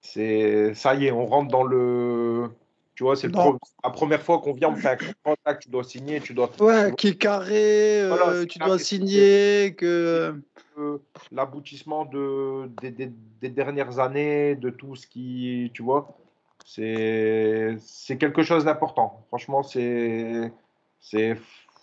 c'est 0.00 0.74
ça 0.74 0.94
y 0.94 1.06
est, 1.06 1.10
on 1.10 1.26
rentre 1.26 1.50
dans 1.50 1.64
le. 1.64 2.50
Tu 2.94 3.02
vois, 3.02 3.16
c'est 3.16 3.28
la 3.34 3.90
première 3.90 4.22
fois 4.22 4.38
qu'on 4.40 4.52
vient, 4.52 4.68
on 4.68 4.76
fait 4.76 4.88
un 4.90 4.96
contrat, 5.24 5.54
tu 5.56 5.68
dois 5.70 5.82
signer, 5.82 6.20
tu 6.20 6.34
dois. 6.34 6.50
Ouais, 6.60 6.92
qui 6.96 7.08
est 7.08 7.16
carré, 7.16 8.02
euh, 8.02 8.44
tu 8.46 8.58
carré, 8.58 8.68
dois 8.70 8.78
signer, 8.78 9.74
que. 9.76 10.36
euh, 10.78 10.98
l'aboutissement 11.32 12.04
de, 12.04 12.68
des, 12.82 12.90
des- 12.90 13.12
des 13.40 13.48
dernières 13.48 13.98
années, 13.98 14.54
de 14.56 14.70
tout 14.70 14.94
ce 14.94 15.06
qui, 15.06 15.70
tu 15.74 15.82
vois, 15.82 16.16
c'est 16.64 17.76
quelque 18.18 18.42
chose 18.42 18.64
d'important. 18.64 19.24
Franchement, 19.28 19.62
c'est, 19.62 20.52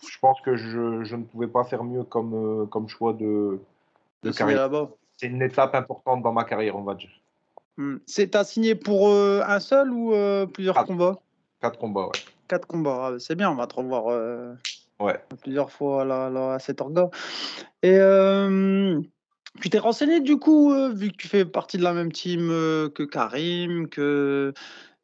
je 0.07 0.19
pense 0.19 0.39
que 0.41 0.55
je, 0.55 1.03
je 1.03 1.15
ne 1.15 1.23
pouvais 1.23 1.47
pas 1.47 1.63
faire 1.63 1.83
mieux 1.83 2.03
comme, 2.03 2.33
euh, 2.33 2.65
comme 2.65 2.87
choix 2.87 3.13
de, 3.13 3.59
de 4.23 4.29
de 4.29 4.31
carrière. 4.31 4.69
C'est 5.17 5.27
une 5.27 5.41
étape 5.41 5.75
importante 5.75 6.23
dans 6.23 6.33
ma 6.33 6.43
carrière, 6.43 6.75
on 6.75 6.83
va 6.83 6.95
dire. 6.95 7.11
Hmm. 7.77 7.97
C'est 8.05 8.31
t'as 8.31 8.43
signé 8.43 8.75
pour 8.75 9.09
euh, 9.09 9.41
un 9.47 9.59
seul 9.59 9.91
ou 9.91 10.13
euh, 10.13 10.45
plusieurs 10.45 10.75
Quatre. 10.75 10.87
combats? 10.87 11.19
Quatre 11.61 11.79
combats, 11.79 12.05
ouais. 12.05 12.19
Quatre 12.47 12.67
combats, 12.67 13.11
ah, 13.13 13.19
c'est 13.19 13.35
bien, 13.35 13.49
on 13.51 13.55
va 13.55 13.67
te 13.67 13.75
revoir 13.75 14.05
euh, 14.09 14.53
Ouais. 14.99 15.19
plusieurs 15.41 15.71
fois 15.71 16.03
là, 16.05 16.29
là, 16.29 16.53
à 16.55 16.59
cet 16.59 16.81
orga. 16.81 17.09
Et 17.81 17.97
tu 19.61 19.69
t'es 19.69 19.79
renseigné 19.79 20.19
du 20.21 20.37
coup, 20.37 20.73
vu 20.93 21.11
que 21.11 21.17
tu 21.17 21.27
fais 21.27 21.45
partie 21.45 21.77
de 21.77 21.83
la 21.83 21.93
même 21.93 22.11
team 22.11 22.47
que 22.49 23.03
Karim, 23.03 23.89
que, 23.89 24.53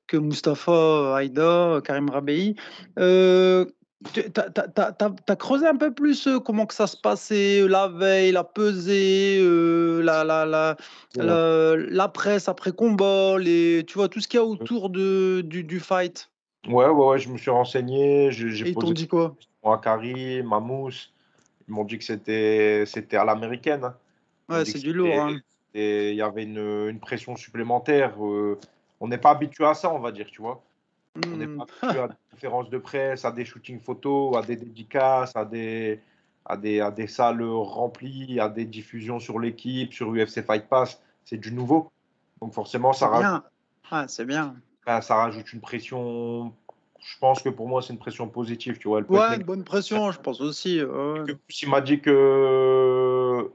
que 0.07 0.17
Mustapha 0.17 1.15
Haïda, 1.15 1.81
Karim 1.83 2.09
Rabei. 2.09 2.55
Euh, 2.97 3.65
tu- 4.13 4.31
t'as 4.31 5.35
creusé 5.35 5.65
un 5.67 5.75
peu 5.75 5.93
plus 5.93 6.27
euh, 6.27 6.39
comment 6.39 6.65
que 6.65 6.73
ça 6.73 6.87
se 6.87 6.97
passait 6.97 7.61
euh, 7.61 7.67
la 7.67 7.87
veille, 7.87 8.31
la 8.31 8.43
pesée, 8.43 9.39
euh, 9.41 10.01
la, 10.01 10.23
la, 10.23 10.45
la, 10.45 10.77
la, 11.15 11.75
la 11.75 12.07
presse 12.07 12.47
après 12.47 12.71
combat, 12.71 13.37
les, 13.39 13.83
tu 13.87 13.95
vois, 13.95 14.07
tout 14.09 14.19
ce 14.19 14.27
qu'il 14.27 14.37
y 14.39 14.41
a 14.41 14.45
autour 14.45 14.89
de, 14.89 15.41
du, 15.41 15.63
du 15.63 15.79
fight? 15.79 16.29
Ouais, 16.67 16.85
ouais, 16.85 16.89
ouais, 16.89 17.19
je 17.19 17.29
me 17.29 17.37
suis 17.37 17.49
renseigné, 17.49 18.31
j'ai 18.31 18.65
Et 18.65 18.69
ils 18.69 18.75
t'ont 18.75 18.91
dit 18.91 19.07
quoi? 19.07 19.35
à 19.63 19.77
Karim, 19.77 20.53
à 20.53 20.59
Mousse. 20.59 21.13
Ils 21.67 21.73
m'ont 21.73 21.83
dit 21.83 21.97
que 21.97 22.03
c'était 22.03 22.83
c'était 22.85 23.17
à 23.17 23.25
l'américaine. 23.25 23.83
hein. 23.83 23.95
Ouais, 24.49 24.63
c'est 24.65 24.79
du 24.79 24.93
lourd. 24.93 25.13
hein. 25.13 25.39
Et 25.73 26.11
il 26.11 26.15
y 26.15 26.21
avait 26.21 26.43
une, 26.43 26.57
une 26.89 26.99
pression 26.99 27.35
supplémentaire. 27.35 28.13
euh, 28.23 28.57
on 28.99 29.07
n'est 29.07 29.17
pas 29.17 29.31
habitué 29.31 29.65
à 29.65 29.73
ça, 29.73 29.91
on 29.91 29.99
va 29.99 30.11
dire, 30.11 30.27
tu 30.27 30.41
vois? 30.41 30.63
On 31.15 31.37
n'est 31.37 31.47
Hmm. 31.47 31.57
pas 31.57 31.63
habitué 31.81 31.99
à 31.99 32.07
conférences 32.37 32.69
de 32.69 32.77
presse, 32.77 33.25
à 33.25 33.31
des 33.31 33.45
shootings 33.45 33.79
photos, 33.79 34.37
à 34.37 34.41
des 34.43 34.55
dédicaces, 34.55 35.35
à 35.35 35.43
des, 35.43 35.99
à 36.45 36.55
des, 36.55 36.79
à 36.79 36.91
des 36.91 37.07
salles 37.07 37.41
remplies, 37.43 38.39
à 38.39 38.47
des 38.47 38.65
diffusions 38.65 39.19
sur 39.19 39.39
l'équipe, 39.39 39.91
sur 39.91 40.11
UFC 40.13 40.45
Fight 40.45 40.67
Pass. 40.69 41.01
C'est 41.25 41.37
du 41.37 41.51
nouveau. 41.51 41.91
Donc 42.39 42.53
forcément, 42.53 42.93
ça 42.93 43.07
rajoute. 43.07 43.43
Ouais, 43.91 44.03
c'est 44.07 44.25
bien. 44.25 44.55
enfin, 44.85 45.01
ça 45.01 45.15
rajoute 45.15 45.51
une 45.51 45.61
pression. 45.61 46.53
Je 46.99 47.17
pense 47.19 47.41
que 47.41 47.49
pour 47.49 47.67
moi, 47.67 47.81
c'est 47.81 47.93
une 47.93 47.99
pression 47.99 48.27
positive, 48.27 48.77
tu 48.77 48.87
vois. 48.87 48.99
Elle 48.99 49.05
peut 49.05 49.15
Ouais, 49.15 49.35
une 49.37 49.43
bonne 49.43 49.63
pression, 49.63 50.11
je 50.11 50.19
pense 50.19 50.39
aussi. 50.41 50.79
plus 51.47 51.61
il 51.63 51.69
m'a 51.69 51.81
dit 51.81 52.01
que 52.01 53.49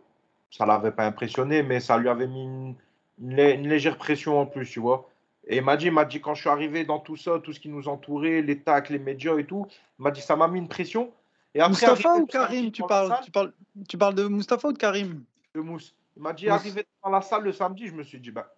ça 0.51 0.67
l'avait 0.67 0.91
pas 0.91 1.07
impressionné, 1.07 1.63
mais 1.63 1.79
ça 1.79 1.97
lui 1.99 2.09
avait 2.09 2.27
mis 2.27 2.43
une, 2.45 2.75
une 3.21 3.69
légère 3.69 3.97
pression 3.97 4.41
en 4.41 4.47
plus, 4.47 4.69
tu 4.69 4.81
vois. 4.81 5.09
Et 5.47 5.57
il 5.57 5.63
m'a 5.63 5.77
dit, 5.77 5.91
m'a 5.91 6.05
dit, 6.05 6.21
quand 6.21 6.35
je 6.35 6.43
suis 6.43 6.51
arrivé 6.51 6.85
dans 6.85 7.01
tout 7.01 7.17
ça, 7.17 7.41
tout 7.41 7.53
ce 7.53 7.61
qui 7.61 7.69
nous 7.69 7.89
entourait, 7.89 8.43
les 8.43 8.61
tacles, 8.61 8.93
les 8.93 8.99
médias 8.99 9.37
et 9.39 9.45
tout, 9.45 9.67
il 9.99 10.03
m'a 10.03 10.11
dit, 10.11 10.21
ça 10.21 10.37
m'a 10.37 10.47
mis 10.47 10.59
une 10.59 10.69
pression. 10.69 11.13
Et 11.55 11.61
après, 11.61 11.71
Mustapha 11.71 12.17
ou 12.17 12.27
Karim 12.27 12.71
tu 12.71 12.83
parles, 12.85 13.15
tu, 13.25 13.31
parles, 13.31 13.53
tu 13.89 13.99
parles 13.99 14.15
de 14.15 14.29
Mustapha 14.29 14.69
ou 14.69 14.73
de 14.73 14.79
Karim? 14.79 15.25
De 15.55 15.61
Mousse. 15.61 15.95
Il 16.17 16.23
m'a 16.23 16.33
dit, 16.33 16.49
arrivé 16.49 16.87
dans 17.03 17.11
la 17.11 17.23
salle 17.23 17.43
le 17.43 17.53
samedi, 17.53 17.89
je 17.89 17.95
me 17.95 18.03
suis 18.03 18.21
dit, 18.21 18.31
bah, 18.31 18.55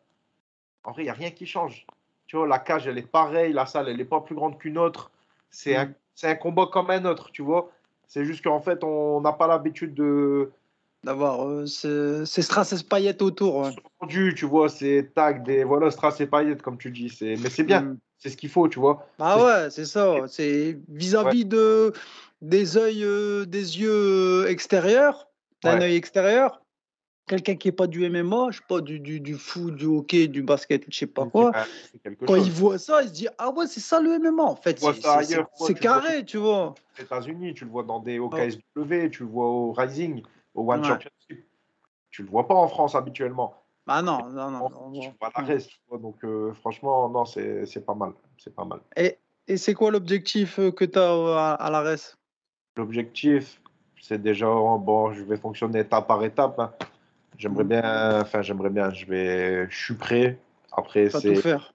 en 0.84 0.92
vrai, 0.92 1.02
il 1.02 1.06
n'y 1.06 1.10
a 1.10 1.14
rien 1.14 1.30
qui 1.30 1.46
change. 1.46 1.86
Tu 2.26 2.36
vois, 2.36 2.46
la 2.46 2.58
cage, 2.58 2.86
elle 2.86 2.98
est 2.98 3.10
pareille, 3.10 3.52
la 3.52 3.66
salle, 3.66 3.88
elle 3.88 3.96
n'est 3.96 4.04
pas 4.04 4.20
plus 4.20 4.34
grande 4.34 4.58
qu'une 4.58 4.78
autre. 4.78 5.10
C'est 5.50 5.76
un, 5.76 5.86
mm. 5.86 5.94
un 6.24 6.34
combat 6.34 6.66
comme 6.70 6.90
un 6.90 7.04
autre, 7.06 7.30
tu 7.32 7.42
vois. 7.42 7.70
C'est 8.06 8.24
juste 8.24 8.44
qu'en 8.44 8.60
fait, 8.60 8.84
on 8.84 9.20
n'a 9.20 9.32
pas 9.32 9.46
l'habitude 9.46 9.94
de, 9.94 10.52
d'avoir 11.04 11.46
euh, 11.46 11.66
ces 11.66 12.42
strass 12.42 12.72
et 12.72 12.84
paillettes 12.84 13.22
autour. 13.22 13.70
Tu 14.08 14.46
vois, 14.46 14.68
c'est 14.68 15.12
tag, 15.14 15.44
des 15.44 15.64
voilà, 15.64 15.90
strass 15.90 16.20
et 16.20 16.26
paillettes, 16.26 16.62
comme 16.62 16.78
tu 16.78 16.90
dis. 16.90 17.16
Mais 17.20 17.50
c'est 17.50 17.62
bien, 17.62 17.82
mm. 17.82 17.98
c'est 18.18 18.30
ce 18.30 18.36
qu'il 18.36 18.48
faut, 18.48 18.68
tu 18.68 18.80
vois. 18.80 19.06
Ah 19.18 19.42
ouais, 19.44 19.70
c'est 19.70 19.84
ça. 19.84 20.16
C'est 20.26 20.78
vis-à-vis 20.88 21.44
de, 21.44 21.92
des, 22.40 22.76
yeux, 22.76 23.42
euh, 23.42 23.46
des 23.46 23.80
yeux 23.80 24.46
extérieurs, 24.48 25.28
d'un 25.62 25.80
œil 25.80 25.96
extérieur. 25.96 26.60
Quelqu'un 27.26 27.54
qui 27.54 27.68
n'est 27.68 27.72
pas 27.72 27.86
du 27.86 28.06
MMA, 28.06 28.48
je 28.50 28.58
sais 28.58 28.64
pas, 28.68 28.82
du, 28.82 29.00
du, 29.00 29.18
du, 29.18 29.34
foot, 29.34 29.74
du 29.74 29.86
hockey, 29.86 30.28
du 30.28 30.42
basket, 30.42 30.84
je 30.90 30.98
sais 30.98 31.06
pas 31.06 31.24
quoi. 31.24 31.52
Quand 32.26 32.36
il 32.36 32.50
voit 32.50 32.76
ça, 32.76 33.00
il 33.00 33.08
se 33.08 33.14
dit 33.14 33.28
Ah 33.38 33.50
ouais, 33.50 33.66
c'est 33.66 33.80
ça 33.80 33.98
le 33.98 34.18
MMA 34.18 34.42
en 34.42 34.56
fait. 34.56 34.78
C'est 35.56 35.78
carré, 35.78 36.24
tu 36.26 36.36
vois. 36.36 36.74
Aux 36.98 37.02
États-Unis, 37.02 37.54
tu 37.54 37.64
le 37.64 37.70
vois 37.70 37.82
dans 37.82 37.98
des 37.98 38.18
OKSW, 38.18 39.08
tu 39.10 39.22
le 39.22 39.28
vois 39.28 39.46
au 39.46 39.72
Rising 39.72 40.22
au 40.54 40.70
One 40.70 40.84
Championship. 40.84 41.46
Tu 42.10 42.22
le 42.22 42.28
vois 42.28 42.46
pas 42.46 42.54
en 42.54 42.68
France 42.68 42.94
habituellement. 42.94 43.54
Ah 43.86 44.00
non, 44.00 44.30
non, 44.30 44.50
non. 44.50 44.92
Tu 44.92 45.10
vois 45.20 45.30
la 45.36 45.44
reste, 45.44 45.72
donc 45.90 46.24
euh, 46.24 46.52
franchement, 46.54 47.08
non, 47.08 47.24
c'est 47.24 47.84
pas 47.84 47.94
mal. 47.94 48.12
C'est 48.38 48.54
pas 48.54 48.64
mal. 48.64 48.80
Et, 48.96 49.18
et 49.46 49.56
c'est 49.56 49.74
quoi 49.74 49.90
l'objectif 49.90 50.58
euh, 50.58 50.70
que 50.70 50.84
tu 50.84 50.98
as 50.98 51.12
euh, 51.12 51.56
à, 51.58 51.70
la 51.70 51.80
reste? 51.82 52.16
L'objectif, 52.76 53.60
c'est 54.00 54.20
déjà, 54.22 54.46
bon, 54.46 55.12
je 55.12 55.22
vais 55.22 55.36
fonctionner 55.36 55.80
étape 55.80 56.06
par 56.06 56.24
étape. 56.24 56.58
Hein. 56.58 56.72
J'aimerais 57.36 57.64
mm. 57.64 57.68
bien, 57.68 58.20
enfin, 58.22 58.42
j'aimerais 58.42 58.70
bien, 58.70 58.90
je 58.90 59.04
vais, 59.06 59.68
je 59.68 59.76
suis 59.76 59.94
prêt. 59.94 60.38
Après, 60.72 61.10
c'est. 61.10 61.34
Tout 61.34 61.40
faire. 61.40 61.74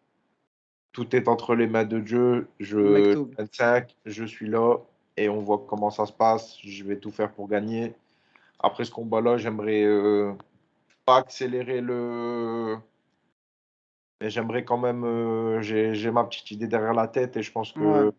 Tout 0.92 1.16
est 1.16 1.28
entre 1.28 1.54
les 1.54 1.68
mains 1.68 1.86
de 1.86 2.00
Dieu. 2.00 2.48
Je, 2.60 3.16
25, 3.38 3.96
je 4.06 4.24
suis 4.26 4.50
là 4.50 4.78
et 5.16 5.30
on 5.30 5.42
voit 5.42 5.64
comment 5.68 5.92
ça 5.92 6.08
se 6.08 6.12
passe. 6.12 6.58
Je 6.64 6.84
vais 6.84 6.98
tout 6.98 7.12
faire 7.12 7.32
pour 7.32 7.48
gagner. 7.48 7.94
Après 8.60 8.84
ce 8.84 8.92
combat-là, 8.92 9.38
j'aimerais 9.38 9.84
euh, 9.84 10.34
pas 11.06 11.18
accélérer 11.18 11.82
le. 11.82 12.78
Mais 14.22 14.30
j'aimerais 14.30 14.66
quand 14.66 14.78
même. 14.78 15.04
Euh, 15.06 15.62
j'ai 15.62 16.12
ma 16.12 16.26
petite 16.26 16.52
idée 16.52 16.68
derrière 16.68 16.94
la 16.94 17.08
tête 17.08 17.38
et 17.38 17.42
je 17.42 17.52
pense 17.52 17.72
que. 17.72 18.12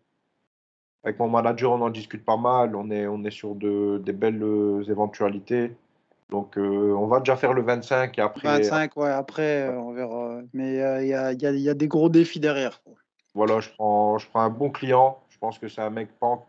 Avec 1.03 1.17
mon 1.17 1.29
manager, 1.29 1.71
on 1.71 1.81
en 1.81 1.89
discute 1.89 2.23
pas 2.23 2.37
mal. 2.37 2.75
On 2.75 2.91
est, 2.91 3.07
on 3.07 3.23
est 3.23 3.31
sur 3.31 3.55
de, 3.55 3.99
des 4.05 4.13
belles 4.13 4.43
euh, 4.43 4.83
éventualités. 4.83 5.75
Donc, 6.29 6.55
on 6.57 7.07
va 7.07 7.19
déjà 7.19 7.35
faire 7.35 7.53
le 7.53 7.61
25 7.61 8.17
et 8.17 8.21
après. 8.21 8.47
25, 8.47 8.95
ouais, 8.95 9.09
après, 9.09 9.67
on 9.67 9.91
verra. 9.91 10.39
Mais 10.53 10.75
il 10.75 11.07
y 11.07 11.13
a, 11.13 11.33
y, 11.33 11.45
a, 11.45 11.51
y, 11.51 11.69
a, 11.69 11.73
des 11.73 11.87
gros 11.89 12.07
défis 12.07 12.39
derrière. 12.39 12.81
Voilà, 13.33 13.59
je 13.59 13.69
prends, 13.69 14.17
je 14.17 14.29
prends 14.29 14.41
un 14.41 14.49
bon 14.49 14.69
client. 14.69 15.19
Je 15.29 15.37
pense 15.39 15.59
que 15.59 15.67
c'est 15.67 15.81
un 15.81 15.89
mec 15.89 16.07
pas, 16.19 16.45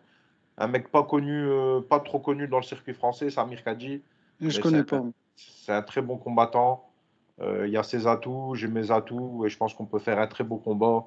un 0.62 0.68
mec 0.68 0.88
pas 0.88 1.02
connu, 1.02 1.44
euh, 1.48 1.80
pas 1.80 1.98
trop 1.98 2.20
connu 2.20 2.46
dans 2.46 2.58
le 2.58 2.62
circuit 2.62 2.94
français, 2.94 3.30
Samir 3.30 3.64
Kadji. 3.64 4.00
Je 4.40 4.60
connais 4.60 4.84
pas. 4.84 5.02
C'est 5.34 5.72
un 5.72 5.82
très 5.82 6.02
bon 6.02 6.18
combattant. 6.18 6.84
Euh, 7.40 7.66
il 7.66 7.72
y 7.72 7.76
a 7.76 7.82
ses 7.82 8.06
atouts, 8.06 8.54
j'ai 8.54 8.68
mes 8.68 8.92
atouts, 8.92 9.44
et 9.44 9.48
je 9.48 9.56
pense 9.56 9.74
qu'on 9.74 9.86
peut 9.86 9.98
faire 9.98 10.20
un 10.20 10.28
très 10.28 10.44
beau 10.44 10.58
combat. 10.58 11.04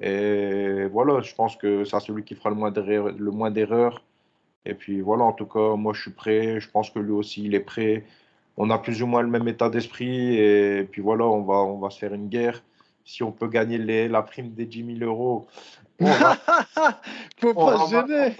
Et 0.00 0.86
voilà, 0.86 1.20
je 1.20 1.34
pense 1.34 1.56
que 1.56 1.84
c'est 1.84 2.00
celui 2.00 2.24
qui 2.24 2.34
fera 2.34 2.48
le 2.50 2.56
moins 2.56 3.50
d'erreurs. 3.50 4.02
Et 4.64 4.74
puis 4.74 5.02
voilà, 5.02 5.24
en 5.24 5.32
tout 5.32 5.46
cas, 5.46 5.76
moi 5.76 5.92
je 5.92 6.00
suis 6.00 6.10
prêt. 6.10 6.58
Je 6.58 6.70
pense 6.70 6.88
que 6.90 6.98
lui 6.98 7.12
aussi, 7.12 7.44
il 7.44 7.54
est 7.54 7.60
prêt. 7.60 8.04
On 8.56 8.70
a 8.70 8.78
plus 8.78 9.02
ou 9.02 9.06
moins 9.06 9.20
le 9.20 9.28
même 9.28 9.46
état 9.46 9.68
d'esprit. 9.68 10.36
Et 10.36 10.88
puis 10.90 11.02
voilà, 11.02 11.26
on 11.26 11.42
va, 11.42 11.56
on 11.56 11.78
va 11.78 11.90
se 11.90 11.98
faire 11.98 12.14
une 12.14 12.28
guerre. 12.28 12.62
Si 13.06 13.22
on 13.22 13.32
peut 13.32 13.48
gagner 13.48 13.78
les, 13.78 14.08
la 14.08 14.20
prime 14.20 14.52
des 14.52 14.66
10 14.66 14.98
000 14.98 15.10
euros, 15.10 15.46
Faut 17.40 17.54
pas 17.54 17.86
se 17.86 17.90
gêner. 17.90 18.36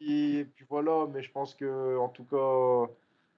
Et 0.00 0.44
puis, 0.54 0.66
voilà, 0.68 1.06
mais 1.12 1.22
je 1.22 1.30
pense 1.30 1.54
que 1.54 1.96
en 1.98 2.08
tout 2.08 2.24
cas, 2.24 2.92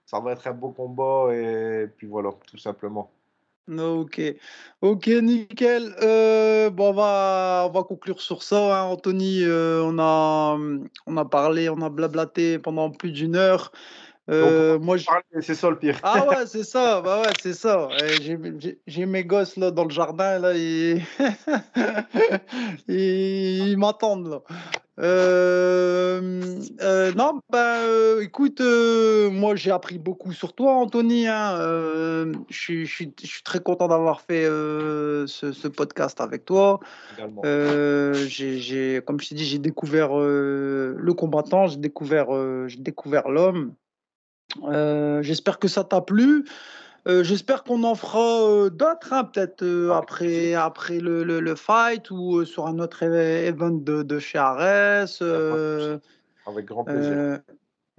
ça 0.05 0.19
va 0.21 0.33
être 0.33 0.47
un 0.49 0.53
beau 0.53 0.71
combat 0.71 1.29
et 1.33 1.87
puis 1.97 2.07
voilà, 2.07 2.31
tout 2.47 2.59
simplement. 2.59 3.11
Ok, 3.69 4.21
ok, 4.81 5.07
nickel. 5.07 5.95
Euh, 6.03 6.71
bon, 6.71 6.91
on 6.91 6.93
va, 6.93 7.67
on 7.69 7.73
va 7.73 7.85
conclure 7.85 8.21
sur 8.21 8.43
ça, 8.43 8.83
hein, 8.83 8.85
Anthony. 8.87 9.45
Euh, 9.45 9.83
on 9.85 9.97
a, 10.01 10.59
on 11.07 11.17
a 11.17 11.25
parlé, 11.25 11.69
on 11.69 11.81
a 11.81 11.89
blablaté 11.89 12.59
pendant 12.59 12.91
plus 12.91 13.13
d'une 13.13 13.37
heure. 13.37 13.71
Euh, 14.31 14.79
moi, 14.79 14.97
c'est 15.41 15.55
ça 15.55 15.71
le 15.71 15.77
pire. 15.77 15.99
Ah 16.03 16.27
ouais, 16.29 16.37
c'est 16.47 16.63
ça, 16.63 17.01
bah 17.01 17.23
ouais, 17.23 17.33
c'est 17.43 17.53
ça. 17.53 17.89
J'ai 18.87 19.07
mes 19.07 19.25
gosses 19.25 19.57
là 19.57 19.71
dans 19.71 19.85
le 19.85 19.91
jardin 19.91 20.39
là, 20.39 20.55
ils, 20.55 21.03
ils, 22.89 23.77
m'attendent 23.77 24.29
là. 24.29 24.43
Euh, 25.01 26.61
euh, 26.83 27.13
non, 27.15 27.41
bah 27.51 27.79
écoute, 28.21 28.61
moi 28.61 29.57
j'ai 29.57 29.71
appris 29.73 29.99
beaucoup 29.99 30.33
sur 30.33 30.53
toi, 30.53 30.75
Anthony. 30.75 31.27
Hein, 31.27 31.57
je 32.51 32.85
suis 32.85 33.13
très 33.45 33.61
content 33.61 33.89
d'avoir 33.89 34.21
fait 34.21 34.45
ce, 34.45 35.27
ce, 35.27 35.69
podcast 35.69 36.21
avec 36.21 36.45
toi. 36.45 36.79
j'ai, 37.43 39.03
comme 39.05 39.21
je 39.21 39.29
t'ai 39.29 39.35
dit, 39.35 39.45
j'ai 39.45 39.59
découvert 39.59 40.17
le 40.17 41.13
combattant, 41.17 41.67
j'ai 41.67 41.79
découvert, 41.79 42.29
j'ai 42.69 42.79
découvert 42.79 43.29
l'homme. 43.29 43.75
Euh, 44.65 45.23
j'espère 45.23 45.59
que 45.59 45.69
ça 45.69 45.85
t'a 45.85 46.01
plu. 46.01 46.45
Euh, 47.09 47.25
j'espère 47.25 47.65
qu'on 47.65 47.83
en 47.85 47.95
fera 47.95 48.43
euh, 48.43 48.71
d'autres, 48.71 49.13
hein, 49.13 49.25
peut-être 49.25 49.91
après, 49.95 50.55
après 50.55 50.99
le, 50.99 51.23
le, 51.23 51.55
fight 51.55 52.11
ou 52.11 52.45
sur 52.45 52.67
un 52.67 52.79
autre 52.79 53.03
event 53.03 53.71
de, 53.71 54.03
de 54.03 54.19
chez 54.19 54.39
Ares. 54.39 55.23
Avec 56.47 56.67
grand 56.67 56.85
plaisir. 56.85 57.41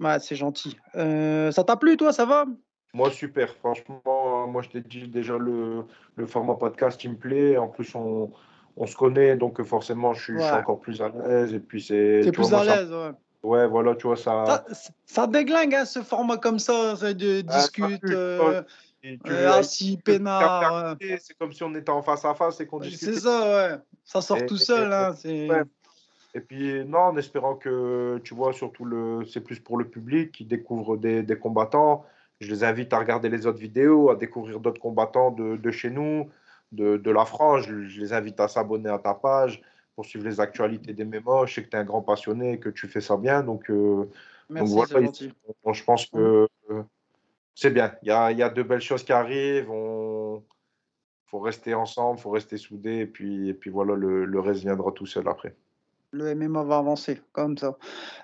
ouais, 0.00 0.20
c'est 0.20 0.36
gentil. 0.36 0.76
ça 0.94 1.64
t'a 1.64 1.76
plu, 1.76 1.96
toi 1.96 2.12
Ça 2.12 2.24
va? 2.24 2.44
Moi, 2.94 3.10
super. 3.10 3.54
Franchement, 3.56 4.46
moi, 4.46 4.62
je 4.62 4.68
t'ai 4.68 4.80
dit 4.80 5.08
déjà 5.08 5.38
le, 5.38 5.84
le, 6.16 6.26
format 6.26 6.54
podcast, 6.54 7.02
il 7.04 7.12
me 7.12 7.16
plaît. 7.16 7.56
En 7.56 7.68
plus, 7.68 7.94
on, 7.94 8.30
on 8.76 8.86
se 8.86 8.94
connaît, 8.94 9.34
donc 9.36 9.62
forcément, 9.62 10.12
je 10.12 10.22
suis, 10.22 10.34
je 10.34 10.44
suis 10.44 10.52
encore 10.52 10.78
plus 10.78 11.00
à 11.00 11.08
l'aise. 11.08 11.54
Et 11.54 11.60
puis, 11.60 11.80
c'est. 11.82 12.30
plus 12.32 12.52
à 12.52 12.62
l'aise, 12.62 12.92
ouais. 12.92 13.12
Ouais, 13.42 13.66
voilà, 13.66 13.94
tu 13.96 14.06
vois, 14.06 14.16
ça. 14.16 14.64
Ça, 15.04 15.26
déglingue, 15.26 15.74
hein, 15.74 15.84
ce 15.84 16.02
format 16.02 16.36
comme 16.36 16.58
ça, 16.58 16.94
ça 16.96 17.12
de 17.12 17.40
discute. 17.40 18.04
Euh, 18.04 18.62
euh, 19.26 19.52
assis, 19.52 19.96
peinard. 19.96 20.96
C'est 21.00 21.36
comme 21.36 21.52
si 21.52 21.64
on 21.64 21.74
était 21.74 21.90
en 21.90 22.02
face 22.02 22.24
à 22.24 22.34
face 22.34 22.60
et 22.60 22.66
qu'on 22.66 22.78
discutait. 22.78 23.14
C'est 23.14 23.20
ça, 23.20 23.40
ouais. 23.44 23.78
Ça 24.04 24.20
sort 24.20 24.46
tout 24.46 24.56
seul. 24.56 24.92
hein, 24.92 25.12
Et 26.34 26.40
puis, 26.40 26.84
non, 26.84 26.98
en 27.00 27.16
espérant 27.16 27.56
que, 27.56 28.20
tu 28.22 28.34
vois, 28.34 28.52
surtout, 28.52 28.84
le, 28.84 29.24
c'est 29.26 29.40
plus 29.40 29.58
pour 29.58 29.76
le 29.76 29.88
public 29.88 30.30
qui 30.30 30.44
découvre 30.44 30.96
des, 30.96 31.24
des, 31.24 31.36
combattants. 31.36 32.04
Je 32.40 32.48
les 32.48 32.62
invite 32.62 32.92
à 32.92 32.98
regarder 32.98 33.28
les 33.28 33.46
autres 33.46 33.58
vidéos, 33.58 34.10
à 34.10 34.14
découvrir 34.16 34.60
d'autres 34.60 34.80
combattants 34.80 35.32
de, 35.32 35.56
de, 35.56 35.70
chez 35.72 35.90
nous, 35.90 36.30
de, 36.70 36.96
de 36.96 37.10
la 37.10 37.24
France. 37.24 37.62
Je, 37.66 37.88
je 37.88 38.00
les 38.00 38.12
invite 38.12 38.38
à 38.38 38.46
s'abonner 38.46 38.88
à 38.90 38.98
ta 38.98 39.14
page 39.14 39.62
pour 39.94 40.06
suivre 40.06 40.24
les 40.24 40.40
actualités 40.40 40.92
des 40.92 41.04
mémos. 41.04 41.48
Je 41.48 41.54
sais 41.54 41.64
que 41.64 41.68
tu 41.68 41.76
es 41.76 41.80
un 41.80 41.84
grand 41.84 42.02
passionné 42.02 42.52
et 42.52 42.58
que 42.58 42.68
tu 42.68 42.88
fais 42.88 43.00
ça 43.00 43.16
bien. 43.16 43.42
Donc, 43.42 43.70
euh, 43.70 44.08
Merci, 44.48 44.74
donc 44.74 44.88
voilà, 44.90 45.10
je 45.72 45.84
pense 45.84 46.06
que 46.06 46.48
euh, 46.70 46.82
c'est 47.54 47.70
bien. 47.70 47.94
Il 48.02 48.08
y 48.08 48.10
a, 48.10 48.32
y 48.32 48.42
a, 48.42 48.50
de 48.50 48.62
belles 48.62 48.80
choses 48.80 49.04
qui 49.04 49.12
arrivent. 49.12 49.68
Il 49.70 50.40
faut 51.26 51.40
rester 51.40 51.74
ensemble, 51.74 52.18
il 52.18 52.22
faut 52.22 52.30
rester 52.30 52.56
soudés. 52.56 52.98
Et 52.98 53.06
puis, 53.06 53.48
et 53.48 53.54
puis 53.54 53.70
voilà, 53.70 53.94
le, 53.94 54.24
le, 54.24 54.40
reste 54.40 54.60
viendra 54.60 54.92
tout 54.92 55.06
seul 55.06 55.28
après. 55.28 55.54
Le 56.14 56.34
MMA 56.34 56.64
va 56.64 56.76
avancer 56.76 57.22
comme 57.32 57.56
ça. 57.56 57.78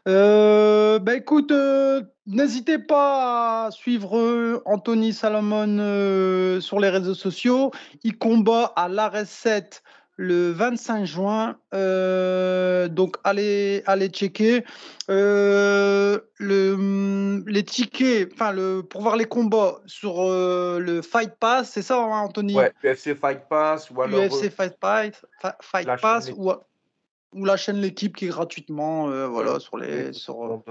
Euh, 0.06 0.98
ben 0.98 1.14
écoute, 1.14 1.50
euh, 1.52 2.02
n'hésitez 2.26 2.78
pas 2.78 3.66
à 3.66 3.70
suivre 3.70 4.60
Anthony 4.66 5.14
Salomon 5.14 6.60
sur 6.60 6.80
les 6.80 6.90
réseaux 6.90 7.14
sociaux. 7.14 7.70
Il 8.02 8.18
combat 8.18 8.72
à 8.76 8.88
l'ARS 8.88 9.24
7 9.24 9.82
le 10.18 10.50
25 10.50 11.04
juin. 11.06 11.56
Euh, 11.72 12.88
donc, 12.88 13.16
allez, 13.24 13.82
allez 13.86 14.08
checker. 14.08 14.64
Euh, 15.08 16.18
le, 16.36 17.42
les 17.46 17.62
tickets, 17.64 18.30
enfin, 18.34 18.52
le, 18.52 18.82
pour 18.82 19.00
voir 19.00 19.16
les 19.16 19.24
combats 19.24 19.80
sur 19.86 20.20
euh, 20.20 20.78
le 20.80 21.00
Fight 21.00 21.34
Pass, 21.38 21.70
c'est 21.70 21.82
ça, 21.82 21.98
hein, 22.02 22.20
Anthony? 22.20 22.54
Ouais, 22.54 22.72
UFC 22.84 23.14
Fight 23.14 23.48
Pass 23.48 23.90
ou 23.90 24.02
alors. 24.02 24.20
UFC 24.20 24.50
Fight, 24.50 24.76
Pass, 24.78 25.24
Fight 25.62 25.88
Pass 26.02 26.30
ou, 26.36 26.52
ou, 27.32 27.44
la 27.44 27.56
chaîne 27.56 27.80
L'équipe 27.80 28.16
qui 28.16 28.26
est 28.26 28.30
gratuitement, 28.30 29.08
voilà, 29.28 29.60
sur 29.60 29.78
les. 29.78 30.12
Sur, 30.12 30.62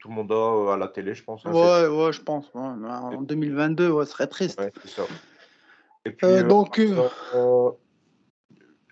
tout 0.00 0.08
le 0.08 0.14
monde 0.14 0.30
a 0.30 0.74
à 0.74 0.76
la 0.76 0.88
télé, 0.88 1.14
je 1.14 1.24
pense. 1.24 1.44
Hein, 1.44 1.52
ouais, 1.52 1.88
ouais, 1.88 2.12
je 2.12 2.22
pense. 2.22 2.46
en 2.54 3.20
2022, 3.20 3.90
ouais, 3.90 4.06
ce 4.06 4.12
serait 4.12 4.28
triste. 4.28 4.60
Ouais, 4.60 4.72
c'est 4.84 4.90
ça. 4.90 5.02
Et 6.04 6.10
puis, 6.10 6.26
euh, 6.26 6.42
donc, 6.42 6.78
euh, 6.78 7.08
euh, 7.34 7.70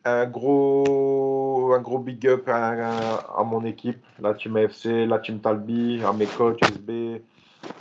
un 0.07 0.27
gros, 0.27 1.73
un 1.75 1.81
gros 1.81 1.99
big 1.99 2.27
up 2.29 2.49
à, 2.49 2.69
à- 2.69 3.41
à 3.41 3.45
mon 3.45 3.65
équipe, 3.65 3.99
la 4.21 4.35
team 4.35 4.57
AFC, 4.57 5.07
la 5.07 5.19
team 5.19 5.41
Talbi, 5.41 6.01
à 6.05 6.13
mes 6.13 6.27
coachs 6.27 6.63
SB, 6.63 7.23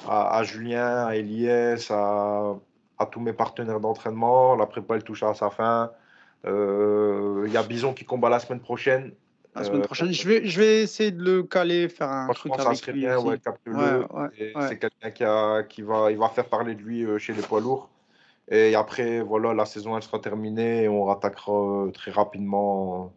à, 0.08 0.38
à 0.38 0.44
Julien, 0.44 1.06
à 1.06 1.16
Elias, 1.16 1.88
à, 1.92 2.56
tous 3.12 3.20
mes 3.20 3.34
partenaires 3.34 3.80
d'entraînement. 3.80 4.56
La 4.56 4.66
prépa, 4.66 4.96
elle 4.96 5.04
touche 5.04 5.24
à 5.24 5.34
sa 5.34 5.50
fin. 5.50 5.92
Euh, 6.46 7.44
Il 7.48 7.54
y 7.54 7.58
a 7.58 7.64
Bison 7.64 7.94
qui 7.94 8.06
combat 8.06 8.30
la 8.30 8.40
semaine 8.40 8.60
prochaine. 8.62 9.12
la 9.56 9.64
semaine 9.64 9.82
Euh, 9.82 9.86
prochaine, 9.86 10.12
je 10.12 10.28
vais, 10.28 10.46
je 10.46 10.60
vais 10.60 10.82
essayer 10.84 11.12
de 11.12 11.24
le 11.24 11.44
caler, 11.44 11.88
faire 11.90 12.10
un 12.10 12.28
truc 12.34 12.38
Franchement, 12.54 12.58
ça 12.64 12.70
avec 12.70 12.80
serait 12.80 12.92
lui 12.94 13.00
bien, 13.02 13.18
ouais, 13.20 13.38
capte-le. 13.40 13.74
Ouais, 13.76 14.06
ouais. 14.56 14.68
C'est 14.68 14.80
quelqu'un 14.80 15.12
qui, 15.12 15.24
a- 15.24 15.64
qui 15.64 15.82
va, 15.82 16.12
il 16.12 16.18
va 16.18 16.30
faire 16.30 16.46
parler 16.46 16.74
de 16.76 16.82
lui 16.82 17.04
euh, 17.06 17.18
chez 17.20 17.34
les 17.34 17.42
poids 17.42 17.62
lourds. 17.62 17.90
Et 18.50 18.76
après, 18.76 19.22
voilà, 19.22 19.54
la 19.54 19.66
saison 19.66 19.98
elle 19.98 20.04
sera 20.04 20.20
terminée 20.20 20.84
et 20.84 20.90
on 20.90 21.04
rattaquera 21.06 21.86
euh, 21.88 21.92
très 21.92 22.12
rapidement. 22.12 23.12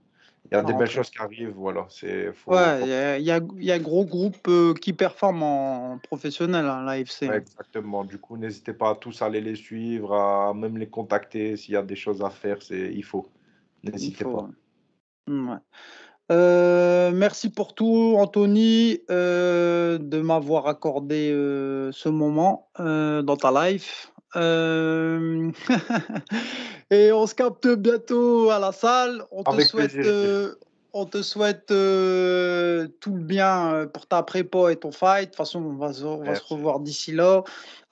Il 0.50 0.54
y 0.54 0.56
a 0.56 0.62
des 0.62 0.72
belles 0.72 0.88
choses 0.88 1.10
qui 1.10 1.18
arrivent, 1.18 1.54
voilà. 1.54 1.84
C'est, 1.90 2.32
faut, 2.32 2.52
Ouais, 2.52 2.80
il 2.82 2.88
y 2.88 2.92
a, 2.92 3.18
y 3.18 3.30
a- 3.30 3.40
y 3.58 3.70
a 3.70 3.78
gros 3.78 4.06
groupe 4.06 4.48
euh, 4.48 4.72
qui 4.72 4.94
performe 4.94 5.42
en 5.42 5.98
professionnel, 5.98 6.64
hein, 6.64 6.82
l'AFC. 6.84 7.28
ouais, 7.28 7.36
exactement. 7.36 8.04
Du 8.04 8.18
coup, 8.18 8.38
n'hésitez 8.38 8.72
pas 8.72 8.90
à 8.90 8.94
tous 8.94 9.20
aller 9.20 9.42
les 9.42 9.56
suivre, 9.56 10.14
à 10.14 10.54
même 10.54 10.78
les 10.78 10.88
contacter 10.88 11.58
s'il 11.58 11.74
y 11.74 11.76
a 11.76 11.82
des 11.82 11.96
choses 11.96 12.22
à 12.22 12.30
faire. 12.30 12.62
C'est, 12.62 12.90
il 12.94 13.04
faut. 13.04 13.26
N'hésitez 13.84 14.24
pas. 14.24 14.30
ouais. 14.30 14.48
Mm. 15.26 15.60
Euh, 16.30 17.10
merci 17.12 17.50
pour 17.50 17.74
tout, 17.74 18.14
Anthony, 18.18 19.00
euh, 19.10 19.98
de 19.98 20.20
m'avoir 20.20 20.66
accordé 20.66 21.30
ce 21.92 22.08
moment 22.08 22.70
dans 22.78 23.36
ta 23.36 23.68
life. 23.70 24.12
Euh, 24.36 25.50
Et 26.90 27.12
on 27.12 27.26
se 27.26 27.34
capte 27.34 27.66
bientôt 27.68 28.50
à 28.50 28.58
la 28.58 28.72
salle. 28.72 29.24
On 29.30 29.44
te 29.44 29.50
Avec 29.50 29.66
souhaite, 29.66 29.94
euh, 29.96 30.54
on 30.94 31.04
te 31.04 31.22
souhaite 31.22 31.70
euh, 31.70 32.88
tout 33.00 33.14
le 33.14 33.22
bien 33.22 33.86
pour 33.92 34.06
ta 34.06 34.22
prépa 34.22 34.72
et 34.72 34.76
ton 34.76 34.90
fight. 34.92 35.24
De 35.24 35.26
toute 35.26 35.36
façon, 35.36 35.60
on 35.62 35.76
va, 35.76 35.92
se- 35.92 36.04
on 36.04 36.18
va 36.18 36.24
se 36.24 36.30
Merci. 36.40 36.54
revoir 36.54 36.80
d'ici 36.80 37.12
là. 37.12 37.42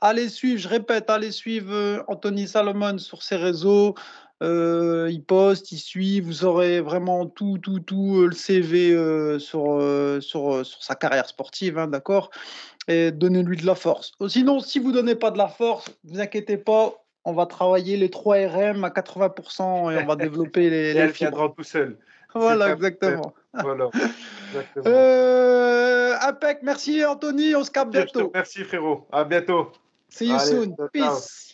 Allez 0.01 0.29
suivre, 0.29 0.59
je 0.61 0.69
répète, 0.69 1.11
allez 1.11 1.31
suivre 1.33 2.05
Anthony 2.09 2.49
Salomon 2.49 2.99
sur 2.99 3.23
ses 3.23 3.37
réseaux. 3.37 3.95
Euh, 4.43 5.09
il 5.11 5.23
poste, 5.25 5.73
il 5.73 5.79
suit. 5.79 6.21
Vous 6.21 6.45
aurez 6.45 6.81
vraiment 6.83 7.25
tout, 7.27 7.57
tout, 7.59 7.81
tout 7.81 8.17
euh, 8.21 8.27
le 8.27 8.35
CV 8.35 8.93
euh, 8.93 9.39
sur, 9.39 9.79
sur, 10.23 10.65
sur 10.67 10.83
sa 10.83 10.95
carrière 10.95 11.27
sportive, 11.29 11.79
hein, 11.79 11.87
d'accord? 11.87 12.31
Et 12.89 13.11
donnez-lui 13.11 13.57
de 13.57 13.67
la 13.67 13.75
force. 13.75 14.13
Euh, 14.21 14.29
Sinon, 14.29 14.61
si 14.61 14.79
vous 14.79 14.93
donnez 14.93 15.15
pas 15.17 15.31
de 15.31 15.39
la 15.39 15.49
force, 15.49 15.87
vous 16.05 16.21
inquiétez 16.21 16.57
pas, 16.57 16.95
on 17.25 17.33
va 17.33 17.47
travailler 17.47 17.97
les 17.97 18.11
3 18.11 18.37
RM 18.47 18.85
à 18.85 18.91
80% 18.91 19.93
et 19.93 20.03
on 20.03 20.07
va 20.07 20.17
développer 20.17 20.71
les, 20.71 20.95
les 20.95 21.01
elle 21.01 21.13
fibres. 21.13 21.53
tout 21.57 21.65
seul. 21.65 21.99
Voilà, 22.35 22.73
exactement. 22.73 23.33
Voilà. 23.55 23.89
Exactement. 24.53 24.85
Euh, 24.87 26.15
impec, 26.21 26.59
merci 26.63 27.03
Anthony, 27.05 27.55
on 27.57 27.65
se 27.65 27.71
capte 27.71 27.91
bientôt. 27.93 28.29
remercie, 28.29 28.63
frérot. 28.65 29.07
À 29.11 29.25
bientôt. 29.25 29.73
See 30.11 30.29
you 30.29 30.35
Allez, 30.37 30.51
soon. 30.51 30.77
Peace. 30.93 31.46